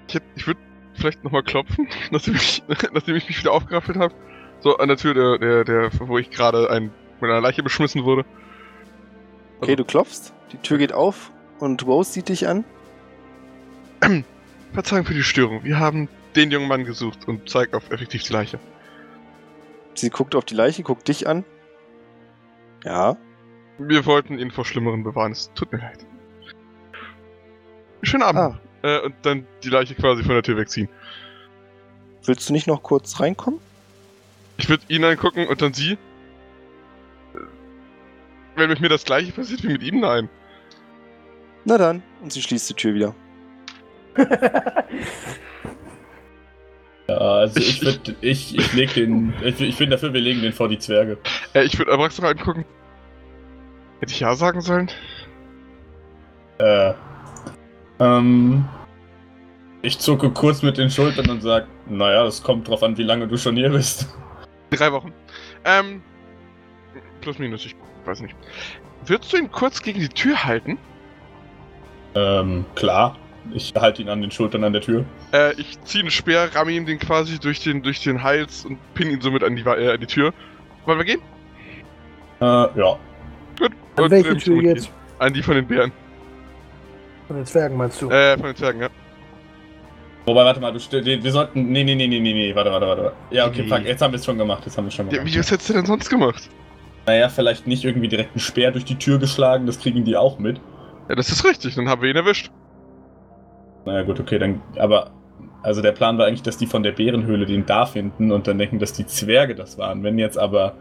Ich, 0.08 0.20
ich 0.36 0.46
würde 0.46 0.60
vielleicht 0.94 1.22
nochmal 1.24 1.42
klopfen, 1.42 1.88
nachdem 2.10 2.34
ich, 2.34 2.62
nachdem 2.92 3.16
ich 3.16 3.28
mich 3.28 3.38
wieder 3.40 3.52
aufgeraffelt 3.52 3.98
habe. 3.98 4.14
So 4.60 4.76
an 4.78 4.88
der 4.88 4.96
Tür, 4.96 5.14
der, 5.14 5.38
der, 5.38 5.64
der, 5.64 5.90
wo 6.08 6.18
ich 6.18 6.30
gerade 6.30 6.70
ein, 6.70 6.90
mit 7.20 7.30
einer 7.30 7.40
Leiche 7.40 7.62
beschmissen 7.62 8.04
wurde. 8.04 8.24
Okay, 9.60 9.76
du 9.76 9.84
klopfst, 9.84 10.32
die 10.52 10.58
Tür 10.58 10.78
geht 10.78 10.92
auf 10.92 11.32
und 11.58 11.84
Rose 11.86 12.12
sieht 12.12 12.28
dich 12.28 12.46
an. 12.48 12.64
Verzeihung 14.72 15.04
für 15.04 15.14
die 15.14 15.22
Störung. 15.22 15.64
Wir 15.64 15.78
haben 15.78 16.08
den 16.36 16.50
jungen 16.50 16.68
Mann 16.68 16.84
gesucht 16.84 17.26
und 17.26 17.48
zeigt 17.48 17.74
auf 17.74 17.90
effektiv 17.90 18.22
die 18.22 18.32
Leiche. 18.32 18.58
Sie 19.94 20.10
guckt 20.10 20.34
auf 20.36 20.44
die 20.44 20.54
Leiche, 20.54 20.82
guckt 20.82 21.08
dich 21.08 21.26
an. 21.26 21.44
Ja. 22.84 23.16
Wir 23.78 24.06
wollten 24.06 24.38
ihn 24.38 24.50
vor 24.52 24.64
Schlimmeren 24.64 25.02
bewahren. 25.02 25.32
Es 25.32 25.50
tut 25.54 25.72
mir 25.72 25.78
leid. 25.78 26.06
Schönen 28.02 28.22
Abend. 28.22 28.38
Ah, 28.40 28.60
Äh, 28.82 29.00
und 29.00 29.14
dann 29.22 29.44
die 29.64 29.70
Leiche 29.70 29.96
quasi 29.96 30.22
von 30.22 30.34
der 30.34 30.42
Tür 30.44 30.56
wegziehen. 30.56 30.88
willst 32.24 32.48
du 32.48 32.52
nicht 32.52 32.68
noch 32.68 32.82
kurz 32.84 33.18
reinkommen? 33.18 33.58
Ich 34.58 34.68
würde 34.68 34.84
ihn 34.88 35.04
angucken 35.04 35.46
und 35.46 35.62
dann 35.62 35.72
sie. 35.72 35.96
Wenn 38.56 38.68
mit 38.68 38.80
mir 38.80 38.88
das 38.88 39.04
gleiche 39.04 39.32
passiert 39.32 39.62
wie 39.62 39.68
mit 39.68 39.82
ihm, 39.82 40.00
nein. 40.00 40.28
Na 41.64 41.78
dann. 41.78 42.02
Und 42.22 42.32
sie 42.32 42.42
schließt 42.42 42.68
die 42.70 42.74
Tür 42.74 42.94
wieder. 42.94 43.14
Ja, 47.08 47.16
also 47.16 47.58
ich 47.58 47.82
würde, 47.82 48.14
ich, 48.20 48.54
ich 48.54 48.74
leg 48.74 48.92
den, 48.92 49.32
ich, 49.42 49.58
ich 49.62 49.78
bin 49.78 49.88
dafür, 49.88 50.12
wir 50.12 50.20
legen 50.20 50.42
den 50.42 50.52
vor 50.52 50.68
die 50.68 50.78
Zwerge. 50.78 51.16
Äh, 51.54 51.64
ich 51.64 51.78
würde 51.78 51.90
Abrax 51.90 52.20
noch 52.20 52.28
angucken. 52.28 52.66
Hätte 54.00 54.12
ich 54.12 54.20
ja 54.20 54.34
sagen 54.34 54.60
sollen? 54.60 54.90
Äh, 56.58 56.92
ähm, 57.98 58.68
ich 59.80 59.98
zucke 59.98 60.30
kurz 60.30 60.62
mit 60.62 60.76
den 60.76 60.90
Schultern 60.90 61.30
und 61.30 61.40
sag, 61.40 61.66
naja, 61.88 62.26
es 62.26 62.42
kommt 62.42 62.68
drauf 62.68 62.82
an, 62.82 62.98
wie 62.98 63.04
lange 63.04 63.26
du 63.26 63.38
schon 63.38 63.56
hier 63.56 63.70
bist. 63.70 64.14
Drei 64.70 64.92
Wochen. 64.92 65.12
Ähm. 65.64 66.02
Plus 67.20 67.38
minus, 67.38 67.64
ich 67.66 67.76
weiß 68.04 68.20
nicht. 68.20 68.34
Würdest 69.06 69.32
du 69.32 69.36
ihn 69.36 69.50
kurz 69.50 69.82
gegen 69.82 70.00
die 70.00 70.08
Tür 70.08 70.44
halten? 70.44 70.78
Ähm, 72.14 72.64
klar. 72.74 73.16
Ich 73.52 73.74
halte 73.74 74.02
ihn 74.02 74.08
an 74.08 74.20
den 74.20 74.30
Schultern 74.30 74.64
an 74.64 74.72
der 74.72 74.82
Tür. 74.82 75.04
Äh, 75.32 75.54
ich 75.54 75.80
ziehe 75.82 76.02
einen 76.02 76.10
Speer, 76.10 76.54
ramme 76.54 76.72
ihm 76.72 76.84
den 76.84 76.98
quasi 76.98 77.38
durch 77.38 77.60
den, 77.60 77.82
durch 77.82 78.02
den 78.02 78.22
Hals 78.22 78.64
und 78.66 78.78
pinne 78.94 79.12
ihn 79.12 79.20
somit 79.20 79.42
an 79.42 79.56
die, 79.56 79.62
äh, 79.62 79.92
an 79.92 80.00
die 80.00 80.06
Tür. 80.06 80.32
Wollen 80.84 80.98
wir 80.98 81.04
gehen? 81.04 81.20
Äh, 82.40 82.44
ja. 82.44 82.98
Gut. 83.58 83.72
An 83.96 84.04
Und 84.04 84.10
welche 84.10 84.30
drehen 84.30 84.38
Tür 84.38 84.62
jetzt? 84.62 84.90
An 85.18 85.32
die 85.32 85.42
von 85.42 85.54
den 85.54 85.66
Bären. 85.66 85.92
Von 87.26 87.36
den 87.36 87.46
Zwergen 87.46 87.76
meinst 87.76 88.00
du? 88.02 88.10
Äh, 88.10 88.36
von 88.36 88.46
den 88.46 88.56
Zwergen, 88.56 88.80
ja. 88.82 88.88
Wobei, 90.28 90.44
warte 90.44 90.60
mal, 90.60 90.72
du 90.72 90.78
wir, 90.78 91.32
sollten. 91.32 91.70
Nee, 91.72 91.84
nee, 91.84 91.94
nee, 91.94 92.06
nee, 92.06 92.20
nee, 92.20 92.32
nee, 92.34 92.54
warte, 92.54 92.70
warte, 92.70 92.86
warte. 92.86 93.12
Ja, 93.30 93.46
okay, 93.46 93.62
Nee. 93.62 93.68
fuck, 93.68 93.84
jetzt 93.84 94.02
haben 94.02 94.12
wir 94.12 94.18
es 94.18 94.24
schon 94.24 94.36
gemacht. 94.38 94.62
Jetzt 94.66 94.76
haben 94.76 94.84
wir 94.84 94.88
es 94.88 94.94
schon 94.94 95.06
ja. 95.06 95.12
gemacht. 95.18 95.32
Wie 95.34 95.38
was 95.38 95.50
hättest 95.50 95.68
du 95.70 95.72
denn 95.72 95.86
sonst 95.86 96.10
gemacht? 96.10 96.48
Naja, 97.06 97.28
vielleicht 97.30 97.66
nicht 97.66 97.84
irgendwie 97.84 98.08
direkt 98.08 98.32
einen 98.32 98.40
Speer 98.40 98.70
durch 98.70 98.84
die 98.84 98.96
Tür 98.96 99.18
geschlagen, 99.18 99.64
das 99.66 99.80
kriegen 99.80 100.04
die 100.04 100.16
auch 100.16 100.38
mit. 100.38 100.60
Ja, 101.08 101.14
das 101.14 101.30
ist 101.30 101.44
richtig, 101.44 101.74
dann 101.76 101.88
haben 101.88 102.02
wir 102.02 102.10
ihn 102.10 102.16
erwischt. 102.16 102.50
Naja, 103.86 104.02
gut, 104.02 104.20
okay, 104.20 104.38
dann. 104.38 104.60
Aber. 104.78 105.10
Also 105.62 105.82
der 105.82 105.92
Plan 105.92 106.18
war 106.18 106.26
eigentlich, 106.26 106.42
dass 106.42 106.56
die 106.56 106.66
von 106.66 106.82
der 106.84 106.92
Bärenhöhle 106.92 107.44
den 107.44 107.66
da 107.66 107.84
finden 107.84 108.30
und 108.30 108.46
dann 108.46 108.58
denken, 108.58 108.78
dass 108.78 108.92
die 108.92 109.06
Zwerge 109.06 109.54
das 109.56 109.76
waren. 109.76 110.04
Wenn 110.04 110.16
jetzt 110.18 110.38
aber 110.38 110.74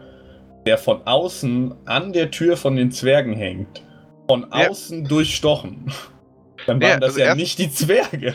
der 0.66 0.78
von 0.78 1.00
außen 1.04 1.74
an 1.86 2.12
der 2.12 2.30
Tür 2.30 2.56
von 2.56 2.76
den 2.76 2.92
Zwergen 2.92 3.32
hängt, 3.32 3.82
von 4.28 4.42
Ja. 4.52 4.68
außen 4.68 5.04
durchstochen, 5.04 5.90
dann 6.66 6.80
Ja, 6.80 6.90
waren 6.90 7.00
das 7.00 7.10
also 7.10 7.20
ja 7.20 7.26
erst- 7.26 7.38
nicht 7.38 7.58
die 7.58 7.70
Zwerge. 7.70 8.34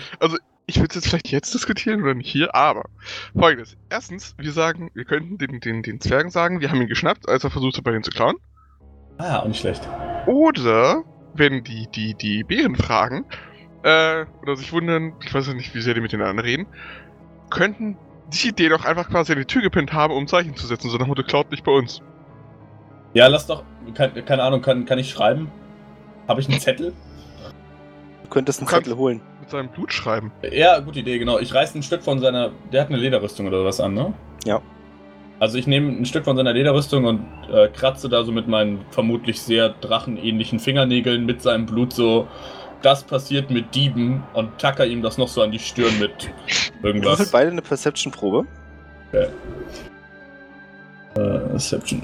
Ich 0.65 0.80
würde 0.80 0.95
jetzt 0.95 1.07
vielleicht 1.07 1.30
jetzt 1.30 1.53
diskutieren 1.53 2.02
oder 2.02 2.14
nicht 2.14 2.30
hier, 2.30 2.56
aber 2.56 2.85
folgendes. 3.38 3.76
Erstens, 3.90 4.34
wir 4.38 4.52
sagen, 4.52 4.91
wir 4.94 5.03
könnten 5.03 5.38
den, 5.38 5.60
den, 5.60 5.84
den 5.84 5.99
Zwergen 5.99 6.31
sagen, 6.31 6.61
wir 6.61 6.69
haben 6.69 6.81
ihn 6.81 6.88
geschnappt, 6.88 7.27
als 7.27 7.44
er 7.44 7.49
versucht 7.49 7.77
hat, 7.77 7.84
bei 7.84 7.91
denen 7.91 8.03
zu 8.03 8.11
klauen. 8.11 8.38
Ah, 9.18 9.40
auch 9.40 9.45
nicht 9.45 9.60
schlecht. 9.60 9.88
Oder, 10.26 11.03
wenn 11.34 11.64
die, 11.64 11.88
die, 11.94 12.14
die 12.14 12.44
Bären 12.44 12.76
fragen, 12.76 13.26
äh, 13.84 14.26
oder 14.41 14.56
sich 14.56 14.72
wundern, 14.72 15.14
ich 15.23 15.34
weiß 15.34 15.48
ja 15.48 15.53
nicht, 15.53 15.76
wie 15.76 15.81
sehr 15.81 15.94
die 15.94 16.02
miteinander 16.02 16.44
reden, 16.44 16.65
könnten 17.49 17.98
die 18.27 18.53
den 18.53 18.73
auch 18.73 18.85
einfach 18.85 19.10
quasi 19.10 19.34
an 19.34 19.40
die 19.40 19.45
Tür 19.45 19.61
gepinnt 19.61 19.91
haben, 19.94 20.14
um 20.14 20.27
Zeichen 20.27 20.56
zu 20.56 20.65
setzen, 20.65 20.90
so 20.90 20.98
nach 20.98 21.07
Motto, 21.07 21.23
klaut 21.23 21.52
nicht 21.52 21.64
bei 21.64 21.72
uns. 21.72 22.02
Ja, 23.14 23.27
lass 23.27 23.45
doch. 23.45 23.64
Kann, 23.94 24.14
keine 24.26 24.44
Ahnung, 24.44 24.61
kann, 24.61 24.85
kann 24.85 24.98
ich 24.98 25.11
schreiben? 25.11 25.52
Habe 26.27 26.41
ich 26.41 26.48
einen 26.48 26.60
Zettel? 26.60 26.94
Du 28.23 28.30
könntest 28.30 28.60
einen 28.60 28.69
Zettel 28.69 28.95
holen. 28.95 29.22
Mit 29.44 29.49
seinem 29.49 29.68
Blut 29.68 29.91
schreiben. 29.91 30.32
Ja, 30.52 30.80
gute 30.80 30.99
Idee, 30.99 31.20
genau. 31.20 31.38
Ich 31.38 31.53
reiß 31.53 31.76
ein 31.76 31.84
Stück 31.84 32.02
von 32.02 32.20
seiner. 32.20 32.52
Der 32.72 32.80
hat 32.80 32.88
eine 32.88 32.98
Lederrüstung 32.98 33.45
oder 33.45 33.65
was 33.65 33.82
an, 33.82 33.94
ne? 33.94 34.14
Ja. 34.45 34.61
Also 35.40 35.57
ich 35.57 35.68
nehme 35.68 35.91
ein 35.91 36.06
Stück 36.06 36.24
von 36.24 36.38
seiner 36.38 36.53
Lederrüstung 36.53 37.03
und 37.03 37.26
äh, 37.52 37.68
kratze 37.68 38.07
da 38.07 38.24
so 38.24 38.32
mit 38.32 38.48
meinen 38.48 38.86
vermutlich 38.91 39.41
sehr 39.41 39.68
drachenähnlichen 39.70 40.60
Fingernägeln 40.60 41.26
mit 41.26 41.41
seinem 41.41 41.65
Blut 41.65 41.91
so. 41.91 42.26
Das 42.82 43.03
passiert 43.03 43.49
mit 43.49 43.76
Dieben 43.76 44.24
und 44.34 44.57
tacker 44.60 44.86
ihm 44.86 45.02
das 45.02 45.18
noch 45.18 45.28
so 45.28 45.41
an 45.41 45.52
die 45.52 45.60
Stirn 45.60 45.99
mit 45.99 46.32
irgendwas. 46.82 47.30
beide 47.32 47.52
eine 47.52 47.61
Perception-Probe. 47.61 48.45
Äh, 49.11 49.28
Deception. 51.53 52.02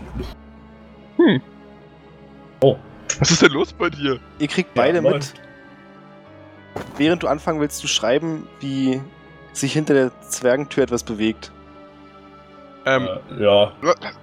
Was 3.20 3.32
ist 3.32 3.42
denn 3.42 3.52
los 3.52 3.72
bei 3.74 3.90
dir? 3.90 4.20
Ihr 4.40 4.48
kriegt 4.48 4.74
beide 4.74 5.02
Ja, 5.02 5.10
mit, 5.10 5.34
während 6.98 7.24
du 7.24 7.28
anfangen 7.28 7.60
willst 7.60 7.80
zu 7.80 7.88
schreiben, 7.88 8.48
wie 8.60 9.02
sich 9.54 9.74
hinter 9.74 9.94
der 9.94 10.22
Zwergentür 10.22 10.84
etwas 10.84 11.04
bewegt. 11.04 11.52
Ähm, 12.86 13.08
Äh, 13.38 13.44
ja, 13.44 13.72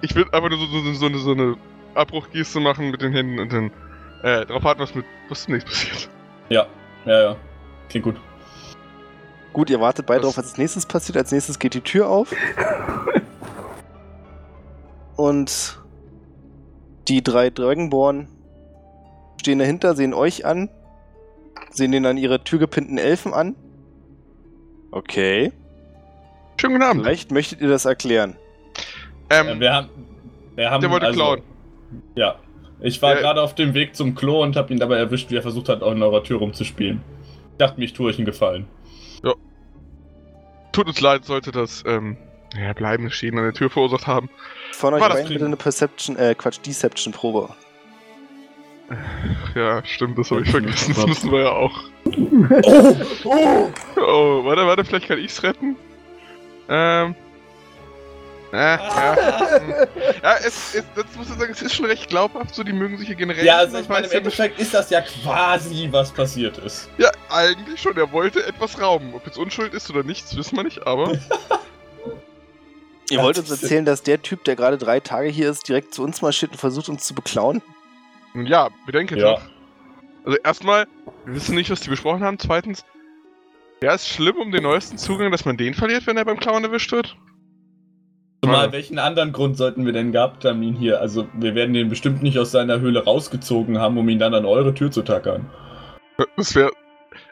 ich 0.01 0.15
will 0.15 0.25
einfach 0.31 0.49
nur 0.49 0.57
so, 0.59 0.65
so, 0.65 0.93
so, 0.93 1.05
eine, 1.05 1.17
so 1.19 1.31
eine 1.31 1.55
Abbruchgeste 1.95 2.59
machen 2.59 2.91
mit 2.91 3.01
den 3.01 3.13
Händen 3.13 3.39
und 3.39 3.51
dann 3.53 3.71
äh, 4.23 4.45
darauf 4.45 4.63
warten, 4.63 4.81
was 4.81 4.95
mit 4.95 5.05
was 5.29 5.43
zunächst 5.43 5.67
passiert. 5.67 6.09
ja, 6.49 6.65
ja, 7.05 7.21
ja. 7.21 7.35
Klingt 7.89 8.05
gut. 8.05 8.15
Gut, 9.53 9.69
ihr 9.69 9.79
wartet 9.79 10.05
beide 10.05 10.23
Was- 10.23 10.35
drauf, 10.35 10.37
was 10.37 10.45
als 10.51 10.57
nächstes 10.57 10.85
passiert. 10.85 11.17
Als 11.17 11.31
nächstes 11.31 11.57
geht 11.59 11.73
die 11.73 11.81
Tür 11.81 12.09
auf. 12.09 12.31
Und 15.15 15.79
die 17.07 17.23
drei 17.23 17.49
Dragonborn 17.49 18.27
stehen 19.41 19.59
dahinter, 19.59 19.95
sehen 19.95 20.13
euch 20.13 20.45
an, 20.45 20.69
sehen 21.77 21.91
den 21.91 22.05
an 22.05 22.17
ihre 22.17 22.43
türgepinnten 22.43 22.97
Elfen 22.97 23.33
an. 23.33 23.55
Okay. 24.91 25.51
Schönen 26.59 26.73
guten 26.73 26.83
Abend. 26.85 27.03
Vielleicht 27.03 27.31
möchtet 27.31 27.61
ihr 27.61 27.69
das 27.69 27.85
erklären. 27.85 28.35
Äh, 29.29 29.43
Ähm, 29.45 29.59
wir 29.59 29.73
haben. 29.73 29.89
Wir 30.55 30.71
haben 30.71 30.81
der 30.81 30.89
wollte 30.89 31.05
also, 31.07 31.17
klauen. 31.19 31.41
Ja. 32.15 32.35
Ich 32.79 33.01
war 33.01 33.13
Ja. 33.15 33.21
gerade 33.21 33.41
auf 33.41 33.55
dem 33.55 33.73
Weg 33.73 33.95
zum 33.95 34.15
Klo 34.15 34.41
und 34.41 34.55
habe 34.55 34.73
ihn 34.73 34.79
dabei 34.79 34.97
erwischt, 34.97 35.29
wie 35.29 35.35
er 35.35 35.41
versucht 35.41 35.69
hat, 35.69 35.81
auch 35.83 35.91
in 35.91 36.01
eurer 36.01 36.23
Tür 36.23 36.39
rumzuspielen. 36.39 37.01
Ich 37.51 37.57
dachte 37.57 37.79
mir, 37.79 37.85
ich 37.85 37.93
tue 37.93 38.09
euch 38.09 38.17
einen 38.17 38.25
Gefallen. 38.25 38.67
Tut 40.71 40.87
uns 40.87 41.01
leid, 41.01 41.25
sollte 41.25 41.51
das 41.51 41.83
ähm, 41.87 42.17
ja, 42.55 42.71
bleibende 42.73 43.09
Schäden 43.09 43.39
an 43.39 43.45
der 43.45 43.53
Tür 43.53 43.69
verursacht 43.71 44.05
haben. 44.05 44.29
Von 44.73 44.93
euch 44.93 45.01
War 45.01 45.09
das 45.09 45.17
beiden 45.19 45.33
bitte 45.33 45.45
eine 45.45 45.55
Perception, 45.57 46.15
äh, 46.17 46.35
Quatsch, 46.35 46.59
Deception-Probe. 46.63 47.49
Ja, 49.55 49.83
stimmt, 49.83 50.17
das 50.17 50.31
habe 50.31 50.41
ich 50.41 50.49
vergessen. 50.49 50.93
Das 50.95 51.05
müssen 51.05 51.31
wir 51.31 51.41
ja 51.41 51.51
auch. 51.51 51.83
Oh! 52.05 52.95
oh. 53.25 53.69
Oh, 53.97 54.45
warte, 54.45 54.65
warte, 54.65 54.85
vielleicht 54.85 55.07
kann 55.07 55.19
ich's 55.19 55.43
retten. 55.43 55.75
Ähm. 56.69 57.15
Äh, 58.53 58.55
ja. 58.55 59.17
ja, 60.23 60.35
es, 60.37 60.73
es, 60.73 60.83
das 60.95 61.05
muss 61.17 61.29
ich 61.29 61.37
sagen, 61.37 61.51
es 61.51 61.61
ist 61.61 61.75
schon 61.75 61.85
recht 61.85 62.07
glaubhaft, 62.07 62.55
so 62.55 62.63
die 62.63 62.71
mögen 62.71 62.97
sich 62.97 63.07
hier 63.07 63.17
generell. 63.17 63.43
Ja, 63.43 63.57
also 63.57 63.73
das 63.73 63.83
ich 63.83 63.89
meine, 63.89 64.05
weiß 64.05 64.13
im. 64.13 64.17
Endeffekt 64.19 64.59
ist 64.59 64.73
das 64.73 64.89
ja 64.89 65.01
quasi, 65.01 65.89
was 65.91 66.11
passiert 66.11 66.57
ist. 66.59 66.89
Ja, 66.97 67.11
eigentlich 67.29 67.81
schon. 67.81 67.97
Er 67.97 68.09
wollte 68.13 68.45
etwas 68.45 68.79
rauben. 68.79 69.13
Ob 69.13 69.25
jetzt 69.25 69.37
Unschuld 69.37 69.73
ist 69.73 69.89
oder 69.89 70.03
nicht, 70.03 70.25
das 70.25 70.37
wissen 70.37 70.55
wir 70.55 70.63
nicht, 70.63 70.87
aber. 70.87 71.11
Ihr 73.09 73.21
wollt 73.21 73.37
uns 73.37 73.49
erzählen, 73.51 73.85
dass 73.85 74.03
der 74.03 74.21
Typ, 74.21 74.43
der 74.45 74.55
gerade 74.55 74.77
drei 74.77 74.99
Tage 75.01 75.29
hier 75.29 75.49
ist, 75.49 75.67
direkt 75.67 75.93
zu 75.93 76.03
uns 76.03 76.21
marschiert 76.21 76.51
und 76.51 76.57
versucht, 76.57 76.89
uns 76.89 77.05
zu 77.05 77.15
beklauen? 77.15 77.61
Nun 78.37 78.45
ja, 78.45 78.69
bedenke 78.85 79.17
Ja. 79.17 79.31
doch. 79.33 79.41
Also 80.23 80.37
erstmal, 80.43 80.85
wir 81.25 81.33
wissen 81.33 81.55
nicht, 81.55 81.71
was 81.71 81.79
die 81.79 81.89
besprochen 81.89 82.23
haben. 82.23 82.37
Zweitens, 82.37 82.85
wäre 83.79 83.95
es 83.95 84.07
schlimm 84.07 84.35
um 84.37 84.51
den 84.51 84.61
neuesten 84.61 84.99
Zugang, 84.99 85.31
dass 85.31 85.43
man 85.45 85.57
den 85.57 85.73
verliert, 85.73 86.05
wenn 86.05 86.17
er 86.17 86.25
beim 86.25 86.39
Klauen 86.39 86.63
erwischt 86.63 86.91
wird? 86.91 87.17
Zumal, 88.43 88.67
Ja. 88.67 88.71
welchen 88.71 88.99
anderen 88.99 89.31
Grund 89.31 89.57
sollten 89.57 89.87
wir 89.87 89.93
denn 89.93 90.11
gehabt 90.11 90.45
haben, 90.45 90.61
ihn 90.61 90.75
hier? 90.75 91.01
Also, 91.01 91.27
wir 91.33 91.55
werden 91.55 91.73
den 91.73 91.89
bestimmt 91.89 92.21
nicht 92.21 92.37
aus 92.37 92.51
seiner 92.51 92.79
Höhle 92.79 93.03
rausgezogen 93.03 93.79
haben, 93.79 93.97
um 93.97 94.07
ihn 94.07 94.19
dann 94.19 94.35
an 94.35 94.45
eure 94.45 94.75
Tür 94.75 94.91
zu 94.91 95.01
tackern. 95.01 95.49
Das 96.35 96.53
wäre. 96.53 96.71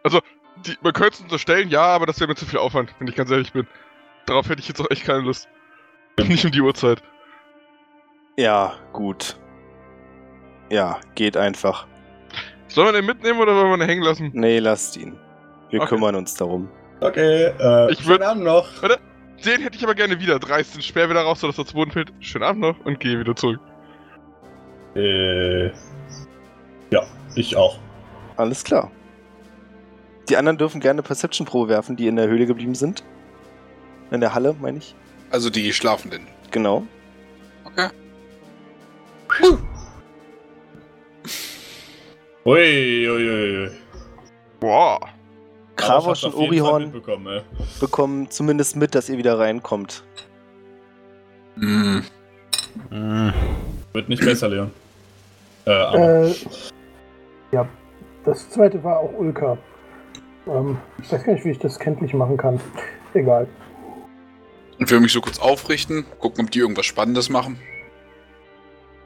Also, 0.01 0.21
die, 0.65 0.73
man 0.81 0.93
könnte 0.93 1.17
es 1.17 1.21
unterstellen, 1.21 1.69
ja, 1.69 1.83
aber 1.83 2.07
das 2.07 2.19
wäre 2.19 2.29
mir 2.29 2.35
zu 2.35 2.47
viel 2.47 2.57
Aufwand, 2.57 2.95
wenn 2.97 3.07
ich 3.07 3.15
ganz 3.15 3.29
ehrlich 3.29 3.53
bin. 3.53 3.67
Darauf 4.25 4.49
hätte 4.49 4.61
ich 4.61 4.67
jetzt 4.67 4.81
auch 4.81 4.89
echt 4.89 5.05
keine 5.05 5.19
Lust. 5.19 5.47
Nicht 6.17 6.45
um 6.45 6.51
die 6.51 6.61
Uhrzeit. 6.61 7.03
Ja, 8.37 8.73
gut. 8.91 9.37
Ja, 10.69 10.99
geht 11.15 11.37
einfach. 11.37 11.87
Sollen 12.67 12.87
wir 12.87 12.93
den 12.93 13.05
mitnehmen 13.05 13.39
oder 13.39 13.55
wollen 13.55 13.69
wir 13.71 13.77
den 13.77 13.87
hängen 13.89 14.03
lassen? 14.03 14.31
Nee, 14.33 14.59
lasst 14.59 14.97
ihn. 14.97 15.15
Wir 15.69 15.81
Okay. 15.81 15.89
kümmern 15.95 16.15
uns 16.15 16.33
darum. 16.33 16.69
Okay, 17.01 17.45
äh, 17.59 17.91
Ich 17.91 17.99
würd- 17.99 18.03
schönen 18.05 18.23
Abend 18.23 18.43
noch. 18.43 18.83
Äh, 18.83 18.97
Den 19.45 19.61
hätte 19.61 19.77
ich 19.77 19.83
aber 19.83 19.95
gerne 19.95 20.19
wieder. 20.19 20.39
Dreist 20.39 20.73
den 20.75 20.81
Speer 20.81 21.09
wieder 21.09 21.21
raus, 21.21 21.41
sodass 21.41 21.57
er 21.57 21.65
zu 21.65 21.73
Boden 21.75 21.91
fällt. 21.91 22.11
Schönen 22.19 22.43
Abend 22.45 22.61
noch 22.61 22.79
und 22.85 22.99
gehe 22.99 23.19
wieder 23.19 23.35
zurück. 23.35 23.59
Äh, 24.95 25.67
ja, 26.89 27.03
ich 27.35 27.55
auch. 27.55 27.77
Alles 28.37 28.63
klar. 28.63 28.89
Die 30.29 30.37
anderen 30.37 30.57
dürfen 30.57 30.79
gerne 30.81 31.03
Perception-Probe 31.03 31.69
werfen, 31.69 31.95
die 31.95 32.07
in 32.07 32.15
der 32.15 32.27
Höhle 32.27 32.45
geblieben 32.45 32.75
sind. 32.75 33.03
In 34.09 34.21
der 34.21 34.33
Halle, 34.33 34.55
meine 34.59 34.77
ich. 34.79 34.95
Also 35.31 35.49
die 35.49 35.71
Schlafenden. 35.73 36.25
Genau. 36.51 36.83
Okay. 37.65 37.89
Ui, 39.43 39.57
ui, 42.45 43.09
ui. 43.09 43.71
Boah. 44.59 44.99
Kravosch 45.75 46.23
und 46.23 46.35
Orihorn 46.35 47.01
Bekommen, 47.79 48.29
zumindest 48.29 48.75
mit, 48.75 48.95
dass 48.95 49.09
ihr 49.09 49.17
wieder 49.17 49.37
reinkommt. 49.37 50.03
Hm. 51.55 52.03
Wird 53.93 54.09
nicht 54.09 54.23
besser, 54.23 54.49
Leon. 54.49 54.71
Äh, 55.65 55.71
aber. 55.71 56.27
Äh, 56.27 56.35
ja, 57.51 57.67
das 58.25 58.49
zweite 58.49 58.83
war 58.83 58.99
auch 58.99 59.13
Ulka. 59.17 59.57
Ähm, 60.47 60.77
ich 61.01 61.11
weiß 61.11 61.23
gar 61.23 61.33
nicht, 61.33 61.45
wie 61.45 61.51
ich 61.51 61.59
das 61.59 61.79
kenntlich 61.79 62.13
machen 62.13 62.37
kann. 62.37 62.59
Egal. 63.13 63.47
Ich 64.77 64.91
will 64.91 64.99
mich 64.99 65.13
so 65.13 65.21
kurz 65.21 65.39
aufrichten, 65.39 66.05
gucken, 66.19 66.45
ob 66.45 66.51
die 66.51 66.59
irgendwas 66.59 66.85
Spannendes 66.85 67.29
machen. 67.29 67.57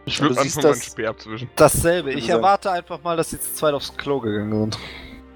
Ich 0.09 0.21
würde 0.21 0.39
anfangen, 0.39 0.63
meinen 0.63 0.73
das- 0.73 0.85
Speer 0.85 1.09
abzuwischen. 1.09 1.49
Dasselbe. 1.55 2.11
Ich 2.13 2.25
Sagen. 2.27 2.39
erwarte 2.39 2.71
einfach 2.71 3.01
mal, 3.03 3.15
dass 3.17 3.29
sie 3.29 3.39
zu 3.39 3.53
zweit 3.53 3.73
aufs 3.73 3.95
Klo 3.95 4.19
gegangen 4.19 4.51
sind. 4.71 4.77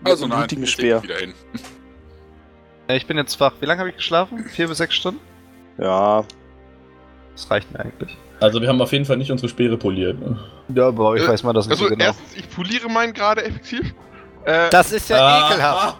Also 0.03 0.27
nein, 0.27 0.39
blutigen 0.39 0.63
ich 0.65 0.71
Speer. 0.71 1.01
wieder 1.03 1.15
hin. 1.17 1.33
Ja, 2.89 2.95
ich 2.95 3.07
bin 3.07 3.17
jetzt 3.17 3.39
wach. 3.39 3.53
Wie 3.61 3.65
lange 3.65 3.79
habe 3.79 3.89
ich 3.89 3.95
geschlafen? 3.97 4.43
Vier 4.45 4.67
bis 4.67 4.77
sechs 4.79 4.95
Stunden? 4.95 5.21
Ja, 5.77 6.23
Das 7.35 7.49
reicht 7.49 7.71
mir 7.71 7.79
eigentlich. 7.79 8.17
Also, 8.39 8.61
wir 8.61 8.67
haben 8.67 8.81
auf 8.81 8.91
jeden 8.91 9.05
Fall 9.05 9.15
nicht 9.17 9.31
unsere 9.31 9.47
Speere 9.47 9.77
poliert. 9.77 10.19
ne? 10.19 10.37
Ja, 10.75 10.87
aber 10.89 11.15
ich 11.15 11.23
Äh, 11.23 11.27
weiß 11.29 11.43
mal 11.43 11.53
das 11.53 11.65
nicht 11.65 11.71
Also, 11.73 11.85
so 11.85 11.89
genau. 11.89 12.03
erstens, 12.05 12.35
ich 12.35 12.49
poliere 12.49 12.89
meinen 12.89 13.13
gerade 13.13 13.43
effektiv. 13.45 13.93
Äh, 14.45 14.69
Das 14.69 14.91
ist 14.91 15.09
ja 15.09 15.17
Ah, 15.17 15.49
ekelhaft. 15.49 15.97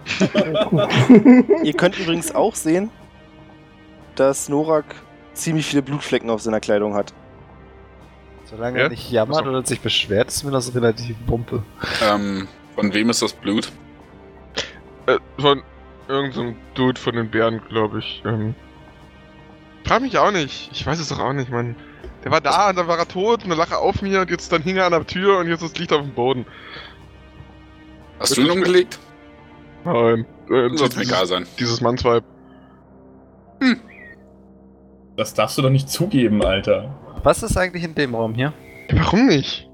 ihr 1.64 1.74
könnt 1.74 1.98
übrigens 1.98 2.36
auch 2.36 2.54
sehen, 2.56 2.90
dass 4.16 4.50
Norak 4.50 4.84
ziemlich 5.34 5.66
viele 5.66 5.82
Blutflecken 5.82 6.30
auf 6.30 6.42
seiner 6.42 6.60
Kleidung 6.60 6.94
hat. 6.96 7.14
Solange 8.56 8.78
Ja? 8.78 8.84
er 8.86 8.90
nicht 8.90 9.12
jammert 9.12 9.40
Achso. 9.40 9.50
oder 9.50 9.66
sich 9.66 9.82
beschwert, 9.82 10.28
ist 10.30 10.44
mir 10.44 10.52
das 10.52 10.74
relativ 10.76 11.16
bumpe. 11.26 11.64
Ähm, 12.08 12.48
von 12.76 12.94
wem 12.94 13.10
ist 13.10 13.22
das 13.22 13.34
Blut? 13.34 13.72
äh, 15.08 15.18
von 15.40 15.62
irgendeinem 16.08 16.56
Dude 16.76 17.00
von 17.00 17.16
den 17.16 17.30
Bären, 17.30 17.62
glaube 17.70 18.00
ich. 18.00 18.22
Ähm, 18.26 18.54
frag 19.86 20.02
mich 20.02 20.18
auch 20.18 20.32
nicht. 20.32 20.70
Ich 20.72 20.86
weiß 20.86 21.00
es 21.00 21.10
doch 21.10 21.20
auch 21.20 21.34
nicht, 21.34 21.50
Mann. 21.50 21.76
Der 22.24 22.32
war 22.32 22.42
da 22.42 22.70
und 22.70 22.78
dann 22.78 22.88
war 22.88 22.98
er 22.98 23.08
tot 23.08 23.44
und 23.44 23.50
dann 23.50 23.58
lag 23.58 23.72
er 23.72 23.80
auf 23.80 24.02
mir 24.02 24.22
und 24.22 24.30
jetzt 24.30 24.52
dann 24.52 24.62
hing 24.62 24.78
er 24.78 24.86
an 24.86 24.92
der 24.94 25.06
Tür 25.06 25.40
und 25.40 25.48
jetzt 25.48 25.62
ist 25.62 25.74
das 25.74 25.80
Licht 25.80 25.92
auf 25.92 26.02
dem 26.02 26.14
Boden. 26.14 26.46
Hast 28.20 28.38
du 28.38 28.42
ihn 28.42 28.50
umgelegt? 28.52 29.00
Nein. 29.84 30.26
Äh, 30.50 30.70
so 30.70 30.78
Soll 30.88 30.90
mir 30.96 31.02
egal 31.04 31.26
sein. 31.26 31.46
dieses 31.60 31.82
Mannsweib. 31.82 32.24
Das 35.18 35.34
darfst 35.34 35.58
du 35.58 35.62
doch 35.62 35.70
nicht 35.70 35.90
zugeben, 35.90 36.44
Alter. 36.44 36.96
Was 37.24 37.42
ist 37.42 37.56
eigentlich 37.56 37.86
in 37.86 37.96
dem 37.96 38.16
Raum 38.16 38.36
hier? 38.36 38.54
Warum 38.92 39.28
nicht? 39.28 39.70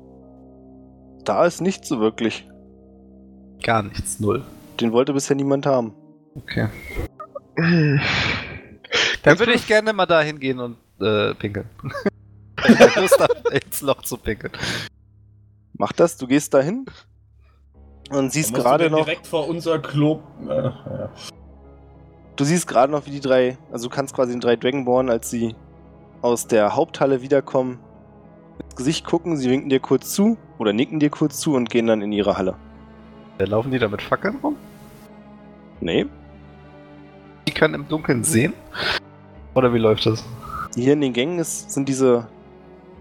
Da 1.26 1.46
ist 1.46 1.62
nicht 1.62 1.84
so 1.84 2.00
wirklich. 2.00 2.48
Gar 3.64 3.84
nichts, 3.84 4.20
null. 4.20 4.44
Den 4.80 4.92
wollte 4.92 5.14
bisher 5.14 5.36
niemand 5.36 5.66
haben. 5.66 5.94
Okay. 6.36 6.70
Dann 7.56 8.00
Ganz 9.24 9.40
würde 9.40 9.54
ich 9.54 9.66
gerne 9.66 9.94
mal 9.94 10.06
da 10.06 10.22
hingehen 10.22 10.60
und 10.60 10.78
äh, 11.02 11.34
pinkeln. 11.34 11.68
Ich 12.68 12.78
hab 12.78 12.96
Lust 12.98 13.18
habe, 13.18 13.36
ins 13.54 13.80
Loch 13.82 14.02
zu 14.02 14.18
pinkeln. 14.18 14.52
Mach 15.78 15.94
das, 15.94 16.18
du 16.18 16.28
gehst 16.28 16.54
dahin 16.54 16.86
und 18.10 18.34
siehst 18.34 18.54
gerade 18.54 18.90
noch, 18.90 19.06
direkt 19.06 19.26
vor 19.26 19.48
unser 19.48 19.80
Klo. 19.80 20.22
Äh, 20.46 20.64
ja. 20.66 21.10
du 22.36 22.44
siehst 22.44 22.68
gerade 22.68 22.92
noch, 22.92 23.06
wie 23.06 23.12
die 23.12 23.22
drei, 23.22 23.58
also 23.72 23.88
du 23.88 23.96
kannst 23.96 24.14
quasi 24.14 24.34
den 24.34 24.42
drei 24.42 24.58
Dragonborn, 24.58 25.10
als 25.10 25.30
sie 25.30 25.56
aus 26.22 26.48
der 26.48 26.76
Haupthalle 26.76 27.22
wiederkommen, 27.22 27.80
ins 28.64 28.76
Gesicht 28.76 29.06
gucken, 29.06 29.38
sie 29.38 29.50
winken 29.50 29.70
dir 29.70 29.80
kurz 29.80 30.14
zu 30.14 30.38
oder 30.58 30.74
nicken 30.74 31.00
dir 31.00 31.10
kurz 31.10 31.40
zu 31.40 31.56
und 31.56 31.70
gehen 31.70 31.88
dann 31.88 32.02
in 32.02 32.12
ihre 32.12 32.38
Halle. 32.38 32.56
Äh, 33.38 33.46
Laufen 33.46 33.72
die 33.72 33.80
da 33.80 33.88
mit 33.88 34.02
Fackeln 34.02 34.38
rum? 34.44 34.56
Nee, 35.82 36.06
Die 37.48 37.54
können 37.54 37.74
im 37.74 37.88
Dunkeln 37.88 38.24
sehen? 38.24 38.54
Oder 39.56 39.74
wie 39.74 39.78
läuft 39.80 40.06
das? 40.06 40.26
hier 40.76 40.94
in 40.94 41.02
den 41.02 41.14
Gängen 41.14 41.40
ist, 41.40 41.72
sind 41.72 41.90
diese 41.90 42.28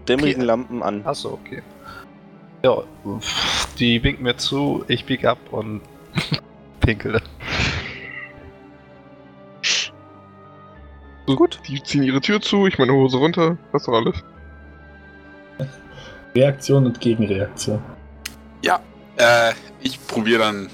dämmerigen 0.07 0.41
Okay. 0.41 0.47
Lampen 0.47 0.81
an. 0.83 1.05
Achso, 1.05 1.33
okay. 1.33 1.61
Ja, 2.63 2.77
die 3.77 4.03
winken 4.03 4.23
mir 4.23 4.37
zu, 4.37 4.83
ich 4.87 5.05
bieg 5.05 5.23
ab 5.25 5.37
und 5.51 5.81
pinkel. 6.79 7.21
Gut. 11.35 11.59
Die 11.67 11.81
ziehen 11.83 12.03
ihre 12.03 12.21
Tür 12.21 12.41
zu, 12.41 12.67
ich 12.67 12.77
meine 12.77 12.93
Hose 12.93 13.17
runter, 13.17 13.57
das 13.71 13.83
doch 13.83 13.93
alles. 13.93 14.23
Reaktion 16.35 16.85
und 16.85 16.99
Gegenreaktion. 16.99 17.81
Äh, 19.19 19.53
ich 19.81 19.99
probiere 20.07 20.39
dann 20.39 20.69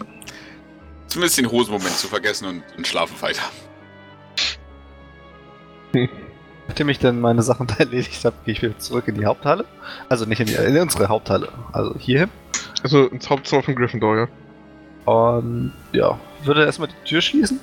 zumindest 1.08 1.40
den 1.40 1.52
Hosenmoment 1.52 1.98
zu 1.98 2.08
vergessen 2.08 2.48
und, 2.48 2.64
und 2.78 2.88
schlafe 2.88 3.20
weiter. 3.22 3.42
Nachdem 6.68 6.90
ich 6.90 7.00
dann 7.00 7.20
meine 7.20 7.42
Sachen 7.42 7.68
da 7.68 7.76
erledigt 7.76 8.24
habe, 8.24 8.36
gehe 8.46 8.54
ich 8.54 8.62
wieder 8.62 8.78
zurück 8.78 9.08
in 9.08 9.16
die 9.16 9.26
Haupthalle. 9.26 9.66
Also 10.10 10.26
nicht 10.26 10.40
in, 10.42 10.48
die, 10.48 10.54
in 10.54 10.78
unsere 10.78 11.10
Haupthalle, 11.10 11.50
also 11.72 11.96
hierhin. 11.98 12.30
Also 12.84 13.08
ins 13.08 13.28
Hauptzimmer 13.30 13.64
von 13.64 13.76
Gryffindor, 13.76 14.18
ja. 14.18 14.28
Und 15.12 15.74
ja, 15.92 16.20
würde 16.44 16.66
erstmal 16.66 16.90
die 16.90 17.10
Tür 17.10 17.22
schließen. 17.22 17.60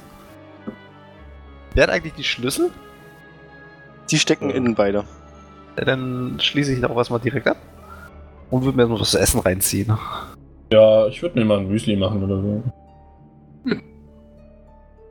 Wer 1.75 1.85
hat 1.85 1.91
eigentlich 1.91 2.15
die 2.15 2.25
Schlüssel? 2.25 2.71
Die 4.11 4.19
stecken 4.19 4.51
innen 4.51 4.75
beide. 4.75 5.05
Ja, 5.79 5.85
dann 5.85 6.39
schließe 6.41 6.73
ich 6.75 6.85
auch 6.85 6.97
erstmal 6.97 7.21
direkt 7.21 7.47
ab. 7.47 7.57
Und 8.51 8.65
würde 8.65 8.77
mir 8.77 8.83
erstmal 8.83 9.01
was 9.01 9.11
zu 9.13 9.19
essen 9.19 9.41
reinziehen. 9.41 9.97
Ja, 10.73 11.07
ich 11.07 11.23
würde 11.23 11.39
mir 11.39 11.45
mal 11.47 11.59
ein 11.59 11.69
Müsli 11.69 11.97
machen 11.97 12.23
oder 12.23 12.41
so. 12.43 12.63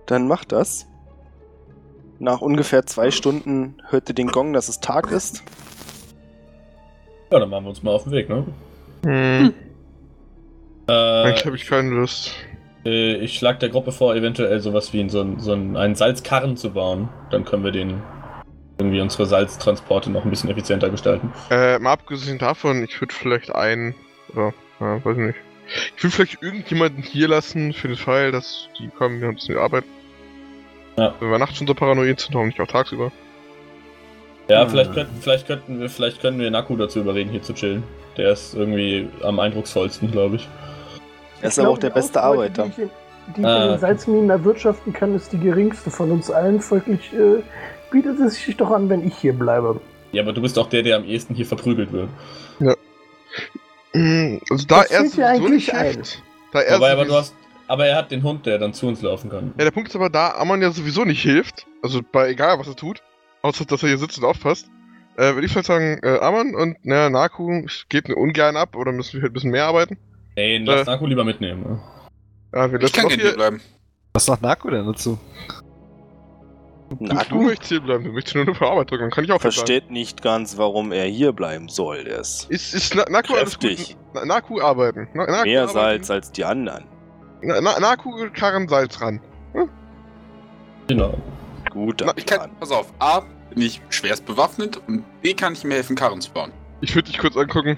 Dann 0.05 0.27
macht 0.27 0.51
das. 0.51 0.85
Nach 2.19 2.41
ungefähr 2.41 2.85
zwei 2.85 3.09
Stunden 3.09 3.77
hört 3.89 4.09
ihr 4.09 4.15
den 4.15 4.27
Gong, 4.27 4.53
dass 4.53 4.69
es 4.69 4.79
Tag 4.79 5.09
ist. 5.11 5.43
Ja, 7.31 7.39
dann 7.39 7.49
machen 7.49 7.63
wir 7.65 7.69
uns 7.69 7.81
mal 7.81 7.91
auf 7.95 8.03
den 8.03 8.11
Weg, 8.11 8.29
ne? 8.29 8.45
Hm, 9.03 9.53
Äh, 10.87 10.91
eigentlich 10.93 11.45
habe 11.45 11.55
ich 11.55 11.65
keine 11.65 11.89
Lust. 11.89 12.35
Äh, 12.85 13.15
ich 13.15 13.37
schlage 13.37 13.59
der 13.59 13.69
Gruppe 13.69 13.91
vor, 13.91 14.15
eventuell 14.15 14.59
sowas 14.59 14.93
wie 14.93 15.01
in 15.01 15.09
so, 15.09 15.21
ein, 15.21 15.39
so 15.39 15.53
ein, 15.53 15.77
einen 15.77 15.95
Salzkarren 15.95 16.57
zu 16.57 16.71
bauen. 16.71 17.09
Dann 17.29 17.45
können 17.45 17.63
wir 17.63 17.71
den 17.71 18.01
irgendwie 18.79 19.01
unsere 19.01 19.25
Salztransporte 19.25 20.09
noch 20.09 20.23
ein 20.25 20.29
bisschen 20.31 20.49
effizienter 20.49 20.89
gestalten. 20.89 21.31
Äh, 21.51 21.77
mal 21.79 21.93
abgesehen 21.93 22.39
davon, 22.39 22.83
ich 22.83 22.99
würde 22.99 23.13
vielleicht 23.13 23.53
einen, 23.53 23.93
oder, 24.33 24.53
ja, 24.79 25.05
weiß 25.05 25.17
ich 25.17 25.23
nicht. 25.23 25.39
Ich 25.95 26.03
würde 26.03 26.15
vielleicht 26.15 26.41
irgendjemanden 26.41 27.03
hier 27.03 27.27
lassen 27.27 27.73
für 27.73 27.87
den 27.87 27.97
Fall, 27.97 28.31
dass 28.31 28.67
die 28.79 28.87
kommen, 28.89 29.19
wir 29.19 29.27
haben 29.27 29.33
ein 29.33 29.35
bisschen 29.35 29.57
Arbeit. 29.57 29.83
Ja. 30.97 31.13
Wenn 31.19 31.29
wir 31.31 31.37
nachts 31.37 31.57
schon 31.57 31.67
so 31.67 31.73
paranoid 31.75 32.19
sind, 32.19 32.33
warum 32.33 32.47
nicht 32.47 32.59
auch 32.59 32.67
tagsüber? 32.67 33.11
Ja, 34.49 34.63
Hm. 34.63 34.69
vielleicht, 34.69 34.93
könnten, 34.93 35.21
vielleicht 35.21 35.47
könnten 35.47 35.79
wir, 35.79 35.89
vielleicht 35.89 36.19
können 36.21 36.39
wir 36.39 36.49
Naku 36.51 36.75
dazu 36.75 36.99
überreden, 36.99 37.29
hier 37.29 37.41
zu 37.41 37.53
chillen. 37.53 37.83
Der 38.17 38.31
ist 38.31 38.53
irgendwie 38.55 39.07
am 39.23 39.39
eindrucksvollsten, 39.39 40.11
glaube 40.11 40.37
ich. 40.37 40.47
Er 41.41 41.47
ist 41.49 41.59
aber 41.59 41.69
auch 41.69 41.77
der 41.77 41.89
beste 41.89 42.21
Arbeiter. 42.21 42.69
Die 42.77 42.87
die 43.37 43.45
Ah. 43.45 43.77
Salzminen 43.77 44.29
erwirtschaften 44.29 44.93
kann, 44.93 45.15
ist 45.15 45.31
die 45.31 45.37
geringste 45.39 45.91
von 45.91 46.11
uns 46.11 46.31
allen. 46.31 46.59
Folglich 46.59 47.13
äh, 47.13 47.41
bietet 47.91 48.19
es 48.19 48.35
sich 48.43 48.57
doch 48.57 48.71
an, 48.71 48.89
wenn 48.89 49.05
ich 49.07 49.15
hier 49.15 49.33
bleibe. 49.33 49.79
Ja, 50.11 50.23
aber 50.23 50.33
du 50.33 50.41
bist 50.41 50.57
auch 50.57 50.67
der, 50.67 50.81
der 50.83 50.97
am 50.97 51.05
ehesten 51.05 51.35
hier 51.35 51.45
verprügelt 51.45 51.91
wird. 51.93 52.09
Mm, 53.93 54.37
Also 54.49 54.65
da 54.67 54.81
Das 54.83 55.17
er 55.17 55.27
eigentlich 55.29 55.49
nicht 55.67 55.77
hilft. 55.77 56.23
Da 56.51 56.61
er 56.61 56.75
Aber, 56.77 56.89
aber 56.89 57.05
du 57.05 57.13
hast. 57.13 57.33
Aber 57.67 57.85
er 57.85 57.95
hat 57.95 58.11
den 58.11 58.23
Hund, 58.23 58.45
der 58.45 58.57
dann 58.57 58.73
zu 58.73 58.87
uns 58.87 59.01
laufen 59.01 59.29
kann. 59.29 59.53
Ja, 59.57 59.63
der 59.63 59.71
Punkt 59.71 59.87
ist 59.89 59.95
aber 59.95 60.09
da, 60.09 60.31
Amon 60.31 60.61
ja 60.61 60.71
sowieso 60.71 61.05
nicht 61.05 61.21
hilft. 61.21 61.67
Also 61.81 62.01
bei 62.11 62.29
egal 62.29 62.59
was 62.59 62.67
er 62.67 62.75
tut. 62.75 63.01
Außer 63.43 63.65
dass 63.65 63.81
er 63.83 63.89
hier 63.89 63.97
sitzt 63.97 64.17
und 64.17 64.25
aufpasst. 64.25 64.67
Äh, 65.17 65.33
würde 65.35 65.45
ich 65.45 65.51
vielleicht 65.51 65.67
sagen, 65.67 65.99
äh, 66.03 66.19
Amon 66.19 66.55
und 66.55 66.83
naja, 66.85 67.09
Naku 67.09 67.65
geht 67.89 68.07
mir 68.09 68.15
ungern 68.15 68.57
ab 68.57 68.75
oder 68.75 68.91
müssen 68.91 69.13
wir 69.13 69.21
halt 69.21 69.31
ein 69.31 69.33
bisschen 69.33 69.51
mehr 69.51 69.65
arbeiten? 69.65 69.97
Ey, 70.35 70.57
lass 70.59 70.87
Äh. 70.87 70.91
Naku 70.91 71.05
lieber 71.07 71.23
mitnehmen. 71.23 71.61
Ne? 71.63 71.79
Ja, 72.53 72.71
wir 72.71 72.81
Ich 72.81 72.95
lassen 72.95 73.09
kann 73.09 73.19
hier 73.19 73.33
bleiben. 73.33 73.61
Was 74.13 74.25
sagt 74.25 74.41
Narko 74.41 74.69
denn 74.69 74.85
dazu? 74.85 75.17
Du, 76.89 76.95
du 76.97 77.03
Naku 77.05 77.41
möchtest 77.43 77.69
hier 77.69 77.79
bleiben, 77.79 78.03
du 78.03 78.11
möchtest 78.11 78.35
nur 78.35 78.45
eine 78.47 78.61
Arbeit 78.61 78.91
drücken, 78.91 79.03
dann 79.03 79.11
kann 79.11 79.23
ich 79.23 79.31
auch 79.31 79.35
hier 79.35 79.39
bleiben. 79.49 79.53
versteht 79.55 79.91
nicht 79.91 80.21
ganz, 80.21 80.57
warum 80.57 80.91
er 80.91 81.05
hier 81.05 81.31
bleiben 81.31 81.69
soll. 81.69 82.03
Der 82.03 82.19
ist 82.19 82.49
Ist, 82.49 82.73
ist 82.73 82.95
Na 82.95 83.05
Naku 83.09 83.33
alles 83.33 83.57
kräftig. 83.57 83.95
gut? 83.95 83.97
Na 84.13 84.25
Naku 84.25 84.59
arbeiten. 84.59 85.07
Na 85.13 85.25
Naku 85.25 85.43
Mehr 85.47 85.61
arbeiten. 85.61 85.73
Salz 85.79 86.11
als 86.11 86.31
die 86.33 86.43
anderen. 86.43 86.83
Na 87.41 87.61
Na 87.61 87.79
Naku 87.79 88.11
karren 88.33 88.67
Salz 88.67 88.99
ran. 88.99 89.21
Genau. 90.87 91.17
Guter 91.69 92.07
Na, 92.07 92.13
Ich 92.17 92.25
kann, 92.25 92.51
pass 92.59 92.71
auf, 92.71 92.91
A, 92.99 93.21
bin 93.51 93.61
ich 93.61 93.81
schwerst 93.89 94.25
bewaffnet 94.25 94.81
und 94.87 95.05
B, 95.21 95.33
kann 95.33 95.53
ich 95.53 95.63
mir 95.63 95.75
helfen, 95.75 95.95
Karren 95.95 96.19
zu 96.19 96.31
bauen. 96.33 96.51
Ich 96.81 96.93
würde 96.95 97.09
dich 97.09 97.17
kurz 97.19 97.37
angucken. 97.37 97.77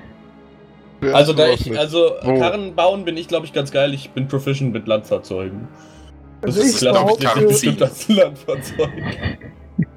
Wer 1.03 1.15
Also 1.15 1.33
da 1.33 1.47
ich, 1.49 1.77
also 1.77 2.11
Wo? 2.21 2.39
Karren 2.39 2.75
bauen 2.75 3.05
bin 3.05 3.17
ich 3.17 3.27
glaube 3.27 3.45
ich 3.45 3.53
ganz 3.53 3.71
geil. 3.71 3.93
Ich 3.93 4.11
bin 4.11 4.27
proficient 4.27 4.73
mit 4.73 4.87
Landfahrzeugen. 4.87 5.67
Also 6.41 6.61
ist, 6.61 6.75
ich, 6.75 6.79
glaub 6.79 7.19
ich, 7.19 7.47
bestimmt 7.47 7.81
als 7.81 8.07
Landfahrzeug. 8.09 8.89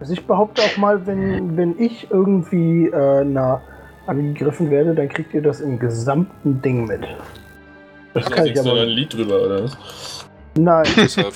also 0.00 0.12
ich 0.12 0.24
behaupte 0.24 0.62
auch 0.62 0.76
mal, 0.76 1.06
wenn, 1.06 1.56
wenn 1.56 1.78
ich 1.78 2.08
irgendwie 2.10 2.86
äh, 2.86 3.24
na, 3.24 3.60
angegriffen 4.06 4.70
werde, 4.70 4.94
dann 4.94 5.08
kriegt 5.08 5.34
ihr 5.34 5.42
das 5.42 5.60
im 5.60 5.78
gesamten 5.78 6.62
Ding 6.62 6.86
mit. 6.86 7.02
Das 8.14 8.24
Da 8.24 8.30
kann 8.30 8.46
ich 8.46 8.58
aber 8.58 8.76
da 8.76 8.82
ein. 8.82 8.88
Lied 8.88 9.12
drüber, 9.12 9.42
oder 9.42 9.64
was? 9.64 9.76
Nein, 10.56 10.86
Deshalb. 10.96 11.34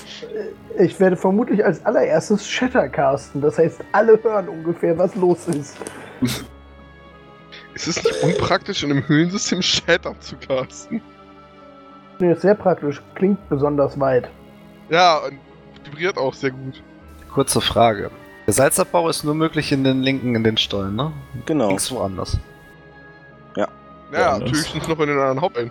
ich 0.79 0.99
werde 0.99 1.17
vermutlich 1.17 1.65
als 1.65 1.85
allererstes 1.85 2.49
Shattercasten. 2.49 3.41
Das 3.41 3.59
heißt, 3.59 3.81
alle 3.93 4.23
hören 4.23 4.49
ungefähr, 4.49 4.97
was 4.97 5.15
los 5.17 5.49
ist. 5.49 5.77
Ist 7.75 7.87
es 7.87 8.03
nicht 8.03 8.23
unpraktisch, 8.23 8.83
in 8.83 8.91
einem 8.91 9.07
Höhlensystem 9.07 9.61
Chat 9.61 10.07
abzucasten? 10.07 11.01
Nee, 12.19 12.33
ist 12.33 12.43
sehr 12.43 12.55
praktisch. 12.55 13.01
Klingt 13.15 13.49
besonders 13.49 13.99
weit. 13.99 14.29
Ja, 14.91 15.19
und 15.19 15.39
vibriert 15.85 16.19
auch 16.19 16.35
sehr 16.35 16.51
gut. 16.51 16.83
Kurze 17.33 17.61
Frage. 17.61 18.11
Der 18.47 18.55
Salzabbau 18.55 19.09
ist 19.09 19.23
nur 19.25 19.35
möglich 19.35 19.71
in 19.73 19.85
den 19.85 20.03
linken, 20.03 20.35
in 20.35 20.43
den 20.43 20.57
Stollen, 20.57 20.97
ne? 20.97 21.13
Genau. 21.47 21.69
Nichts 21.69 21.91
woanders. 21.93 22.39
Ja, 23.57 23.69
Ja, 24.13 24.39
natürlich 24.39 24.63
sind 24.63 24.89
noch 24.89 24.99
in 24.99 25.09
den 25.09 25.19
anderen 25.19 25.41
Hauptenden. 25.41 25.71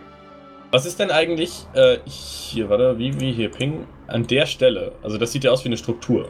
Was 0.71 0.85
ist 0.85 0.99
denn 0.99 1.11
eigentlich, 1.11 1.67
äh, 1.73 1.97
hier, 2.05 2.69
warte, 2.69 2.97
wie, 2.97 3.19
wie 3.19 3.31
hier, 3.33 3.49
Ping, 3.49 3.85
an 4.07 4.25
der 4.25 4.45
Stelle? 4.45 4.93
Also 5.03 5.17
das 5.17 5.31
sieht 5.31 5.43
ja 5.43 5.51
aus 5.51 5.63
wie 5.63 5.69
eine 5.69 5.77
Struktur. 5.77 6.29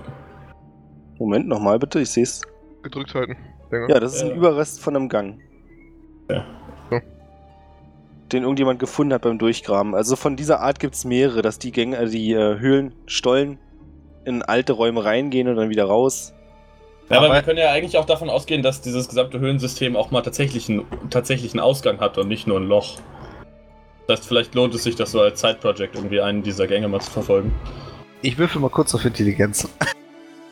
Moment 1.20 1.48
nochmal 1.48 1.78
bitte, 1.78 2.00
ich 2.00 2.10
sehe 2.10 2.24
es. 2.24 2.42
Gedrückt 2.82 3.14
halten. 3.14 3.36
Länger. 3.70 3.90
Ja, 3.90 4.00
das 4.00 4.16
ist 4.16 4.24
ein 4.24 4.32
Äh. 4.32 4.36
Überrest 4.36 4.82
von 4.82 4.96
einem 4.96 5.10
Gang. 5.10 5.40
Ja. 6.30 6.46
Den 8.32 8.44
irgendjemand 8.44 8.80
gefunden 8.80 9.14
hat 9.14 9.24
beim 9.24 9.40
Durchgraben. 9.40 9.96
Also 9.96 10.16
von 10.16 10.36
dieser 10.36 10.60
Art 10.60 10.80
gibt 10.80 10.94
es 10.94 11.04
mehrere, 11.04 11.42
dass 11.42 11.58
die 11.58 11.72
Gänge, 11.72 11.98
äh, 11.98 12.08
die 12.08 12.32
äh, 12.34 12.60
Höhlen, 12.60 12.94
Stollen 13.08 13.58
in 14.24 14.44
alte 14.44 14.74
Räume 14.74 15.04
reingehen 15.04 15.48
und 15.48 15.56
dann 15.56 15.70
wieder 15.70 15.86
raus. 15.86 16.34
Ja, 17.10 17.18
aber, 17.18 17.26
Aber- 17.28 17.36
wir 17.36 17.42
können 17.42 17.58
ja 17.58 17.72
eigentlich 17.72 17.98
auch 17.98 18.06
davon 18.06 18.30
ausgehen, 18.30 18.62
dass 18.62 18.82
dieses 18.82 19.08
gesamte 19.10 19.40
Höhlensystem 19.40 19.96
auch 19.96 20.12
mal 20.12 20.22
tatsächlich 20.22 20.70
einen, 20.70 20.86
tatsächlich 21.10 21.54
einen 21.54 21.62
Ausgang 21.62 22.00
hat 22.00 22.20
und 22.20 22.28
nicht 22.28 22.46
nur 22.46 22.60
ein 22.60 22.68
Loch. 22.68 22.98
Das 24.08 24.20
heißt, 24.20 24.28
vielleicht 24.28 24.54
lohnt 24.54 24.76
es 24.76 24.84
sich, 24.84 24.96
das 24.96 25.12
so 25.12 25.22
als 25.22 25.42
Side-Project 25.42 25.96
irgendwie 25.96 26.22
einen 26.22 26.44
dieser 26.44 26.68
Gänge 26.68 26.88
mal 26.88 27.00
zu 27.02 27.10
verfolgen. 27.10 27.52
Ich 28.22 28.38
würfel 28.38 28.62
mal 28.62 28.70
kurz 28.70 28.94
auf 28.94 29.06
Intelligenz. 29.06 29.68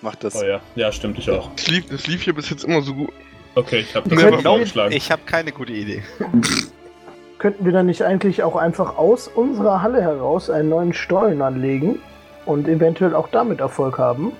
Macht 0.02 0.24
das. 0.24 0.36
Oh 0.36 0.44
ja, 0.44 0.62
ja, 0.76 0.92
stimmt, 0.92 1.20
ich 1.20 1.30
auch. 1.30 1.50
Das 1.56 1.68
lief, 1.68 1.88
das 1.90 2.08
lief 2.08 2.24
hier 2.24 2.34
bis 2.34 2.50
jetzt 2.50 2.64
immer 2.64 2.82
so 2.82 2.96
gut. 2.96 3.10
Okay, 3.58 3.80
ich 3.80 3.96
habe 3.96 4.08
das 4.08 4.44
vorgeschlagen. 4.44 4.94
Ich 4.94 5.12
habe 5.12 5.24
keine 5.26 5.52
gute 5.52 5.74
Idee. 5.74 6.04
Könnten 7.40 7.66
wir 7.66 7.72
dann 7.72 7.88
nicht 7.88 8.04
eigentlich 8.04 8.44
auch 8.44 8.56
einfach 8.56 8.98
aus 8.98 9.28
unserer 9.28 9.82
Halle 9.82 10.00
heraus 10.00 10.52
einen 10.52 10.70
neuen 10.70 10.94
Stollen 10.94 11.42
anlegen 11.42 12.00
und 12.46 12.68
eventuell 12.68 13.16
auch 13.16 13.30
damit 13.30 13.60
Erfolg 13.60 13.98
haben? 13.98 14.32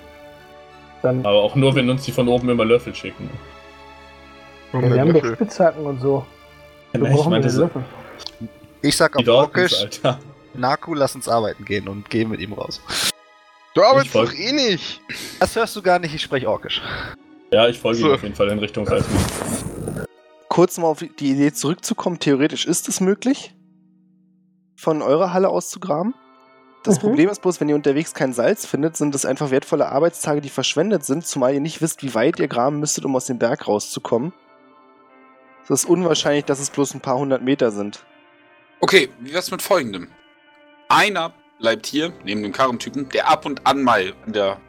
Dann 1.02 1.26
Aber 1.26 1.42
auch 1.42 1.56
nur, 1.56 1.74
wenn 1.74 1.90
uns 1.90 2.04
die 2.04 2.12
von 2.12 2.28
oben 2.28 2.48
immer 2.50 2.64
Löffel 2.64 2.94
schicken. 2.94 3.28
Warum 4.72 4.94
wir 4.94 5.02
haben 5.02 5.14
doch 5.14 5.24
Löffel? 5.24 5.36
Spitzhacken 5.36 5.86
und 5.86 6.00
so. 6.00 6.24
Wir 6.92 7.02
ich 7.02 7.10
brauchen 7.10 7.50
so, 7.50 7.62
Löffel. 7.62 7.84
Ich 8.84 8.96
sag 8.96 9.16
auf 9.18 9.28
Orkisch. 9.28 10.00
Naku, 10.54 10.94
lass 10.94 11.16
uns 11.16 11.28
arbeiten 11.28 11.66
gehen 11.66 11.88
und 11.88 12.08
gehen 12.12 12.30
mit 12.30 12.40
ihm 12.40 12.54
raus. 12.54 12.82
Du 13.74 13.82
arbeitest 13.82 14.14
Ich 14.14 14.22
doch 14.22 14.34
eh 14.34 14.52
nicht. 14.52 15.02
Das 15.40 15.56
hörst 15.56 15.76
du 15.76 15.82
gar 15.82 15.98
nicht, 15.98 16.14
ich 16.14 16.22
spreche 16.22 16.48
Orkisch. 16.48 16.82
Ja, 17.52 17.68
ich 17.68 17.80
folge 17.80 18.00
So. 18.00 18.08
ihm 18.08 18.14
auf 18.14 18.24
jeden 18.24 18.36
Fall 18.36 18.50
in 18.50 18.60
Richtung 18.60 18.86
Salzmine. 18.86 20.06
Kurz 20.50 20.78
mal 20.78 20.88
auf 20.88 21.00
die 21.00 21.32
Idee 21.32 21.54
zurückzukommen. 21.54 22.20
Theoretisch 22.20 22.66
ist 22.66 22.88
es 22.90 23.00
möglich, 23.00 23.54
von 24.76 25.02
eurer 25.02 25.34
Halle 25.34 25.50
aus 25.50 25.70
zu 25.70 25.80
graben. 25.80 26.14
Das 26.84 26.98
Mhm. 26.98 27.02
Problem 27.02 27.30
ist 27.30 27.42
bloß, 27.42 27.60
wenn 27.60 27.70
ihr 27.70 27.76
unterwegs 27.76 28.14
kein 28.14 28.34
Salz 28.34 28.66
findet, 28.66 28.96
sind 28.98 29.14
das 29.14 29.26
einfach 29.26 29.52
wertvolle 29.52 29.88
Arbeitstage, 29.90 30.42
die 30.42 30.50
verschwendet 30.50 31.04
sind, 31.04 31.26
zumal 31.26 31.54
ihr 31.54 31.60
nicht 31.60 31.82
wisst, 31.82 32.02
wie 32.04 32.14
weit 32.16 32.40
ihr 32.40 32.48
graben 32.48 32.80
müsstet, 32.80 33.06
um 33.06 33.16
aus 33.16 33.26
dem 33.26 33.40
Berg 33.40 33.68
rauszukommen. 33.68 34.34
Es 35.64 35.70
ist 35.70 35.86
unwahrscheinlich, 35.86 36.46
dass 36.46 36.60
es 36.60 36.70
bloß 36.70 36.94
ein 36.94 37.02
paar 37.02 37.18
hundert 37.18 37.44
Meter 37.44 37.72
sind. 37.72 38.06
Okay, 38.80 39.10
wie 39.20 39.34
wär's 39.34 39.52
mit 39.52 39.62
folgendem? 39.62 40.08
Einer 40.88 41.34
bleibt 41.60 41.86
hier, 41.88 42.14
neben 42.24 42.42
dem 42.42 42.54
Karrentypen, 42.54 43.10
der 43.10 43.28
ab 43.30 43.46
und 43.46 43.66
an 43.68 43.84
mal 43.84 44.14
an, 44.26 44.34
der, 44.34 44.62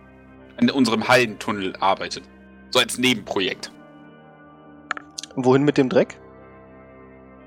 an 0.56 0.70
unserem 0.70 1.06
Hallentunnel 1.06 1.76
arbeitet. 1.76 2.24
So 2.70 2.78
als 2.80 2.98
Nebenprojekt. 2.98 3.70
Wohin 5.36 5.62
mit 5.64 5.78
dem 5.78 5.88
Dreck? 5.88 6.18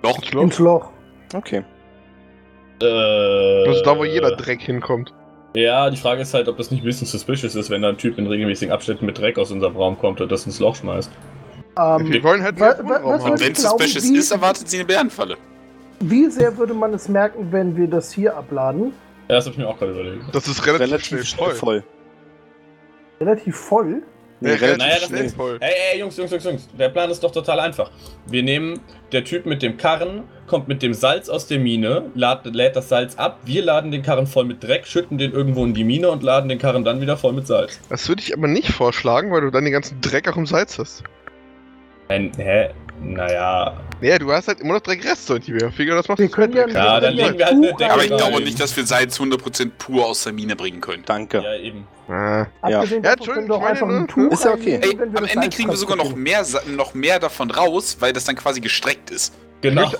Doch, 0.01 0.17
Ich 0.21 0.31
glaub, 0.31 0.43
Ins 0.45 0.59
Loch. 0.59 0.91
Okay. 1.33 1.63
Äh, 2.81 3.65
das 3.65 3.77
ist 3.77 3.83
da, 3.85 3.97
wo 3.97 4.03
jeder 4.05 4.35
Dreck 4.35 4.61
hinkommt. 4.61 5.13
Ja, 5.53 5.89
die 5.89 5.97
Frage 5.97 6.21
ist 6.21 6.33
halt, 6.33 6.47
ob 6.47 6.57
das 6.57 6.71
nicht 6.71 6.81
ein 6.81 6.85
bisschen 6.85 7.05
suspicious 7.07 7.55
ist, 7.55 7.69
wenn 7.69 7.81
da 7.81 7.89
ein 7.89 7.97
Typ 7.97 8.17
in 8.17 8.25
regelmäßigen 8.25 8.73
Abständen 8.73 9.05
mit 9.05 9.17
Dreck 9.19 9.37
aus 9.37 9.51
unserem 9.51 9.75
Raum 9.75 9.99
kommt 9.99 10.21
und 10.21 10.31
das 10.31 10.45
ins 10.45 10.59
Loch 10.59 10.75
schmeißt. 10.75 11.11
Ähm, 11.77 12.09
Wir 12.11 12.23
wollen 12.23 12.41
halt 12.41 12.59
wa- 12.59 12.81
mehr 12.81 13.01
was 13.03 13.21
haben. 13.23 13.31
und 13.33 13.39
wenn 13.39 13.51
es 13.51 13.61
suspicious 13.61 14.03
Sie- 14.03 14.15
ist, 14.15 14.31
erwartet 14.31 14.67
sie 14.69 14.77
eine 14.77 14.85
Bärenfalle. 14.85 15.37
Wie 15.99 16.25
sehr 16.31 16.57
würde 16.57 16.73
man 16.73 16.93
es 16.93 17.07
merken, 17.09 17.51
wenn 17.51 17.75
wir 17.77 17.87
das 17.87 18.11
hier 18.11 18.35
abladen? 18.35 18.93
Ja, 19.29 19.35
das 19.35 19.45
habe 19.45 19.53
ich 19.53 19.57
mir 19.59 19.67
auch 19.67 19.77
gerade 19.77 19.91
überlegt. 19.91 20.23
Das 20.33 20.47
ist 20.47 20.65
relativ, 20.65 20.87
Relativ 21.11 21.35
voll. 21.35 21.53
voll. 21.53 21.83
Relativ 23.19 23.55
voll. 23.55 24.03
Nee, 24.43 24.55
Ja, 24.55 24.75
Naja, 24.75 24.95
das 24.99 25.11
ist- 25.11 25.35
voll. 25.35 25.57
Hey, 25.61 25.71
hey, 25.91 25.99
Jungs, 25.99 26.17
Jungs, 26.17 26.31
Jungs, 26.31 26.43
Jungs. 26.43 26.67
Der 26.77 26.89
Plan 26.89 27.09
ist 27.11 27.23
doch 27.23 27.31
total 27.31 27.59
einfach. 27.59 27.91
Wir 28.27 28.41
nehmen, 28.41 28.79
der 29.11 29.23
Typ 29.23 29.45
mit 29.45 29.61
dem 29.61 29.77
Karren 29.77 30.23
kommt 30.47 30.67
mit 30.67 30.81
dem 30.81 30.93
Salz 30.95 31.29
aus 31.29 31.45
der 31.47 31.59
Mine, 31.59 32.05
lad, 32.15 32.45
lädt 32.47 32.75
das 32.75 32.89
Salz 32.89 33.15
ab, 33.15 33.39
wir 33.45 33.63
laden 33.63 33.91
den 33.91 34.01
Karren 34.01 34.25
voll 34.27 34.45
mit 34.45 34.63
Dreck, 34.63 34.85
schütten 34.87 35.17
den 35.19 35.31
irgendwo 35.31 35.63
in 35.63 35.73
die 35.75 35.83
Mine 35.83 36.09
und 36.09 36.23
laden 36.23 36.49
den 36.49 36.57
Karren 36.59 36.83
dann 36.83 36.99
wieder 37.01 37.15
voll 37.17 37.33
mit 37.33 37.45
Salz. 37.47 37.79
Das 37.89 38.09
würde 38.09 38.21
ich 38.21 38.35
aber 38.35 38.47
nicht 38.47 38.71
vorschlagen, 38.71 39.31
weil 39.31 39.41
du 39.41 39.51
dann 39.51 39.63
den 39.63 39.73
ganzen 39.73 40.01
Dreck 40.01 40.27
auch 40.27 40.35
im 40.37 40.45
Salz 40.47 40.77
hast. 40.79 41.03
Ein, 42.11 42.31
hä? 42.37 42.69
Naja. 43.03 43.79
Naja, 44.01 44.19
du 44.19 44.31
hast 44.31 44.47
halt 44.47 44.59
immer 44.59 44.73
noch 44.73 44.81
Dreck 44.81 45.03
Rest, 45.05 45.29
die 45.29 45.53
wir 45.53 45.71
figern, 45.71 45.95
das 45.97 46.07
macht 46.07 46.19
Wir 46.19 46.27
das 46.27 46.35
können 46.35 46.53
ja. 46.55 46.67
Ja, 46.67 46.99
dann 46.99 47.15
ja 47.15 47.27
legen 47.27 47.39
wir 47.39 47.45
halt 47.45 47.55
eine 47.81 47.91
Aber 47.91 48.03
ich 48.03 48.09
glaube 48.09 48.41
nicht, 48.41 48.59
dass 48.59 48.75
wir 48.75 48.85
Salz 48.85 49.19
100% 49.19 49.71
pur 49.77 50.05
aus 50.05 50.23
der 50.23 50.33
Mine 50.33 50.55
bringen 50.55 50.81
können. 50.81 51.03
Danke. 51.05 51.39
Ja, 51.41 51.55
eben. 51.55 51.87
Ah. 52.07 52.45
Ja, 52.67 52.81
davon 52.81 52.89
können 52.89 53.05
Entschuldigung, 53.05 53.45
ich 53.45 53.61
meine, 53.61 53.69
einfach 53.69 53.87
ein 53.87 54.01
ne? 54.01 54.07
Tuch 54.07 54.31
Ist 54.31 54.43
ja 54.43 54.51
okay. 54.51 54.79
Ey, 54.81 54.97
am 54.99 55.15
Ende 55.15 55.33
Salz 55.33 55.55
kriegen 55.55 55.69
wir 55.69 55.77
sogar 55.77 55.97
noch 55.97 56.15
mehr, 56.15 56.43
Sa- 56.43 56.61
noch 56.67 56.93
mehr 56.93 57.19
davon 57.19 57.49
raus, 57.49 57.97
weil 57.99 58.11
das 58.13 58.25
dann 58.25 58.35
quasi 58.35 58.59
gestreckt 58.59 59.09
ist. 59.09 59.33
Genau. 59.61 59.91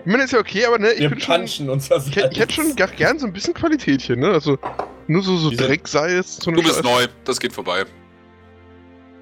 Ich 0.00 0.06
meine, 0.06 0.24
ist 0.24 0.32
ja 0.32 0.38
okay, 0.38 0.64
aber 0.66 0.78
ne, 0.78 0.92
ich 0.92 1.00
Wir 1.00 1.10
bin 1.10 1.20
schon. 1.20 1.34
punchen 1.36 1.70
uns 1.70 1.88
das 1.88 2.06
Ich, 2.08 2.16
ich 2.16 2.38
hätte 2.38 2.52
schon 2.52 2.76
gern 2.76 3.18
so 3.18 3.26
ein 3.26 3.32
bisschen 3.32 3.54
Qualität 3.54 4.00
hier, 4.02 4.16
ne? 4.16 4.28
Also 4.28 4.58
nur 5.06 5.22
so, 5.22 5.36
so 5.36 5.50
Drecksalz. 5.50 6.36
So 6.42 6.50
Du 6.50 6.62
bist 6.62 6.84
neu, 6.84 7.06
das 7.24 7.40
geht 7.40 7.52
vorbei. 7.52 7.84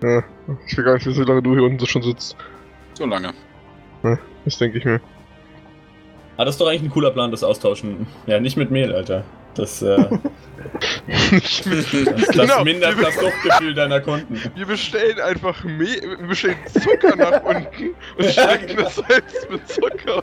Ja, 0.08 0.22
ich 0.66 0.76
will 0.76 0.84
gar 0.84 0.94
nicht 0.94 1.06
wissen, 1.06 1.24
wie 1.24 1.28
lange 1.28 1.42
du 1.42 1.54
hier 1.54 1.62
unten 1.64 1.78
so 1.78 1.86
schon 1.86 2.02
sitzt. 2.02 2.36
So 2.94 3.06
lange. 3.06 3.32
Das 4.44 4.58
denke 4.58 4.78
ich 4.78 4.84
mir. 4.84 5.00
Ah, 6.36 6.44
das 6.44 6.54
ist 6.54 6.60
doch 6.60 6.68
eigentlich 6.68 6.82
ein 6.82 6.90
cooler 6.90 7.10
Plan, 7.10 7.30
das 7.30 7.42
Austauschen. 7.42 8.06
Ja, 8.26 8.38
nicht 8.38 8.56
mit 8.56 8.70
Mehl, 8.70 8.94
Alter. 8.94 9.24
Das, 9.54 9.80
äh, 9.80 9.96
Nicht 11.32 11.66
mit- 11.66 11.92
das, 12.06 12.26
das 12.26 12.28
Genau. 12.28 12.62
mindert 12.62 13.02
das 13.02 13.14
Suchtgefühl 13.14 13.72
deiner 13.74 14.00
Kunden. 14.00 14.38
Wir 14.54 14.66
bestellen 14.66 15.18
einfach 15.18 15.64
Mehl, 15.64 16.02
wir 16.20 16.26
bestellen 16.28 16.56
Zucker 16.74 17.16
nach 17.16 17.42
unten 17.42 17.94
und 18.18 18.24
stecken 18.26 18.76
das 18.76 18.96
Salz 18.96 19.48
mit 19.50 19.66
Zucker. 19.66 20.22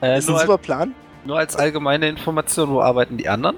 Äh, 0.00 0.18
Ist 0.18 0.28
ein 0.28 0.32
nur, 0.32 0.40
super 0.40 0.52
als, 0.54 0.62
Plan. 0.62 0.94
nur 1.26 1.38
als 1.38 1.54
allgemeine 1.56 2.08
Information, 2.08 2.70
wo 2.70 2.80
arbeiten 2.80 3.18
die 3.18 3.28
anderen? 3.28 3.56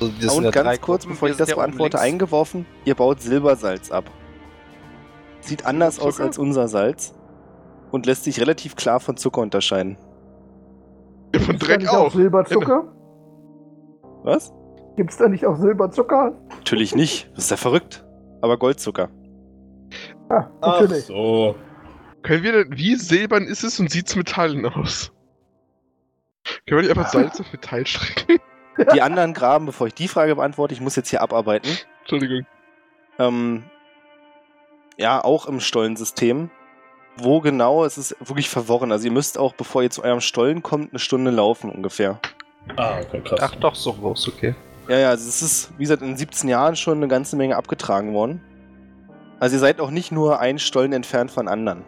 Also, 0.00 0.12
das 0.20 0.34
sind 0.34 0.46
Und 0.46 0.52
ganz 0.52 0.80
kurz, 0.80 1.02
Gruppen, 1.02 1.14
bevor 1.14 1.28
ich 1.28 1.36
das 1.36 1.54
beantworte, 1.54 1.98
eingeworfen, 1.98 2.66
ihr 2.84 2.94
baut 2.94 3.20
Silbersalz 3.20 3.90
ab. 3.90 4.10
Sieht 5.40 5.64
anders 5.64 5.98
aus 6.00 6.20
als 6.20 6.38
unser 6.38 6.68
Salz 6.68 7.14
und 7.92 8.06
lässt 8.06 8.24
sich 8.24 8.40
relativ 8.40 8.76
klar 8.76 9.00
von 9.00 9.16
Zucker 9.16 9.40
unterscheiden. 9.40 9.96
Ja, 11.34 11.40
von 11.40 11.56
Gibt's 11.56 11.60
da 11.60 11.66
Dreck 11.66 11.80
nicht 11.80 11.90
auch 11.90 12.06
auch. 12.06 12.12
Silberzucker? 12.12 12.92
Was? 14.24 14.52
Gibt 14.96 15.10
es 15.10 15.16
da 15.18 15.28
nicht 15.28 15.46
auch 15.46 15.56
Silberzucker? 15.56 16.32
Natürlich 16.56 16.94
nicht, 16.94 17.30
das 17.34 17.44
ist 17.44 17.50
ja 17.50 17.56
verrückt. 17.56 18.04
Aber 18.42 18.58
Goldzucker. 18.58 19.08
Ah, 20.28 20.50
Ach 20.60 20.80
natürlich. 20.80 21.04
so. 21.04 21.54
Können 22.22 22.42
wir 22.42 22.52
denn, 22.52 22.76
wie 22.76 22.96
silbern 22.96 23.44
ist 23.44 23.62
es 23.62 23.78
und 23.78 23.90
sieht's 23.90 24.16
Metallen 24.16 24.66
aus? 24.66 25.12
Können 26.66 26.82
wir 26.82 26.88
nicht 26.88 26.90
einfach 26.98 27.08
Salz 27.12 27.40
auf 27.40 27.52
Metall 27.52 27.86
strecken? 27.86 28.38
Die 28.94 29.02
anderen 29.02 29.32
Graben, 29.34 29.66
bevor 29.66 29.86
ich 29.86 29.94
die 29.94 30.08
Frage 30.08 30.36
beantworte, 30.36 30.74
ich 30.74 30.80
muss 30.80 30.96
jetzt 30.96 31.08
hier 31.08 31.22
abarbeiten. 31.22 31.70
Entschuldigung. 32.00 32.46
Ähm, 33.18 33.64
ja, 34.96 35.22
auch 35.22 35.46
im 35.46 35.60
Stollensystem. 35.60 36.50
Wo 37.18 37.40
genau, 37.40 37.84
es 37.84 37.96
ist 37.96 38.16
wirklich 38.20 38.50
verworren. 38.50 38.92
Also 38.92 39.06
ihr 39.06 39.12
müsst 39.12 39.38
auch, 39.38 39.54
bevor 39.54 39.82
ihr 39.82 39.90
zu 39.90 40.04
eurem 40.04 40.20
Stollen 40.20 40.62
kommt, 40.62 40.92
eine 40.92 40.98
Stunde 40.98 41.30
laufen 41.30 41.70
ungefähr. 41.70 42.20
Ah, 42.76 42.98
okay, 43.00 43.20
krass. 43.22 43.40
Ach 43.42 43.54
doch, 43.56 43.74
so 43.74 43.92
groß, 43.94 44.28
okay. 44.28 44.54
Ja, 44.88 44.98
ja, 44.98 45.08
also 45.10 45.28
es 45.28 45.40
ist, 45.40 45.72
wie 45.78 45.84
gesagt, 45.84 46.02
in 46.02 46.16
17 46.16 46.48
Jahren 46.48 46.76
schon 46.76 46.98
eine 46.98 47.08
ganze 47.08 47.36
Menge 47.36 47.56
abgetragen 47.56 48.12
worden. 48.12 48.40
Also 49.40 49.56
ihr 49.56 49.60
seid 49.60 49.80
auch 49.80 49.90
nicht 49.90 50.12
nur 50.12 50.40
ein 50.40 50.58
Stollen 50.58 50.92
entfernt 50.92 51.30
von 51.30 51.48
anderen. 51.48 51.84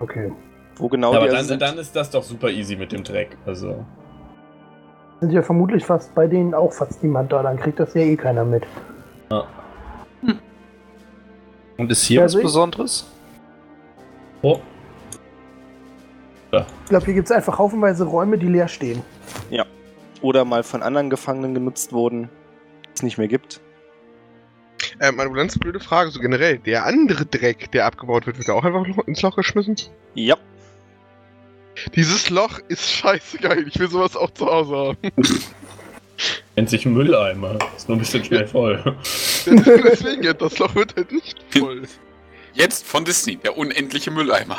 Okay. 0.00 0.32
Wo 0.76 0.88
genau 0.88 1.12
Ja, 1.12 1.18
aber 1.18 1.26
also 1.26 1.36
dann, 1.36 1.44
sind. 1.46 1.62
dann 1.62 1.78
ist 1.78 1.94
das 1.96 2.10
doch 2.10 2.22
super 2.22 2.50
easy 2.50 2.76
mit 2.76 2.92
dem 2.92 3.04
Dreck. 3.04 3.36
Also. 3.46 3.84
Sind 5.20 5.32
ja 5.32 5.42
vermutlich 5.42 5.84
fast 5.84 6.14
bei 6.14 6.26
denen 6.26 6.54
auch 6.54 6.72
fast 6.72 7.02
niemand 7.02 7.32
da, 7.32 7.42
dann 7.42 7.56
kriegt 7.58 7.80
das 7.80 7.94
ja 7.94 8.02
eh 8.02 8.16
keiner 8.16 8.44
mit. 8.44 8.64
Und 11.76 11.90
ist 11.90 12.04
hier 12.04 12.20
Ja, 12.20 12.24
was. 12.26 12.34
Besonderes? 12.34 13.06
Oh. 14.42 14.60
Ich 16.52 16.88
glaube, 16.88 17.06
hier 17.06 17.14
gibt 17.14 17.26
es 17.28 17.32
einfach 17.32 17.58
haufenweise 17.58 18.04
Räume, 18.04 18.38
die 18.38 18.46
leer 18.46 18.68
stehen. 18.68 19.02
oder 20.22 20.44
mal 20.44 20.62
von 20.62 20.82
anderen 20.82 21.10
Gefangenen 21.10 21.52
genutzt 21.52 21.92
wurden, 21.92 22.30
die 22.86 22.90
es 22.94 23.02
nicht 23.02 23.18
mehr 23.18 23.28
gibt. 23.28 23.60
Ähm, 25.00 25.18
eine 25.18 25.30
ganz 25.32 25.58
blöde 25.58 25.80
Frage, 25.80 26.10
so 26.10 26.20
generell. 26.20 26.58
Der 26.58 26.86
andere 26.86 27.26
Dreck, 27.26 27.70
der 27.72 27.86
abgebaut 27.86 28.26
wird, 28.26 28.38
wird 28.38 28.48
auch 28.50 28.64
einfach 28.64 28.86
noch 28.86 29.06
ins 29.06 29.20
Loch 29.22 29.36
geschmissen? 29.36 29.76
Ja, 30.14 30.36
Dieses 31.94 32.30
Loch 32.30 32.58
ist 32.68 32.90
scheiße 32.90 33.38
geil. 33.38 33.64
Ich 33.68 33.78
will 33.78 33.88
sowas 33.88 34.16
auch 34.16 34.30
zu 34.30 34.46
Hause 34.46 34.76
haben. 34.76 34.98
Nennt 36.56 36.70
sich 36.70 36.86
Mülleimer. 36.86 37.58
Ist 37.76 37.88
nur 37.88 37.96
ein 37.96 38.00
bisschen 38.00 38.24
schnell 38.24 38.46
voll. 38.46 38.96
Deswegen, 39.46 40.22
ja, 40.22 40.32
das 40.32 40.58
Loch 40.58 40.74
wird 40.74 40.94
halt 40.96 41.12
nicht 41.12 41.36
voll. 41.50 41.82
Jetzt 42.52 42.86
von 42.86 43.04
Disney, 43.04 43.36
der 43.36 43.58
unendliche 43.58 44.10
Mülleimer. 44.10 44.58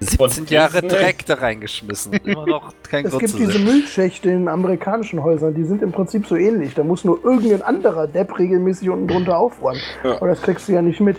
17 0.00 0.46
Jahre. 0.46 0.82
Dreck 0.82 1.24
da 1.26 1.34
reingeschmissen. 1.34 2.14
Immer 2.24 2.46
noch 2.46 2.74
kein 2.82 3.06
Es 3.06 3.16
gibt 3.16 3.38
diese. 3.38 3.58
Müllschächte 3.60 4.30
in 4.30 4.48
amerikanischen 4.48 5.22
Häusern, 5.22 5.54
die 5.54 5.64
sind 5.64 5.82
im 5.82 5.92
Prinzip 5.92 6.26
so 6.26 6.34
ähnlich. 6.36 6.74
Da 6.74 6.82
muss 6.82 7.04
nur 7.04 7.24
irgendein 7.24 7.62
anderer 7.62 8.08
Depp 8.08 8.36
regelmäßig 8.38 8.90
unten 8.90 9.06
drunter 9.06 9.38
aufräumen. 9.38 9.80
Ja. 10.02 10.16
Aber 10.16 10.28
das 10.28 10.42
kriegst 10.42 10.68
du 10.68 10.72
ja 10.72 10.82
nicht 10.82 11.00
mit. 11.00 11.16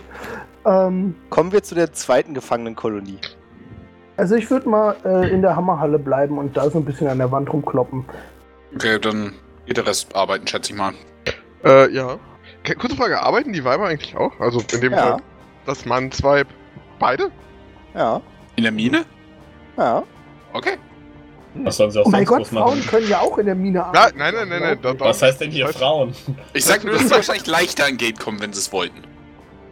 Ähm, 0.66 1.14
kommen 1.30 1.52
wir 1.52 1.62
zu 1.62 1.74
der 1.74 1.92
zweiten 1.92 2.34
Gefangenenkolonie. 2.34 3.18
Also 4.16 4.34
ich 4.34 4.50
würde 4.50 4.68
mal 4.68 4.96
äh, 5.04 5.28
in 5.30 5.42
der 5.42 5.56
Hammerhalle 5.56 5.98
bleiben 5.98 6.38
und 6.38 6.56
da 6.56 6.68
so 6.70 6.78
ein 6.78 6.84
bisschen 6.84 7.08
an 7.08 7.18
der 7.18 7.30
Wand 7.30 7.52
rumkloppen. 7.52 8.04
Okay, 8.74 8.98
dann 8.98 9.34
geht 9.66 9.76
der 9.76 9.86
Rest 9.86 10.14
arbeiten, 10.14 10.46
schätze 10.46 10.72
ich 10.72 10.78
mal. 10.78 10.92
Äh, 11.64 11.90
ja. 11.92 12.18
Kurze 12.78 12.96
Frage, 12.96 13.20
arbeiten 13.22 13.52
die 13.52 13.64
Weiber 13.64 13.86
eigentlich 13.86 14.16
auch? 14.16 14.38
Also 14.40 14.60
in 14.72 14.80
dem 14.80 14.92
Ja. 14.92 14.98
Fall 14.98 15.16
das 15.66 15.84
Mann, 15.84 16.10
zwei, 16.12 16.44
beide? 16.98 17.30
Ja, 17.94 18.20
In 18.56 18.62
der 18.64 18.72
Mine? 18.72 19.04
ja. 19.76 20.02
Okay. 20.52 20.76
Was 21.64 21.78
sollen 21.78 21.90
sie 21.90 22.00
auch 22.00 22.06
Oh 22.06 22.10
mein 22.10 22.24
Gott? 22.26 22.46
Frauen 22.46 22.80
können 22.86 23.08
ja 23.08 23.20
auch 23.20 23.38
in 23.38 23.46
der 23.46 23.54
Mine 23.54 23.78
Ja, 23.78 23.84
arbeiten. 23.86 24.18
nein, 24.18 24.34
nein, 24.34 24.48
nein, 24.48 24.60
nein. 24.62 24.78
Da, 24.82 24.92
da, 24.92 25.04
Was 25.06 25.22
heißt 25.22 25.40
denn 25.40 25.50
hier 25.50 25.68
Frauen? 25.68 26.14
Ich 26.52 26.64
sag 26.66 26.84
nur, 26.84 26.92
dass 26.94 27.04
sie 27.04 27.10
wahrscheinlich 27.10 27.46
leichter 27.46 27.86
an 27.86 27.96
Gate 27.96 28.18
kommen, 28.20 28.40
wenn 28.42 28.52
sie 28.52 28.58
es 28.60 28.72
wollten. 28.72 29.02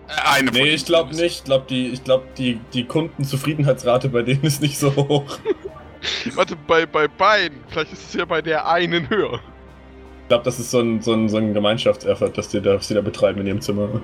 Äh, 0.09 0.37
Eine 0.37 0.53
von 0.53 0.63
Nee, 0.63 0.75
ich 0.75 0.85
glaube 0.85 1.15
nicht. 1.15 1.39
Ich 1.39 1.45
glaube, 1.45 1.67
die, 1.69 1.89
ich 1.89 2.05
glaub, 2.05 2.35
die, 2.35 2.61
die 2.73 2.85
Kundenzufriedenheitsrate 2.85 4.09
bei 4.09 4.23
denen 4.23 4.45
ist 4.45 4.63
nicht 4.63 4.79
so 4.79 4.95
hoch. 4.95 5.39
Warte, 6.35 6.57
bei, 6.67 6.87
bei 6.87 7.09
beiden. 7.09 7.59
Vielleicht 7.69 7.93
ist 7.93 8.09
es 8.09 8.15
ja 8.15 8.25
bei 8.25 8.43
der 8.43 8.69
einen 8.69 9.09
höher. 9.09 9.41
Ich 10.23 10.29
glaube, 10.29 10.45
das 10.45 10.59
ist 10.59 10.71
so 10.71 10.81
ein, 10.81 11.01
so 11.03 11.13
ein, 11.13 11.29
so 11.29 11.37
ein 11.37 11.53
Gemeinschaftseffort, 11.53 12.37
das 12.37 12.49
die, 12.49 12.61
da, 12.61 12.77
was 12.77 12.89
die 12.89 12.95
da 12.95 13.01
betreiben 13.01 13.41
in 13.41 13.47
ihrem 13.47 13.61
Zimmer. 13.61 14.01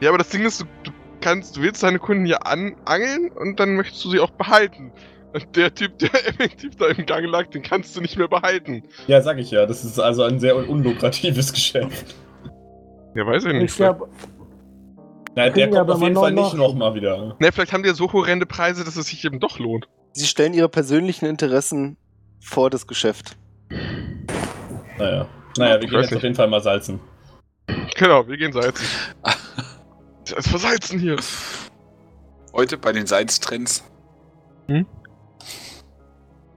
Ja, 0.00 0.10
aber 0.10 0.18
das 0.18 0.28
Ding 0.28 0.44
ist, 0.44 0.60
du, 0.60 0.64
du 0.84 0.92
kannst, 1.20 1.56
du 1.56 1.62
willst 1.62 1.82
deine 1.82 1.98
Kunden 1.98 2.26
ja 2.26 2.38
anangeln 2.38 3.30
und 3.32 3.58
dann 3.58 3.74
möchtest 3.74 4.04
du 4.04 4.10
sie 4.10 4.20
auch 4.20 4.30
behalten. 4.30 4.92
Und 5.32 5.56
der 5.56 5.74
Typ, 5.74 5.98
der 5.98 6.10
effektiv 6.28 6.76
da 6.76 6.86
im 6.86 7.04
Gang 7.06 7.26
lag, 7.26 7.48
den 7.48 7.62
kannst 7.62 7.96
du 7.96 8.00
nicht 8.00 8.16
mehr 8.16 8.28
behalten. 8.28 8.82
Ja, 9.06 9.20
sag 9.20 9.38
ich 9.38 9.50
ja. 9.50 9.66
Das 9.66 9.84
ist 9.84 9.98
also 9.98 10.22
ein 10.22 10.38
sehr 10.38 10.56
unlukratives 10.56 11.52
Geschäft. 11.52 12.14
Ja, 13.14 13.26
weiß 13.26 13.44
ich 13.46 13.52
nicht. 13.52 13.70
Ich 13.70 13.76
glaube, 13.76 14.08
Nein, 15.38 15.54
der 15.54 15.68
kommt 15.68 15.78
aber 15.78 15.94
auf 15.94 16.02
jeden 16.02 16.16
Fall 16.16 16.32
nicht 16.32 16.54
nochmal 16.54 16.94
wieder. 16.94 17.36
Ne, 17.38 17.52
vielleicht 17.52 17.72
haben 17.72 17.84
die 17.84 17.88
ja 17.88 17.94
so 17.94 18.12
horrende 18.12 18.44
Preise, 18.44 18.84
dass 18.84 18.96
es 18.96 19.06
sich 19.06 19.24
eben 19.24 19.38
doch 19.38 19.60
lohnt. 19.60 19.88
Sie 20.10 20.26
stellen 20.26 20.52
ihre 20.52 20.68
persönlichen 20.68 21.26
Interessen 21.26 21.96
vor 22.40 22.70
das 22.70 22.88
Geschäft. 22.88 23.36
Naja. 24.98 25.28
Naja, 25.56 25.80
wir 25.80 25.88
gehen 25.88 26.00
jetzt 26.00 26.16
auf 26.16 26.24
jeden 26.24 26.34
Fall 26.34 26.48
mal 26.48 26.60
salzen. 26.60 26.98
Genau, 27.96 28.26
wir 28.26 28.36
gehen 28.36 28.52
salzen. 28.52 28.84
Das 30.24 30.44
ist 30.44 30.48
versalzen 30.48 30.98
hier. 30.98 31.16
Heute 32.52 32.76
bei 32.76 32.92
den 32.92 33.06
Salztrends. 33.06 33.82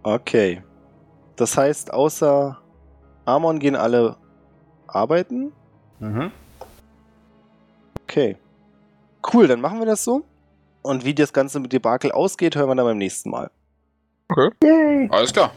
Okay. 0.04 0.62
Das 1.38 1.56
heißt, 1.56 1.94
außer 1.94 2.60
Amon 3.24 3.60
gehen 3.60 3.78
alle 3.78 4.18
arbeiten? 4.88 5.54
Mhm. 6.00 6.32
Okay. 8.04 8.36
Cool, 9.34 9.48
dann 9.48 9.62
machen 9.62 9.80
wir 9.80 9.86
das 9.86 10.04
so. 10.04 10.24
Und 10.82 11.06
wie 11.06 11.14
das 11.14 11.34
Ganze 11.34 11.60
mit 11.60 11.74
Debakel 11.74 12.12
ausgeht, 12.12 12.56
hören 12.56 12.70
wir 12.70 12.76
dann 12.76 12.86
beim 12.86 12.98
nächsten 12.98 13.30
Mal. 13.30 13.52
yay! 14.64 15.08
Alles 15.12 15.32
klar. 15.32 15.52